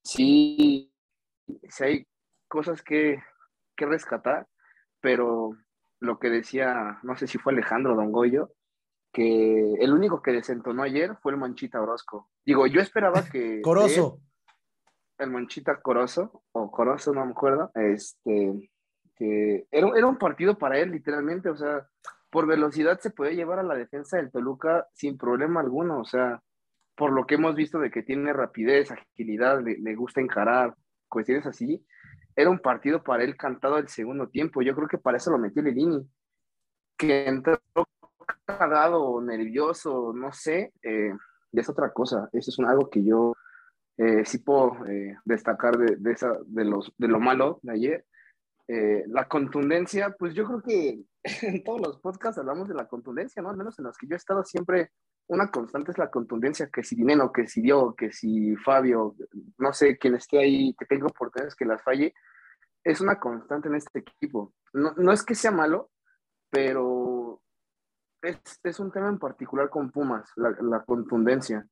sí, 0.03 0.93
sí 1.69 1.83
hay 1.83 2.07
cosas 2.47 2.81
que, 2.81 3.21
que 3.75 3.85
rescatar, 3.85 4.47
pero 5.01 5.57
lo 5.99 6.19
que 6.19 6.29
decía, 6.29 6.99
no 7.03 7.15
sé 7.17 7.27
si 7.27 7.37
fue 7.37 7.53
Alejandro 7.53 7.95
Don 7.95 8.11
Goyo, 8.11 8.51
que 9.13 9.73
el 9.75 9.93
único 9.93 10.21
que 10.21 10.31
desentonó 10.31 10.83
ayer 10.83 11.15
fue 11.21 11.31
el 11.31 11.37
Manchita 11.37 11.81
Orozco. 11.81 12.29
Digo, 12.45 12.67
yo 12.67 12.81
esperaba 12.81 13.23
que... 13.23 13.61
Corozo. 13.63 14.19
el 15.17 15.29
Manchita 15.29 15.81
Corozo, 15.81 16.43
o 16.51 16.71
Corozo, 16.71 17.13
no 17.13 17.25
me 17.25 17.31
acuerdo, 17.31 17.71
este, 17.75 18.71
era, 19.71 19.89
era 19.95 20.07
un 20.07 20.17
partido 20.17 20.57
para 20.57 20.79
él, 20.79 20.91
literalmente, 20.91 21.49
o 21.49 21.55
sea, 21.55 21.87
por 22.29 22.47
velocidad 22.47 22.99
se 22.99 23.11
puede 23.11 23.35
llevar 23.35 23.59
a 23.59 23.63
la 23.63 23.75
defensa 23.75 24.17
del 24.17 24.31
Toluca 24.31 24.87
sin 24.93 25.17
problema 25.17 25.59
alguno, 25.59 25.99
o 25.99 26.05
sea, 26.05 26.41
por 26.95 27.11
lo 27.11 27.25
que 27.25 27.35
hemos 27.35 27.55
visto 27.55 27.79
de 27.79 27.91
que 27.91 28.03
tiene 28.03 28.33
rapidez, 28.33 28.91
agilidad, 28.91 29.61
le, 29.63 29.95
gusta 29.95 30.21
encarar, 30.21 30.75
cuestiones 31.07 31.45
así, 31.45 31.85
era 32.35 32.49
un 32.49 32.59
partido 32.59 33.03
para 33.03 33.23
él 33.23 33.37
cantado 33.37 33.77
el 33.77 33.87
segundo 33.87 34.27
tiempo. 34.29 34.61
Yo 34.61 34.75
creo 34.75 34.87
que 34.87 34.97
para 34.97 35.17
eso 35.17 35.31
lo 35.31 35.37
metió 35.37 35.61
Lilini, 35.61 36.07
que 36.97 37.27
entró 37.27 37.59
cagado, 38.45 39.21
nervioso, 39.21 40.13
no 40.13 40.31
sé, 40.33 40.73
eh, 40.81 41.13
es 41.51 41.69
otra 41.69 41.91
cosa. 41.93 42.29
Eso 42.33 42.49
es 42.49 42.59
algo 42.67 42.89
que 42.89 43.03
yo 43.03 43.35
eh, 43.97 44.25
sí 44.25 44.39
puedo 44.39 44.85
eh, 44.87 45.15
destacar 45.25 45.77
de, 45.77 45.97
de, 45.97 46.11
esa, 46.11 46.35
de, 46.45 46.65
los, 46.65 46.91
de 46.97 47.07
lo 47.07 47.19
malo 47.19 47.59
de 47.61 47.73
ayer. 47.73 48.05
Eh, 48.67 49.03
la 49.07 49.27
contundencia, 49.27 50.15
pues 50.17 50.33
yo 50.33 50.45
creo 50.45 50.61
que 50.61 51.03
en 51.41 51.63
todos 51.63 51.81
los 51.81 51.99
podcasts 51.99 52.39
hablamos 52.39 52.67
de 52.67 52.75
la 52.75 52.87
contundencia, 52.87 53.41
¿no? 53.41 53.49
Al 53.49 53.57
menos 53.57 53.77
en 53.79 53.85
los 53.85 53.97
que 53.97 54.07
yo 54.07 54.13
he 54.13 54.17
estado 54.17 54.43
siempre, 54.43 54.91
una 55.27 55.51
constante 55.51 55.91
es 55.91 55.97
la 55.97 56.09
contundencia, 56.09 56.69
que 56.71 56.83
si 56.83 56.95
Dineno, 56.95 57.31
que 57.31 57.47
si 57.47 57.61
Dio, 57.61 57.93
que 57.95 58.11
si 58.11 58.55
Fabio, 58.57 59.15
no 59.57 59.73
sé, 59.73 59.97
quien 59.97 60.15
esté 60.15 60.39
ahí, 60.39 60.75
que 60.77 60.85
tenga 60.85 61.07
oportunidades 61.07 61.55
que 61.55 61.65
las 61.65 61.81
falle, 61.81 62.13
es 62.83 63.01
una 63.01 63.19
constante 63.19 63.69
en 63.69 63.75
este 63.75 63.99
equipo. 63.99 64.53
No, 64.73 64.93
no 64.97 65.11
es 65.11 65.23
que 65.23 65.35
sea 65.35 65.51
malo, 65.51 65.91
pero 66.49 67.41
es, 68.21 68.37
es, 68.63 68.79
un 68.79 68.91
tema 68.91 69.09
en 69.09 69.19
particular 69.19 69.69
con 69.69 69.91
Pumas, 69.91 70.31
la, 70.35 70.55
la 70.61 70.83
contundencia. 70.83 71.65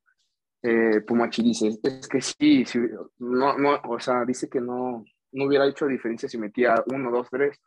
Eh, 0.64 1.02
Pumachi 1.02 1.42
dice, 1.42 1.80
es 1.82 2.08
que 2.08 2.22
sí, 2.22 2.66
sí, 2.66 2.80
no, 3.20 3.58
no, 3.58 3.82
o 3.88 4.00
sea, 4.00 4.24
dice 4.26 4.48
que 4.48 4.62
no, 4.62 5.04
no 5.32 5.46
hubiera 5.46 5.66
hecho 5.68 5.88
diferencia 5.88 6.28
si 6.28 6.38
metía 6.38 6.84
uno, 6.88 7.12
dos, 7.12 7.28
tres. 7.30 7.60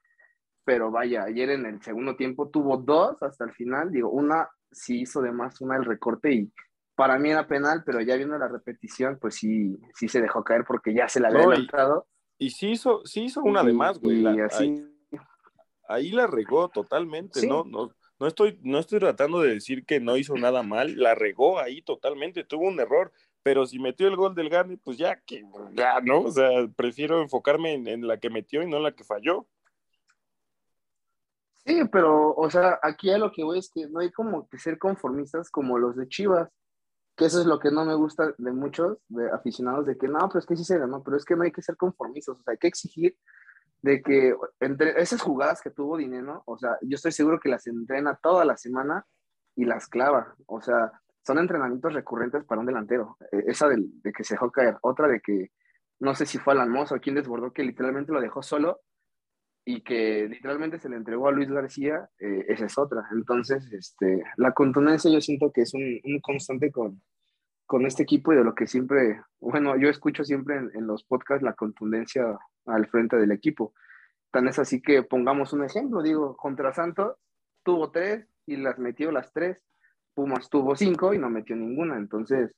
Pero 0.65 0.91
vaya, 0.91 1.25
ayer 1.25 1.51
en 1.51 1.67
el 1.67 1.83
segundo 1.83 2.17
tiempo 2.17 2.49
tuvo 2.49 2.79
dos 2.79 3.23
hasta 3.23 3.45
el 3.45 3.53
final. 3.53 3.91
Digo, 3.91 4.11
una 4.11 4.49
sí 4.71 5.03
hizo 5.03 5.21
de 5.21 5.33
más, 5.33 5.61
una 5.61 5.77
el 5.77 5.85
recorte 5.85 6.33
y 6.33 6.53
para 6.95 7.19
mí 7.19 7.31
era 7.31 7.47
penal, 7.47 7.83
pero 7.85 8.01
ya 8.01 8.17
viendo 8.17 8.39
la 8.39 8.49
repetición, 8.49 9.19
pues 9.21 9.37
sí, 9.37 9.77
sí 9.95 10.09
se 10.09 10.21
dejó 10.21 10.45
caer 10.45 10.65
porque 10.67 10.95
ya 10.95 11.09
se 11.09 11.21
la 11.21 11.29
había 11.29 11.47
no, 11.47 12.07
Y, 12.39 12.51
sí 12.51 12.71
hizo, 12.71 13.05
sí 13.05 13.25
hizo 13.25 13.43
una 13.43 13.62
de 13.62 13.73
más, 13.73 13.99
güey. 13.99 14.25
así... 14.41 14.87
ahí, 15.89 16.11
la 16.12 16.27
regó 16.27 16.69
totalmente, 16.69 17.47
¿no? 17.47 17.65
No, 17.65 17.91
no 18.21 18.27
estoy, 18.27 18.59
no 18.62 18.79
estoy 18.79 19.01
tratando 19.01 19.41
de 19.41 19.55
decir 19.55 19.85
que 19.85 19.99
no 20.01 20.17
hizo 20.17 20.35
nada 20.37 20.62
mal, 20.62 20.97
la 20.97 21.15
regó 21.15 21.59
ahí 21.59 21.83
totalmente, 21.83 22.45
tuvo 22.45 22.69
un 22.69 22.79
error, 22.79 23.12
pero 23.45 23.67
si 23.67 23.79
metió 23.79 24.09
el 24.09 24.17
gol 24.17 24.35
del 24.35 24.49
Gane, 24.49 24.79
pues 24.79 24.97
ya 24.97 25.21
que, 25.21 25.45
ya, 25.75 26.01
¿no? 26.01 26.23
O 26.23 26.31
sea, 26.31 26.49
prefiero 26.75 27.21
enfocarme 27.21 27.75
en, 27.75 28.09
la 28.09 28.19
que 28.19 28.31
metió 28.31 28.63
y 28.63 28.67
no 28.67 28.79
en 28.79 28.85
la 28.85 28.93
que 28.93 29.05
falló. 29.05 29.47
Sí, 31.67 31.83
pero, 31.93 32.35
o 32.35 32.51
sea, 32.51 32.81
aquí 32.83 33.11
a 33.11 33.19
lo 33.19 33.31
que 33.31 33.45
voy 33.45 33.59
es 33.59 33.71
que 33.71 33.87
no 33.87 34.01
hay 34.01 34.11
como 34.11 34.49
que 34.49 34.59
ser 34.59 34.79
conformistas 34.79 35.51
como 35.51 35.79
los 35.79 35.95
de 35.95 36.09
Chivas, 36.09 36.49
que 37.17 37.27
eso 37.27 37.39
es 37.39 37.47
lo 37.47 37.59
que 37.59 37.71
no 37.71 37.85
me 37.85 37.95
gusta 37.95 38.35
de 38.39 38.51
muchos 38.51 38.97
de 39.09 39.31
aficionados, 39.31 39.85
de 39.85 39.99
que 39.99 40.09
no, 40.09 40.27
pero 40.29 40.39
es 40.39 40.47
que 40.47 40.57
sí 40.57 40.65
se 40.65 40.79
ganó, 40.79 41.03
pero 41.03 41.19
es 41.19 41.25
que 41.27 41.37
no 41.37 41.43
hay 41.43 41.53
que 41.53 41.63
ser 41.63 41.77
conformistas, 41.77 42.39
o 42.39 42.43
sea, 42.43 42.53
hay 42.53 42.59
que 42.59 42.69
exigir 42.69 43.15
de 43.83 44.03
que 44.03 44.35
entre 44.61 45.01
esas 45.03 45.21
jugadas 45.21 45.61
que 45.61 45.71
tuvo 45.71 45.99
Dinero, 45.99 46.43
o 46.47 46.57
sea, 46.57 46.79
yo 46.81 46.95
estoy 46.95 47.13
seguro 47.13 47.39
que 47.39 47.51
las 47.51 47.67
entrena 47.67 48.19
toda 48.23 48.47
la 48.47 48.57
semana 48.57 49.07
y 49.55 49.67
las 49.67 49.87
clava, 49.87 50.35
o 50.47 50.63
sea, 50.63 50.91
son 51.25 51.39
entrenamientos 51.39 51.93
recurrentes 51.93 52.45
para 52.45 52.61
un 52.61 52.66
delantero. 52.66 53.16
Eh, 53.33 53.45
esa 53.47 53.68
de, 53.68 53.83
que 54.14 54.25
se 54.25 54.35
dejó 54.35 54.51
caer, 54.51 54.77
otra 54.83 55.09
de 55.09 55.20
que 55.20 55.51
no 56.01 56.14
sé 56.14 56.27
si 56.27 56.39
fue 56.39 56.53
Alan 56.53 56.70
Mozo 56.70 57.01
quien 57.01 57.14
desbordó, 57.14 57.53
que 57.53 57.64
literalmente 57.64 58.12
lo 58.12 58.20
dejó 58.20 58.43
solo 58.43 58.81
y 59.64 59.83
que 59.83 60.29
literalmente 60.29 60.79
se 60.79 60.91
le 60.91 60.97
entregó 60.97 61.29
a 61.29 61.33
Luis 61.33 61.51
García, 61.51 62.11
eh, 62.18 62.45
esa 62.49 62.66
es 62.66 62.77
otra. 62.77 63.09
Entonces, 63.12 63.66
este, 63.72 64.22
la 64.37 64.53
contundencia 64.53 65.11
yo 65.11 65.20
siento 65.22 65.51
que 65.51 65.62
es 65.62 65.72
un, 65.72 66.01
constante 66.20 66.70
con, 66.70 67.01
con 67.64 67.87
este 67.87 68.03
equipo 68.03 68.33
y 68.33 68.37
de 68.37 68.45
lo 68.45 68.55
que 68.55 68.66
siempre, 68.66 69.22
bueno, 69.41 69.77
yo 69.79 69.89
escucho 69.89 70.25
siempre 70.25 70.57
en, 70.57 70.70
en, 70.75 70.87
los 70.87 71.05
podcasts 71.05 71.43
la 71.43 71.55
contundencia 71.55 72.39
al 72.66 72.87
frente 72.89 73.16
del 73.16 73.33
equipo. 73.33 73.72
Tan 74.31 74.49
es 74.49 74.59
así 74.59 74.83
que 74.83 75.03
pongamos 75.03 75.55
un 75.55 75.64
ejemplo, 75.64 76.03
digo, 76.03 76.37
contra 76.37 76.75
Santos 76.75 77.16
tuvo 77.62 77.91
tres 77.91 78.29
y 78.45 78.57
las 78.57 78.79
metió 78.79 79.11
las 79.11 79.33
tres 79.33 79.64
Pumas 80.15 80.49
tuvo 80.49 80.77
cinco 80.77 81.12
y 81.12 81.19
no 81.19 81.29
metió 81.31 81.57
ninguna. 81.57 81.97
Entonces, 81.97 82.55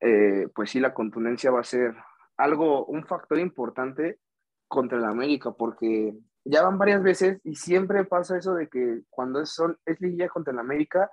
eh, 0.00 0.48
pues 0.54 0.70
sí, 0.70 0.80
la 0.80 0.94
contundencia 0.94 1.50
va 1.50 1.60
a 1.60 1.64
ser 1.64 1.94
algo, 2.36 2.86
un 2.86 3.06
factor 3.06 3.38
importante 3.38 4.18
contra 4.66 4.98
el 4.98 5.04
América, 5.04 5.52
porque 5.52 6.14
ya 6.44 6.62
van 6.62 6.78
varias 6.78 7.02
veces 7.02 7.40
y 7.44 7.56
siempre 7.56 8.04
pasa 8.04 8.38
eso 8.38 8.54
de 8.54 8.68
que 8.68 9.02
cuando 9.10 9.40
es, 9.40 9.60
es 9.84 10.00
liguilla 10.00 10.28
contra 10.28 10.52
el 10.52 10.58
América, 10.58 11.10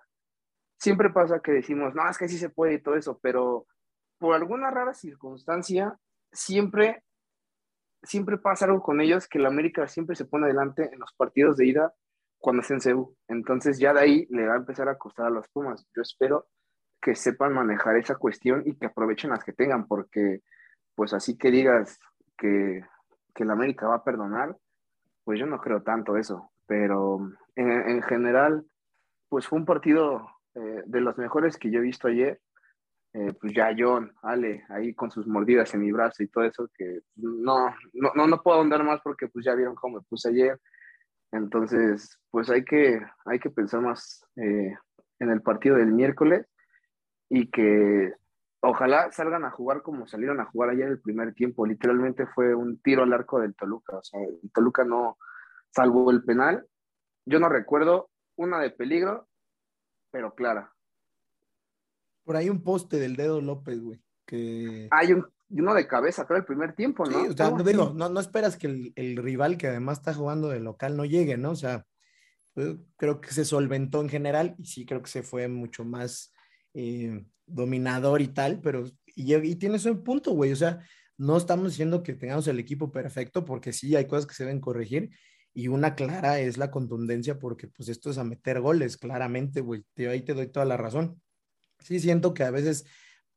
siempre 0.80 1.10
pasa 1.10 1.40
que 1.40 1.52
decimos, 1.52 1.94
no, 1.96 2.08
es 2.10 2.18
que 2.18 2.30
sí 2.30 2.38
se 2.38 2.50
puede 2.50 2.76
y 2.76 2.82
todo 2.82 2.96
eso, 2.96 3.20
pero 3.22 3.66
por 4.20 4.36
alguna 4.36 4.72
rara 4.72 4.94
circunstancia, 4.94 5.98
siempre, 6.32 7.04
siempre 8.04 8.38
pasa 8.38 8.66
algo 8.66 8.82
con 8.82 9.02
ellos 9.02 9.28
que 9.28 9.40
el 9.40 9.46
América 9.46 9.88
siempre 9.88 10.16
se 10.16 10.26
pone 10.26 10.46
adelante 10.46 10.90
en 10.94 11.00
los 11.00 11.14
partidos 11.14 11.58
de 11.58 11.68
ida 11.68 11.94
cuando 12.48 12.62
es 12.62 12.72
en 12.72 12.80
CEU. 12.80 13.14
Entonces 13.28 13.78
ya 13.78 13.92
de 13.92 14.00
ahí 14.00 14.26
le 14.30 14.48
va 14.48 14.54
a 14.54 14.60
empezar 14.60 14.88
a 14.88 14.98
costar 14.98 15.26
a 15.26 15.30
los 15.30 15.50
Pumas. 15.50 15.86
Yo 15.94 16.02
espero 16.02 16.46
que 17.02 17.14
sepan 17.14 17.52
manejar 17.52 17.98
esa 17.98 18.16
cuestión 18.16 18.64
y 18.66 18.74
que 18.78 18.86
aprovechen 18.86 19.32
las 19.32 19.44
que 19.44 19.52
tengan, 19.52 19.86
porque 19.86 20.40
pues 20.96 21.12
así 21.14 21.38
que 21.38 21.52
digas 21.52 22.00
que, 22.38 22.86
que 23.36 23.44
la 23.44 23.52
América 23.52 23.90
va 23.90 23.96
a 23.96 24.04
perdonar, 24.06 24.56
pues 25.26 25.42
yo 25.42 25.46
no 25.46 25.60
creo 25.60 25.84
tanto 25.84 26.16
eso. 26.16 26.50
Pero 26.66 27.20
en, 27.58 28.02
general, 28.04 28.64
pues 29.28 29.46
fue 29.46 29.60
un 29.60 29.66
partido 29.66 30.26
eh, 30.56 30.84
de 30.86 31.02
los 31.02 31.18
mejores 31.18 31.58
que 31.58 31.70
yo 31.70 31.80
he 31.80 31.84
visto 31.84 32.08
ayer. 32.08 32.40
Eh, 33.12 33.34
pues 33.42 33.52
ya 33.54 33.76
John, 33.78 34.14
Ale, 34.22 34.64
ahí 34.70 34.94
con 34.94 35.12
sus 35.12 35.28
mordidas 35.28 35.74
en 35.74 35.82
mi 35.82 35.92
brazo 35.92 36.24
y 36.24 36.30
todo 36.30 36.46
eso, 36.46 36.70
que 36.74 37.02
no, 37.18 37.76
no, 37.92 38.12
no, 38.16 38.26
no 38.26 38.42
puedo 38.42 38.62
andar 38.62 38.86
más 38.86 39.02
porque 39.02 39.28
pues 39.28 39.44
ya 39.44 39.54
vieron 39.54 39.76
cómo 39.76 39.98
me 39.98 40.04
puse 40.08 40.30
ayer 40.30 40.58
entonces, 41.32 42.20
pues 42.32 42.50
hay 42.50 42.64
que, 42.64 43.00
hay 43.26 43.40
que 43.40 43.50
pensar 43.50 43.82
más 43.82 44.26
eh, 44.36 44.76
en 45.20 45.30
el 45.30 45.42
partido 45.42 45.76
del 45.76 45.92
miércoles 45.92 46.46
y 47.30 47.50
que 47.50 48.14
ojalá 48.62 49.12
salgan 49.12 49.46
a 49.46 49.52
jugar 49.52 49.82
como 49.82 50.08
salieron 50.08 50.40
a 50.40 50.46
jugar 50.46 50.70
ayer 50.70 50.88
el 50.88 51.02
primer 51.02 51.34
tiempo. 51.34 51.66
Literalmente 51.66 52.26
fue 52.28 52.56
un 52.56 52.80
tiro 52.82 53.04
al 53.04 53.14
arco 53.14 53.40
del 53.40 53.56
Toluca. 53.56 53.98
O 53.98 54.04
sea, 54.04 54.22
el 54.22 54.52
Toluca 54.52 54.84
no, 54.84 55.18
salvo 55.72 56.12
el 56.12 56.24
penal, 56.24 56.66
yo 57.26 57.40
no 57.40 57.50
recuerdo 57.50 58.10
una 58.38 58.60
de 58.60 58.72
peligro, 58.72 59.28
pero 60.12 60.34
clara. 60.34 60.74
Por 62.24 62.36
ahí 62.36 62.50
un 62.50 62.64
poste 62.64 62.98
del 62.98 63.16
dedo 63.16 63.42
López, 63.42 63.82
güey. 63.82 64.02
Que... 64.26 64.88
Hay 64.92 65.14
un, 65.14 65.26
y 65.50 65.62
uno 65.62 65.74
de 65.74 65.88
cabeza, 65.88 66.26
creo, 66.26 66.40
el 66.40 66.46
primer 66.46 66.74
tiempo, 66.76 67.06
¿no? 67.06 67.22
Sí, 67.22 67.28
o 67.30 67.34
sea, 67.38 67.52
no, 67.52 67.64
digo, 67.64 67.94
no, 67.96 68.10
no, 68.10 68.20
esperas 68.20 68.58
que 68.58 68.68
el, 68.68 68.94
el, 68.96 69.18
rival 69.18 69.58
que 69.58 69.68
además 69.68 70.00
está 70.00 70.14
jugando 70.14 70.50
de 70.50 70.60
local 70.60 70.98
no 70.98 71.06
llegue, 71.06 71.38
¿no? 71.38 71.52
O 71.52 71.56
sea, 71.56 71.86
pues, 72.54 72.76
creo 72.98 73.22
que 73.22 73.32
se 73.32 73.46
solventó 73.46 74.02
en 74.02 74.10
general 74.10 74.56
y 74.58 74.66
sí 74.66 74.86
creo 74.86 75.02
que 75.02 75.10
se 75.10 75.24
fue 75.24 75.48
mucho 75.48 75.86
más 75.86 76.34
eh, 76.74 77.26
dominador 77.46 78.22
y 78.22 78.28
tal, 78.28 78.60
pero 78.62 78.86
y, 79.16 79.36
y 79.36 79.56
tienes 79.56 79.86
un 79.86 80.04
punto, 80.04 80.32
güey, 80.32 80.52
o 80.52 80.56
sea, 80.56 80.80
no 81.18 81.38
estamos 81.38 81.72
diciendo 81.72 82.04
que 82.04 82.14
tengamos 82.14 82.48
el 82.48 82.60
equipo 82.60 82.92
perfecto 82.92 83.46
porque 83.46 83.74
sí 83.74 83.96
hay 83.96 84.06
cosas 84.06 84.28
que 84.28 84.36
se 84.36 84.44
deben 84.44 84.62
corregir 84.62 85.12
y 85.54 85.70
una 85.70 85.96
clara 85.96 86.40
es 86.40 86.58
la 86.58 86.70
contundencia 86.70 87.40
porque 87.40 87.68
pues 87.68 87.90
esto 87.90 88.12
es 88.12 88.20
a 88.20 88.24
meter 88.24 88.62
goles, 88.62 88.98
claramente, 88.98 89.62
güey, 89.62 89.84
ahí 89.98 90.22
te 90.22 90.36
doy 90.36 90.48
toda 90.48 90.66
la 90.66 90.78
razón. 90.78 91.20
Sí 91.80 92.00
siento 92.00 92.34
que 92.36 92.44
a 92.44 92.52
veces, 92.52 92.86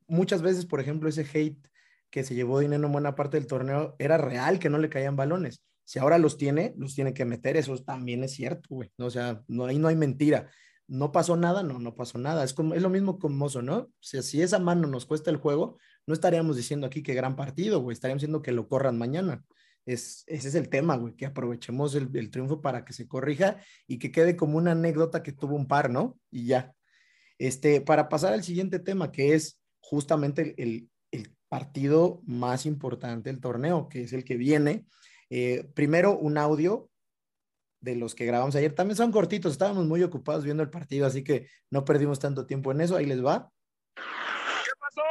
muchas 0.07 0.43
veces, 0.43 0.67
por 0.67 0.81
ejemplo, 0.81 1.09
ese 1.09 1.23
hate 1.33 1.70
que 2.11 2.25
se 2.25 2.35
llevó 2.35 2.59
dinero 2.59 2.87
en 2.87 2.93
buena 2.93 3.15
parte 3.15 3.37
del 3.37 3.47
torneo, 3.47 3.95
era 3.99 4.19
real 4.19 4.59
que 4.59 4.69
no 4.69 4.79
le 4.79 4.89
caían 4.91 5.17
balones. 5.17 5.63
Si 5.85 5.99
ahora 5.99 6.19
los 6.19 6.37
tiene, 6.37 6.75
los 6.77 6.95
tiene 6.95 7.15
que 7.15 7.25
meter, 7.25 7.57
eso 7.57 7.77
también 7.79 8.23
es 8.25 8.33
cierto, 8.33 8.69
güey. 8.71 8.93
O 8.99 9.11
sea, 9.11 9.43
no, 9.49 9.65
ahí 9.65 9.79
no 9.79 9.89
hay 9.89 9.97
mentira. 9.97 10.51
no 10.87 11.13
pasó 11.13 11.37
nada, 11.37 11.63
no, 11.63 11.79
no 11.79 11.95
pasó 11.95 12.19
nada. 12.19 12.45
Es, 12.45 12.53
como, 12.55 12.75
es 12.75 12.83
lo 12.83 12.91
mismo 12.91 13.19
con 13.19 13.37
Mozo, 13.37 13.63
¿no? 13.63 13.79
O 13.79 13.93
sea, 14.01 14.23
si 14.23 14.43
esa 14.43 14.59
mano 14.59 14.89
nos 14.89 15.07
cuesta 15.07 15.31
el 15.31 15.37
juego, 15.37 15.79
no 16.07 16.15
estaríamos 16.15 16.57
diciendo 16.57 16.87
aquí 16.87 17.03
que 17.03 17.15
gran 17.15 17.37
partido, 17.37 17.81
güey, 17.81 17.95
estaríamos 17.95 18.23
diciendo 18.23 18.43
que 18.43 18.53
lo 18.53 18.69
corran 18.69 18.99
mañana. 18.99 19.45
Es, 19.87 20.25
ese 20.27 20.49
es 20.49 20.55
el 20.55 20.69
tema, 20.69 20.97
güey, 20.97 21.15
que 21.15 21.27
aprovechemos 21.27 21.95
el, 21.95 22.11
el, 22.15 22.31
triunfo 22.31 22.61
para 22.61 22.85
que 22.85 22.93
se 22.93 23.09
corrija 23.09 23.59
y 23.87 23.99
que 23.99 24.13
quede 24.13 24.37
como 24.37 24.59
una 24.59 24.73
anécdota 24.73 25.23
que 25.23 25.33
tuvo 25.33 25.57
un 25.57 25.67
par, 25.67 25.91
¿no? 25.91 26.19
Y 26.31 26.47
ya. 26.47 26.75
Este, 27.39 27.81
para 27.81 28.09
pasar 28.09 28.33
al 28.33 28.45
siguiente 28.45 28.79
tema, 28.79 29.11
que 29.11 29.35
es 29.35 29.61
justamente 29.81 30.43
el, 30.43 30.55
el 30.59 30.91
partido 31.51 32.23
más 32.27 32.65
importante 32.65 33.29
del 33.29 33.41
torneo, 33.41 33.89
que 33.89 34.05
es 34.05 34.13
el 34.13 34.25
que 34.25 34.37
viene. 34.37 34.87
Eh, 35.31 35.69
primero, 35.75 36.17
un 36.17 36.39
audio 36.39 36.89
de 37.81 37.97
los 37.97 38.15
que 38.15 38.25
grabamos 38.25 38.55
ayer. 38.55 38.73
También 38.73 38.97
son 38.97 39.11
cortitos, 39.11 39.53
estábamos 39.53 39.85
muy 39.85 40.03
ocupados 40.03 40.45
viendo 40.45 40.63
el 40.63 40.71
partido, 40.71 41.07
así 41.07 41.25
que 41.25 41.51
no 41.69 41.85
perdimos 41.85 42.21
tanto 42.21 42.47
tiempo 42.47 42.71
en 42.71 42.81
eso. 42.81 42.97
Ahí 42.97 43.05
les 43.05 43.25
va. 43.25 43.51
¿Qué 43.97 44.73
pasó? 44.79 45.03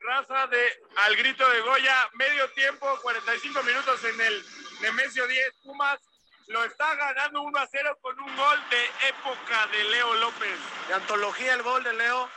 Raza 0.00 0.46
de 0.48 0.62
Al 1.06 1.16
Grito 1.16 1.48
de 1.48 1.60
Goya, 1.62 2.10
medio 2.14 2.50
tiempo, 2.52 2.86
45 3.02 3.62
minutos 3.62 4.04
en 4.04 4.20
el 4.20 4.42
Nemesio 4.82 5.26
10, 5.26 5.54
Pumas. 5.64 6.00
Lo 6.48 6.64
está 6.64 6.94
ganando 6.96 7.42
1 7.42 7.58
a 7.58 7.66
0 7.66 7.98
con 8.00 8.18
un 8.20 8.36
gol 8.36 8.58
de 8.70 9.08
época 9.08 9.66
de 9.72 9.84
Leo 9.84 10.14
López. 10.16 10.58
De 10.88 10.94
antología 10.94 11.54
el 11.54 11.62
gol 11.62 11.82
de 11.82 11.94
Leo. 11.94 12.28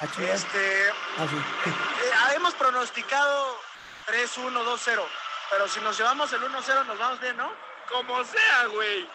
Este, 0.00 0.90
Ah, 1.18 1.26
sí. 1.28 1.36
eh, 1.70 2.36
hemos 2.36 2.54
pronosticado 2.54 3.58
3-1, 4.06 4.52
2-0. 4.52 5.02
Pero 5.50 5.68
si 5.68 5.80
nos 5.80 5.96
llevamos 5.96 6.30
el 6.32 6.42
1-0, 6.42 6.86
nos 6.86 6.98
vamos 6.98 7.20
bien, 7.20 7.36
¿no? 7.36 7.50
Como 7.88 8.22
sea, 8.24 8.66
güey. 8.66 9.08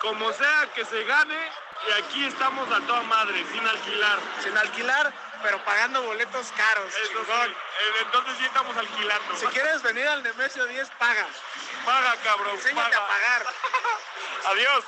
Como 0.00 0.32
sea 0.32 0.70
que 0.74 0.84
se 0.84 1.02
gane. 1.04 1.50
Y 1.88 2.02
aquí 2.02 2.24
estamos 2.24 2.70
a 2.70 2.80
toda 2.86 3.02
madre, 3.02 3.44
sin 3.52 3.66
alquilar. 3.66 4.18
Sin 4.42 4.56
alquilar, 4.56 5.12
pero 5.42 5.64
pagando 5.64 6.02
boletos 6.02 6.52
caros. 6.52 6.92
Entonces 8.04 8.34
sí 8.38 8.44
estamos 8.44 8.76
alquilando. 8.76 9.36
Si 9.36 9.46
quieres 9.46 9.82
venir 9.82 10.06
al 10.06 10.22
Nemesio 10.22 10.66
10, 10.66 10.88
pagas. 10.98 11.28
Paga, 11.84 12.14
cabrón. 12.22 12.54
Enséñate 12.54 12.94
a 12.94 13.06
pagar. 13.06 13.46
Adiós. 14.52 14.84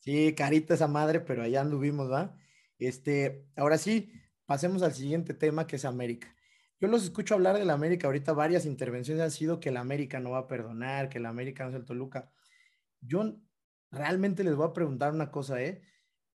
Sí, 0.00 0.34
carita 0.34 0.74
esa 0.74 0.88
madre, 0.88 1.20
pero 1.20 1.42
allá 1.42 1.60
anduvimos, 1.60 2.10
¿va? 2.10 2.30
Este, 2.78 3.46
ahora 3.56 3.78
sí, 3.78 4.12
pasemos 4.44 4.82
al 4.82 4.94
siguiente 4.94 5.34
tema 5.34 5.66
que 5.66 5.76
es 5.76 5.84
América. 5.84 6.34
Yo 6.78 6.88
los 6.88 7.04
escucho 7.04 7.34
hablar 7.34 7.56
de 7.56 7.64
la 7.64 7.72
América 7.72 8.06
ahorita, 8.06 8.32
varias 8.32 8.66
intervenciones 8.66 9.22
han 9.22 9.30
sido 9.30 9.60
que 9.60 9.70
la 9.70 9.80
América 9.80 10.20
no 10.20 10.32
va 10.32 10.38
a 10.40 10.46
perdonar, 10.46 11.08
que 11.08 11.20
la 11.20 11.30
América 11.30 11.64
no 11.64 11.70
es 11.70 11.76
el 11.76 11.86
Toluca. 11.86 12.30
Yo 13.00 13.36
realmente 13.90 14.44
les 14.44 14.54
voy 14.54 14.68
a 14.68 14.72
preguntar 14.72 15.12
una 15.12 15.30
cosa, 15.30 15.62
¿eh? 15.62 15.82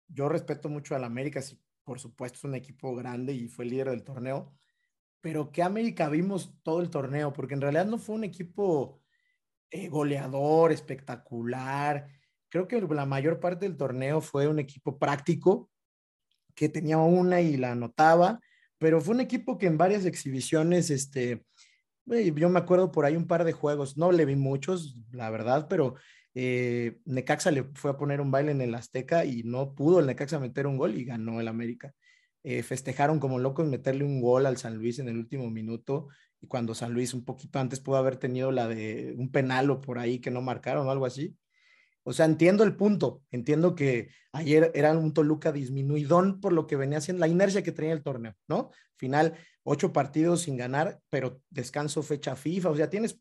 Yo 0.07 0.29
respeto 0.29 0.69
mucho 0.69 0.95
a 0.95 0.99
la 0.99 1.07
América, 1.07 1.41
sí, 1.41 1.59
por 1.83 1.99
supuesto 1.99 2.37
es 2.37 2.43
un 2.43 2.55
equipo 2.55 2.95
grande 2.95 3.33
y 3.33 3.47
fue 3.47 3.65
líder 3.65 3.89
del 3.89 4.03
torneo, 4.03 4.53
pero 5.21 5.51
¿qué 5.51 5.63
América 5.63 6.09
vimos 6.09 6.53
todo 6.63 6.81
el 6.81 6.89
torneo? 6.89 7.33
Porque 7.33 7.55
en 7.55 7.61
realidad 7.61 7.85
no 7.85 7.97
fue 7.97 8.15
un 8.15 8.23
equipo 8.23 9.01
eh, 9.71 9.89
goleador, 9.89 10.71
espectacular. 10.71 12.07
Creo 12.49 12.67
que 12.67 12.79
la 12.81 13.05
mayor 13.05 13.39
parte 13.39 13.65
del 13.67 13.77
torneo 13.77 14.21
fue 14.21 14.47
un 14.47 14.59
equipo 14.59 14.97
práctico, 14.99 15.71
que 16.57 16.69
tenía 16.69 16.97
una 16.97 17.39
y 17.41 17.55
la 17.55 17.73
anotaba, 17.73 18.39
pero 18.79 18.99
fue 18.99 19.15
un 19.15 19.21
equipo 19.21 19.59
que 19.59 19.67
en 19.67 19.77
varias 19.77 20.05
exhibiciones, 20.05 20.89
este, 20.89 21.45
yo 22.05 22.49
me 22.49 22.59
acuerdo 22.59 22.91
por 22.91 23.05
ahí 23.05 23.15
un 23.15 23.27
par 23.27 23.43
de 23.45 23.53
juegos, 23.53 23.97
no 23.97 24.11
le 24.11 24.25
vi 24.25 24.35
muchos, 24.35 24.97
la 25.11 25.29
verdad, 25.29 25.67
pero 25.69 25.95
eh, 26.33 26.99
Necaxa 27.05 27.51
le 27.51 27.63
fue 27.75 27.91
a 27.91 27.97
poner 27.97 28.21
un 28.21 28.31
baile 28.31 28.51
en 28.51 28.61
el 28.61 28.73
Azteca 28.75 29.23
y 29.23 29.43
no 29.43 29.75
pudo 29.75 29.99
el 29.99 30.07
Necaxa 30.07 30.39
meter 30.39 30.65
un 30.67 30.77
gol 30.77 30.97
y 30.97 31.05
ganó 31.05 31.39
el 31.39 31.47
América. 31.47 31.93
Eh, 32.43 32.63
festejaron 32.63 33.19
como 33.19 33.39
locos 33.39 33.67
meterle 33.67 34.03
un 34.03 34.19
gol 34.21 34.45
al 34.47 34.57
San 34.57 34.77
Luis 34.77 34.99
en 34.99 35.09
el 35.09 35.17
último 35.17 35.49
minuto 35.51 36.07
y 36.41 36.47
cuando 36.47 36.73
San 36.73 36.93
Luis 36.93 37.13
un 37.13 37.23
poquito 37.25 37.59
antes 37.59 37.79
pudo 37.81 37.97
haber 37.97 38.17
tenido 38.17 38.51
la 38.51 38.67
de 38.67 39.13
un 39.17 39.31
penal 39.31 39.69
o 39.69 39.81
por 39.81 39.99
ahí 39.99 40.19
que 40.19 40.31
no 40.31 40.41
marcaron 40.41 40.87
o 40.87 40.91
algo 40.91 41.05
así. 41.05 41.37
O 42.07 42.13
sea, 42.13 42.25
entiendo 42.25 42.63
el 42.63 42.77
punto, 42.77 43.21
entiendo 43.31 43.75
que 43.75 44.11
ayer 44.31 44.71
era 44.73 44.97
un 44.97 45.11
Toluca 45.11 45.51
disminuidón 45.51 46.39
por 46.39 46.53
lo 46.53 46.65
que 46.65 46.77
venía 46.77 46.99
haciendo, 46.99 47.19
la 47.19 47.27
inercia 47.27 47.63
que 47.63 47.73
tenía 47.73 47.91
el 47.91 48.01
torneo, 48.01 48.33
¿no? 48.47 48.71
Final, 48.95 49.33
ocho 49.63 49.91
partidos 49.91 50.43
sin 50.43 50.55
ganar, 50.55 51.01
pero 51.09 51.41
descanso 51.49 52.01
fecha 52.03 52.37
FIFA, 52.37 52.69
o 52.69 52.75
sea, 52.77 52.89
tienes, 52.89 53.19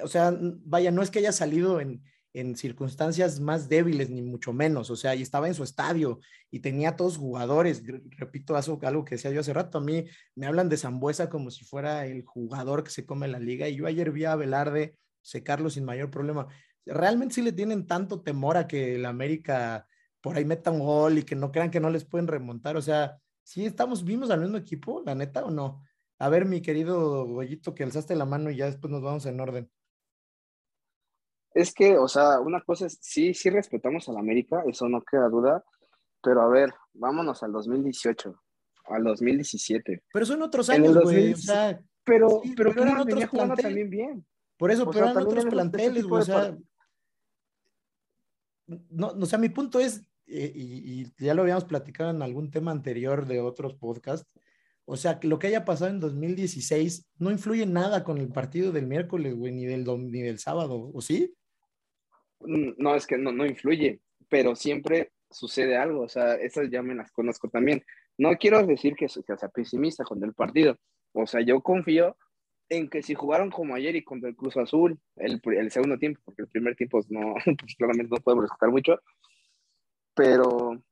o 0.00 0.06
sea, 0.06 0.38
vaya, 0.38 0.92
no 0.92 1.02
es 1.02 1.10
que 1.10 1.18
haya 1.18 1.32
salido 1.32 1.80
en, 1.80 2.04
en 2.32 2.56
circunstancias 2.56 3.40
más 3.40 3.68
débiles, 3.68 4.08
ni 4.08 4.22
mucho 4.22 4.52
menos, 4.52 4.88
o 4.90 4.94
sea, 4.94 5.16
y 5.16 5.22
estaba 5.22 5.48
en 5.48 5.54
su 5.54 5.64
estadio 5.64 6.20
y 6.48 6.60
tenía 6.60 6.94
todos 6.94 7.16
jugadores, 7.16 7.82
repito, 8.16 8.54
algo 8.54 9.04
que 9.04 9.16
decía 9.16 9.32
yo 9.32 9.40
hace 9.40 9.52
rato, 9.52 9.78
a 9.78 9.80
mí 9.80 10.04
me 10.36 10.46
hablan 10.46 10.68
de 10.68 10.76
Zambuesa 10.76 11.28
como 11.28 11.50
si 11.50 11.64
fuera 11.64 12.06
el 12.06 12.22
jugador 12.22 12.84
que 12.84 12.90
se 12.90 13.04
come 13.04 13.26
la 13.26 13.40
liga, 13.40 13.68
y 13.68 13.74
yo 13.74 13.86
ayer 13.88 14.12
vi 14.12 14.26
a 14.26 14.36
Velarde 14.36 14.96
secarlo 15.22 15.70
sin 15.70 15.84
mayor 15.84 16.08
problema 16.08 16.46
realmente 16.86 17.34
sí 17.34 17.42
le 17.42 17.52
tienen 17.52 17.86
tanto 17.86 18.22
temor 18.22 18.56
a 18.56 18.66
que 18.66 18.96
el 18.96 19.06
América 19.06 19.86
por 20.20 20.36
ahí 20.36 20.44
meta 20.44 20.70
un 20.70 20.78
gol 20.78 21.18
y 21.18 21.24
que 21.24 21.34
no 21.34 21.50
crean 21.50 21.70
que 21.70 21.80
no 21.80 21.90
les 21.90 22.04
pueden 22.04 22.28
remontar. 22.28 22.76
O 22.76 22.82
sea, 22.82 23.18
sí 23.42 23.66
estamos, 23.66 24.04
vimos 24.04 24.30
al 24.30 24.40
mismo 24.40 24.56
equipo, 24.56 25.02
la 25.04 25.14
neta, 25.14 25.44
o 25.44 25.50
no. 25.50 25.82
A 26.18 26.28
ver, 26.28 26.46
mi 26.46 26.62
querido 26.62 27.26
Goyito, 27.26 27.74
que 27.74 27.82
alzaste 27.82 28.14
la 28.14 28.24
mano 28.24 28.50
y 28.50 28.56
ya 28.56 28.66
después 28.66 28.90
nos 28.90 29.02
vamos 29.02 29.26
en 29.26 29.40
orden. 29.40 29.70
Es 31.52 31.74
que, 31.74 31.98
o 31.98 32.08
sea, 32.08 32.40
una 32.40 32.62
cosa 32.62 32.86
es, 32.86 32.98
sí, 33.02 33.34
sí 33.34 33.50
respetamos 33.50 34.08
al 34.08 34.16
América, 34.16 34.62
eso 34.66 34.88
no 34.88 35.02
queda 35.02 35.28
duda, 35.28 35.64
pero 36.22 36.40
a 36.40 36.48
ver, 36.48 36.72
vámonos 36.94 37.42
al 37.42 37.52
2018, 37.52 38.34
al 38.86 39.04
2017. 39.04 40.04
Pero 40.12 40.24
son 40.24 40.42
otros 40.42 40.70
años, 40.70 40.94
güey. 40.94 41.32
2000, 41.32 41.34
O 41.34 41.36
sea, 41.36 41.80
pero, 42.04 42.40
sí, 42.42 42.54
pero, 42.56 42.70
pero 42.72 42.84
eran 42.84 43.00
otros 43.00 43.26
jugando 43.26 43.56
también 43.56 43.90
bien. 43.90 44.26
Por 44.56 44.70
eso, 44.70 44.84
O 44.84 44.90
pero 44.90 45.06
sea, 45.06 45.12
eran 45.12 45.24
otros 45.24 45.44
planteles, 45.46 46.04
güey. 46.04 46.22
O 46.22 46.24
sea, 46.24 46.56
no, 48.66 49.08
o 49.08 49.26
sea, 49.26 49.38
mi 49.38 49.48
punto 49.48 49.80
es, 49.80 50.02
eh, 50.26 50.52
y, 50.54 51.02
y 51.02 51.12
ya 51.24 51.34
lo 51.34 51.42
habíamos 51.42 51.64
platicado 51.64 52.10
en 52.10 52.22
algún 52.22 52.50
tema 52.50 52.70
anterior 52.70 53.26
de 53.26 53.40
otros 53.40 53.74
podcasts, 53.74 54.32
o 54.84 54.96
sea, 54.96 55.20
que 55.20 55.28
lo 55.28 55.38
que 55.38 55.46
haya 55.46 55.64
pasado 55.64 55.90
en 55.90 56.00
2016 56.00 57.10
no 57.18 57.30
influye 57.30 57.66
nada 57.66 58.02
con 58.02 58.18
el 58.18 58.28
partido 58.28 58.72
del 58.72 58.86
miércoles, 58.86 59.34
güey, 59.34 59.52
ni 59.52 59.64
del, 59.64 59.84
ni 60.10 60.22
del 60.22 60.38
sábado, 60.38 60.90
¿o 60.92 61.00
sí? 61.00 61.34
Mm, 62.40 62.72
No, 62.78 62.94
es 62.94 63.06
que 63.06 63.16
no, 63.16 63.32
no 63.32 63.46
influye, 63.46 64.00
pero 64.28 64.56
siempre 64.56 65.12
sucede 65.30 65.76
algo, 65.76 66.02
o 66.02 66.08
sea, 66.08 66.34
esas 66.34 66.68
ya 66.70 66.82
me 66.82 66.94
las 66.94 67.12
conozco 67.12 67.48
también. 67.48 67.82
No 68.18 68.36
quiero 68.36 68.66
decir 68.66 68.94
que, 68.94 69.06
que 69.06 69.36
sea 69.36 69.48
pesimista 69.48 70.04
con 70.04 70.22
el 70.22 70.34
partido, 70.34 70.76
o 71.12 71.26
sea, 71.26 71.40
yo 71.40 71.60
confío 71.62 72.16
en 72.68 72.88
que 72.88 73.02
si 73.02 73.14
jugaron 73.14 73.50
como 73.50 73.74
ayer 73.74 73.94
y 73.96 74.04
contra 74.04 74.28
el 74.28 74.36
Cruz 74.36 74.56
Azul, 74.56 74.98
el, 75.16 75.40
el 75.44 75.70
segundo 75.70 75.98
tiempo, 75.98 76.20
porque 76.24 76.42
el 76.42 76.48
primer 76.48 76.76
tiempo 76.76 77.00
no, 77.10 77.34
pues 77.44 77.76
claramente 77.76 78.14
no 78.14 78.22
podemos 78.22 78.44
rescatar 78.44 78.70
mucho, 78.70 79.00
pero 80.14 80.82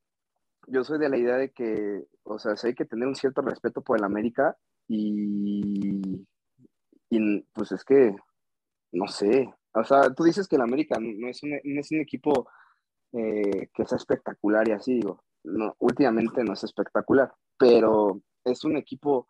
yo 0.67 0.83
soy 0.83 0.99
de 0.99 1.09
la 1.09 1.17
idea 1.17 1.37
de 1.37 1.51
que, 1.51 2.03
o 2.23 2.39
sea, 2.39 2.55
sí 2.55 2.67
hay 2.67 2.75
que 2.75 2.85
tener 2.85 3.07
un 3.07 3.15
cierto 3.15 3.41
respeto 3.41 3.81
por 3.81 3.97
el 3.97 4.03
América 4.03 4.55
y, 4.87 6.25
y 7.09 7.41
pues 7.53 7.71
es 7.71 7.83
que, 7.83 8.15
no 8.91 9.07
sé, 9.07 9.53
o 9.73 9.83
sea, 9.83 10.13
tú 10.13 10.23
dices 10.23 10.47
que 10.47 10.57
el 10.57 10.61
América 10.61 10.97
no 10.99 11.27
es 11.27 11.41
un, 11.43 11.51
no 11.63 11.79
es 11.79 11.91
un 11.91 12.01
equipo 12.01 12.49
eh, 13.13 13.69
que 13.73 13.85
sea 13.85 13.97
espectacular 13.97 14.67
y 14.67 14.71
así, 14.71 14.95
digo, 14.95 15.23
no, 15.43 15.75
últimamente 15.79 16.43
no 16.43 16.53
es 16.53 16.63
espectacular, 16.63 17.33
pero 17.57 18.21
es 18.43 18.63
un 18.63 18.77
equipo 18.77 19.27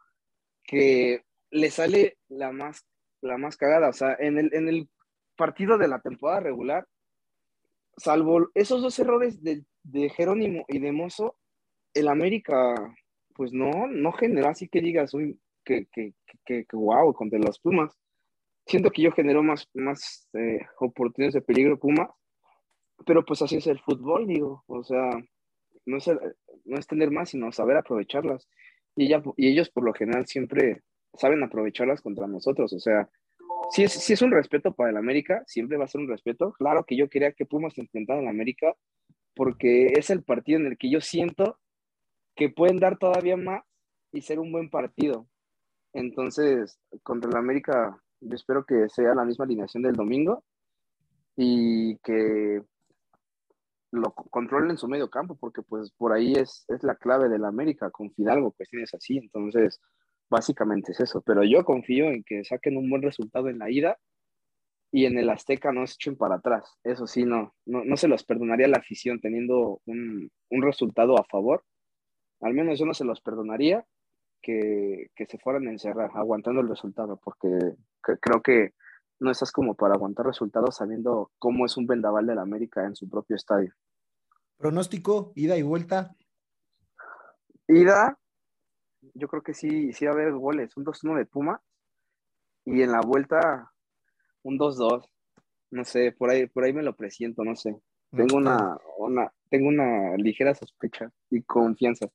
que 0.63 1.25
le 1.51 1.69
sale 1.69 2.17
la 2.29 2.51
más, 2.51 2.85
la 3.21 3.37
más 3.37 3.57
cagada, 3.57 3.89
o 3.89 3.93
sea, 3.93 4.15
en 4.19 4.37
el, 4.39 4.53
en 4.53 4.67
el 4.67 4.89
partido 5.35 5.77
de 5.77 5.87
la 5.87 5.99
temporada 5.99 6.39
regular, 6.39 6.87
salvo 7.97 8.49
esos 8.53 8.81
dos 8.81 8.97
errores 8.99 9.43
de, 9.43 9.63
de 9.83 10.09
Jerónimo 10.09 10.65
y 10.67 10.79
de 10.79 10.91
Mozo, 10.91 11.37
el 11.93 12.07
América, 12.07 12.75
pues 13.35 13.51
no, 13.53 13.87
no 13.87 14.11
generó 14.13 14.49
así 14.49 14.67
que 14.67 14.81
digas, 14.81 15.13
uy, 15.13 15.39
que, 15.63 15.87
que, 15.91 16.13
que, 16.45 16.65
wow, 16.73 17.13
contra 17.13 17.39
los 17.39 17.59
Pumas. 17.59 17.97
Siento 18.65 18.91
que 18.91 19.01
yo 19.01 19.11
generó 19.11 19.43
más, 19.43 19.67
más 19.73 20.29
eh, 20.33 20.59
oportunidades 20.79 21.33
de 21.33 21.41
peligro 21.41 21.77
Pumas, 21.79 22.09
pero 23.05 23.25
pues 23.25 23.41
así 23.41 23.57
es 23.57 23.67
el 23.67 23.79
fútbol, 23.79 24.27
digo, 24.27 24.63
o 24.67 24.83
sea, 24.83 25.09
no 25.85 25.97
es, 25.97 26.07
no 26.65 26.77
es 26.77 26.87
tener 26.87 27.11
más, 27.11 27.29
sino 27.29 27.51
saber 27.51 27.77
aprovecharlas. 27.77 28.47
Y, 28.95 29.05
ella, 29.05 29.21
y 29.37 29.47
ellos 29.47 29.69
por 29.69 29.83
lo 29.83 29.93
general 29.93 30.27
siempre 30.27 30.81
saben 31.13 31.43
aprovecharlas 31.43 32.01
contra 32.01 32.27
nosotros, 32.27 32.73
o 32.73 32.79
sea, 32.79 33.09
si 33.71 33.83
es, 33.83 33.93
si 33.93 34.13
es 34.13 34.21
un 34.21 34.31
respeto 34.31 34.73
para 34.73 34.89
el 34.89 34.97
América, 34.97 35.43
siempre 35.47 35.77
va 35.77 35.85
a 35.85 35.87
ser 35.87 36.01
un 36.01 36.09
respeto. 36.09 36.51
Claro 36.53 36.83
que 36.85 36.97
yo 36.97 37.09
quería 37.09 37.31
que 37.31 37.45
Pumas 37.45 37.77
enfrentara 37.77 38.19
al 38.19 38.27
América, 38.27 38.75
porque 39.33 39.93
es 39.97 40.09
el 40.09 40.23
partido 40.23 40.59
en 40.59 40.67
el 40.67 40.77
que 40.77 40.91
yo 40.91 40.99
siento 40.99 41.57
que 42.35 42.49
pueden 42.49 42.77
dar 42.77 42.97
todavía 42.97 43.37
más 43.37 43.63
y 44.11 44.21
ser 44.21 44.39
un 44.39 44.51
buen 44.51 44.69
partido. 44.69 45.27
Entonces, 45.93 46.79
contra 47.03 47.29
el 47.29 47.37
América, 47.37 47.97
yo 48.19 48.35
espero 48.35 48.65
que 48.65 48.89
sea 48.89 49.15
la 49.15 49.25
misma 49.25 49.45
alineación 49.45 49.83
del 49.83 49.95
domingo 49.95 50.43
y 51.35 51.97
que 51.99 52.61
lo 53.91 54.13
controlen 54.13 54.71
en 54.71 54.77
su 54.77 54.87
medio 54.87 55.09
campo, 55.09 55.35
porque 55.35 55.61
pues 55.61 55.91
por 55.91 56.13
ahí 56.13 56.33
es, 56.33 56.65
es 56.69 56.83
la 56.83 56.95
clave 56.95 57.29
de 57.29 57.39
la 57.39 57.49
América, 57.49 57.89
con 57.89 58.11
Fidalgo, 58.11 58.55
tienes 58.69 58.93
así, 58.93 59.17
entonces 59.17 59.81
básicamente 60.31 60.93
es 60.93 60.99
eso, 61.01 61.21
pero 61.21 61.43
yo 61.43 61.63
confío 61.65 62.09
en 62.09 62.23
que 62.23 62.43
saquen 62.45 62.77
un 62.77 62.89
buen 62.89 63.01
resultado 63.01 63.49
en 63.49 63.59
la 63.59 63.69
ida 63.69 63.99
y 64.89 65.05
en 65.05 65.17
el 65.17 65.29
Azteca 65.29 65.71
no 65.71 65.85
se 65.85 65.95
echen 65.95 66.15
para 66.15 66.35
atrás, 66.35 66.77
eso 66.83 67.05
sí, 67.05 67.25
no, 67.25 67.53
no, 67.65 67.83
no 67.83 67.97
se 67.97 68.07
los 68.07 68.23
perdonaría 68.23 68.67
la 68.67 68.77
afición 68.77 69.19
teniendo 69.19 69.81
un, 69.85 70.31
un, 70.49 70.61
resultado 70.61 71.19
a 71.19 71.25
favor, 71.25 71.63
al 72.39 72.53
menos 72.53 72.79
yo 72.79 72.85
no 72.85 72.93
se 72.93 73.03
los 73.03 73.21
perdonaría 73.21 73.85
que, 74.41 75.07
que 75.15 75.25
se 75.25 75.37
fueran 75.37 75.67
a 75.67 75.71
encerrar 75.71 76.11
aguantando 76.15 76.61
el 76.61 76.69
resultado, 76.69 77.19
porque 77.23 77.49
creo 78.01 78.41
que 78.41 78.73
no 79.19 79.31
estás 79.31 79.51
como 79.51 79.75
para 79.75 79.95
aguantar 79.95 80.25
resultados 80.25 80.77
sabiendo 80.77 81.31
cómo 81.39 81.65
es 81.65 81.77
un 81.77 81.87
vendaval 81.87 82.25
de 82.25 82.35
la 82.35 82.41
América 82.41 82.85
en 82.85 82.95
su 82.95 83.07
propio 83.07 83.35
estadio. 83.35 83.73
Pronóstico, 84.57 85.33
ida 85.35 85.57
y 85.57 85.61
vuelta. 85.61 86.15
Ida, 87.67 88.17
yo 89.13 89.27
creo 89.27 89.43
que 89.43 89.53
sí, 89.53 89.93
sí 89.93 90.05
va 90.05 90.11
a 90.11 90.13
haber 90.15 90.33
goles, 90.33 90.75
un 90.77 90.85
2-1 90.85 91.17
de 91.17 91.25
Puma 91.25 91.61
y 92.65 92.81
en 92.81 92.91
la 92.91 93.01
vuelta 93.01 93.71
un 94.43 94.57
2-2. 94.57 95.05
No 95.71 95.85
sé, 95.85 96.11
por 96.11 96.29
ahí, 96.29 96.47
por 96.47 96.63
ahí 96.63 96.73
me 96.73 96.83
lo 96.83 96.95
presiento, 96.95 97.43
no 97.43 97.55
sé. 97.55 97.75
Tengo 98.11 98.35
una, 98.35 98.77
una, 98.97 99.33
tengo 99.49 99.69
una 99.69 100.17
ligera 100.17 100.53
sospecha 100.53 101.09
y 101.29 101.43
confianza. 101.43 102.07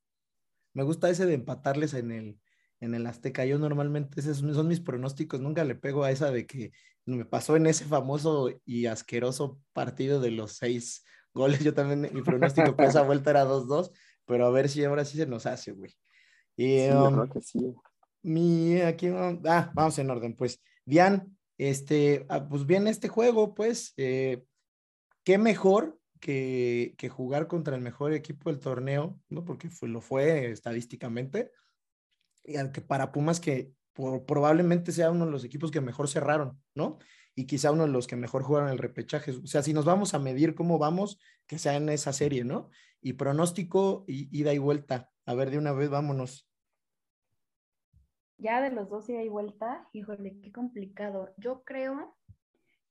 Me 0.74 0.82
gusta 0.82 1.08
ese 1.08 1.24
de 1.24 1.34
empatarles 1.34 1.94
en 1.94 2.10
el, 2.10 2.38
en 2.80 2.94
el 2.94 3.06
Azteca. 3.06 3.46
Yo 3.46 3.58
normalmente, 3.58 4.20
esos 4.20 4.38
son 4.38 4.68
mis 4.68 4.80
pronósticos, 4.80 5.40
nunca 5.40 5.64
le 5.64 5.74
pego 5.74 6.04
a 6.04 6.10
esa 6.10 6.30
de 6.30 6.46
que 6.46 6.72
me 7.06 7.24
pasó 7.24 7.56
en 7.56 7.66
ese 7.66 7.86
famoso 7.86 8.50
y 8.66 8.86
asqueroso 8.86 9.58
partido 9.72 10.20
de 10.20 10.32
los 10.32 10.52
seis 10.52 11.04
goles. 11.32 11.60
Yo 11.64 11.72
también, 11.72 12.12
mi 12.12 12.22
pronóstico 12.22 12.76
para 12.76 12.90
esa 12.90 13.02
vuelta 13.06 13.30
era 13.30 13.46
2-2, 13.46 13.90
pero 14.26 14.44
a 14.44 14.50
ver 14.50 14.68
si 14.68 14.84
ahora 14.84 15.06
sí 15.06 15.16
se 15.16 15.26
nos 15.26 15.46
hace, 15.46 15.72
güey. 15.72 15.96
Y, 16.56 16.80
sí, 16.80 16.90
um, 16.90 17.28
que 17.28 17.40
sí. 17.40 17.74
Mi, 18.22 18.80
aquí, 18.80 19.08
ah, 19.08 19.70
vamos 19.74 19.98
en 19.98 20.10
orden, 20.10 20.34
pues. 20.34 20.60
Dian, 20.84 21.36
este, 21.58 22.26
ah, 22.28 22.48
pues 22.48 22.66
bien 22.66 22.86
este 22.86 23.08
juego, 23.08 23.54
pues, 23.54 23.92
eh, 23.96 24.44
qué 25.24 25.38
mejor 25.38 25.98
que, 26.20 26.94
que, 26.98 27.08
jugar 27.08 27.46
contra 27.46 27.76
el 27.76 27.82
mejor 27.82 28.12
equipo 28.12 28.50
del 28.50 28.60
torneo, 28.60 29.20
¿no? 29.28 29.44
Porque 29.44 29.68
fue, 29.68 29.88
lo 29.88 30.00
fue 30.00 30.50
estadísticamente 30.50 31.50
y 32.46 32.56
aunque 32.56 32.80
para 32.80 33.12
Pumas 33.12 33.40
que 33.40 33.72
probablemente 33.92 34.92
sea 34.92 35.10
uno 35.10 35.26
de 35.26 35.32
los 35.32 35.44
equipos 35.44 35.70
que 35.70 35.80
mejor 35.80 36.08
cerraron, 36.08 36.62
¿no? 36.74 36.98
Y 37.34 37.46
quizá 37.46 37.72
uno 37.72 37.86
de 37.86 37.92
los 37.92 38.06
que 38.06 38.16
mejor 38.16 38.42
jugaron 38.42 38.70
el 38.70 38.78
repechaje. 38.78 39.32
O 39.32 39.46
sea, 39.46 39.62
si 39.62 39.72
nos 39.72 39.84
vamos 39.84 40.14
a 40.14 40.18
medir 40.18 40.54
cómo 40.54 40.78
vamos, 40.78 41.18
que 41.46 41.58
sea 41.58 41.76
en 41.76 41.88
esa 41.88 42.12
serie, 42.12 42.44
¿no? 42.44 42.70
Y 43.00 43.14
pronóstico, 43.14 44.04
y, 44.06 44.28
ida 44.38 44.52
y 44.52 44.58
vuelta. 44.58 45.10
A 45.24 45.34
ver, 45.34 45.50
de 45.50 45.58
una 45.58 45.72
vez, 45.72 45.88
vámonos. 45.88 46.45
Ya 48.38 48.60
de 48.60 48.70
los 48.70 48.88
dos 48.88 49.08
ida 49.08 49.22
y 49.22 49.28
vuelta, 49.28 49.88
híjole, 49.92 50.38
qué 50.40 50.52
complicado. 50.52 51.32
Yo 51.38 51.62
creo 51.64 52.16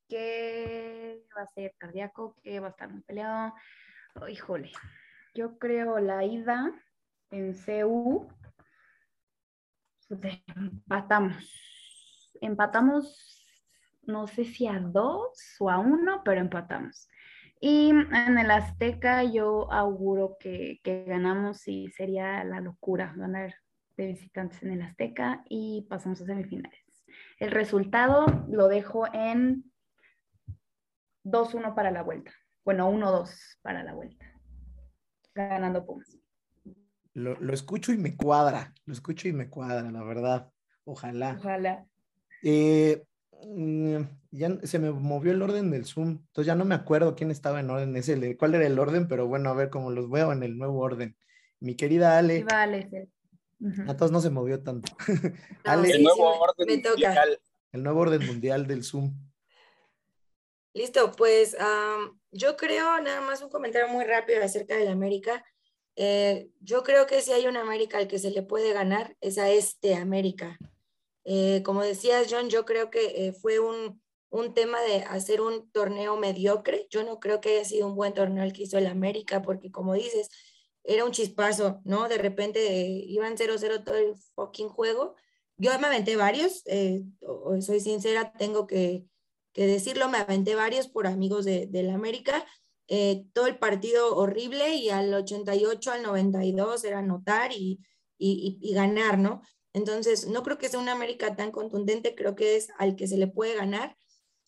que 0.07 1.23
va 1.38 1.43
a 1.43 1.47
ser 1.47 1.73
cardíaco, 1.77 2.35
que 2.43 2.59
va 2.59 2.67
a 2.67 2.72
estar 2.72 2.89
muy 2.89 3.01
peleado. 3.01 3.53
híjole, 4.30 4.72
yo 5.34 5.57
creo 5.59 5.99
la 5.99 6.23
ida 6.23 6.72
en 7.31 7.53
CU 7.53 8.27
empatamos. 10.55 12.38
Empatamos, 12.41 13.45
no 14.03 14.27
sé 14.27 14.45
si 14.45 14.67
a 14.67 14.80
dos 14.80 15.55
o 15.59 15.69
a 15.69 15.80
uno, 15.80 16.22
pero 16.23 16.41
empatamos. 16.41 17.07
Y 17.59 17.89
en 17.89 18.38
el 18.38 18.51
Azteca 18.51 19.23
yo 19.23 19.72
auguro 19.72 20.38
que, 20.39 20.81
ganamos 20.84 21.67
y 21.67 21.89
sería 21.89 22.43
la 22.43 22.59
locura 22.59 23.13
ganar 23.15 23.55
de 23.97 24.07
visitantes 24.07 24.61
en 24.63 24.72
el 24.72 24.81
Azteca 24.81 25.43
y 25.49 25.85
pasamos 25.89 26.22
a 26.22 26.26
semifinales. 26.26 26.80
El 27.39 27.51
resultado 27.51 28.26
lo 28.49 28.67
dejo 28.67 29.05
en 29.13 29.72
2-1 31.23 31.76
para 31.76 31.91
la 31.91 32.03
vuelta. 32.03 32.31
Bueno, 32.63 32.89
1-2 32.91 33.57
para 33.61 33.84
la 33.84 33.93
vuelta. 33.93 34.26
Ganando 35.34 35.85
Pumas. 35.85 36.17
Lo, 37.13 37.53
escucho 37.53 37.93
y 37.93 37.97
me 37.97 38.17
cuadra, 38.17 38.73
lo 38.85 38.93
escucho 38.93 39.27
y 39.27 39.34
me 39.34 39.49
cuadra, 39.49 39.89
la 39.89 40.03
verdad. 40.03 40.51
Ojalá. 40.84 41.38
Ojalá. 41.39 41.85
Eh, 42.43 43.05
mm, 43.55 43.97
ya 44.31 44.59
se 44.63 44.80
me 44.80 44.91
movió 44.91 45.31
el 45.31 45.41
orden 45.41 45.72
del 45.72 45.85
Zoom, 45.85 46.09
entonces 46.09 46.45
ya 46.47 46.55
no 46.55 46.65
me 46.65 46.76
acuerdo 46.76 47.15
quién 47.15 47.31
estaba 47.31 47.61
en 47.61 47.69
orden, 47.69 47.95
ese, 47.95 48.35
cuál 48.35 48.55
era 48.55 48.67
el 48.67 48.77
orden, 48.77 49.07
pero 49.07 49.27
bueno, 49.27 49.49
a 49.49 49.53
ver 49.53 49.69
cómo 49.69 49.91
los 49.91 50.09
veo 50.09 50.34
en 50.34 50.43
el 50.43 50.57
nuevo 50.57 50.80
orden. 50.80 51.15
Mi 51.61 51.76
querida 51.76 52.17
Ale. 52.17 52.43
Vale, 52.43 53.09
A 53.88 53.95
todos 53.95 54.11
no 54.11 54.22
se 54.22 54.30
movió 54.30 54.61
tanto. 54.61 54.91
Ale, 55.64 55.91
el 55.91 56.03
nuevo 56.03 56.40
orden 56.40 56.82
mundial. 56.84 57.40
El 57.72 57.84
nuevo 57.84 57.99
orden 58.02 58.26
mundial 58.26 58.68
del 58.68 58.84
Zoom. 58.84 59.14
Listo, 60.73 61.11
pues 61.14 61.56
yo 62.32 62.57
creo 62.57 62.99
nada 62.99 63.22
más 63.22 63.41
un 63.41 63.49
comentario 63.49 63.88
muy 63.88 64.03
rápido 64.03 64.44
acerca 64.44 64.76
de 64.76 64.86
la 64.86 64.91
América. 64.91 65.44
Eh, 65.95 66.49
yo 66.60 66.84
creo 66.84 67.07
que 67.07 67.22
si 67.22 67.32
hay 67.32 67.48
un 67.48 67.56
América 67.56 67.98
al 67.98 68.07
que 68.07 68.19
se 68.19 68.32
le 68.32 68.44
puede 68.44 68.73
ganar, 68.73 69.15
es 69.22 69.38
a 69.38 69.49
este 69.49 69.95
América. 69.95 70.60
Eh, 71.23 71.64
como 71.64 71.82
decías, 71.82 72.27
John, 72.30 72.49
yo 72.49 72.65
creo 72.65 72.90
que 72.90 73.27
eh, 73.27 73.34
fue 73.34 73.60
un, 73.60 74.02
un, 74.30 74.53
tema 74.53 74.82
de 74.82 74.98
hacer 75.03 75.41
un 75.41 75.72
torneo 75.72 76.18
mediocre. 76.18 76.88
Yo 76.90 77.03
no 77.03 77.19
creo 77.19 77.40
que 77.41 77.56
haya 77.56 77.65
sido 77.65 77.88
un 77.88 77.95
buen 77.95 78.14
torneo 78.14 78.44
el 78.44 78.53
que 78.53 78.64
hizo 78.64 78.77
el 78.77 78.88
América, 78.88 79.41
porque 79.41 79.72
como 79.72 79.94
dices, 79.94 80.30
era 80.85 81.05
un 81.05 81.11
chispazo, 81.11 81.81
¿no? 81.83 82.07
De 82.07 82.17
repente 82.17 82.77
iban 83.07 83.37
0-0 83.37 83.83
todo 83.83 83.95
el 83.95 84.15
fucking 84.35 84.69
juego. 84.69 85.15
Yo 85.57 85.77
me 85.79 85.87
aventé 85.87 86.15
varios, 86.15 86.63
soy 87.61 87.79
sincera, 87.79 88.33
tengo 88.33 88.67
que, 88.67 89.05
que, 89.53 89.67
decirlo, 89.67 90.09
me 90.09 90.17
aventé 90.17 90.55
varios 90.55 90.87
por 90.87 91.07
amigos 91.07 91.45
de, 91.45 91.67
del 91.67 91.89
América 91.89 92.45
eh, 92.87 93.25
todo 93.33 93.47
el 93.47 93.57
partido 93.57 94.15
horrible 94.15 94.75
y 94.75 94.89
al 94.89 95.11
88, 95.13 95.91
al 95.91 96.03
92 96.03 96.83
era 96.83 96.99
anotar 96.99 97.51
y, 97.51 97.79
y, 98.17 98.73
ganar, 98.73 99.17
¿no? 99.17 99.41
Entonces, 99.73 100.27
no 100.27 100.43
creo 100.43 100.57
que 100.57 100.69
sea 100.69 100.79
una 100.79 100.91
América 100.91 101.35
tan 101.35 101.51
contundente, 101.51 102.15
creo 102.15 102.35
que 102.35 102.55
es 102.55 102.69
al 102.77 102.95
que 102.95 103.07
se 103.07 103.17
le 103.17 103.27
puede 103.27 103.55
ganar. 103.55 103.97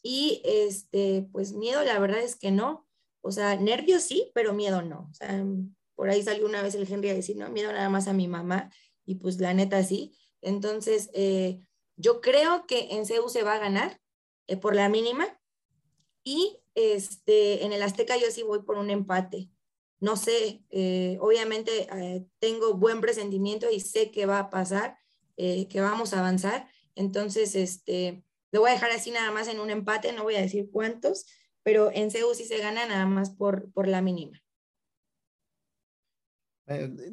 Y 0.04 0.42
este, 0.46 1.28
pues 1.32 1.54
miedo, 1.54 1.84
la 1.84 2.00
verdad 2.00 2.22
es 2.22 2.36
que 2.36 2.52
no. 2.52 2.88
O 3.22 3.32
sea, 3.32 3.56
nervios 3.56 4.04
sí, 4.04 4.32
pero 4.34 4.54
miedo 4.54 4.82
no. 4.84 5.08
O 5.10 5.14
sea, 5.14 5.44
por 5.98 6.12
ahí 6.12 6.22
salió 6.22 6.46
una 6.46 6.62
vez 6.62 6.76
el 6.76 6.90
Henry 6.90 7.10
a 7.10 7.16
decir, 7.16 7.36
no, 7.38 7.50
miedo 7.50 7.72
nada 7.72 7.90
más 7.90 8.08
a 8.08 8.14
mi 8.14 8.28
mamá. 8.28 8.72
Y 9.04 9.16
pues 9.16 9.40
la 9.40 9.56
neta 9.56 9.84
sí. 9.84 10.16
Entonces, 10.42 11.10
eh, 11.14 11.60
yo 11.96 12.22
creo 12.22 12.68
que 12.68 12.90
en 12.92 13.08
CEU 13.08 13.28
se 13.30 13.42
va 13.42 13.56
a 13.56 13.60
ganar 13.60 14.00
eh, 14.46 14.58
por 14.58 14.76
la 14.76 14.90
mínima. 14.90 15.26
Y 16.24 16.60
este, 16.76 17.66
en 17.66 17.74
el 17.74 17.82
Azteca 17.82 18.16
yo 18.16 18.30
sí 18.30 18.44
voy 18.44 18.62
por 18.62 18.78
un 18.78 18.92
empate. 18.92 19.50
No 20.00 20.18
sé, 20.18 20.64
eh, 20.70 21.18
obviamente 21.20 21.88
tengo 22.38 22.76
buen 22.76 23.02
presentimiento 23.02 23.72
y 23.72 23.80
sé 23.80 24.12
que 24.12 24.28
va 24.28 24.38
a 24.38 24.50
pasar, 24.52 25.00
que 25.36 25.82
vamos 25.82 26.14
a 26.14 26.20
avanzar. 26.20 26.70
Entonces, 26.94 27.56
este, 27.56 28.24
lo 28.52 28.60
voy 28.60 28.70
a 28.70 28.74
dejar 28.74 28.92
así 28.92 29.10
nada 29.10 29.32
más 29.32 29.48
en 29.48 29.60
un 29.60 29.72
empate, 29.72 30.14
no 30.14 30.22
voy 30.22 30.36
a 30.36 30.42
decir 30.42 30.70
cuántos, 30.72 31.26
pero 31.64 31.90
en 31.92 32.12
CEU 32.12 32.36
sí 32.36 32.46
se 32.46 32.60
gana 32.60 32.86
nada 32.86 33.08
más 33.08 33.32
por, 33.32 33.72
por 33.72 33.88
la 33.88 34.04
mínima. 34.04 34.44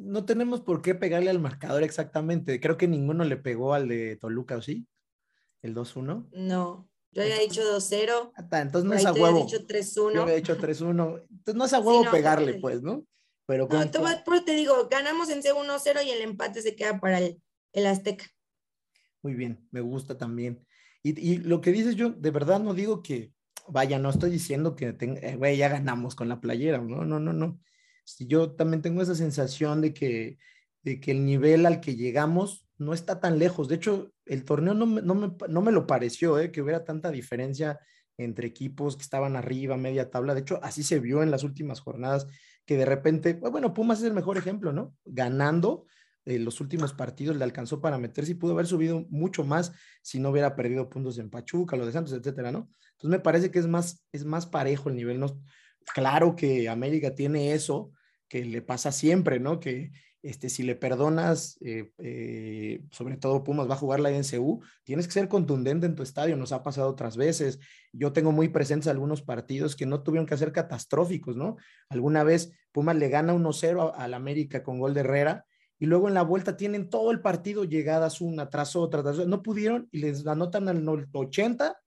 No 0.01 0.25
tenemos 0.25 0.61
por 0.61 0.81
qué 0.81 0.95
pegarle 0.95 1.29
al 1.29 1.39
marcador 1.39 1.83
exactamente. 1.83 2.59
Creo 2.59 2.77
que 2.77 2.87
ninguno 2.87 3.23
le 3.23 3.37
pegó 3.37 3.73
al 3.73 3.87
de 3.87 4.17
Toluca, 4.17 4.57
¿o 4.57 4.61
sí? 4.61 4.87
¿El 5.61 5.73
2-1? 5.73 6.29
No. 6.33 6.89
Yo 7.11 7.21
había 7.21 7.39
dicho 7.39 7.61
2-0. 7.61 8.33
Entonces 8.37 8.83
no 8.83 8.93
es 8.93 9.05
a 9.05 9.13
huevo. 9.13 9.45
Dicho 9.45 9.65
3-1. 9.65 10.13
Yo 10.13 10.21
había 10.23 10.35
dicho 10.35 10.57
3-1. 10.57 11.25
Entonces 11.29 11.55
no 11.55 11.65
es 11.65 11.73
a 11.73 11.79
huevo 11.79 12.11
pegarle, 12.11 12.55
pues, 12.55 12.81
¿no? 12.81 13.05
Pero 13.47 13.67
no, 13.71 13.91
te, 13.91 13.99
te 14.45 14.55
digo, 14.55 14.87
ganamos 14.89 15.29
en 15.29 15.41
C1-0 15.41 16.05
y 16.05 16.09
el 16.09 16.21
empate 16.21 16.61
se 16.61 16.75
queda 16.75 16.99
para 16.99 17.19
el, 17.19 17.41
el, 17.73 17.85
Azteca. 17.85 18.25
Muy 19.21 19.35
bien, 19.35 19.67
me 19.71 19.81
gusta 19.81 20.17
también. 20.17 20.65
Y, 21.03 21.19
y, 21.19 21.37
lo 21.37 21.61
que 21.61 21.71
dices 21.71 21.95
yo, 21.95 22.09
de 22.09 22.31
verdad 22.31 22.59
no 22.59 22.73
digo 22.73 23.03
que, 23.03 23.31
vaya, 23.67 23.99
no 23.99 24.09
estoy 24.09 24.31
diciendo 24.31 24.75
que, 24.75 24.95
eh, 24.99 25.35
güey, 25.37 25.57
ya 25.57 25.69
ganamos 25.69 26.15
con 26.15 26.27
la 26.27 26.41
playera, 26.41 26.79
no, 26.79 27.05
no, 27.05 27.19
no, 27.19 27.33
no. 27.33 27.59
Yo 28.19 28.51
también 28.51 28.81
tengo 28.81 29.01
esa 29.01 29.15
sensación 29.15 29.81
de 29.81 29.93
que, 29.93 30.37
de 30.83 30.99
que 30.99 31.11
el 31.11 31.25
nivel 31.25 31.65
al 31.65 31.81
que 31.81 31.95
llegamos 31.95 32.67
no 32.77 32.93
está 32.93 33.19
tan 33.19 33.39
lejos. 33.39 33.67
De 33.67 33.75
hecho, 33.75 34.13
el 34.25 34.43
torneo 34.43 34.73
no 34.73 34.85
me, 34.85 35.01
no 35.01 35.61
me, 35.61 35.71
lo 35.71 35.87
pareció, 35.87 36.39
¿eh? 36.39 36.51
que 36.51 36.61
hubiera 36.61 36.83
tanta 36.83 37.11
diferencia 37.11 37.79
entre 38.17 38.47
equipos 38.47 38.95
que 38.95 39.03
estaban 39.03 39.35
arriba, 39.35 39.77
media 39.77 40.09
tabla. 40.09 40.33
De 40.33 40.41
hecho, 40.41 40.59
así 40.63 40.83
se 40.83 40.99
vio 40.99 41.23
en 41.23 41.31
las 41.31 41.43
últimas 41.43 41.79
jornadas, 41.79 42.27
que 42.65 42.77
de 42.77 42.85
repente, 42.85 43.35
pues, 43.35 43.51
bueno, 43.51 43.73
Pumas 43.73 43.99
es 43.99 44.05
el 44.05 44.13
mejor 44.13 44.37
ejemplo, 44.37 44.71
¿no? 44.71 44.95
Ganando 45.05 45.85
eh, 46.25 46.39
los 46.39 46.59
últimos 46.59 46.93
partidos 46.93 47.35
le 47.35 47.43
alcanzó 47.43 47.81
para 47.81 47.97
meterse 47.97 48.31
y 48.31 48.35
pudo 48.35 48.53
haber 48.53 48.65
subido 48.65 49.05
mucho 49.09 49.43
más 49.43 49.73
si 50.01 50.19
no 50.19 50.29
hubiera 50.29 50.55
perdido 50.55 50.89
puntos 50.89 51.17
en 51.19 51.29
Pachuca, 51.29 51.77
lo 51.77 51.85
de 51.85 51.91
Santos, 51.91 52.13
etcétera, 52.13 52.51
¿no? 52.51 52.69
Entonces 52.93 53.09
me 53.09 53.19
parece 53.19 53.51
que 53.51 53.59
es 53.59 53.67
más, 53.67 54.05
es 54.11 54.25
más 54.25 54.45
parejo 54.45 54.89
el 54.89 54.95
nivel. 54.95 55.19
¿no? 55.19 55.27
Claro 55.93 56.35
que 56.35 56.69
América 56.69 57.15
tiene 57.15 57.53
eso 57.53 57.91
que 58.27 58.43
le 58.45 58.61
pasa 58.61 58.91
siempre, 58.91 59.39
¿no? 59.39 59.59
Que 59.59 59.91
este, 60.25 60.49
si 60.49 60.63
le 60.63 60.75
perdonas, 60.75 61.57
eh, 61.61 61.91
eh, 61.99 62.81
sobre 62.89 63.15
todo 63.15 63.43
Pumas 63.43 63.69
va 63.69 63.75
a 63.75 63.77
jugar 63.77 63.99
la 63.99 64.09
NCU, 64.09 64.59
tienes 64.83 65.05
que 65.05 65.13
ser 65.13 65.27
contundente 65.27 65.85
en 65.85 65.95
tu 65.95 66.01
estadio, 66.01 66.35
nos 66.35 66.51
ha 66.51 66.63
pasado 66.63 66.89
otras 66.89 67.15
veces. 67.15 67.59
Yo 67.93 68.11
tengo 68.11 68.31
muy 68.31 68.49
presentes 68.49 68.87
algunos 68.87 69.21
partidos 69.21 69.75
que 69.75 69.85
no 69.85 70.01
tuvieron 70.01 70.25
que 70.25 70.35
ser 70.35 70.51
catastróficos, 70.51 71.35
¿no? 71.35 71.57
Alguna 71.89 72.23
vez 72.23 72.51
Pumas 72.71 72.95
le 72.95 73.09
gana 73.09 73.35
1-0 73.35 73.93
al 73.95 74.13
América 74.15 74.63
con 74.63 74.79
gol 74.79 74.95
de 74.95 75.01
Herrera 75.01 75.45
y 75.77 75.85
luego 75.85 76.07
en 76.07 76.15
la 76.15 76.23
vuelta 76.23 76.57
tienen 76.57 76.89
todo 76.89 77.11
el 77.11 77.21
partido 77.21 77.63
llegadas 77.63 78.19
una 78.19 78.49
tras 78.49 78.75
otra, 78.75 79.03
tras 79.03 79.17
otra. 79.17 79.27
no 79.27 79.43
pudieron 79.43 79.87
y 79.91 79.99
les 79.99 80.25
anotan 80.25 80.67
al 80.67 81.07
80 81.13 81.77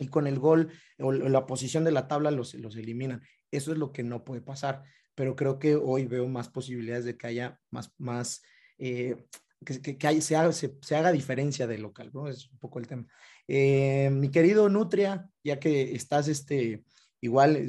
y 0.00 0.08
con 0.08 0.26
el 0.26 0.40
gol 0.40 0.72
o 0.98 1.12
la 1.12 1.46
posición 1.46 1.84
de 1.84 1.92
la 1.92 2.08
tabla 2.08 2.32
los, 2.32 2.54
los 2.54 2.74
eliminan. 2.74 3.22
Eso 3.52 3.70
es 3.72 3.78
lo 3.78 3.92
que 3.92 4.02
no 4.02 4.24
puede 4.24 4.40
pasar 4.40 4.82
pero 5.20 5.36
creo 5.36 5.58
que 5.58 5.76
hoy 5.76 6.06
veo 6.06 6.26
más 6.28 6.48
posibilidades 6.48 7.04
de 7.04 7.14
que 7.18 7.26
haya 7.26 7.60
más, 7.70 7.92
más 7.98 8.42
eh, 8.78 9.26
que, 9.64 9.98
que, 9.98 10.20
se, 10.22 10.34
haga, 10.34 10.50
se, 10.50 10.96
haga, 10.96 11.12
diferencia 11.12 11.66
de 11.66 11.76
local, 11.76 12.10
¿no? 12.14 12.26
Es 12.26 12.50
un 12.50 12.58
poco 12.58 12.78
el 12.78 12.86
tema. 12.86 13.06
Eh, 13.46 14.08
mi 14.10 14.30
querido 14.30 14.70
Nutria, 14.70 15.28
ya 15.44 15.60
que 15.60 15.94
estás 15.94 16.26
este, 16.28 16.84
igual 17.20 17.66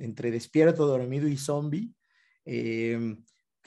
entre 0.00 0.32
despierto, 0.32 0.84
dormido 0.84 1.28
y 1.28 1.36
zombie, 1.36 1.92
eh, 2.44 3.16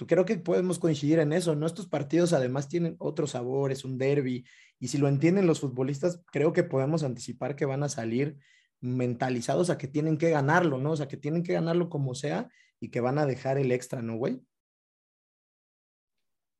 creo 0.05 0.25
que 0.25 0.37
podemos 0.37 0.77
coincidir 0.77 1.19
en 1.19 1.31
eso, 1.31 1.55
¿no? 1.55 1.65
Estos 1.65 1.87
partidos 1.87 2.33
además 2.33 2.67
tienen 2.67 2.97
otros 2.99 3.31
sabores, 3.31 3.85
un 3.85 3.97
derby, 3.97 4.43
y 4.83 4.89
si 4.89 4.97
lo 4.97 5.07
entienden 5.07 5.47
los 5.47 5.61
futbolistas, 5.61 6.21
creo 6.29 6.51
que 6.51 6.65
podemos 6.65 7.03
anticipar 7.03 7.55
que 7.55 7.63
van 7.63 7.83
a 7.83 7.87
salir 7.87 8.37
mentalizados 8.81 9.69
a 9.69 9.77
que 9.77 9.87
tienen 9.87 10.17
que 10.17 10.29
ganarlo, 10.29 10.77
¿no? 10.77 10.91
O 10.91 10.95
sea, 10.97 11.07
que 11.07 11.15
tienen 11.15 11.41
que 11.41 11.53
ganarlo 11.53 11.87
como 11.87 12.15
sea 12.15 12.49
y 12.81 12.91
que 12.91 12.99
van 12.99 13.17
a 13.17 13.25
dejar 13.25 13.57
el 13.57 13.71
extra, 13.71 14.01
¿no, 14.01 14.17
güey? 14.17 14.45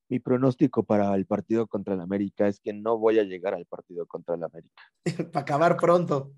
Mi 0.08 0.20
pronóstico 0.20 0.84
para 0.84 1.14
el 1.16 1.26
partido 1.26 1.68
contra 1.68 1.96
el 1.96 2.00
América 2.00 2.48
es 2.48 2.62
que 2.62 2.72
no 2.72 2.98
voy 2.98 3.20
a 3.20 3.24
llegar 3.24 3.56
al 3.56 3.66
partido 3.66 4.08
contra 4.08 4.36
el 4.36 4.44
América. 4.46 4.82
para 5.34 5.42
acabar 5.42 5.76
pronto. 5.76 6.32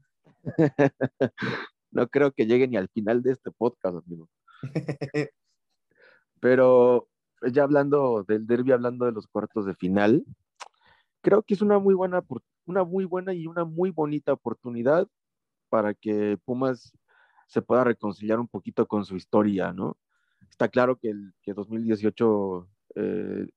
no 1.92 2.08
creo 2.08 2.32
que 2.32 2.48
llegue 2.48 2.68
ni 2.68 2.78
al 2.78 2.90
final 2.90 3.22
de 3.22 3.34
este 3.34 3.52
podcast, 3.52 3.98
amigo. 3.98 4.28
Pero 6.40 7.10
pues, 7.40 7.54
ya 7.54 7.62
hablando 7.62 8.26
del 8.28 8.48
derby, 8.48 8.72
hablando 8.72 9.06
de 9.06 9.12
los 9.12 9.28
cuartos 9.28 9.68
de 9.68 9.76
final, 9.76 10.26
creo 11.26 11.42
que 11.42 11.56
es 11.56 11.62
una 11.64 11.80
muy 11.80 11.96
buena, 11.96 12.24
una 12.68 12.84
muy 12.84 13.06
buena 13.06 13.34
y 13.34 13.48
una 13.48 13.66
muy 13.66 13.90
bonita 13.90 14.32
oportunidad 14.32 15.08
para 15.70 15.96
que 15.96 16.38
Pumas 16.46 16.96
se 17.48 17.64
pueda 17.64 17.84
reconciliar 17.84 18.40
un 18.40 18.48
poquito 18.48 18.88
con 18.88 19.06
su 19.06 19.16
historia, 19.16 19.74
¿no? 19.74 19.98
Está 20.52 20.68
claro 20.68 20.98
que 20.98 21.10
el 21.10 21.34
que 21.42 21.56
2018 21.56 22.70
eh, 22.94 23.48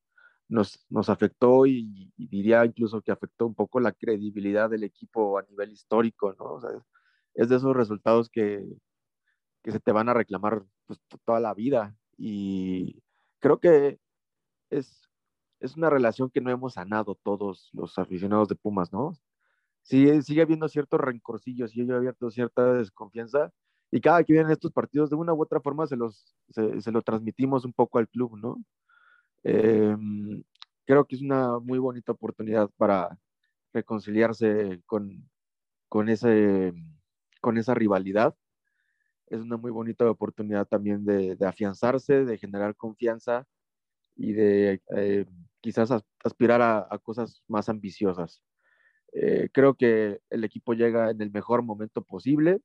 nos, 0.49 0.87
nos, 0.89 1.11
afectó 1.11 1.67
y, 1.67 2.11
diría 2.17 2.65
incluso 2.65 3.03
que 3.03 3.13
afectó 3.13 3.47
un 3.47 3.55
poco 3.55 3.81
la 3.81 3.93
credibilidad 3.93 4.71
del 4.71 4.85
equipo 4.85 5.39
a 5.39 5.43
nivel 5.43 5.71
histórico, 5.71 6.35
¿no? 6.39 6.55
O 6.55 6.61
sea, 6.63 6.71
es 7.35 7.51
de 7.51 7.57
esos 7.57 7.77
resultados 7.77 8.31
que, 8.31 8.65
que 9.63 9.73
se 9.73 9.81
te 9.81 9.93
van 9.93 10.09
a 10.09 10.15
reclamar 10.15 10.65
pues, 10.87 10.99
toda 11.27 11.39
la 11.39 11.53
vida 11.53 11.95
y 12.17 13.03
creo 13.41 13.61
que 13.61 14.01
es, 14.71 15.08
es 15.61 15.77
una 15.77 15.91
relación 15.91 16.31
que 16.31 16.41
no 16.41 16.51
hemos 16.51 16.75
sanado 16.75 17.17
todos 17.23 17.71
los 17.73 17.99
aficionados 17.99 18.49
de 18.49 18.57
Pumas, 18.57 18.93
¿no? 18.93 19.15
sigue, 19.89 20.23
sigue 20.23 20.43
habiendo 20.43 20.69
ciertos 20.69 21.01
rencorcillos, 21.01 21.71
sigue 21.71 21.95
habiendo 21.95 22.31
cierta 22.31 22.75
desconfianza, 22.75 23.53
y 23.91 24.01
cada 24.01 24.23
que 24.25 24.35
vienen 24.35 24.53
estos 24.53 24.73
partidos, 24.73 25.11
de 25.11 25.17
una 25.17 25.33
u 25.35 25.43
otra 25.43 25.61
forma 25.61 25.87
se 25.87 25.97
los 25.97 26.37
se, 26.51 26.81
se 26.83 26.93
lo 26.93 27.03
transmitimos 27.03 27.65
un 27.65 27.73
poco 27.73 27.99
al 27.99 28.09
club, 28.09 28.37
¿no? 28.39 28.57
Em, 29.45 30.43
creo 30.87 31.07
que 31.07 31.17
es 31.17 31.23
una 31.23 31.59
muy 31.61 31.79
bonita 31.79 32.13
oportunidad 32.13 32.71
para 32.77 33.19
reconciliarse 33.73 34.83
con, 34.87 35.29
con, 35.89 36.09
ese, 36.11 36.75
con 37.41 37.59
esa 37.59 37.75
rivalidad. 37.75 38.35
Es 39.29 39.41
una 39.41 39.57
muy 39.59 39.71
bonita 39.71 40.11
oportunidad 40.11 40.67
también 40.67 41.05
de, 41.05 41.37
de 41.37 41.47
afianzarse, 41.47 42.25
de 42.25 42.39
generar 42.39 42.77
confianza 42.77 43.47
y 44.17 44.33
de 44.33 44.83
eh, 44.97 45.27
quizás 45.61 45.91
aspirar 46.25 46.63
a, 46.63 46.87
a, 46.91 46.99
cosas 46.99 47.43
más 47.49 47.69
ambiciosas. 47.69 48.43
Eh, 49.13 49.49
creo 49.53 49.75
que 49.75 50.21
el 50.31 50.45
equipo 50.45 50.75
llega 50.75 51.11
en 51.11 51.21
el 51.21 51.31
mejor 51.31 51.63
momento 51.63 52.03
posible. 52.03 52.61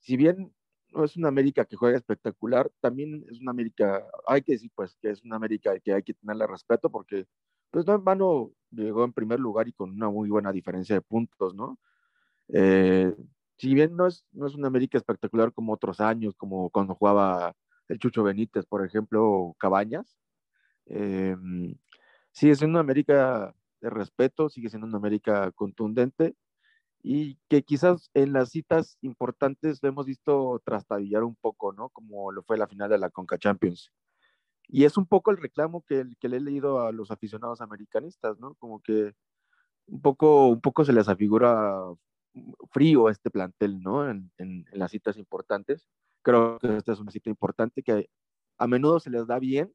Si 0.00 0.16
bien 0.16 0.52
no 0.92 1.04
es 1.04 1.16
una 1.16 1.28
América 1.28 1.64
que 1.64 1.76
juega 1.76 1.98
espectacular, 1.98 2.70
también 2.80 3.24
es 3.30 3.40
una 3.40 3.50
América, 3.50 4.04
hay 4.26 4.42
que 4.42 4.52
decir 4.52 4.70
pues 4.74 4.96
que 5.00 5.10
es 5.10 5.22
una 5.24 5.36
América 5.36 5.78
que 5.80 5.92
hay 5.92 6.02
que 6.02 6.14
tenerle 6.14 6.46
respeto 6.46 6.90
porque 6.90 7.26
pues 7.70 7.86
no 7.86 7.94
en 7.94 8.04
vano 8.04 8.52
llegó 8.70 9.04
en 9.04 9.12
primer 9.12 9.40
lugar 9.40 9.68
y 9.68 9.72
con 9.72 9.90
una 9.90 10.08
muy 10.10 10.30
buena 10.30 10.52
diferencia 10.52 10.94
de 10.94 11.02
puntos, 11.02 11.54
¿no? 11.54 11.78
Eh, 12.48 13.14
si 13.58 13.74
bien 13.74 13.96
no 13.96 14.06
es, 14.06 14.24
no 14.32 14.46
es 14.46 14.54
una 14.54 14.68
América 14.68 14.98
espectacular 14.98 15.52
como 15.52 15.72
otros 15.74 16.00
años, 16.00 16.34
como 16.36 16.70
cuando 16.70 16.94
jugaba 16.94 17.54
el 17.88 17.98
Chucho 17.98 18.22
Benítez, 18.22 18.66
por 18.66 18.84
ejemplo, 18.86 19.24
o 19.26 19.54
Cabañas, 19.54 20.16
eh, 20.88 21.36
sí 22.32 22.50
es 22.50 22.62
una 22.62 22.80
América 22.80 23.54
de 23.80 23.90
respeto, 23.90 24.48
sigue 24.48 24.68
siendo 24.68 24.86
una 24.86 24.98
América 24.98 25.50
contundente 25.52 26.34
y 27.02 27.36
que 27.48 27.62
quizás 27.62 28.10
en 28.14 28.32
las 28.32 28.50
citas 28.50 28.98
importantes 29.02 29.78
lo 29.82 29.88
hemos 29.88 30.06
visto 30.06 30.60
trastabillar 30.64 31.24
un 31.24 31.36
poco, 31.36 31.72
¿no? 31.72 31.90
Como 31.90 32.32
lo 32.32 32.42
fue 32.42 32.58
la 32.58 32.66
final 32.66 32.90
de 32.90 32.98
la 32.98 33.10
Conca 33.10 33.38
Champions. 33.38 33.92
Y 34.68 34.84
es 34.84 34.96
un 34.98 35.06
poco 35.06 35.30
el 35.30 35.38
reclamo 35.38 35.82
que, 35.82 36.04
que 36.20 36.28
le 36.28 36.38
he 36.38 36.40
leído 36.40 36.80
a 36.80 36.92
los 36.92 37.10
aficionados 37.10 37.60
americanistas, 37.60 38.38
¿no? 38.38 38.54
Como 38.56 38.80
que 38.80 39.14
un 39.86 40.02
poco, 40.02 40.48
un 40.48 40.60
poco 40.60 40.84
se 40.84 40.92
les 40.92 41.08
afigura 41.08 41.80
frío 42.70 43.08
este 43.08 43.30
plantel, 43.30 43.80
¿no? 43.80 44.10
En, 44.10 44.30
en 44.38 44.66
las 44.72 44.90
citas 44.90 45.16
importantes. 45.16 45.86
Creo 46.22 46.58
que 46.58 46.76
esta 46.76 46.92
es 46.92 47.00
una 47.00 47.12
cita 47.12 47.30
importante 47.30 47.82
que 47.82 48.10
a 48.58 48.66
menudo 48.66 49.00
se 49.00 49.10
les 49.10 49.26
da 49.26 49.38
bien, 49.38 49.72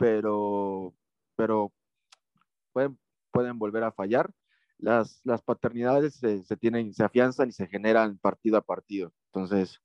pero, 0.00 0.94
pero 1.36 1.72
pueden, 2.72 2.98
pueden 3.30 3.58
volver 3.58 3.84
a 3.84 3.92
fallar. 3.92 4.32
Las, 4.78 5.20
las 5.24 5.42
paternidades 5.42 6.14
se, 6.14 6.42
se, 6.42 6.56
tienen, 6.56 6.94
se 6.94 7.04
afianzan 7.04 7.50
y 7.50 7.52
se 7.52 7.66
generan 7.66 8.16
partido 8.16 8.56
a 8.56 8.62
partido. 8.62 9.12
Entonces, 9.26 9.78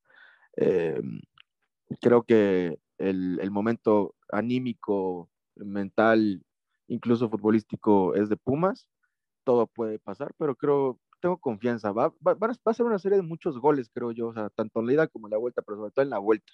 eh, 0.56 1.02
creo 2.00 2.24
que 2.24 2.80
el, 2.98 3.40
el, 3.42 3.52
momento 3.52 4.16
anímico, 4.30 5.30
mental, 5.56 6.42
incluso 6.88 7.30
futbolístico 7.30 8.16
es 8.16 8.30
de 8.30 8.38
Pumas. 8.38 8.88
Todo 9.44 9.68
puede 9.68 10.00
pasar, 10.00 10.34
pero 10.38 10.56
creo, 10.56 10.98
tengo 11.20 11.38
confianza. 11.40 11.92
Va, 11.92 12.14
va, 12.26 12.36
va 12.36 12.56
a 12.64 12.74
ser 12.74 12.86
una 12.86 13.00
serie 13.00 13.18
de 13.18 13.22
muchos 13.22 13.60
goles, 13.60 13.90
creo 13.94 14.14
yo, 14.14 14.28
o 14.28 14.34
sea, 14.34 14.50
tanto 14.50 14.80
en 14.80 14.86
la 14.86 14.94
ida 14.94 15.08
como 15.08 15.28
en 15.28 15.32
la 15.32 15.38
vuelta, 15.38 15.62
pero 15.62 15.78
sobre 15.78 15.92
todo 15.92 16.04
en 16.04 16.10
la 16.10 16.20
vuelta. 16.20 16.54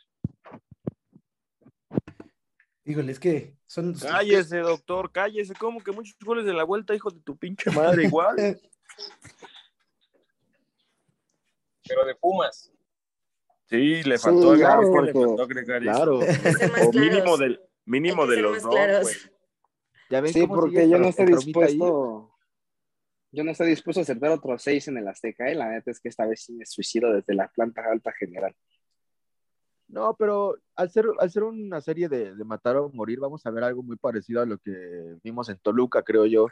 Híjole, 2.83 3.11
es 3.11 3.19
que 3.19 3.55
son. 3.67 3.93
Cállese, 3.93 4.57
doctor, 4.59 5.11
cállese. 5.11 5.53
¿Cómo 5.53 5.83
que 5.83 5.91
muchos 5.91 6.17
goles 6.19 6.45
de 6.45 6.53
la 6.53 6.63
vuelta, 6.63 6.95
hijo 6.95 7.11
de 7.11 7.19
tu 7.21 7.37
pinche 7.37 7.69
madre, 7.71 8.05
igual? 8.05 8.35
Pero 11.87 12.05
de 12.05 12.15
Pumas. 12.15 12.71
Sí, 13.65 14.03
le 14.03 14.17
faltó 14.17 14.53
sí, 14.53 14.59
claro, 14.59 14.91
porque, 14.91 15.13
le 15.13 15.13
faltó 15.13 15.43
agregar 15.43 15.81
claro. 15.81 16.21
eso. 16.21 16.89
O 16.89 16.93
mínimo, 16.93 17.37
del, 17.37 17.61
mínimo 17.85 18.27
de 18.27 18.41
los 18.41 18.61
dos, 18.63 18.75
pues. 19.01 19.31
¿Ya 20.09 20.19
ven 20.19 20.33
sí, 20.33 20.45
porque 20.45 20.89
yo 20.89 20.97
no 20.97 21.07
estoy 21.07 21.27
dispuesto. 21.27 22.35
Yo 23.31 23.45
no 23.45 23.51
estoy 23.51 23.69
dispuesto 23.69 24.01
a 24.01 24.03
aceptar 24.03 24.31
otros 24.31 24.61
seis 24.61 24.89
en 24.89 24.97
el 24.97 25.07
Azteca, 25.07 25.49
¿eh? 25.49 25.55
La 25.55 25.69
neta 25.69 25.89
es 25.89 26.01
que 26.01 26.09
esta 26.09 26.25
vez 26.25 26.43
sí 26.43 26.51
me 26.53 26.65
suicido 26.65 27.13
desde 27.13 27.33
la 27.33 27.47
planta 27.47 27.81
alta 27.89 28.11
general. 28.11 28.53
No, 29.91 30.15
pero 30.17 30.55
al 30.75 30.89
ser, 30.89 31.05
al 31.19 31.29
ser 31.29 31.43
una 31.43 31.81
serie 31.81 32.07
de, 32.07 32.33
de, 32.33 32.43
matar 32.45 32.77
o 32.77 32.89
morir, 32.93 33.19
vamos 33.19 33.45
a 33.45 33.51
ver 33.51 33.63
algo 33.65 33.83
muy 33.83 33.97
parecido 33.97 34.41
a 34.41 34.45
lo 34.45 34.57
que 34.57 35.17
vimos 35.21 35.49
en 35.49 35.57
Toluca, 35.57 36.01
creo 36.03 36.25
yo. 36.25 36.47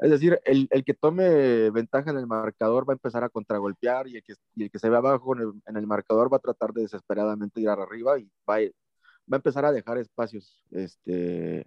Es 0.00 0.10
decir, 0.10 0.38
el, 0.44 0.68
el 0.70 0.84
que 0.84 0.94
tome 0.94 1.70
ventaja 1.70 2.10
en 2.10 2.18
el 2.18 2.26
marcador 2.26 2.88
va 2.88 2.92
a 2.92 2.96
empezar 2.96 3.24
a 3.24 3.30
contragolpear 3.30 4.06
y 4.08 4.16
el 4.16 4.22
que, 4.22 4.34
y 4.54 4.64
el 4.64 4.70
que 4.70 4.78
se 4.78 4.90
ve 4.90 4.96
abajo 4.96 5.34
en 5.36 5.76
el, 5.76 5.86
marcador 5.86 6.32
va 6.32 6.38
a 6.38 6.40
tratar 6.40 6.72
de 6.74 6.82
desesperadamente 6.82 7.60
ir 7.60 7.68
arriba 7.70 8.18
y 8.18 8.30
va, 8.48 8.56
va 8.58 9.36
a 9.36 9.36
empezar 9.36 9.64
a 9.64 9.72
dejar 9.72 9.98
espacios 9.98 10.60
este, 10.70 11.66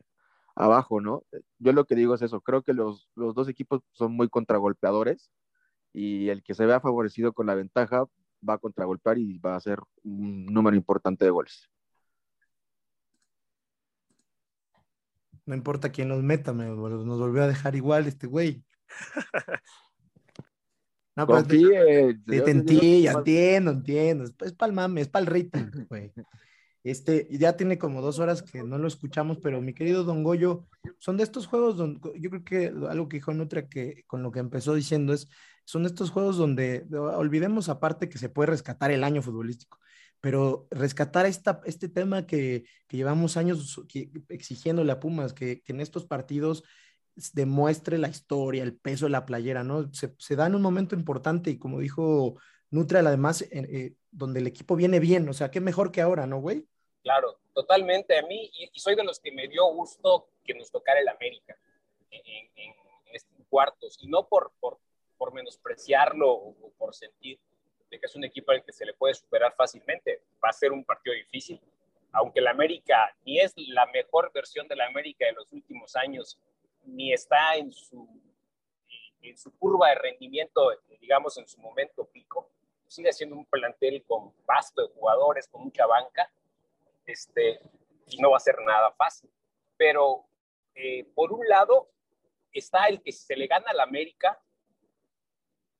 abajo, 0.55 1.01
¿no? 1.01 1.23
Yo 1.59 1.73
lo 1.73 1.85
que 1.85 1.95
digo 1.95 2.15
es 2.15 2.21
eso, 2.21 2.41
creo 2.41 2.63
que 2.63 2.73
los, 2.73 3.09
los 3.15 3.35
dos 3.35 3.49
equipos 3.49 3.81
son 3.93 4.13
muy 4.13 4.29
contragolpeadores 4.29 5.31
y 5.93 6.29
el 6.29 6.43
que 6.43 6.55
se 6.55 6.65
vea 6.65 6.81
favorecido 6.81 7.33
con 7.33 7.47
la 7.47 7.55
ventaja 7.55 8.05
va 8.47 8.55
a 8.55 8.57
contragolpear 8.57 9.17
y 9.17 9.37
va 9.37 9.53
a 9.53 9.57
hacer 9.57 9.79
un 10.03 10.45
número 10.45 10.75
importante 10.75 11.25
de 11.25 11.31
goles. 11.31 11.69
No 15.45 15.55
importa 15.55 15.91
quién 15.91 16.09
nos 16.09 16.21
meta, 16.21 16.51
me, 16.51 16.65
nos 16.65 17.19
volvió 17.19 17.43
a 17.43 17.47
dejar 17.47 17.75
igual 17.75 18.07
este 18.07 18.27
güey. 18.27 18.63
No, 21.17 21.25
pero 21.25 21.43
te, 21.43 21.57
te, 22.27 22.41
te 22.41 22.51
entiendo, 22.51 23.17
entiendo, 23.17 23.71
entiendo. 23.71 24.25
Es 24.45 24.53
para 24.53 24.69
el 24.69 24.75
mame, 24.75 25.01
es 25.01 25.07
para 25.07 25.25
el 25.25 25.31
rating, 25.31 25.85
güey. 25.89 26.13
Este, 26.83 27.27
ya 27.31 27.57
tiene 27.57 27.77
como 27.77 28.01
dos 28.01 28.19
horas 28.19 28.43
que 28.43 28.63
no 28.63 28.77
lo 28.77 28.87
escuchamos, 28.87 29.39
pero 29.39 29.59
mi 29.59 29.73
querido 29.73 30.03
Don 30.03 30.23
Goyo, 30.23 30.67
son 30.99 31.17
de 31.17 31.23
estos 31.23 31.47
juegos 31.47 31.75
donde 31.75 31.99
yo 32.19 32.29
creo 32.29 32.43
que 32.43 32.67
algo 32.87 33.09
que 33.09 33.17
dijo 33.17 33.33
Nutra 33.33 33.67
que 33.67 34.03
con 34.05 34.21
lo 34.21 34.31
que 34.31 34.39
empezó 34.39 34.75
diciendo 34.75 35.11
es, 35.11 35.27
son 35.67 35.85
estos 35.85 36.11
juegos 36.11 36.37
donde 36.37 36.87
olvidemos 36.93 37.67
aparte 37.67 38.07
que 38.07 38.17
se 38.17 38.29
puede 38.29 38.51
rescatar 38.51 38.89
el 38.89 39.03
año 39.03 39.21
futbolístico, 39.21 39.79
pero 40.21 40.65
rescatar 40.71 41.25
esta, 41.25 41.59
este 41.65 41.89
tema 41.89 42.25
que, 42.25 42.63
llevamos 42.89 43.35
años 43.35 43.77
exigiéndole 44.29 44.93
a 44.93 45.01
Pumas, 45.01 45.33
que, 45.33 45.63
en 45.67 45.81
estos 45.81 46.05
partidos 46.05 46.63
demuestre 47.33 47.97
la 47.97 48.07
historia, 48.07 48.63
el 48.63 48.77
peso 48.77 49.07
de 49.07 49.11
la 49.11 49.25
playera, 49.25 49.65
¿no? 49.65 49.91
Se, 49.91 50.35
da 50.37 50.47
en 50.47 50.55
un 50.55 50.61
momento 50.61 50.95
importante 50.95 51.49
y 51.49 51.59
como 51.59 51.79
dijo 51.79 52.39
Nutra, 52.69 53.01
además, 53.01 53.41
eh, 53.51 53.95
donde 54.09 54.39
el 54.39 54.47
equipo 54.47 54.77
viene 54.77 55.01
bien, 55.01 55.27
o 55.27 55.33
sea, 55.33 55.51
qué 55.51 55.59
mejor 55.59 55.91
que 55.91 55.99
ahora, 55.99 56.25
¿no, 56.25 56.39
güey? 56.39 56.65
Claro, 57.03 57.41
totalmente. 57.53 58.17
A 58.17 58.21
mí, 58.21 58.49
y, 58.53 58.79
soy 58.79 58.95
de 58.95 59.03
los 59.03 59.19
que 59.19 59.33
me 59.33 59.49
dio 59.49 59.65
gusto 59.73 60.29
que 60.45 60.53
nos 60.53 60.71
tocara 60.71 61.01
el 61.01 61.09
América 61.09 61.57
en, 62.09 62.73
estos 63.11 63.45
cuartos, 63.49 63.97
y 64.01 64.07
no 64.07 64.27
por, 64.29 64.53
por 65.17 65.33
menospreciarlo 65.33 66.31
o, 66.31 66.71
por 66.77 66.93
sentir 66.95 67.39
que 67.89 67.99
es 68.03 68.15
un 68.15 68.23
equipo 68.25 68.51
al 68.51 68.63
que 68.63 68.73
se 68.73 68.85
le 68.85 68.93
puede 68.93 69.13
superar 69.13 69.53
fácilmente. 69.55 70.21
Va 70.43 70.49
a 70.49 70.53
ser 70.53 70.71
un 70.71 70.83
partido 70.83 71.15
difícil, 71.15 71.59
aunque 72.11 72.39
el 72.39 72.47
América 72.47 73.15
ni 73.25 73.39
es 73.39 73.53
la 73.55 73.85
mejor 73.87 74.31
versión 74.33 74.67
de 74.67 74.75
la 74.75 74.87
América 74.87 75.25
de 75.25 75.31
los 75.31 75.51
últimos 75.53 75.95
años, 75.95 76.37
ni 76.83 77.13
está 77.13 77.55
en 77.55 77.71
su, 77.71 78.07
en 79.21 79.37
su 79.37 79.57
curva 79.57 79.89
de 79.89 79.95
rendimiento, 79.95 80.69
digamos, 80.99 81.37
en 81.37 81.47
su 81.47 81.59
momento 81.61 82.05
pico. 82.05 82.49
Sigue 82.87 83.11
siendo 83.13 83.35
un 83.35 83.45
plantel 83.45 84.03
con 84.05 84.33
vasto 84.45 84.81
de 84.81 84.93
jugadores, 84.93 85.47
con 85.47 85.63
mucha 85.63 85.85
banca, 85.85 86.29
este, 87.05 87.59
y 88.07 88.17
no 88.17 88.31
va 88.31 88.37
a 88.37 88.41
ser 88.41 88.57
nada 88.65 88.91
fácil. 88.91 89.29
Pero 89.77 90.25
eh, 90.75 91.05
por 91.15 91.31
un 91.31 91.47
lado 91.47 91.89
está 92.51 92.87
el 92.87 93.01
que 93.01 93.11
se 93.11 93.35
le 93.35 93.47
gana 93.47 93.71
al 93.71 93.79
América, 93.79 94.41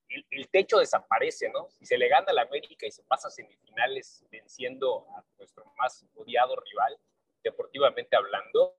el, 0.09 0.49
techo 0.49 0.79
desaparece, 0.79 1.49
¿no? 1.49 1.69
Si 1.69 1.85
se 1.85 1.97
le 1.97 2.07
gana 2.07 2.27
al 2.29 2.39
América 2.39 2.85
y 2.85 2.91
se 2.91 3.03
pasa 3.03 3.27
a 3.27 3.31
semifinales 3.31 4.25
venciendo 4.31 5.07
a 5.15 5.23
nuestro 5.37 5.65
más 5.77 6.05
odiado 6.15 6.55
rival, 6.55 6.97
deportivamente 7.43 8.15
hablando, 8.15 8.75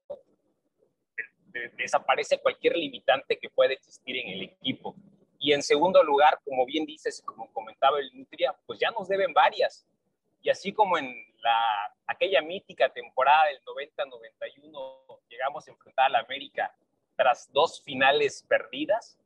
desaparece 1.77 2.39
cualquier 2.39 2.77
limitante 2.77 3.39
que 3.39 3.51
pueda 3.51 3.73
existir 3.73 4.17
en 4.17 4.29
el 4.29 4.43
equipo. 4.43 4.95
Y 5.39 5.53
en 5.53 5.63
segundo 5.63 6.03
lugar, 6.03 6.41
como 6.45 6.67
bien 6.67 6.85
dices 6.85 7.23
como 7.23 7.53
comentaba 7.53 8.01
el 8.01 8.11
Nutria, 8.13 8.55
pues 8.67 8.81
ya 8.81 8.91
nos 8.91 9.09
deben 9.09 9.33
varias. 9.33 9.87
Y 10.43 10.51
así 10.51 10.73
como 10.73 10.99
en 10.99 11.15
la, 11.43 11.95
aquella 12.07 12.43
mítica 12.43 12.89
temporada 12.93 13.47
del 13.47 13.63
90-91 13.63 15.21
llegamos 15.29 15.67
a 15.67 15.71
enfrentar 15.71 16.07
a 16.07 16.11
la 16.11 16.19
América 16.21 16.75
tras 17.17 17.53
dos 17.53 17.83
finales 17.83 18.45
perdidas, 18.49 19.19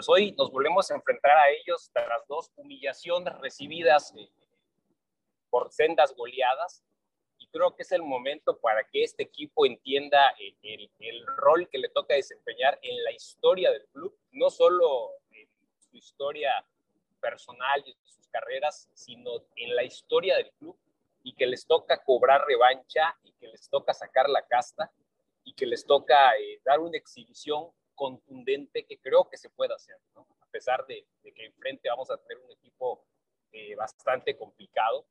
pues 0.00 0.08
hoy 0.08 0.32
nos 0.32 0.50
volvemos 0.50 0.90
a 0.90 0.94
enfrentar 0.94 1.36
a 1.36 1.50
ellos 1.50 1.90
tras 1.92 2.26
dos 2.26 2.50
humillaciones 2.56 3.38
recibidas 3.38 4.14
eh, 4.16 4.30
por 5.50 5.70
sendas 5.70 6.16
goleadas. 6.16 6.82
Y 7.36 7.46
creo 7.48 7.76
que 7.76 7.82
es 7.82 7.92
el 7.92 8.00
momento 8.00 8.58
para 8.60 8.82
que 8.88 9.04
este 9.04 9.24
equipo 9.24 9.66
entienda 9.66 10.30
el, 10.38 10.56
el, 10.62 10.90
el 11.00 11.26
rol 11.36 11.68
que 11.68 11.76
le 11.76 11.90
toca 11.90 12.14
desempeñar 12.14 12.78
en 12.80 13.04
la 13.04 13.12
historia 13.12 13.70
del 13.72 13.84
club, 13.88 14.18
no 14.32 14.48
solo 14.48 15.10
en 15.32 15.46
su 15.90 15.98
historia 15.98 16.64
personal 17.20 17.84
y 17.86 17.94
sus 18.02 18.26
carreras, 18.28 18.88
sino 18.94 19.32
en 19.54 19.76
la 19.76 19.84
historia 19.84 20.38
del 20.38 20.50
club 20.52 20.78
y 21.24 21.34
que 21.34 21.46
les 21.46 21.66
toca 21.66 22.02
cobrar 22.02 22.46
revancha 22.46 23.18
y 23.22 23.32
que 23.32 23.48
les 23.48 23.68
toca 23.68 23.92
sacar 23.92 24.30
la 24.30 24.46
casta 24.46 24.90
y 25.44 25.52
que 25.52 25.66
les 25.66 25.84
toca 25.84 26.32
eh, 26.38 26.58
dar 26.64 26.80
una 26.80 26.96
exhibición 26.96 27.70
contundente 28.00 28.86
que 28.86 28.98
creo 28.98 29.28
que 29.28 29.36
se 29.36 29.50
puede 29.50 29.74
hacer, 29.74 29.98
¿no? 30.14 30.26
a 30.40 30.46
pesar 30.46 30.86
de, 30.86 31.04
que 31.22 31.44
enfrente 31.44 31.90
vamos 31.90 32.10
a 32.10 32.16
tener 32.16 32.42
un 32.42 32.50
equipo 32.50 33.04
eh, 33.52 33.74
bastante 33.74 34.38
complicado. 34.38 35.04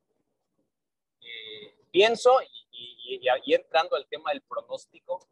Eh, 1.22 1.76
pienso, 1.91 2.41
y, 2.41 3.22
y, 3.22 3.53
entrando 3.53 3.95
al 3.95 4.07
tema 4.07 4.32
del 4.32 4.41
pronóstico, 4.41 5.28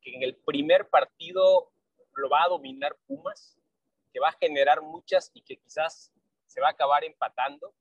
que 0.00 0.16
en 0.16 0.24
el 0.24 0.34
primer 0.34 0.88
partido 0.88 1.70
lo 2.16 2.28
va 2.28 2.42
a 2.42 2.48
dominar 2.48 2.96
Pumas, 3.06 3.56
que 4.12 4.18
va 4.18 4.30
a 4.30 4.38
generar 4.40 4.82
muchas 4.82 5.30
y 5.32 5.42
que 5.42 5.58
quizás 5.58 6.12
se 6.46 6.60
va 6.60 6.66
a 6.66 6.72
acabar 6.72 7.04
empatando, 7.04 7.72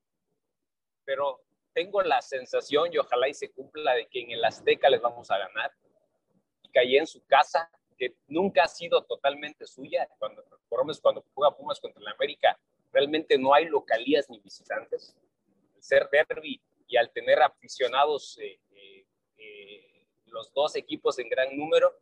pero 1.03 1.41
tengo 1.73 2.03
la 2.03 2.21
sensación 2.21 2.93
y 2.93 2.99
ojalá 2.99 3.27
y 3.27 3.33
se 3.33 3.51
cumpla 3.51 3.95
de 3.95 4.05
que 4.05 4.21
en 4.21 4.31
el 4.31 4.45
Azteca 4.45 4.87
les 4.87 5.01
vamos 5.01 5.31
a 5.31 5.39
ganar 5.39 5.73
y 6.61 6.69
que 6.69 6.79
ahí 6.79 6.95
en 6.95 7.07
su 7.07 7.25
casa, 7.25 7.71
que 7.97 8.15
nunca 8.27 8.63
ha 8.63 8.67
sido 8.67 9.03
totalmente 9.03 9.65
suya, 9.65 10.07
cuando, 10.19 10.43
por 10.69 10.79
lo 10.79 10.85
menos 10.85 10.99
cuando 10.99 11.23
juega 11.33 11.55
Pumas 11.55 11.79
contra 11.79 12.01
el 12.01 12.07
América, 12.07 12.57
realmente 12.91 13.37
no 13.37 13.53
hay 13.53 13.65
localías 13.65 14.29
ni 14.29 14.39
visitantes. 14.39 15.15
Al 15.75 15.83
ser 15.83 16.09
derby 16.09 16.61
y 16.87 16.97
al 16.97 17.11
tener 17.11 17.41
aficionados 17.41 18.37
eh, 18.39 18.59
eh, 18.71 19.05
eh, 19.37 20.05
los 20.27 20.53
dos 20.53 20.75
equipos 20.75 21.19
en 21.19 21.29
gran 21.29 21.55
número, 21.57 21.93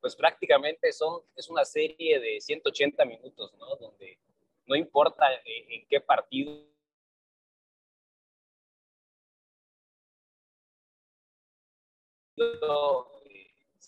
pues 0.00 0.16
prácticamente 0.16 0.92
son, 0.92 1.22
es 1.36 1.48
una 1.48 1.64
serie 1.64 2.18
de 2.18 2.40
180 2.40 3.04
minutos, 3.04 3.54
¿no? 3.58 3.76
Donde 3.76 4.18
no 4.66 4.74
importa 4.74 5.26
en 5.44 5.86
qué 5.86 6.00
partido 6.00 6.66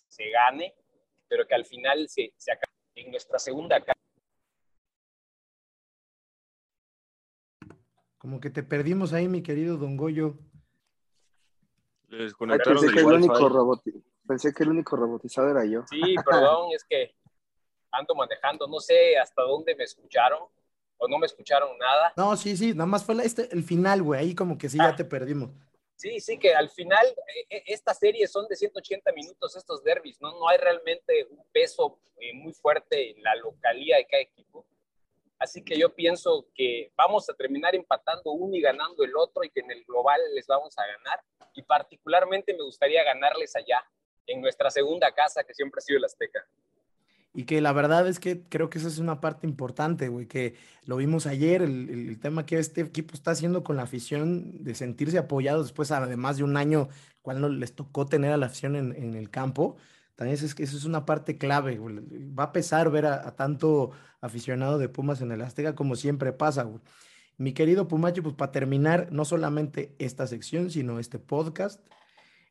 se 0.08 0.30
gane, 0.30 0.74
pero 1.34 1.48
que 1.48 1.54
al 1.56 1.64
final 1.64 2.08
se, 2.08 2.32
se 2.36 2.52
acabe 2.52 2.72
en 2.94 3.10
nuestra 3.10 3.40
segunda 3.40 3.80
casa. 3.80 3.98
Como 8.18 8.38
que 8.38 8.50
te 8.50 8.62
perdimos 8.62 9.12
ahí, 9.12 9.26
mi 9.26 9.42
querido 9.42 9.76
Don 9.76 9.96
Goyo. 9.96 10.38
Les 12.06 12.34
pensé, 12.34 12.92
que 12.92 13.00
el 13.00 13.06
único 13.06 13.82
pensé 14.28 14.54
que 14.54 14.62
el 14.62 14.68
único 14.68 14.94
robotizado 14.94 15.50
era 15.50 15.64
yo. 15.64 15.82
Sí, 15.90 16.14
perdón, 16.24 16.68
es 16.72 16.84
que 16.84 17.16
ando 17.90 18.14
manejando, 18.14 18.68
no 18.68 18.78
sé 18.78 19.18
hasta 19.18 19.42
dónde 19.42 19.74
me 19.74 19.82
escucharon 19.82 20.38
o 20.98 21.08
no 21.08 21.18
me 21.18 21.26
escucharon 21.26 21.76
nada. 21.78 22.12
No, 22.16 22.36
sí, 22.36 22.56
sí, 22.56 22.74
nada 22.74 22.86
más 22.86 23.04
fue 23.04 23.16
este, 23.24 23.52
el 23.52 23.64
final, 23.64 24.04
güey, 24.04 24.20
ahí 24.20 24.34
como 24.36 24.56
que 24.56 24.68
sí, 24.68 24.78
ya 24.78 24.90
ah. 24.90 24.96
te 24.96 25.04
perdimos. 25.04 25.50
Sí, 25.96 26.20
sí, 26.20 26.38
que 26.38 26.54
al 26.54 26.70
final 26.70 27.06
eh, 27.06 27.46
eh, 27.50 27.62
estas 27.66 27.98
series 27.98 28.30
son 28.30 28.48
de 28.48 28.56
180 28.56 29.12
minutos, 29.12 29.56
estos 29.56 29.82
derbis, 29.84 30.20
¿no? 30.20 30.32
No 30.32 30.48
hay 30.48 30.58
realmente 30.58 31.26
un 31.30 31.44
peso 31.52 32.00
eh, 32.20 32.32
muy 32.34 32.52
fuerte 32.52 33.10
en 33.10 33.22
la 33.22 33.34
localía 33.36 33.96
de 33.96 34.06
cada 34.06 34.22
equipo. 34.22 34.66
Así 35.38 35.64
que 35.64 35.78
yo 35.78 35.94
pienso 35.94 36.46
que 36.54 36.90
vamos 36.96 37.28
a 37.28 37.34
terminar 37.34 37.74
empatando 37.74 38.32
uno 38.32 38.56
y 38.56 38.60
ganando 38.60 39.04
el 39.04 39.16
otro 39.16 39.44
y 39.44 39.50
que 39.50 39.60
en 39.60 39.70
el 39.70 39.84
global 39.84 40.20
les 40.34 40.46
vamos 40.46 40.76
a 40.78 40.86
ganar. 40.86 41.20
Y 41.54 41.62
particularmente 41.62 42.54
me 42.54 42.64
gustaría 42.64 43.04
ganarles 43.04 43.54
allá, 43.54 43.84
en 44.26 44.40
nuestra 44.40 44.70
segunda 44.70 45.12
casa, 45.12 45.44
que 45.44 45.54
siempre 45.54 45.78
ha 45.78 45.82
sido 45.82 45.98
el 45.98 46.04
Azteca. 46.04 46.46
Y 47.34 47.44
que 47.44 47.60
la 47.60 47.72
verdad 47.72 48.06
es 48.06 48.20
que 48.20 48.42
creo 48.48 48.70
que 48.70 48.78
esa 48.78 48.86
es 48.86 48.98
una 48.98 49.20
parte 49.20 49.46
importante, 49.46 50.08
güey, 50.08 50.26
que 50.26 50.54
lo 50.84 50.96
vimos 50.96 51.26
ayer, 51.26 51.62
el, 51.62 51.90
el, 51.90 52.18
tema 52.20 52.46
que 52.46 52.58
este 52.58 52.82
equipo 52.82 53.14
está 53.14 53.32
haciendo 53.32 53.64
con 53.64 53.76
la 53.76 53.82
afición 53.82 54.62
de 54.62 54.76
sentirse 54.76 55.18
apoyados 55.18 55.66
después, 55.66 55.90
además 55.90 56.36
de 56.36 56.44
un 56.44 56.56
año, 56.56 56.88
cual 57.22 57.40
no 57.40 57.48
les 57.48 57.74
tocó 57.74 58.06
tener 58.06 58.32
a 58.32 58.36
la 58.36 58.46
afición 58.46 58.76
en, 58.76 58.94
en 58.94 59.14
el 59.16 59.30
campo. 59.30 59.76
También 60.14 60.38
es 60.40 60.54
que 60.54 60.62
eso 60.62 60.76
es 60.76 60.84
una 60.84 61.04
parte 61.04 61.36
clave, 61.36 61.76
güey. 61.76 61.96
Va 62.38 62.44
a 62.44 62.52
pesar 62.52 62.88
ver 62.90 63.06
a, 63.06 63.26
a, 63.26 63.34
tanto 63.34 63.90
aficionado 64.20 64.78
de 64.78 64.88
Pumas 64.88 65.20
en 65.20 65.32
el 65.32 65.42
Azteca 65.42 65.74
como 65.74 65.96
siempre 65.96 66.32
pasa, 66.32 66.62
güey. 66.62 66.80
Mi 67.36 67.52
querido 67.52 67.88
Pumacho, 67.88 68.22
pues 68.22 68.36
para 68.36 68.52
terminar, 68.52 69.08
no 69.10 69.24
solamente 69.24 69.96
esta 69.98 70.28
sección, 70.28 70.70
sino 70.70 71.00
este 71.00 71.18
podcast. 71.18 71.84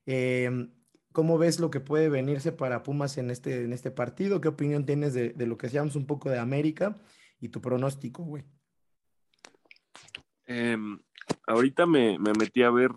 Eh, 0.05 0.67
¿Cómo 1.13 1.37
ves 1.37 1.59
lo 1.59 1.69
que 1.69 1.79
puede 1.79 2.09
venirse 2.09 2.51
para 2.51 2.81
Pumas 2.81 3.19
en 3.19 3.29
este, 3.29 3.63
en 3.63 3.71
este 3.71 3.91
partido? 3.91 4.41
¿Qué 4.41 4.47
opinión 4.47 4.85
tienes 4.87 5.13
de, 5.13 5.33
lo 5.45 5.59
que 5.59 5.67
hacíamos 5.67 5.95
un 5.95 6.07
poco 6.07 6.31
de 6.31 6.39
América 6.39 6.97
y 7.39 7.49
tu 7.49 7.61
pronóstico, 7.61 8.23
güey? 8.23 8.43
Em, 10.47 10.99
ahorita 11.45 11.85
me, 11.85 12.17
metí 12.17 12.63
a 12.63 12.71
ver, 12.71 12.91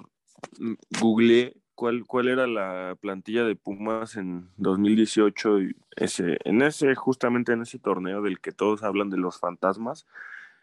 mm, 0.58 0.74
googleé 0.98 1.56
cuál, 1.74 2.06
cuál 2.06 2.28
era 2.28 2.46
la 2.46 2.96
plantilla 2.98 3.44
de 3.44 3.54
Pumas 3.54 4.16
en 4.16 4.48
2018, 4.56 5.60
y 5.60 5.76
ese, 5.96 6.38
en 6.44 6.62
ese, 6.62 6.94
justamente 6.94 7.52
en 7.52 7.60
ese 7.60 7.78
torneo 7.78 8.22
del 8.22 8.40
que 8.40 8.50
todos 8.50 8.82
hablan 8.82 9.10
de 9.10 9.18
los 9.18 9.38
fantasmas, 9.38 10.06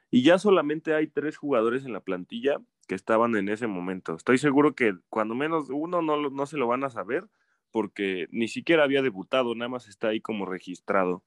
y 0.10 0.24
ya 0.24 0.40
solamente 0.40 0.96
hay 0.96 1.06
tres 1.06 1.38
jugadores 1.38 1.86
en 1.86 1.94
la 1.94 2.00
plantilla 2.00 2.60
que 2.88 2.96
estaban 2.96 3.36
en 3.36 3.48
ese 3.48 3.68
momento. 3.68 4.16
Estoy 4.16 4.40
seguro 4.40 4.74
que 4.74 4.96
cuando 5.10 5.36
menos 5.36 5.70
uno 5.70 6.02
no, 6.02 6.32
no 6.32 6.46
se 6.48 6.58
lo 6.58 6.68
van 6.68 6.84
a 6.84 6.90
saber, 6.90 7.28
porque 7.74 8.28
ni 8.30 8.48
siquiera 8.48 8.84
había 8.84 9.02
debutado, 9.02 9.56
nada 9.56 9.68
más 9.68 9.88
está 9.88 10.10
ahí 10.10 10.22
como 10.22 10.46
registrado. 10.46 11.24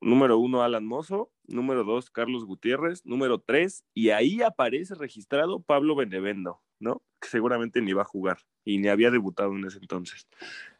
número 0.00 0.38
uno 0.38 0.62
Alan 0.62 0.86
Mozo, 0.86 1.30
número 1.46 1.84
dos 1.84 2.10
Carlos 2.10 2.46
Gutiérrez, 2.46 3.04
número 3.04 3.38
tres, 3.38 3.84
y 3.92 4.08
ahí 4.10 4.40
aparece 4.40 4.94
registrado 4.94 5.60
Pablo 5.60 5.94
Benevendo, 5.94 6.62
¿no? 6.78 7.02
Que 7.20 7.28
seguramente 7.28 7.82
ni 7.82 7.92
va 7.92 8.02
a 8.02 8.06
jugar 8.06 8.38
y 8.64 8.78
ni 8.78 8.88
había 8.88 9.10
debutado 9.10 9.52
en 9.52 9.66
ese 9.66 9.78
entonces. 9.78 10.26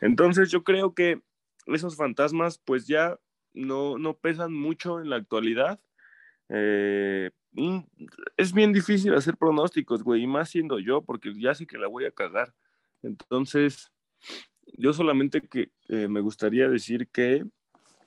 Entonces 0.01 0.51
yo 0.51 0.65
creo 0.65 0.94
que 0.94 1.20
esos 1.66 1.97
fantasmas 1.97 2.59
pues 2.59 2.86
ya 2.86 3.20
no, 3.52 3.98
no 3.98 4.15
pesan 4.15 4.55
mucho 4.55 5.01
en 5.01 5.11
la 5.11 5.16
actualidad. 5.16 5.78
Eh, 6.48 7.31
es 8.39 8.52
bien 8.55 8.73
difícil 8.73 9.12
hacer 9.15 9.36
pronósticos, 9.36 10.02
güey, 10.02 10.23
y 10.23 10.27
más 10.27 10.48
siendo 10.48 10.78
yo, 10.78 11.02
porque 11.02 11.35
ya 11.35 11.55
sé 11.55 11.66
que 11.66 11.77
la 11.77 11.89
voy 11.89 12.07
a 12.07 12.12
cagar. 12.12 12.55
Entonces, 13.02 13.93
yo 14.76 14.92
solamente 14.92 15.40
que 15.42 15.70
eh, 15.88 16.09
me 16.09 16.20
gustaría 16.20 16.68
decir 16.68 17.09
que 17.09 17.44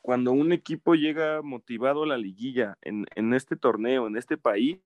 cuando 0.01 0.31
un 0.31 0.51
equipo 0.51 0.95
llega 0.95 1.41
motivado 1.41 2.03
a 2.03 2.07
la 2.07 2.17
liguilla 2.17 2.77
en, 2.81 3.05
en 3.15 3.33
este 3.33 3.55
torneo, 3.55 4.07
en 4.07 4.17
este 4.17 4.37
país, 4.37 4.79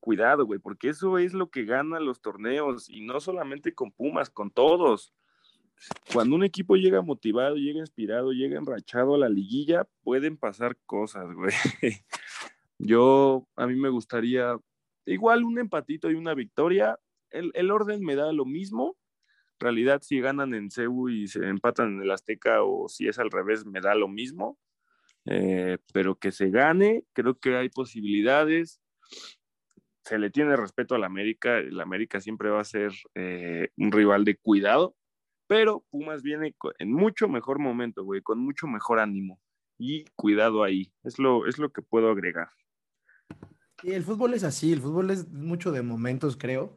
cuidado, 0.00 0.46
güey, 0.46 0.58
porque 0.58 0.88
eso 0.88 1.18
es 1.18 1.34
lo 1.34 1.50
que 1.50 1.64
gana 1.64 2.00
los 2.00 2.20
torneos 2.20 2.88
y 2.88 3.02
no 3.02 3.20
solamente 3.20 3.74
con 3.74 3.92
Pumas, 3.92 4.30
con 4.30 4.50
todos. 4.50 5.12
Cuando 6.12 6.34
un 6.36 6.44
equipo 6.44 6.76
llega 6.76 7.02
motivado, 7.02 7.56
llega 7.56 7.80
inspirado, 7.80 8.32
llega 8.32 8.58
enrachado 8.58 9.14
a 9.14 9.18
la 9.18 9.28
liguilla, 9.28 9.86
pueden 10.02 10.36
pasar 10.36 10.76
cosas, 10.86 11.32
güey. 11.34 11.52
Yo, 12.78 13.46
a 13.56 13.66
mí 13.66 13.74
me 13.76 13.88
gustaría 13.88 14.56
igual 15.04 15.44
un 15.44 15.58
empatito 15.58 16.10
y 16.10 16.14
una 16.14 16.34
victoria. 16.34 16.98
El, 17.30 17.50
el 17.54 17.70
orden 17.70 18.02
me 18.02 18.16
da 18.16 18.32
lo 18.32 18.44
mismo. 18.44 18.96
Realidad, 19.60 20.02
si 20.02 20.20
ganan 20.20 20.54
en 20.54 20.70
Cebu 20.70 21.08
y 21.08 21.26
se 21.26 21.46
empatan 21.46 21.94
en 21.94 22.02
el 22.02 22.10
Azteca 22.10 22.62
o 22.62 22.88
si 22.88 23.08
es 23.08 23.18
al 23.18 23.30
revés, 23.30 23.66
me 23.66 23.80
da 23.80 23.94
lo 23.94 24.08
mismo. 24.08 24.58
Eh, 25.26 25.78
pero 25.92 26.14
que 26.14 26.32
se 26.32 26.50
gane, 26.50 27.04
creo 27.12 27.38
que 27.38 27.56
hay 27.56 27.68
posibilidades. 27.68 28.80
Se 30.04 30.18
le 30.18 30.30
tiene 30.30 30.56
respeto 30.56 30.94
al 30.94 31.04
América. 31.04 31.58
El 31.58 31.80
América 31.80 32.20
siempre 32.20 32.50
va 32.50 32.60
a 32.60 32.64
ser 32.64 32.92
eh, 33.14 33.68
un 33.76 33.92
rival 33.92 34.24
de 34.24 34.36
cuidado. 34.36 34.96
Pero 35.46 35.84
Pumas 35.90 36.22
viene 36.22 36.54
en 36.78 36.92
mucho 36.92 37.28
mejor 37.28 37.58
momento, 37.58 38.04
güey, 38.04 38.22
con 38.22 38.38
mucho 38.38 38.66
mejor 38.66 39.00
ánimo. 39.00 39.40
Y 39.78 40.04
cuidado 40.16 40.62
ahí. 40.62 40.92
Es 41.04 41.18
lo, 41.18 41.46
es 41.46 41.58
lo 41.58 41.72
que 41.72 41.82
puedo 41.82 42.10
agregar. 42.10 42.48
El 43.82 44.02
fútbol 44.02 44.34
es 44.34 44.44
así, 44.44 44.72
el 44.72 44.80
fútbol 44.80 45.10
es 45.10 45.28
mucho 45.28 45.72
de 45.72 45.82
momentos, 45.82 46.36
creo. 46.36 46.76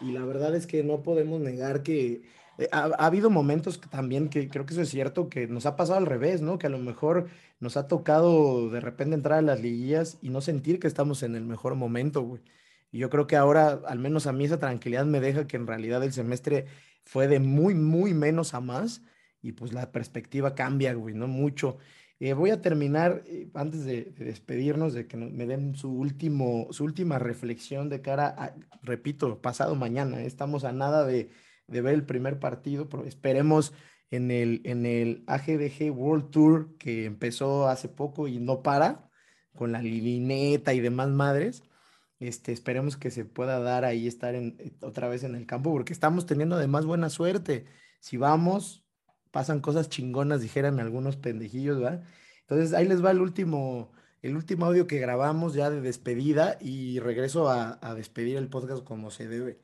Y 0.00 0.12
la 0.12 0.24
verdad 0.24 0.54
es 0.54 0.66
que 0.66 0.84
no 0.84 1.02
podemos 1.02 1.40
negar 1.40 1.82
que 1.82 2.22
eh, 2.58 2.68
ha, 2.72 2.84
habido 2.98 3.30
momentos 3.30 3.80
también 3.80 4.28
que 4.28 4.48
creo 4.48 4.66
que 4.66 4.74
eso 4.74 4.82
es 4.82 4.88
cierto, 4.90 5.28
que 5.28 5.46
nos 5.46 5.66
ha 5.66 5.76
pasado 5.76 5.98
al 5.98 6.06
revés, 6.06 6.42
¿no? 6.42 6.58
Que 6.58 6.66
a 6.66 6.70
lo 6.70 6.78
mejor 6.78 7.28
nos 7.60 7.76
ha 7.76 7.88
tocado 7.88 8.70
de 8.70 8.80
repente 8.80 9.14
entrar 9.14 9.38
a 9.38 9.42
las 9.42 9.60
liguillas 9.60 10.18
y 10.22 10.30
no 10.30 10.40
sentir 10.40 10.78
que 10.80 10.88
estamos 10.88 11.22
en 11.22 11.34
el 11.36 11.44
mejor 11.44 11.74
momento, 11.74 12.22
güey. 12.22 12.42
Y 12.90 12.98
yo 12.98 13.10
creo 13.10 13.26
que 13.26 13.36
ahora, 13.36 13.80
al 13.86 13.98
menos 13.98 14.26
a 14.26 14.32
mí, 14.32 14.44
esa 14.44 14.58
tranquilidad 14.58 15.04
me 15.06 15.20
deja 15.20 15.46
que 15.46 15.56
en 15.56 15.66
realidad 15.66 16.02
el 16.04 16.12
semestre 16.12 16.66
fue 17.04 17.28
de 17.28 17.40
muy, 17.40 17.74
muy 17.74 18.14
menos 18.14 18.54
a 18.54 18.60
más 18.60 19.02
y 19.42 19.52
pues 19.52 19.72
la 19.72 19.92
perspectiva 19.92 20.54
cambia, 20.54 20.94
güey, 20.94 21.14
¿no? 21.14 21.26
Mucho. 21.28 21.78
Eh, 22.20 22.32
voy 22.32 22.50
a 22.50 22.60
terminar, 22.60 23.22
eh, 23.26 23.48
antes 23.54 23.84
de, 23.84 24.04
despedirnos, 24.18 24.92
de 24.92 25.06
que 25.06 25.16
me 25.16 25.46
den 25.46 25.76
su, 25.76 25.90
último, 25.92 26.66
su 26.72 26.84
última 26.84 27.18
reflexión 27.18 27.88
de 27.88 28.00
cara 28.02 28.54
repito, 28.82 29.40
pasado 29.40 29.74
mañana. 29.76 30.22
Estamos 30.22 30.64
a 30.64 30.72
nada 30.72 31.06
de, 31.06 31.30
ver 31.68 31.94
el 31.94 32.04
primer 32.06 32.40
partido, 32.40 32.88
pero 32.88 33.04
esperemos 33.04 33.72
en 34.10 34.30
el, 34.30 34.62
en 34.64 34.86
el 34.86 35.24
AGDG 35.26 35.92
World 35.92 36.30
Tour 36.30 36.76
que 36.78 37.04
empezó 37.04 37.68
hace 37.68 37.88
poco 37.88 38.26
y 38.28 38.38
no 38.40 38.62
para, 38.62 39.10
con 39.54 39.72
la 39.72 39.82
lilineta 39.82 40.74
y 40.74 40.80
demás 40.80 41.10
madres. 41.10 41.62
Este, 42.20 42.52
esperemos 42.52 42.96
que 42.96 43.10
se 43.10 43.24
pueda 43.24 43.60
dar 43.60 43.84
ahí 43.84 44.08
estar 44.08 44.34
en, 44.34 44.56
eh, 44.58 44.72
otra 44.82 45.08
vez 45.08 45.22
en 45.24 45.34
el 45.36 45.46
campo, 45.46 45.70
porque 45.72 45.92
estamos 45.92 46.26
teniendo 46.26 46.56
además 46.56 46.84
buena 46.86 47.10
suerte. 47.10 47.66
Si 48.00 48.16
vamos, 48.16 48.87
pasan 49.38 49.60
cosas 49.60 49.88
chingonas, 49.88 50.40
dijeran 50.40 50.80
algunos 50.80 51.14
pendejillos, 51.14 51.78
¿verdad? 51.78 52.02
Entonces 52.40 52.74
ahí 52.74 52.88
les 52.88 53.04
va 53.04 53.12
el 53.12 53.20
último, 53.20 53.92
el 54.20 54.34
último 54.34 54.66
audio 54.66 54.88
que 54.88 54.98
grabamos 54.98 55.54
ya 55.54 55.70
de 55.70 55.80
despedida 55.80 56.58
y 56.60 56.98
regreso 56.98 57.48
a, 57.48 57.78
a 57.80 57.94
despedir 57.94 58.36
el 58.36 58.48
podcast 58.48 58.82
como 58.82 59.12
se 59.12 59.28
debe. 59.28 59.60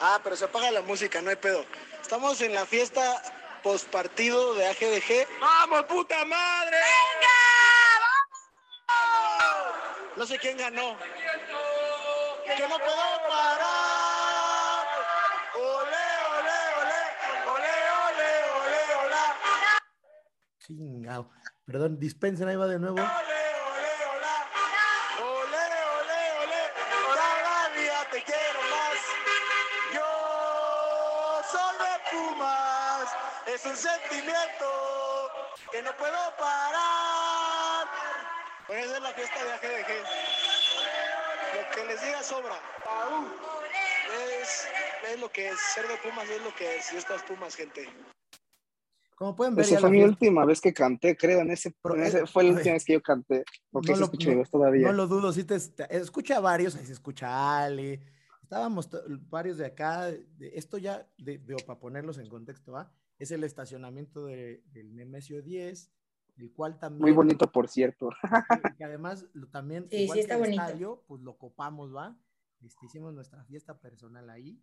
Ah, 0.00 0.18
pero 0.24 0.34
se 0.34 0.46
apaga 0.46 0.72
la 0.72 0.82
música, 0.82 1.22
no 1.22 1.30
hay 1.30 1.36
pedo. 1.36 1.64
Estamos 2.02 2.40
en 2.40 2.54
la 2.54 2.66
fiesta 2.66 3.22
post 3.62 3.88
partido 3.88 4.52
de 4.54 4.66
AGDG. 4.66 5.28
¡Vamos, 5.40 5.84
puta 5.84 6.24
madre! 6.24 6.76
¡Venga! 6.76 7.38
¡Vamos! 8.88 10.16
No 10.16 10.26
sé 10.26 10.38
quién 10.38 10.56
ganó. 10.56 10.96
Yo 12.58 12.68
no 12.68 12.78
puedo 12.78 13.28
parar. 13.28 13.87
Perdón, 21.64 21.98
dispensen, 21.98 22.46
ahí 22.46 22.56
va 22.56 22.66
de 22.66 22.78
nuevo. 22.78 22.96
Ole, 22.96 23.08
ole, 25.20 26.20
ole. 26.44 26.62
Cada 27.14 27.68
día 27.70 28.06
te 28.10 28.22
quiero 28.22 28.60
más. 28.68 28.98
Yo 29.94 31.42
soy 31.50 31.74
de 31.78 31.94
Pumas. 32.10 33.08
Es 33.46 33.64
un 33.64 33.76
sentimiento 33.76 35.30
que 35.72 35.80
no 35.82 35.96
puedo 35.96 36.36
parar. 36.38 37.88
Pues 38.66 38.84
esa 38.84 38.96
es 38.96 39.02
la 39.02 39.12
fiesta 39.12 39.44
de 39.44 39.52
AGDG. 39.52 40.04
Lo 41.54 41.70
que 41.74 41.84
les 41.86 42.02
diga 42.02 42.22
sobra. 42.22 42.60
Es, 44.42 44.68
es 45.08 45.18
lo 45.18 45.30
que 45.30 45.48
es. 45.48 45.58
Ser 45.72 45.88
de 45.88 45.96
Pumas 45.96 46.28
es 46.28 46.42
lo 46.42 46.54
que 46.54 46.76
es. 46.76 46.92
Y 46.92 46.98
estas 46.98 47.22
Pumas, 47.22 47.54
gente. 47.56 47.88
Como 49.18 49.34
pueden 49.34 49.56
ver, 49.56 49.64
Esa 49.64 49.80
fue 49.80 49.90
mi 49.90 50.02
última 50.02 50.44
vez 50.44 50.60
que 50.60 50.72
canté, 50.72 51.16
creo, 51.16 51.40
en 51.40 51.50
ese, 51.50 51.74
en 51.92 52.02
ese- 52.02 52.26
fue 52.26 52.44
la 52.44 52.52
última 52.52 52.74
vez 52.74 52.84
que 52.84 52.92
yo 52.92 53.02
canté, 53.02 53.44
porque 53.70 53.88
No 53.90 53.94
se 53.96 54.00
lo- 54.00 54.04
escucha 54.06 54.30
no- 54.30 54.36
voz 54.38 54.50
todavía. 54.50 54.86
No 54.86 54.92
lo 54.92 55.06
dudo, 55.08 55.32
sí 55.32 55.42
te, 55.42 55.58
te- 55.58 55.96
escucha 55.96 56.36
a 56.36 56.40
varios, 56.40 56.76
ahí 56.76 56.86
se 56.86 56.92
escucha 56.92 57.26
a 57.28 57.64
Ale, 57.64 58.00
estábamos 58.42 58.88
varios 59.28 59.58
de 59.58 59.66
acá, 59.66 60.04
de- 60.06 60.52
esto 60.54 60.78
ya, 60.78 61.10
de, 61.18 61.40
para 61.66 61.80
ponerlos 61.80 62.18
en 62.18 62.28
contexto, 62.28 62.70
¿va? 62.72 62.92
Es 63.18 63.32
el 63.32 63.42
estacionamiento 63.42 64.24
de- 64.26 64.62
del 64.72 64.94
Nemesio 64.94 65.42
10, 65.42 65.90
el 66.36 66.52
cual 66.52 66.78
también... 66.78 67.02
Muy 67.02 67.10
bonito, 67.12 67.50
por 67.50 67.66
cierto. 67.68 68.10
que, 68.78 68.84
además 68.84 69.26
lo- 69.32 69.48
también, 69.48 69.88
Sí, 69.90 69.96
igual 70.04 70.20
sí 70.20 70.26
que 70.26 70.32
el 70.34 70.38
bonito. 70.38 70.62
estadio, 70.62 71.04
pues 71.08 71.22
lo 71.22 71.36
copamos, 71.36 71.92
¿va? 71.92 72.16
Este, 72.60 72.86
hicimos 72.86 73.12
nuestra 73.14 73.42
fiesta 73.44 73.80
personal 73.80 74.30
ahí. 74.30 74.62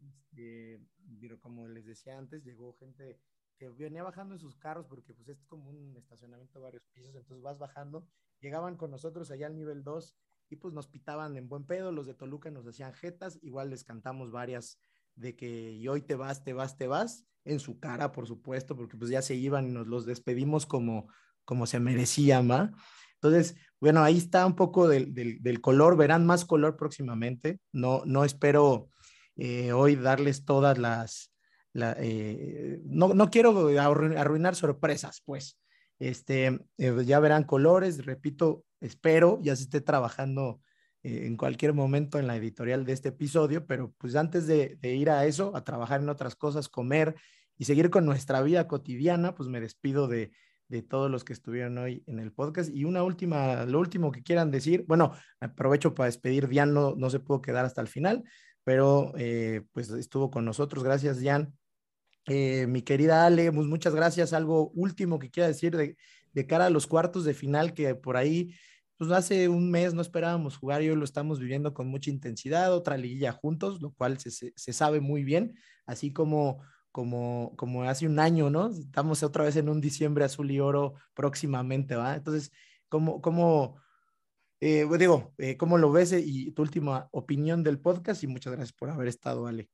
Este, 0.00 0.80
pero 1.20 1.40
como 1.40 1.66
les 1.68 1.86
decía 1.86 2.18
antes, 2.18 2.44
llegó 2.44 2.74
gente 2.78 3.18
que 3.60 3.84
venía 3.84 4.02
bajando 4.02 4.34
en 4.34 4.40
sus 4.40 4.56
carros 4.56 4.86
porque 4.86 5.12
pues 5.14 5.28
es 5.28 5.44
como 5.44 5.68
un 5.68 5.94
estacionamiento 5.96 6.58
de 6.58 6.62
varios 6.64 6.86
pisos, 6.92 7.14
entonces 7.14 7.42
vas 7.42 7.58
bajando, 7.58 8.06
llegaban 8.40 8.76
con 8.76 8.90
nosotros 8.90 9.30
allá 9.30 9.46
al 9.46 9.56
nivel 9.56 9.84
2 9.84 10.16
y 10.48 10.56
pues 10.56 10.72
nos 10.72 10.88
pitaban 10.88 11.36
en 11.36 11.48
buen 11.48 11.64
pedo, 11.64 11.92
los 11.92 12.06
de 12.06 12.14
Toluca 12.14 12.50
nos 12.50 12.66
hacían 12.66 12.94
jetas, 12.94 13.38
igual 13.42 13.70
les 13.70 13.84
cantamos 13.84 14.30
varias 14.30 14.80
de 15.14 15.36
que 15.36 15.72
y 15.72 15.86
hoy 15.88 16.00
te 16.02 16.14
vas, 16.14 16.42
te 16.42 16.52
vas, 16.54 16.76
te 16.76 16.86
vas, 16.86 17.26
en 17.44 17.60
su 17.60 17.78
cara, 17.78 18.12
por 18.12 18.26
supuesto, 18.26 18.76
porque 18.76 18.96
pues 18.96 19.10
ya 19.10 19.22
se 19.22 19.34
iban 19.34 19.66
y 19.68 19.72
nos 19.72 19.86
los 19.86 20.06
despedimos 20.06 20.66
como, 20.66 21.08
como 21.44 21.66
se 21.66 21.80
merecían, 21.80 22.50
¿va? 22.50 22.70
Entonces, 23.14 23.56
bueno, 23.80 24.02
ahí 24.02 24.16
está 24.16 24.46
un 24.46 24.56
poco 24.56 24.88
del, 24.88 25.12
del- 25.14 25.42
del 25.42 25.60
color, 25.60 25.96
verán 25.96 26.24
más 26.26 26.44
color 26.44 26.76
próximamente, 26.76 27.60
no, 27.72 28.02
no 28.06 28.24
espero 28.24 28.88
eh, 29.36 29.72
hoy 29.72 29.96
darles 29.96 30.44
todas 30.44 30.78
las, 30.78 31.29
eh, 31.74 32.80
no, 32.84 33.14
no 33.14 33.30
quiero 33.30 33.70
arru- 33.70 34.16
arruinar 34.18 34.56
sorpresas, 34.56 35.22
pues, 35.24 35.58
este, 35.98 36.58
eh, 36.78 36.96
ya 37.04 37.20
verán 37.20 37.44
colores, 37.44 38.04
repito, 38.06 38.64
espero, 38.80 39.38
ya 39.42 39.54
se 39.54 39.64
esté 39.64 39.82
trabajando 39.82 40.60
eh, 41.02 41.26
en 41.26 41.36
cualquier 41.36 41.74
momento 41.74 42.18
en 42.18 42.26
la 42.26 42.36
editorial 42.36 42.84
de 42.86 42.94
este 42.94 43.10
episodio, 43.10 43.66
pero 43.66 43.92
pues 43.98 44.16
antes 44.16 44.46
de, 44.46 44.78
ir 44.82 45.10
a 45.10 45.26
eso, 45.26 45.54
a 45.54 45.62
trabajar 45.62 46.00
en 46.00 46.08
otras 46.08 46.36
cosas, 46.36 46.68
comer 46.70 47.14
y 47.58 47.66
seguir 47.66 47.90
con 47.90 48.06
nuestra 48.06 48.40
vida 48.40 48.66
cotidiana, 48.66 49.34
pues 49.34 49.50
me 49.50 49.60
despido 49.60 50.08
de, 50.08 50.32
de 50.68 50.80
todos 50.80 51.10
los 51.10 51.22
que 51.22 51.34
estuvieron 51.34 51.76
hoy 51.76 52.02
en 52.06 52.18
el 52.18 52.32
podcast. 52.32 52.70
Y 52.74 52.84
una 52.84 53.02
última, 53.02 53.66
lo 53.66 53.78
último 53.78 54.10
que 54.10 54.22
quieran 54.22 54.50
decir, 54.50 54.86
bueno, 54.88 55.12
aprovecho 55.38 55.94
para 55.94 56.06
despedir, 56.06 56.48
Dian 56.48 56.72
no, 56.72 56.94
no 56.96 57.10
se 57.10 57.20
pudo 57.20 57.42
quedar 57.42 57.66
hasta 57.66 57.82
el 57.82 57.88
final, 57.88 58.24
pero 58.64 59.12
pues 59.72 59.90
estuvo 59.90 60.30
con 60.30 60.46
nosotros, 60.46 60.82
gracias 60.82 61.18
Dian. 61.18 61.52
Eh, 62.26 62.66
mi 62.68 62.82
querida 62.82 63.26
Ale, 63.26 63.50
muchas 63.50 63.94
gracias. 63.94 64.32
Algo 64.32 64.70
último 64.70 65.18
que 65.18 65.30
quiera 65.30 65.48
decir 65.48 65.76
de, 65.76 66.46
cara 66.46 66.66
a 66.66 66.70
los 66.70 66.86
cuartos 66.86 67.24
de 67.24 67.34
final 67.34 67.74
que 67.74 67.94
por 67.94 68.16
ahí, 68.16 68.54
pues 68.96 69.10
hace 69.10 69.48
un 69.48 69.70
mes 69.70 69.94
no 69.94 70.02
esperábamos 70.02 70.56
jugar 70.56 70.82
y 70.82 70.90
hoy 70.90 70.96
lo 70.96 71.04
estamos 71.04 71.40
viviendo 71.40 71.74
con 71.74 71.88
mucha 71.88 72.10
intensidad, 72.10 72.74
otra 72.74 72.96
liguilla 72.96 73.32
juntos, 73.32 73.80
lo 73.80 73.92
cual 73.92 74.18
se 74.18 74.72
sabe 74.72 75.00
muy 75.00 75.24
bien, 75.24 75.54
así 75.86 76.12
como 76.12 76.60
como, 76.92 77.54
como 77.56 77.84
hace 77.84 78.06
un 78.06 78.18
año, 78.18 78.50
¿no? 78.50 78.68
Estamos 78.70 79.22
otra 79.22 79.44
vez 79.44 79.56
en 79.56 79.68
un 79.68 79.80
diciembre 79.80 80.24
azul 80.24 80.50
y 80.50 80.60
oro 80.60 80.94
próximamente, 81.14 81.96
¿va? 81.96 82.16
Entonces, 82.16 82.52
¿cómo, 82.88 83.20
cómo, 83.20 83.76
eh, 84.60 84.86
digo, 84.98 85.34
eh, 85.38 85.56
cómo 85.56 85.78
lo 85.78 85.92
ves 85.92 86.12
y 86.12 86.52
tu 86.52 86.62
última 86.62 87.08
opinión 87.12 87.62
del 87.62 87.80
podcast? 87.80 88.22
Y 88.24 88.26
muchas 88.28 88.52
gracias 88.52 88.72
por 88.72 88.90
haber 88.90 89.08
estado, 89.08 89.46
Ale. 89.46 89.70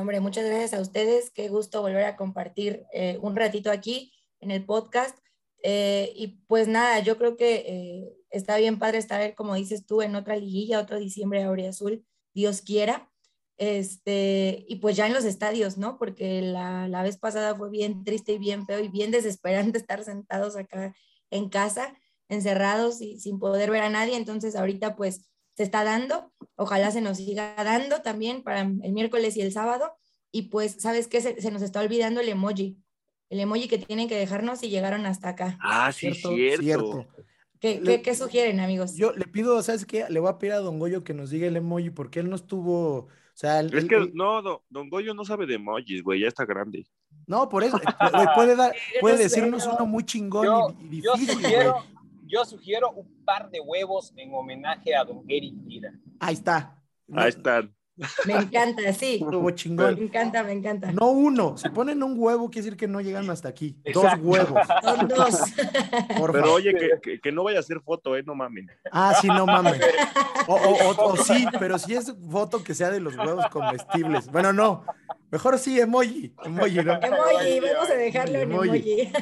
Hombre, 0.00 0.20
muchas 0.20 0.44
gracias 0.44 0.74
a 0.74 0.80
ustedes. 0.80 1.30
Qué 1.30 1.48
gusto 1.48 1.82
volver 1.82 2.04
a 2.04 2.16
compartir 2.16 2.86
eh, 2.92 3.18
un 3.22 3.36
ratito 3.36 3.70
aquí 3.70 4.12
en 4.40 4.50
el 4.50 4.64
podcast. 4.64 5.18
Eh, 5.62 6.12
y 6.14 6.38
pues 6.46 6.68
nada, 6.68 7.00
yo 7.00 7.16
creo 7.18 7.36
que 7.36 7.64
eh, 7.66 8.12
está 8.30 8.56
bien 8.56 8.78
padre 8.78 8.98
estar, 8.98 9.34
como 9.34 9.54
dices 9.54 9.86
tú, 9.86 10.02
en 10.02 10.14
otra 10.14 10.36
liguilla, 10.36 10.80
otro 10.80 10.98
diciembre 10.98 11.44
de 11.44 11.68
Azul, 11.68 12.04
Dios 12.34 12.62
quiera. 12.62 13.10
Este, 13.58 14.64
y 14.68 14.76
pues 14.76 14.96
ya 14.96 15.06
en 15.06 15.14
los 15.14 15.24
estadios, 15.24 15.78
¿no? 15.78 15.98
Porque 15.98 16.42
la, 16.42 16.88
la 16.88 17.02
vez 17.02 17.16
pasada 17.16 17.54
fue 17.54 17.70
bien 17.70 18.04
triste 18.04 18.32
y 18.32 18.38
bien 18.38 18.66
feo 18.66 18.80
y 18.80 18.88
bien 18.88 19.10
desesperante 19.12 19.78
estar 19.78 20.04
sentados 20.04 20.56
acá 20.56 20.94
en 21.30 21.48
casa, 21.48 21.96
encerrados 22.28 23.00
y 23.00 23.18
sin 23.18 23.38
poder 23.38 23.70
ver 23.70 23.82
a 23.82 23.90
nadie. 23.90 24.16
Entonces 24.16 24.56
ahorita 24.56 24.96
pues 24.96 25.28
se 25.56 25.62
está 25.62 25.84
dando. 25.84 26.32
Ojalá 26.54 26.90
se 26.90 27.00
nos 27.00 27.16
siga 27.16 27.54
dando 27.56 28.02
también 28.02 28.42
para 28.42 28.60
el 28.60 28.92
miércoles 28.92 29.36
y 29.36 29.40
el 29.40 29.52
sábado. 29.52 29.94
Y 30.30 30.42
pues, 30.42 30.76
¿sabes 30.78 31.08
qué? 31.08 31.20
Se, 31.20 31.50
nos 31.50 31.62
está 31.62 31.80
olvidando 31.80 32.20
el 32.20 32.28
emoji. 32.28 32.78
El 33.30 33.40
emoji 33.40 33.66
que 33.66 33.78
tienen 33.78 34.08
que 34.08 34.16
dejarnos 34.16 34.62
y 34.62 34.68
llegaron 34.68 35.06
hasta 35.06 35.30
acá. 35.30 35.58
Ah, 35.60 35.90
sí, 35.92 36.12
cierto. 36.12 36.62
cierto. 36.62 37.06
¿Qué, 37.58 38.02
¿Qué, 38.02 38.14
sugieren, 38.14 38.60
amigos? 38.60 38.96
Yo 38.96 39.12
le 39.12 39.24
pido, 39.24 39.60
¿sabes 39.62 39.86
qué? 39.86 40.04
Le 40.10 40.20
voy 40.20 40.28
a 40.28 40.38
pedir 40.38 40.52
a 40.52 40.58
Don 40.58 40.78
Goyo 40.78 41.02
que 41.02 41.14
nos 41.14 41.30
diga 41.30 41.46
el 41.46 41.56
emoji 41.56 41.90
porque 41.90 42.20
él 42.20 42.28
no 42.28 42.36
estuvo. 42.36 42.98
O 42.98 43.38
sea, 43.38 43.60
es 43.60 43.84
que 43.86 44.10
no, 44.12 44.42
Don 44.68 44.90
Goyo 44.90 45.14
no 45.14 45.24
sabe 45.24 45.46
de 45.46 45.54
emojis, 45.54 46.02
güey, 46.02 46.20
ya 46.20 46.28
está 46.28 46.44
grande. 46.44 46.86
No, 47.26 47.48
por 47.48 47.64
eso, 47.64 47.80
puede, 48.36 48.56
dar, 48.56 48.74
puede 49.00 49.16
decirnos 49.16 49.66
uno 49.66 49.86
muy 49.86 50.04
chingón 50.04 50.76
y, 50.80 51.00
difícil, 51.00 51.26
yo 51.26 51.32
sugiero 51.32 51.84
un 52.94 53.24
par 53.24 53.50
de 53.50 53.60
huevos 53.60 54.12
en 54.16 54.34
homenaje 54.34 54.94
a 54.94 55.04
don 55.04 55.24
Eric 55.28 55.54
Mira. 55.64 55.92
Ahí 56.20 56.34
está. 56.34 56.82
Ahí 57.12 57.28
están. 57.28 57.76
Me 58.26 58.34
encanta, 58.34 58.92
sí. 58.92 59.20
Huevo 59.22 59.50
chingón. 59.52 59.94
Me 59.94 60.04
encanta, 60.04 60.42
me 60.42 60.52
encanta. 60.52 60.92
No 60.92 61.10
uno. 61.10 61.56
Si 61.56 61.68
ponen 61.70 62.02
un 62.02 62.14
huevo, 62.18 62.50
quiere 62.50 62.64
decir 62.66 62.76
que 62.76 62.86
no 62.86 63.00
llegan 63.00 63.30
hasta 63.30 63.48
aquí. 63.48 63.80
Dos 63.92 64.12
huevos. 64.20 64.60
Son 64.82 65.08
dos. 65.08 65.40
Pero 66.32 66.52
oye, 66.52 66.74
que, 67.00 67.20
que, 67.20 67.32
no 67.32 67.44
vaya 67.44 67.60
a 67.60 67.62
ser 67.62 67.80
foto, 67.80 68.14
¿eh? 68.16 68.22
No 68.22 68.34
mamen. 68.34 68.68
Ah, 68.92 69.14
sí, 69.20 69.28
no 69.28 69.46
mamen. 69.46 69.80
O, 70.48 70.54
o, 70.54 71.16
sí, 71.16 71.44
pero 71.58 71.76
si 71.76 71.94
es 71.94 72.14
foto 72.30 72.62
que 72.62 72.72
sea 72.72 72.88
de 72.88 73.00
los 73.00 73.16
huevos 73.16 73.46
comestibles. 73.48 74.30
Bueno, 74.30 74.52
no. 74.52 74.84
Mejor 75.30 75.58
sí, 75.58 75.80
emoji. 75.80 76.32
Emoji, 76.44 76.76
¿no? 76.76 76.94
Emoji, 77.02 77.60
vamos 77.60 77.90
a 77.90 77.94
dejarlo 77.94 78.38
en 78.38 78.52
emoji. 78.52 79.12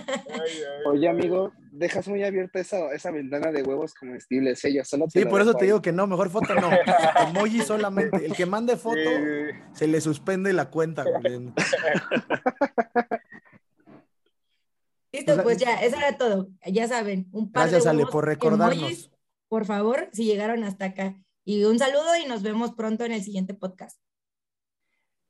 Oye, 0.86 1.08
amigo, 1.08 1.52
dejas 1.70 2.06
muy 2.08 2.22
abierta 2.22 2.60
esa, 2.60 2.92
esa 2.92 3.10
ventana 3.10 3.50
de 3.50 3.62
huevos 3.62 3.94
comestibles. 3.94 4.64
Ella 4.64 4.84
solo 4.84 5.06
sí, 5.08 5.24
por 5.24 5.40
eso 5.40 5.54
te 5.54 5.64
digo 5.64 5.80
que 5.80 5.92
no, 5.92 6.06
mejor 6.06 6.30
foto 6.30 6.54
no. 6.54 6.70
Emoji 7.28 7.62
solamente. 7.62 8.26
El 8.26 8.34
que 8.34 8.46
mande 8.46 8.76
foto 8.76 9.10
se 9.72 9.86
le 9.86 10.00
suspende 10.00 10.52
la 10.52 10.70
cuenta. 10.70 11.04
Listo, 15.12 15.42
pues 15.42 15.58
ya, 15.58 15.76
eso 15.76 15.96
era 15.96 16.18
todo. 16.18 16.48
Ya 16.66 16.86
saben, 16.88 17.28
un 17.32 17.50
par 17.50 17.62
Gracias, 17.64 17.84
de 17.84 17.90
Ale, 17.90 18.06
por 18.06 18.26
recordarnos. 18.26 18.76
Emojis, 18.76 19.10
por 19.48 19.64
favor, 19.64 20.08
si 20.12 20.24
llegaron 20.24 20.64
hasta 20.64 20.86
acá. 20.86 21.14
Y 21.44 21.64
un 21.64 21.78
saludo 21.78 22.16
y 22.22 22.26
nos 22.26 22.42
vemos 22.42 22.72
pronto 22.72 23.04
en 23.04 23.12
el 23.12 23.22
siguiente 23.22 23.54
podcast. 23.54 23.98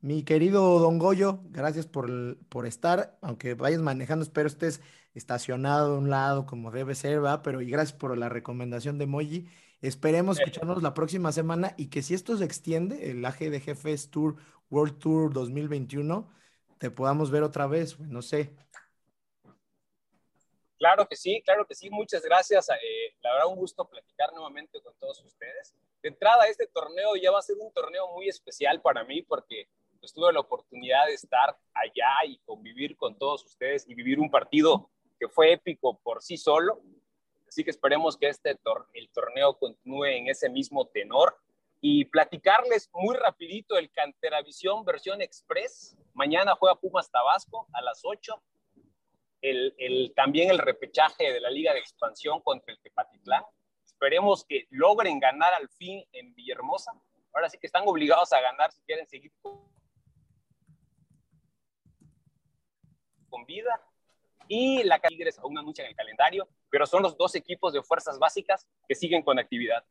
Mi 0.05 0.23
querido 0.23 0.81
Don 0.81 0.99
Goyo, 0.99 1.39
gracias 1.45 1.87
por, 1.87 2.37
por 2.51 2.67
estar, 2.67 3.17
aunque 3.23 3.55
vayas 3.55 3.81
manejando, 3.81 4.23
espero 4.23 4.49
estés 4.49 4.83
estacionado 5.15 5.95
a 5.95 5.99
un 5.99 6.11
lado 6.11 6.45
como 6.45 6.71
debe 6.71 6.95
ser, 6.95 7.25
¿va? 7.25 7.41
Pero 7.41 7.63
y 7.63 7.71
gracias 7.71 7.97
por 7.99 8.19
la 8.19 8.29
recomendación 8.29 8.99
de 8.99 9.05
Emoji. 9.05 9.49
Esperemos 9.81 10.39
escucharnos 10.39 10.83
la 10.83 10.93
próxima 10.93 11.33
semana 11.33 11.73
y 11.79 11.89
que 11.89 12.03
si 12.03 12.13
esto 12.13 12.37
se 12.37 12.45
extiende, 12.45 13.13
el 13.13 13.25
AG 13.25 13.39
de 13.49 13.61
Jefes 13.61 14.11
Tour 14.11 14.37
World 14.69 14.99
Tour 14.99 15.33
2021, 15.33 16.31
te 16.77 16.91
podamos 16.91 17.31
ver 17.31 17.43
otra 17.43 17.67
vez, 17.67 17.99
no 17.99 18.21
sé. 18.21 18.55
Claro 20.77 21.09
que 21.09 21.17
sí, 21.17 21.41
claro 21.47 21.67
que 21.67 21.75
sí, 21.75 21.89
muchas 21.89 22.23
gracias. 22.25 22.69
Eh, 22.69 23.17
la 23.23 23.33
verdad, 23.33 23.49
un 23.49 23.57
gusto 23.57 23.89
platicar 23.89 24.35
nuevamente 24.35 24.83
con 24.83 24.93
todos 24.99 25.25
ustedes. 25.25 25.75
De 26.03 26.11
entrada, 26.11 26.47
este 26.47 26.67
torneo 26.67 27.17
ya 27.17 27.31
va 27.31 27.39
a 27.39 27.43
ser 27.43 27.57
un 27.59 27.73
torneo 27.73 28.13
muy 28.13 28.29
especial 28.29 28.83
para 28.83 29.03
mí 29.05 29.23
porque 29.23 29.67
pues, 30.05 30.13
tuve 30.13 30.35
la 30.35 30.41
oportunidad 30.41 31.07
de 31.07 31.15
estar 31.15 31.57
allá 31.73 32.11
y 32.27 32.37
convivir 32.45 32.95
con 32.95 33.17
todos 33.17 33.43
ustedes 33.47 33.89
y 33.89 33.95
vivir 33.95 34.21
un 34.21 34.31
partido 34.31 34.91
que 35.19 35.29
fue 35.29 35.55
épico 35.55 35.99
por 36.01 36.23
sí 36.23 36.37
solo. 36.37 36.83
Así 37.49 37.65
que 37.65 37.71
esperemos 37.71 38.19
que 38.19 38.29
este 38.29 38.51
el 38.93 39.11
torneo 39.13 39.59
continúe 39.59 40.05
en 40.05 40.29
ese 40.29 40.51
mismo 40.51 40.89
tenor 40.89 41.39
y 41.81 42.05
platicarles 42.05 42.91
muy 42.93 43.17
rapidito 43.17 43.79
el 43.79 43.91
Canteravisión 43.93 44.85
versión 44.85 45.23
express. 45.23 45.97
Mañana 46.13 46.55
juega 46.55 46.79
Pumas 46.79 47.11
Tabasco 47.11 47.67
a 47.73 47.81
las 47.81 48.03
8. 48.05 48.43
El, 49.41 49.75
el, 49.79 50.13
también 50.15 50.51
el 50.51 50.59
repechaje 50.59 51.33
de 51.33 51.41
la 51.41 51.49
Liga 51.49 51.73
de 51.73 51.79
Expansión 51.79 52.43
contra 52.43 52.75
el 52.75 52.81
Tepatitlán. 52.83 53.43
Esperemos 53.83 54.45
que 54.45 54.67
logren 54.69 55.19
ganar 55.19 55.55
al 55.55 55.71
fin 55.71 56.05
en 56.13 56.35
Villahermosa. 56.35 56.93
Ahora 57.33 57.49
sí 57.49 57.57
que 57.57 57.67
están 57.67 57.85
obligados 57.87 58.35
a 58.35 58.41
ganar 58.43 58.71
si 58.71 58.83
quieren 58.83 59.07
seguir 59.07 59.33
con 63.35 63.45
vida 63.47 63.81
y 64.47 64.85
la 64.85 65.01
Tigres 65.01 65.39
aún 65.41 65.55
no 65.55 65.61
anuncia 65.61 65.83
en 65.83 65.91
el 65.91 65.97
calendario, 65.97 66.47
pero 66.71 66.87
son 66.87 67.03
los 67.03 67.17
dos 67.17 67.35
equipos 67.35 67.73
de 67.73 67.83
fuerzas 67.83 68.19
básicas 68.19 68.65
que 68.87 68.95
siguen 68.95 69.23
con 69.23 69.41
actividad. 69.41 69.85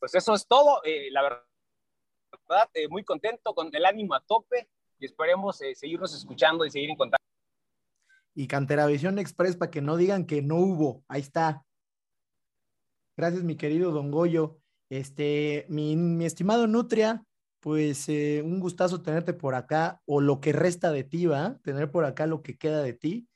Pues 0.00 0.14
eso 0.16 0.34
es 0.34 0.48
todo, 0.48 0.82
eh, 0.82 1.08
la 1.12 1.22
verdad, 1.22 2.70
eh, 2.74 2.88
muy 2.88 3.04
contento 3.04 3.54
con 3.54 3.70
el 3.72 3.84
ánimo 3.84 4.14
a 4.14 4.20
tope 4.20 4.68
y 4.98 5.06
esperemos 5.06 5.60
eh, 5.62 5.76
seguirnos 5.76 6.12
escuchando 6.12 6.64
y 6.64 6.70
seguir 6.70 6.90
en 6.90 6.96
contacto. 6.96 7.24
Y 8.34 8.48
Canteravisión 8.48 9.18
Express 9.20 9.56
para 9.56 9.70
que 9.70 9.80
no 9.80 9.96
digan 9.96 10.26
que 10.26 10.42
no 10.42 10.56
hubo, 10.56 11.04
ahí 11.06 11.20
está. 11.20 11.64
Gracias, 13.16 13.44
mi 13.44 13.56
querido 13.56 13.92
Don 13.92 14.10
Goyo. 14.10 14.58
Este, 14.90 15.66
mi, 15.68 15.96
mi 15.96 16.24
estimado 16.24 16.66
Nutria, 16.66 17.24
pues 17.60 18.08
eh, 18.08 18.42
un 18.44 18.60
gustazo 18.60 19.02
tenerte 19.02 19.32
por 19.32 19.54
acá, 19.54 20.00
o 20.06 20.20
lo 20.20 20.40
que 20.40 20.52
resta 20.52 20.92
de 20.92 21.04
ti, 21.04 21.26
¿va? 21.26 21.58
Tener 21.62 21.90
por 21.90 22.04
acá 22.04 22.26
lo 22.26 22.42
que 22.42 22.56
queda 22.56 22.82
de 22.82 22.92
ti. 22.92 23.28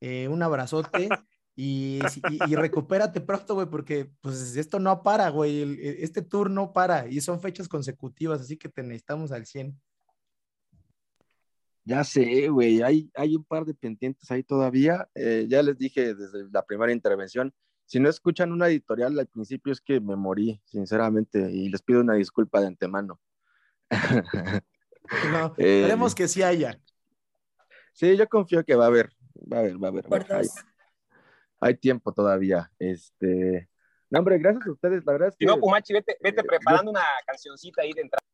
Eh, 0.00 0.28
un 0.28 0.42
abrazote 0.42 1.08
y, 1.56 2.00
y, 2.48 2.54
recupérate 2.54 3.20
pronto, 3.20 3.54
güey, 3.54 3.66
porque 3.68 4.10
pues 4.20 4.56
esto 4.56 4.78
no 4.78 5.02
para, 5.02 5.28
güey. 5.30 5.62
E, 5.62 6.04
este 6.04 6.22
tour 6.22 6.50
no 6.50 6.72
para 6.72 7.08
y 7.08 7.20
son 7.20 7.40
fechas 7.40 7.68
consecutivas, 7.68 8.40
así 8.40 8.56
que 8.56 8.68
te 8.68 8.82
necesitamos 8.82 9.32
al 9.32 9.46
100. 9.46 9.78
Ya 11.84 12.04
sé, 12.04 12.48
güey, 12.48 12.82
hay, 12.82 13.10
hay 13.14 13.34
un 13.34 13.44
par 13.44 13.64
de 13.64 13.72
pendientes 13.72 14.30
ahí 14.30 14.42
todavía. 14.42 15.08
Eh, 15.14 15.46
ya 15.48 15.62
les 15.62 15.78
dije 15.78 16.14
desde 16.14 16.50
la 16.50 16.62
primera 16.66 16.92
intervención, 16.92 17.54
si 17.86 17.98
no 17.98 18.10
escuchan 18.10 18.52
una 18.52 18.68
editorial 18.68 19.18
al 19.18 19.26
principio 19.26 19.72
es 19.72 19.80
que 19.80 19.98
me 19.98 20.14
morí, 20.14 20.60
sinceramente, 20.66 21.50
y 21.50 21.70
les 21.70 21.80
pido 21.80 22.02
una 22.02 22.12
disculpa 22.12 22.60
de 22.60 22.66
antemano. 22.66 23.18
no, 25.32 25.54
eh, 25.56 25.80
esperemos 25.80 26.14
que 26.14 26.28
sí 26.28 26.42
haya. 26.42 26.78
Sí, 27.92 28.16
yo 28.16 28.28
confío 28.28 28.64
que 28.64 28.76
va 28.76 28.84
a 28.84 28.88
haber, 28.88 29.10
va 29.50 29.56
a 29.58 29.60
haber, 29.60 29.82
va 29.82 29.88
a 29.88 29.90
haber. 29.90 30.46
Hay, 31.60 31.76
tiempo 31.76 32.12
todavía. 32.12 32.70
Este, 32.78 33.68
no, 34.10 34.20
hombre, 34.20 34.38
gracias 34.38 34.66
a 34.66 34.70
ustedes, 34.72 35.04
la 35.04 35.12
verdad 35.12 35.28
es 35.28 35.36
que. 35.36 35.46
no, 35.46 35.58
Pumachi, 35.58 35.92
vete, 35.92 36.16
vete 36.20 36.44
preparando 36.44 36.90
una 36.90 37.04
cancioncita 37.26 37.82
ahí 37.82 37.92
de 37.92 38.02
entrada. 38.02 38.24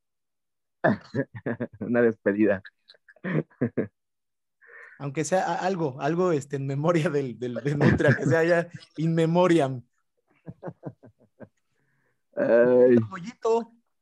una 1.81 2.02
despedida. 2.02 2.62
Aunque 4.98 5.24
sea 5.24 5.55
algo, 5.55 6.01
algo 6.01 6.32
este, 6.32 6.56
en 6.56 6.66
memoria 6.66 7.10
del, 7.10 7.39
del, 7.39 7.55
de 7.55 7.74
Nutra, 7.74 8.14
que 8.14 8.26
sea 8.26 8.44
ya 8.44 8.68
in 8.97 9.14
memoriam. 9.14 9.82
Ay 12.36 12.97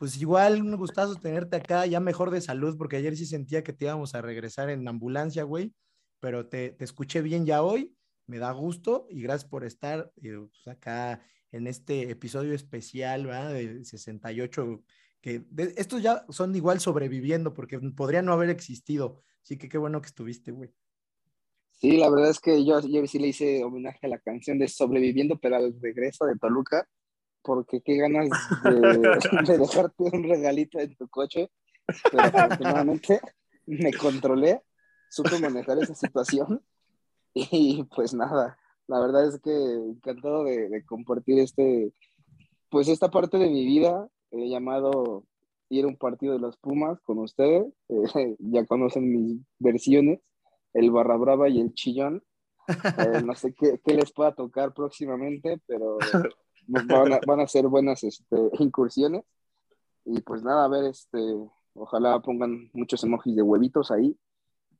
pues 0.03 0.21
igual 0.21 0.61
un 0.61 0.77
gustazo 0.77 1.15
tenerte 1.15 1.55
acá, 1.55 1.87
ya 1.87 2.01
mejor 2.01 2.33
de 2.33 2.41
salud, 2.41 2.77
porque 2.77 2.97
ayer 2.97 3.17
sí 3.17 3.25
sentía 3.25 3.63
que 3.63 3.73
te 3.73 3.85
íbamos 3.85 4.17
a 4.17 4.21
regresar 4.21 4.69
en 4.69 4.89
ambulancia, 4.89 5.45
güey, 5.45 5.73
pero 6.19 6.49
te, 6.49 6.75
escuché 6.83 7.23
bien 7.23 7.47
ya 7.47 7.63
hoy, 7.63 7.95
me 8.27 8.39
da 8.39 8.51
gusto 8.51 9.07
y 9.09 9.23
gracias 9.23 9.49
por 9.49 9.63
estar 9.63 10.11
eh, 10.21 10.39
pues, 10.41 10.67
acá 10.67 11.25
en 11.53 11.69
este 11.69 12.11
episodio 12.11 12.53
especial, 12.53 13.27
¿verdad? 13.27 13.55
De 13.55 13.85
68, 13.85 14.83
que 15.21 15.45
estos 15.77 16.03
ya 16.03 16.27
son 16.31 16.53
igual 16.57 16.81
sobreviviendo, 16.81 17.55
porque 17.55 17.79
podría 17.79 18.23
no 18.23 18.33
haber 18.33 18.51
existido, 18.51 19.23
así 19.45 19.57
que 19.57 19.69
qué 19.69 19.79
bueno 19.79 20.01
que 20.01 20.09
estuviste, 20.09 20.51
güey. 20.51 20.75
Sí, 21.71 21.97
la 21.97 22.11
verdad 22.11 22.31
es 22.31 22.41
que 22.41 22.65
yo, 22.65 22.81
yo 22.81 23.07
sí 23.07 23.21
le 23.21 23.29
hice 23.29 23.63
homenaje 23.63 24.05
a 24.07 24.09
la 24.09 24.19
canción 24.19 24.59
de 24.59 24.67
Sobreviviendo, 24.67 25.39
pero 25.39 25.55
al 25.55 25.81
regreso 25.81 26.27
de 26.27 26.35
Toluca, 26.35 26.89
porque 27.43 27.81
qué 27.83 27.97
ganas 27.97 28.29
de, 28.65 29.59
dejarte 29.59 30.05
un 30.05 30.23
regalito 30.23 30.79
en 30.79 30.95
tu 30.97 31.09
coche, 31.09 31.51
pero 32.11 32.23
afortunadamente 32.23 33.21
me 33.67 33.93
controlé, 33.93 34.63
supe 35.11 35.39
manejar 35.39 35.79
esa 35.79 35.95
situación 35.95 36.63
y 37.35 37.85
pues 37.95 38.15
nada, 38.15 38.59
la 38.87 39.01
verdad 39.01 39.27
es 39.29 39.41
que 39.41 39.53
encantado 39.53 40.45
de, 40.45 40.85
compartir 40.85 41.39
este, 41.39 41.93
pues 42.71 42.89
esta 42.89 43.11
parte 43.11 43.39
de 43.39 43.49
mi 43.49 43.65
vida 43.65 44.09
he 44.31 44.49
llamado 44.49 45.25
ir 45.69 45.85
a 45.85 45.89
un 45.89 45.97
partido 45.97 46.35
de 46.35 46.41
los 46.41 46.57
Pumas 46.59 47.01
con 47.01 47.19
ustedes, 47.19 47.73
eh, 47.89 48.37
ya 48.39 48.67
conocen 48.67 49.11
mis 49.11 49.41
versiones, 49.59 50.21
el 50.75 50.91
Barra 50.91 51.17
Brava 51.17 51.49
y 51.49 51.61
el 51.61 51.73
Chillón, 51.73 52.23
eh, 52.69 53.23
no 53.25 53.35
sé 53.35 53.55
qué, 53.55 53.81
qué, 53.85 53.95
les 53.95 54.13
pueda 54.13 54.35
tocar 54.35 54.75
próximamente, 54.75 55.61
pero 55.67 55.99
van 56.73 57.13
a, 57.13 57.21
van 57.27 57.41
a 57.41 57.47
ser 57.47 57.67
buenas 57.69 58.03
este, 58.05 58.37
incursiones. 58.59 59.25
Y 60.05 60.21
pues 60.21 60.43
nada, 60.43 60.65
a 60.65 60.69
ver, 60.69 60.85
este, 60.85 61.19
ojalá 61.75 62.21
pongan 62.21 62.71
muchos 62.73 63.03
emojis 63.05 63.37
de 63.37 63.43
huevitos 63.43 63.91
ahí 63.91 64.17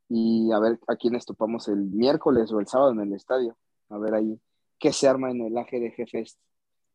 y 0.09 0.51
a 0.53 0.59
ver 0.59 0.79
a 0.89 0.97
quiénes 0.97 1.25
topamos 1.25 1.69
el 1.69 1.79
miércoles 1.79 2.51
o 2.53 2.61
el 2.61 2.67
sábado 2.67 2.93
en 2.93 3.01
el 3.01 3.13
estadio. 3.13 3.57
A 3.89 3.99
ver 3.99 4.15
ahí 4.15 4.41
qué 4.79 4.93
se 4.93 5.09
arma 5.09 5.31
en 5.31 5.43
el 5.43 5.57
AGDG 5.57 6.09
Fest. 6.11 6.39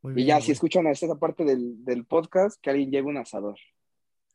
y 0.03 0.25
ya, 0.25 0.41
si 0.41 0.51
escuchan 0.51 0.87
a 0.87 0.91
esta 0.91 1.15
parte 1.15 1.43
del, 1.43 1.83
del, 1.83 2.05
podcast, 2.05 2.59
que 2.61 2.69
alguien 2.69 2.91
lleve 2.91 3.07
un 3.07 3.17
asador. 3.17 3.57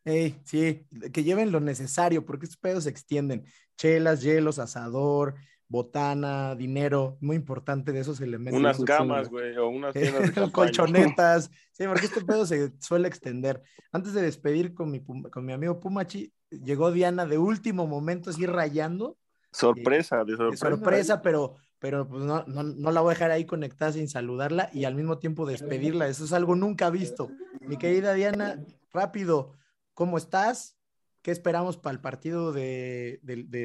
Hey, 0.04 0.40
sí, 0.44 0.84
que 1.12 1.22
lleven 1.22 1.52
lo 1.52 1.60
necesario, 1.60 2.24
porque 2.24 2.46
estos 2.46 2.58
pedos 2.58 2.84
se 2.84 2.90
extienden. 2.90 3.44
Chelas, 3.76 4.22
hielos, 4.22 4.58
asador, 4.58 5.34
botana, 5.72 6.54
dinero, 6.54 7.16
muy 7.20 7.34
importante 7.34 7.92
de 7.92 8.00
esos 8.00 8.20
elementos. 8.20 8.60
Unas 8.60 8.78
camas, 8.84 9.30
güey, 9.30 9.56
o 9.56 9.70
unas 9.70 9.94
colchonetas. 10.52 11.50
Sí, 11.72 11.84
porque 11.86 12.04
este 12.04 12.22
pedo 12.22 12.44
se 12.44 12.74
suele 12.78 13.08
extender. 13.08 13.62
Antes 13.90 14.12
de 14.12 14.20
despedir 14.20 14.74
con 14.74 14.90
mi, 14.90 15.02
con 15.02 15.46
mi 15.46 15.52
amigo 15.54 15.80
Pumachi, 15.80 16.30
llegó 16.50 16.92
Diana 16.92 17.24
de 17.24 17.38
último 17.38 17.86
momento, 17.86 18.28
así 18.28 18.44
rayando. 18.44 19.16
Sorpresa, 19.50 20.24
de 20.24 20.36
sorpresa. 20.36 20.68
sorpresa, 20.68 21.22
pero, 21.22 21.56
pero 21.78 22.06
pues 22.06 22.22
no, 22.22 22.44
no, 22.46 22.62
no, 22.62 22.92
la 22.92 23.00
voy 23.00 23.12
a 23.12 23.14
dejar 23.14 23.30
ahí 23.30 23.46
conectada 23.46 23.92
sin 23.92 24.10
saludarla 24.10 24.68
y 24.74 24.84
al 24.84 24.94
mismo 24.94 25.18
tiempo 25.18 25.46
despedirla. 25.46 26.06
Eso 26.06 26.26
es 26.26 26.34
algo 26.34 26.54
nunca 26.54 26.90
visto. 26.90 27.30
Mi 27.62 27.78
querida 27.78 28.12
Diana, 28.12 28.62
rápido, 28.92 29.56
¿cómo 29.94 30.18
estás? 30.18 30.76
Qué 31.22 31.30
esperamos 31.30 31.76
para 31.76 31.94
el 31.94 32.00
partido 32.00 32.52
de, 32.52 33.20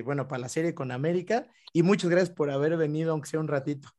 bueno, 0.05 0.27
para 0.27 0.39
la 0.39 0.49
serie 0.49 0.75
con 0.75 0.91
América. 0.91 1.47
Y 1.73 1.83
muchas 1.83 2.09
gracias 2.09 2.29
por 2.29 2.49
haber 2.51 2.77
venido, 2.77 3.11
aunque 3.11 3.29
sea 3.29 3.39
un 3.39 3.47
ratito. 3.47 3.89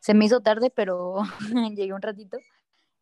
Se 0.00 0.14
me 0.14 0.24
hizo 0.24 0.40
tarde, 0.40 0.70
pero 0.70 1.22
llegué 1.74 1.92
un 1.92 2.02
ratito. 2.02 2.38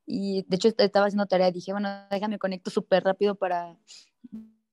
Y 0.04 0.44
de 0.48 0.56
hecho 0.56 0.68
estaba 0.76 1.06
haciendo 1.06 1.26
tarea. 1.26 1.50
Dije, 1.50 1.72
bueno, 1.72 1.88
déjame 2.10 2.38
conecto 2.38 2.70
súper 2.70 3.04
rápido 3.04 3.36
para 3.36 3.76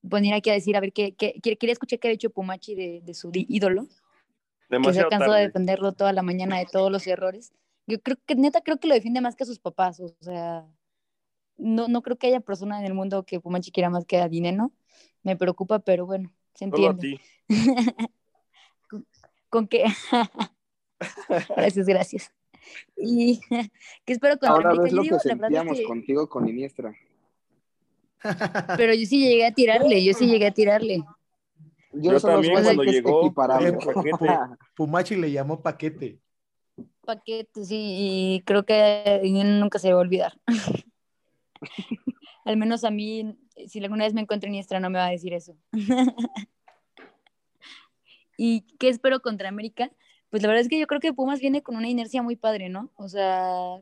venir 0.02 0.34
aquí 0.34 0.50
a 0.50 0.54
decir, 0.54 0.76
a 0.76 0.80
ver, 0.80 0.92
qué, 0.92 1.14
qué, 1.14 1.40
quería 1.40 1.72
escuchar 1.72 1.98
qué 1.98 2.08
ha 2.08 2.12
hecho 2.12 2.30
Pumachi 2.30 2.74
de, 2.74 3.14
su 3.14 3.30
ídolo. 3.32 3.86
que 4.68 4.92
se 4.92 5.06
cansó 5.08 5.32
de 5.32 5.42
defenderlo 5.42 5.92
toda 5.92 6.12
la 6.12 6.22
mañana 6.22 6.58
de 6.58 6.66
todos 6.66 6.90
los 6.90 7.06
errores. 7.06 7.52
Yo 7.86 8.00
creo 8.00 8.16
que, 8.26 8.34
neta, 8.34 8.60
creo 8.60 8.78
que 8.78 8.88
lo 8.88 8.94
defiende 8.94 9.20
más 9.20 9.36
que 9.36 9.44
a 9.44 9.46
sus 9.46 9.58
papás. 9.58 10.00
O 10.00 10.08
sea, 10.20 10.66
no, 11.60 11.88
no 11.88 12.02
creo 12.02 12.16
que 12.16 12.28
haya 12.28 12.40
persona 12.40 12.78
en 12.80 12.86
el 12.86 12.94
mundo 12.94 13.24
que 13.24 13.40
Pumachi 13.40 13.70
quiera 13.70 13.90
más 13.90 14.04
que 14.04 14.18
a 14.18 14.28
Dineno. 14.28 14.72
Me 15.22 15.36
preocupa, 15.36 15.78
pero 15.78 16.06
bueno, 16.06 16.32
se 16.54 16.64
entiende. 16.64 17.20
con, 18.88 19.06
con, 19.48 19.68
que... 19.68 19.84
gracias, 21.56 21.86
gracias. 21.86 22.32
Y 22.96 23.40
que 24.04 24.12
espero 24.12 24.38
con 24.38 24.48
Ahora 24.48 24.74
ves 24.74 24.92
lo 24.92 25.02
que 25.02 25.18
sentíamos 25.18 25.80
contigo 25.82 26.28
con 26.28 26.48
Iniestra. 26.48 26.94
Pero 28.76 28.94
yo 28.94 29.06
sí 29.06 29.20
llegué 29.20 29.46
a 29.46 29.52
tirarle, 29.52 30.04
yo 30.04 30.12
sí 30.12 30.26
llegué 30.26 30.46
a 30.46 30.50
tirarle. 30.50 31.02
Yo, 31.92 32.20
también 32.20 32.52
cuando 32.52 32.84
llegó 32.84 33.32
Pumachi 34.76 35.16
le 35.16 35.32
llamó 35.32 35.60
paquete. 35.60 36.20
Paquete, 37.04 37.64
sí, 37.64 37.76
y 37.78 38.42
creo 38.44 38.64
que 38.64 39.20
nunca 39.24 39.78
se 39.78 39.92
va 39.92 39.98
a 39.98 40.02
olvidar. 40.02 40.38
Al 42.44 42.56
menos 42.56 42.84
a 42.84 42.90
mí, 42.90 43.36
si 43.66 43.80
alguna 43.80 44.04
vez 44.04 44.14
me 44.14 44.20
encuentro 44.20 44.48
en 44.48 44.54
Iniestra, 44.54 44.80
no 44.80 44.90
me 44.90 44.98
va 44.98 45.06
a 45.06 45.10
decir 45.10 45.32
eso. 45.32 45.56
¿Y 48.36 48.62
qué 48.78 48.88
espero 48.88 49.20
contra 49.20 49.48
América? 49.48 49.90
Pues 50.30 50.42
la 50.42 50.48
verdad 50.48 50.62
es 50.62 50.68
que 50.68 50.78
yo 50.78 50.86
creo 50.86 51.00
que 51.00 51.12
Pumas 51.12 51.40
viene 51.40 51.62
con 51.62 51.76
una 51.76 51.88
inercia 51.88 52.22
muy 52.22 52.36
padre, 52.36 52.68
¿no? 52.68 52.90
O 52.96 53.08
sea, 53.08 53.80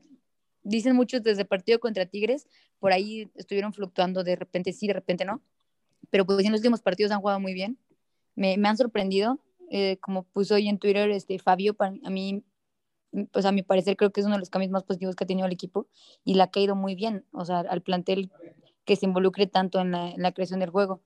dicen 0.63 0.95
muchos 0.95 1.23
desde 1.23 1.45
partido 1.45 1.79
contra 1.79 2.05
Tigres, 2.05 2.47
por 2.79 2.91
ahí 2.91 3.29
estuvieron 3.35 3.73
fluctuando 3.73 4.23
de 4.23 4.35
repente 4.35 4.73
sí, 4.73 4.87
de 4.87 4.93
repente 4.93 5.25
no. 5.25 5.41
Pero 6.09 6.25
pues 6.25 6.43
en 6.45 6.51
los 6.51 6.59
últimos 6.59 6.81
partidos 6.81 7.11
han 7.11 7.21
jugado 7.21 7.39
muy 7.39 7.53
bien. 7.53 7.77
Me, 8.35 8.55
han 8.61 8.77
sorprendido. 8.77 9.39
Eh, 9.71 9.97
como 10.01 10.23
puso 10.23 10.55
hoy 10.55 10.67
en 10.67 10.79
Twitter 10.79 11.11
este 11.11 11.37
Fabio, 11.37 11.75
a 11.79 12.09
mí 12.09 12.43
pues 13.31 13.45
a 13.45 13.51
mi 13.51 13.63
parecer 13.63 13.97
creo 13.97 14.11
que 14.11 14.21
es 14.21 14.25
uno 14.25 14.35
de 14.35 14.39
los 14.39 14.49
cambios 14.49 14.71
más 14.71 14.83
positivos 14.83 15.15
que 15.15 15.23
ha 15.23 15.27
tenido 15.27 15.47
el 15.47 15.53
equipo 15.53 15.87
y 16.23 16.35
la 16.35 16.45
ha 16.45 16.51
caído 16.51 16.75
muy 16.75 16.95
bien, 16.95 17.25
o 17.31 17.45
sea, 17.45 17.59
al 17.59 17.81
plantel 17.81 18.31
que 18.85 18.95
se 18.95 19.05
involucre 19.05 19.47
tanto 19.47 19.79
en 19.79 19.91
la, 19.91 20.31
creación 20.31 20.59
del 20.59 20.69
juego. 20.69 21.01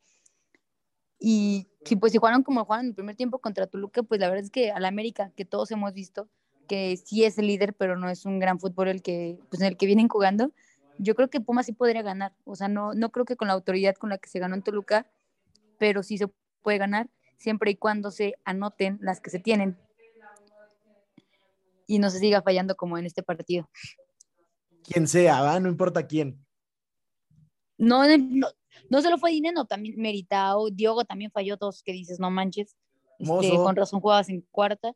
Y 1.19 1.67
si 1.85 1.95
pues 1.95 2.11
si 2.11 2.17
jugaron 2.17 2.43
como 2.43 2.65
jugaron 2.65 2.85
en 2.85 2.89
el 2.89 2.95
primer 2.95 3.15
tiempo 3.15 3.39
contra 3.39 3.67
Toluca, 3.67 4.03
pues 4.03 4.19
la 4.19 4.27
verdad 4.27 4.43
es 4.43 4.51
que 4.51 4.71
al 4.71 4.85
América, 4.85 5.31
que 5.35 5.45
todos 5.45 5.71
hemos 5.71 5.93
visto, 5.93 6.27
que 6.67 6.97
sí 6.97 7.23
es 7.23 7.37
el 7.37 7.47
líder, 7.47 7.73
pero 7.73 7.97
no 7.97 8.09
es 8.09 8.25
un 8.25 8.39
gran 8.39 8.59
fútbol 8.59 8.89
el 8.89 9.01
que, 9.01 9.39
pues 9.49 9.61
en 9.61 9.67
el 9.67 9.77
que 9.77 9.85
vienen 9.85 10.07
jugando, 10.07 10.51
yo 10.97 11.15
creo 11.15 11.29
que 11.29 11.41
Pumas 11.41 11.65
sí 11.65 11.73
podría 11.73 12.01
ganar. 12.01 12.33
O 12.45 12.55
sea, 12.55 12.67
no, 12.67 12.93
no 12.93 13.11
creo 13.11 13.25
que 13.25 13.35
con 13.35 13.47
la 13.47 13.53
autoridad 13.53 13.95
con 13.95 14.09
la 14.09 14.17
que 14.17 14.29
se 14.29 14.39
ganó 14.39 14.55
en 14.55 14.61
Toluca, 14.61 15.07
pero 15.77 16.03
sí 16.03 16.17
se 16.17 16.27
puede 16.61 16.77
ganar 16.77 17.09
siempre 17.37 17.71
y 17.71 17.75
cuando 17.75 18.11
se 18.11 18.35
anoten 18.45 18.99
las 19.01 19.19
que 19.19 19.29
se 19.29 19.39
tienen 19.39 19.77
y 21.87 21.99
no 21.99 22.09
se 22.09 22.19
siga 22.19 22.41
fallando 22.41 22.75
como 22.75 22.97
en 22.97 23.05
este 23.05 23.23
partido. 23.23 23.69
Quien 24.83 25.07
sea, 25.07 25.41
¿va? 25.41 25.59
No 25.59 25.69
importa 25.69 26.05
quién. 26.05 26.45
No, 27.77 28.05
no, 28.17 28.47
no 28.89 29.01
solo 29.01 29.17
fue 29.17 29.31
Dineno, 29.31 29.65
también 29.65 29.95
Meritao, 29.97 30.69
Diogo 30.69 31.05
también 31.05 31.31
falló 31.31 31.57
dos 31.57 31.83
que 31.83 31.91
dices, 31.91 32.19
no 32.19 32.29
manches. 32.29 32.75
Este, 33.19 33.55
con 33.55 33.75
razón 33.75 34.01
jugabas 34.01 34.29
en 34.29 34.41
cuarta. 34.51 34.93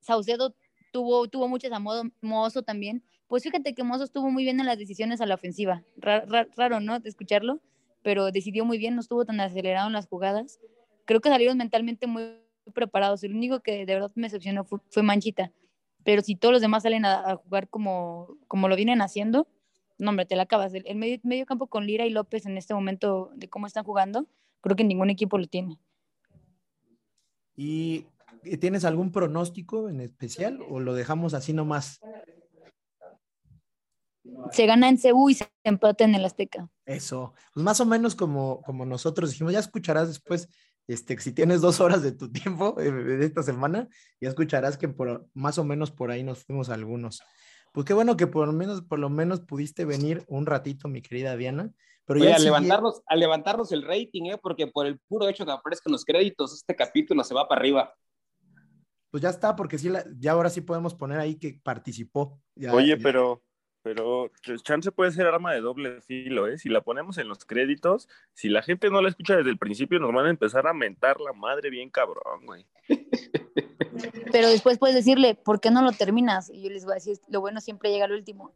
Saucedo 0.00 0.54
tuvo, 0.92 1.28
tuvo 1.28 1.48
muchas 1.48 1.72
a 1.72 1.78
modo, 1.78 2.04
Mozo 2.20 2.62
también. 2.62 3.02
Pues 3.28 3.42
fíjate 3.42 3.74
que 3.74 3.82
Mozo 3.82 4.04
estuvo 4.04 4.30
muy 4.30 4.44
bien 4.44 4.60
en 4.60 4.66
las 4.66 4.78
decisiones 4.78 5.20
a 5.20 5.26
la 5.26 5.34
ofensiva. 5.34 5.82
Raro, 5.96 6.80
¿no? 6.80 7.00
De 7.00 7.08
escucharlo, 7.08 7.60
pero 8.02 8.30
decidió 8.30 8.64
muy 8.64 8.78
bien, 8.78 8.94
no 8.94 9.00
estuvo 9.00 9.24
tan 9.24 9.40
acelerado 9.40 9.86
en 9.86 9.94
las 9.94 10.06
jugadas. 10.06 10.58
Creo 11.06 11.20
que 11.20 11.30
salieron 11.30 11.56
mentalmente 11.56 12.06
muy 12.06 12.38
preparados. 12.74 13.24
El 13.24 13.34
único 13.34 13.60
que 13.60 13.86
de 13.86 13.94
verdad 13.94 14.12
me 14.14 14.26
decepcionó 14.26 14.64
fue 14.64 15.02
Manchita 15.02 15.52
pero 16.04 16.22
si 16.22 16.36
todos 16.36 16.52
los 16.52 16.62
demás 16.62 16.82
salen 16.82 17.04
a, 17.04 17.36
jugar 17.36 17.68
como, 17.68 18.36
como 18.48 18.68
lo 18.68 18.76
vienen 18.76 19.02
haciendo, 19.02 19.48
no, 19.98 20.10
hombre, 20.10 20.26
te 20.26 20.36
la 20.36 20.42
acabas. 20.42 20.72
El, 20.74 20.96
medio, 20.96 21.46
campo 21.46 21.68
con 21.68 21.86
Lira 21.86 22.06
y 22.06 22.10
López 22.10 22.46
en 22.46 22.56
este 22.56 22.74
momento 22.74 23.30
de 23.34 23.48
cómo 23.48 23.66
están 23.66 23.84
jugando, 23.84 24.26
creo 24.60 24.76
que 24.76 24.84
ningún 24.84 25.10
equipo 25.10 25.38
lo 25.38 25.46
tiene. 25.46 25.78
¿Y 27.54 28.06
tienes 28.60 28.84
algún 28.84 29.12
pronóstico 29.12 29.88
en 29.88 30.00
especial 30.00 30.60
o 30.68 30.80
lo 30.80 30.94
dejamos 30.94 31.34
así 31.34 31.52
nomás? 31.52 32.00
Se 34.50 34.66
gana 34.66 34.88
en 34.88 34.98
Ceú 34.98 35.30
y 35.30 35.34
se 35.34 35.46
empata 35.64 36.04
en 36.04 36.14
el 36.14 36.24
Azteca. 36.24 36.68
Eso, 36.84 37.34
pues 37.52 37.62
más 37.62 37.80
o 37.80 37.86
menos 37.86 38.14
como, 38.14 38.62
como 38.62 38.86
nosotros 38.86 39.30
dijimos, 39.30 39.52
ya 39.52 39.58
escucharás 39.58 40.08
después 40.08 40.48
este, 40.88 41.18
si 41.20 41.32
tienes 41.32 41.60
dos 41.60 41.80
horas 41.80 42.02
de 42.02 42.12
tu 42.12 42.30
tiempo 42.30 42.72
de 42.76 43.24
esta 43.24 43.42
semana, 43.42 43.88
ya 44.20 44.28
escucharás 44.28 44.76
que 44.76 44.88
por, 44.88 45.26
más 45.34 45.58
o 45.58 45.64
menos 45.64 45.90
por 45.90 46.10
ahí 46.10 46.22
nos 46.22 46.44
fuimos 46.44 46.68
algunos. 46.68 47.22
Pues 47.72 47.86
qué 47.86 47.94
bueno 47.94 48.16
que 48.16 48.26
por 48.26 48.46
lo 48.46 48.52
menos, 48.52 48.82
por 48.82 48.98
lo 48.98 49.08
menos 49.08 49.40
pudiste 49.40 49.84
venir 49.84 50.24
un 50.28 50.44
ratito, 50.46 50.88
mi 50.88 51.00
querida 51.00 51.36
Diana. 51.36 51.70
Pero 52.04 52.20
ya 52.20 52.36
a, 52.36 52.38
levantarnos, 52.38 53.02
a 53.06 53.16
levantarnos 53.16 53.72
el 53.72 53.82
rating, 53.82 54.30
¿eh? 54.32 54.38
porque 54.42 54.66
por 54.66 54.86
el 54.86 54.98
puro 55.08 55.28
hecho 55.28 55.46
que 55.46 55.52
aparezcan 55.52 55.92
los 55.92 56.04
créditos, 56.04 56.52
este 56.52 56.74
capítulo 56.74 57.24
se 57.24 57.32
va 57.32 57.48
para 57.48 57.60
arriba. 57.60 57.94
Pues 59.10 59.22
ya 59.22 59.30
está, 59.30 59.54
porque 59.56 59.78
sí, 59.78 59.90
ya 60.18 60.32
ahora 60.32 60.50
sí 60.50 60.62
podemos 60.62 60.94
poner 60.94 61.20
ahí 61.20 61.36
que 61.36 61.60
participó. 61.62 62.40
Oye, 62.72 62.96
pero 62.96 63.42
pero 63.82 64.30
chance 64.62 64.92
puede 64.92 65.10
ser 65.10 65.26
arma 65.26 65.52
de 65.52 65.60
doble 65.60 66.00
filo, 66.00 66.46
¿eh? 66.46 66.58
Si 66.58 66.68
la 66.68 66.82
ponemos 66.82 67.18
en 67.18 67.28
los 67.28 67.44
créditos, 67.44 68.08
si 68.32 68.48
la 68.48 68.62
gente 68.62 68.90
no 68.90 69.02
la 69.02 69.08
escucha 69.08 69.36
desde 69.36 69.50
el 69.50 69.58
principio, 69.58 69.98
nos 69.98 70.12
van 70.14 70.26
a 70.26 70.30
empezar 70.30 70.66
a 70.66 70.72
mentar 70.72 71.20
la 71.20 71.32
madre 71.32 71.68
bien 71.68 71.90
cabrón, 71.90 72.46
güey. 72.46 72.66
Pero 74.32 74.48
después 74.48 74.78
puedes 74.78 74.94
decirle, 74.94 75.34
¿por 75.34 75.60
qué 75.60 75.70
no 75.70 75.82
lo 75.82 75.92
terminas? 75.92 76.48
Y 76.48 76.62
yo 76.62 76.70
les 76.70 76.84
voy 76.84 76.92
a 76.92 76.94
decir, 76.94 77.18
lo 77.28 77.40
bueno 77.40 77.60
siempre 77.60 77.90
llega 77.90 78.04
al 78.04 78.12
último. 78.12 78.54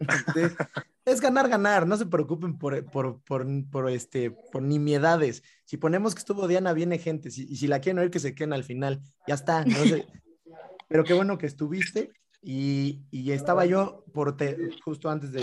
es 1.04 1.20
ganar, 1.20 1.48
ganar, 1.48 1.86
no 1.86 1.96
se 1.96 2.06
preocupen 2.06 2.58
por, 2.58 2.84
por, 2.90 3.22
por, 3.22 3.46
por, 3.70 3.90
este, 3.90 4.30
por 4.30 4.62
nimiedades. 4.62 5.42
Si 5.64 5.76
ponemos 5.76 6.14
que 6.14 6.18
estuvo 6.18 6.48
Diana, 6.48 6.72
viene 6.72 6.98
gente, 6.98 7.28
y 7.28 7.56
si 7.56 7.66
la 7.66 7.80
quieren 7.80 8.00
oír, 8.00 8.10
que 8.10 8.18
se 8.18 8.34
queden 8.34 8.52
al 8.52 8.64
final, 8.64 9.00
ya 9.26 9.34
está. 9.34 9.64
Pero 10.88 11.04
qué 11.04 11.14
bueno 11.14 11.38
que 11.38 11.46
estuviste 11.46 12.10
Y, 12.44 13.30
estaba 13.30 13.64
yo 13.66 14.04
por 14.12 14.36
justo 14.84 15.08
antes 15.08 15.30
de, 15.30 15.42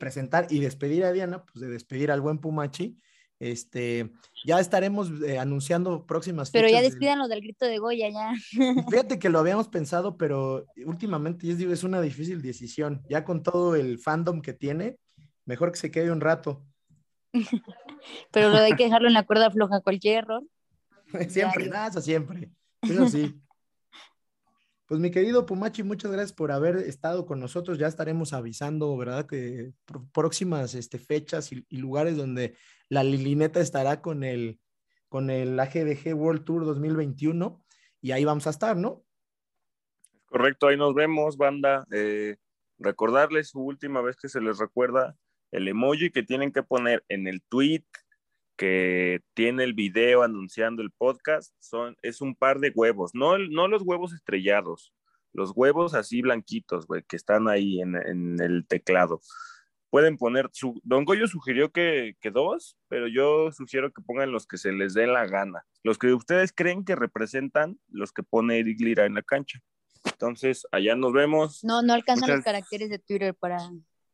presentar 0.00 0.46
y 0.50 0.58
despedir 0.58 1.04
a 1.04 1.12
Diana, 1.12 1.44
pues 1.44 1.60
de 1.60 1.68
despedir 1.68 2.10
al 2.10 2.22
buen 2.22 2.38
Pumachi. 2.38 2.98
Este, 3.38 4.10
ya 4.46 4.58
estaremos 4.58 5.10
eh, 5.22 5.38
anunciando 5.38 6.06
próximas 6.06 6.50
Pero 6.50 6.70
ya 6.70 6.80
despidan 6.80 7.18
del... 7.20 7.28
del 7.28 7.40
grito 7.42 7.66
de 7.66 7.76
Goya, 7.76 8.08
ya. 8.08 8.32
Fíjate 8.88 9.18
que 9.18 9.28
lo 9.28 9.38
habíamos 9.38 9.68
pensado, 9.68 10.16
pero 10.16 10.64
últimamente, 10.86 11.46
yo 11.46 11.54
digo, 11.54 11.72
es 11.72 11.84
una 11.84 12.00
difícil 12.00 12.40
decisión. 12.40 13.02
Ya 13.10 13.24
con 13.24 13.42
todo 13.42 13.76
el 13.76 13.98
fandom 13.98 14.40
que 14.40 14.54
tiene, 14.54 14.96
mejor 15.44 15.72
que 15.72 15.78
se 15.78 15.90
quede 15.90 16.10
un 16.10 16.22
rato. 16.22 16.64
pero 18.30 18.48
lo 18.48 18.56
hay 18.56 18.74
que 18.74 18.84
dejarlo 18.84 19.08
en 19.08 19.14
la 19.14 19.26
cuerda 19.26 19.50
floja, 19.50 19.82
cualquier 19.82 20.24
error. 20.24 20.42
siempre, 21.28 21.68
nada, 21.68 22.00
siempre. 22.00 22.50
Eso 22.80 23.06
sí. 23.10 23.34
Pues 24.86 25.00
mi 25.00 25.10
querido 25.10 25.46
Pumachi, 25.46 25.82
muchas 25.82 26.12
gracias 26.12 26.32
por 26.32 26.52
haber 26.52 26.76
estado 26.76 27.26
con 27.26 27.40
nosotros. 27.40 27.76
Ya 27.76 27.88
estaremos 27.88 28.32
avisando, 28.32 28.96
¿verdad? 28.96 29.26
Que 29.26 29.72
próximas 30.12 30.76
este, 30.76 31.00
fechas 31.00 31.50
y, 31.50 31.66
lugares 31.76 32.16
donde 32.16 32.56
la 32.88 33.02
Lilineta 33.02 33.58
estará 33.58 34.00
con 34.00 34.22
el, 34.22 34.60
con 35.08 35.28
el 35.30 35.58
AGDG 35.58 36.14
World 36.14 36.44
Tour 36.44 36.64
2021 36.64 37.60
y 38.00 38.12
ahí 38.12 38.24
vamos 38.24 38.46
a 38.46 38.50
estar, 38.50 38.76
¿no? 38.76 39.04
Correcto, 40.26 40.68
ahí 40.68 40.76
nos 40.76 40.94
vemos, 40.94 41.36
banda. 41.36 41.84
Eh, 41.90 42.36
recordarles 42.78 43.48
su 43.48 43.60
última 43.60 44.02
vez 44.02 44.14
que 44.16 44.28
se 44.28 44.40
les 44.40 44.58
recuerda 44.58 45.16
el 45.50 45.66
emoji 45.66 46.10
que 46.10 46.22
tienen 46.22 46.52
que 46.52 46.62
poner 46.62 47.04
en 47.08 47.26
el 47.26 47.42
tweet 47.42 47.84
que 48.56 49.20
tiene 49.34 49.64
el 49.64 49.74
video 49.74 50.22
anunciando 50.22 50.82
el 50.82 50.90
podcast 50.90 51.52
son, 51.60 51.96
es 52.02 52.20
un 52.20 52.34
par 52.34 52.58
de 52.58 52.72
huevos, 52.74 53.12
no, 53.14 53.38
no 53.38 53.68
los 53.68 53.82
huevos 53.82 54.12
estrellados, 54.12 54.92
los 55.32 55.52
huevos 55.54 55.94
así 55.94 56.22
blanquitos, 56.22 56.86
güey, 56.86 57.02
que 57.02 57.16
están 57.16 57.48
ahí 57.48 57.80
en, 57.80 57.96
en, 57.96 58.40
el 58.40 58.66
teclado. 58.66 59.20
Pueden 59.90 60.16
poner, 60.16 60.48
su, 60.52 60.80
Don 60.82 61.04
Goyo 61.04 61.28
sugirió 61.28 61.70
que, 61.70 62.16
que, 62.20 62.30
dos, 62.30 62.76
pero 62.88 63.06
yo 63.06 63.52
sugiero 63.52 63.92
que 63.92 64.02
pongan 64.02 64.32
los 64.32 64.46
que 64.46 64.58
se 64.58 64.72
les 64.72 64.94
dé 64.94 65.06
la 65.06 65.26
gana, 65.26 65.64
los 65.84 65.98
que 65.98 66.12
ustedes 66.12 66.52
creen 66.52 66.84
que 66.84 66.96
representan 66.96 67.78
los 67.88 68.12
que 68.12 68.22
pone 68.22 68.58
Eric 68.58 68.80
Lira 68.80 69.06
en 69.06 69.14
la 69.14 69.22
cancha. 69.22 69.60
Entonces, 70.04 70.66
allá 70.72 70.96
nos 70.96 71.12
vemos. 71.12 71.62
No, 71.64 71.82
no 71.82 71.92
alcanzan 71.92 72.30
los 72.30 72.44
caracteres 72.44 72.90
de 72.90 72.98
Twitter 72.98 73.34
para 73.34 73.58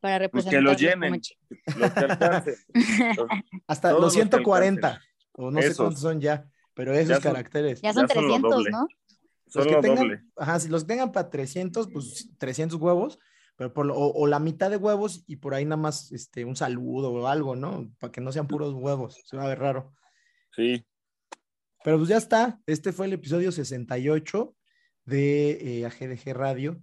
para 0.02 0.18
representar. 0.18 0.58
que 0.58 0.64
lo 0.64 0.72
llenen. 0.74 1.20
Hasta 3.68 3.92
los 3.92 4.12
140, 4.12 5.00
o 5.34 5.50
no 5.52 5.62
sé 5.62 5.76
cuántos 5.76 6.00
son 6.00 6.20
ya, 6.20 6.44
pero 6.74 6.92
esos 6.92 7.20
caracteres. 7.20 7.80
Ya 7.80 7.92
son 7.92 8.08
300, 8.08 8.64
¿no? 8.70 8.88
Los 9.54 9.66
que 9.66 9.76
tengan, 9.76 10.32
ajá, 10.36 10.58
si 10.58 10.68
los 10.68 10.88
tengan 10.88 11.12
para 11.12 11.30
300, 11.30 11.88
pues 11.92 12.30
300 12.38 12.80
huevos, 12.80 13.20
pero 13.54 13.72
por, 13.72 13.92
o, 13.94 14.26
la 14.26 14.40
mitad 14.40 14.70
de 14.70 14.76
huevos 14.76 15.22
y 15.28 15.36
por 15.36 15.54
ahí 15.54 15.64
nada 15.64 15.76
más 15.76 16.10
este, 16.10 16.44
un 16.44 16.56
saludo 16.56 17.12
o 17.12 17.28
algo, 17.28 17.54
¿no? 17.54 17.88
Para 18.00 18.10
que 18.10 18.20
no 18.20 18.32
sean 18.32 18.48
puros 18.48 18.74
huevos, 18.74 19.22
se 19.24 19.36
va 19.36 19.44
a 19.44 19.48
ver 19.48 19.60
raro. 19.60 19.94
Sí. 20.50 20.84
Pero 21.84 21.98
pues 21.98 22.08
ya 22.08 22.16
está, 22.16 22.60
este 22.66 22.92
fue 22.92 23.06
el 23.06 23.12
episodio 23.12 23.52
68 23.52 24.56
de 25.04 25.80
eh, 25.80 25.86
AGDG 25.86 26.34
Radio. 26.34 26.80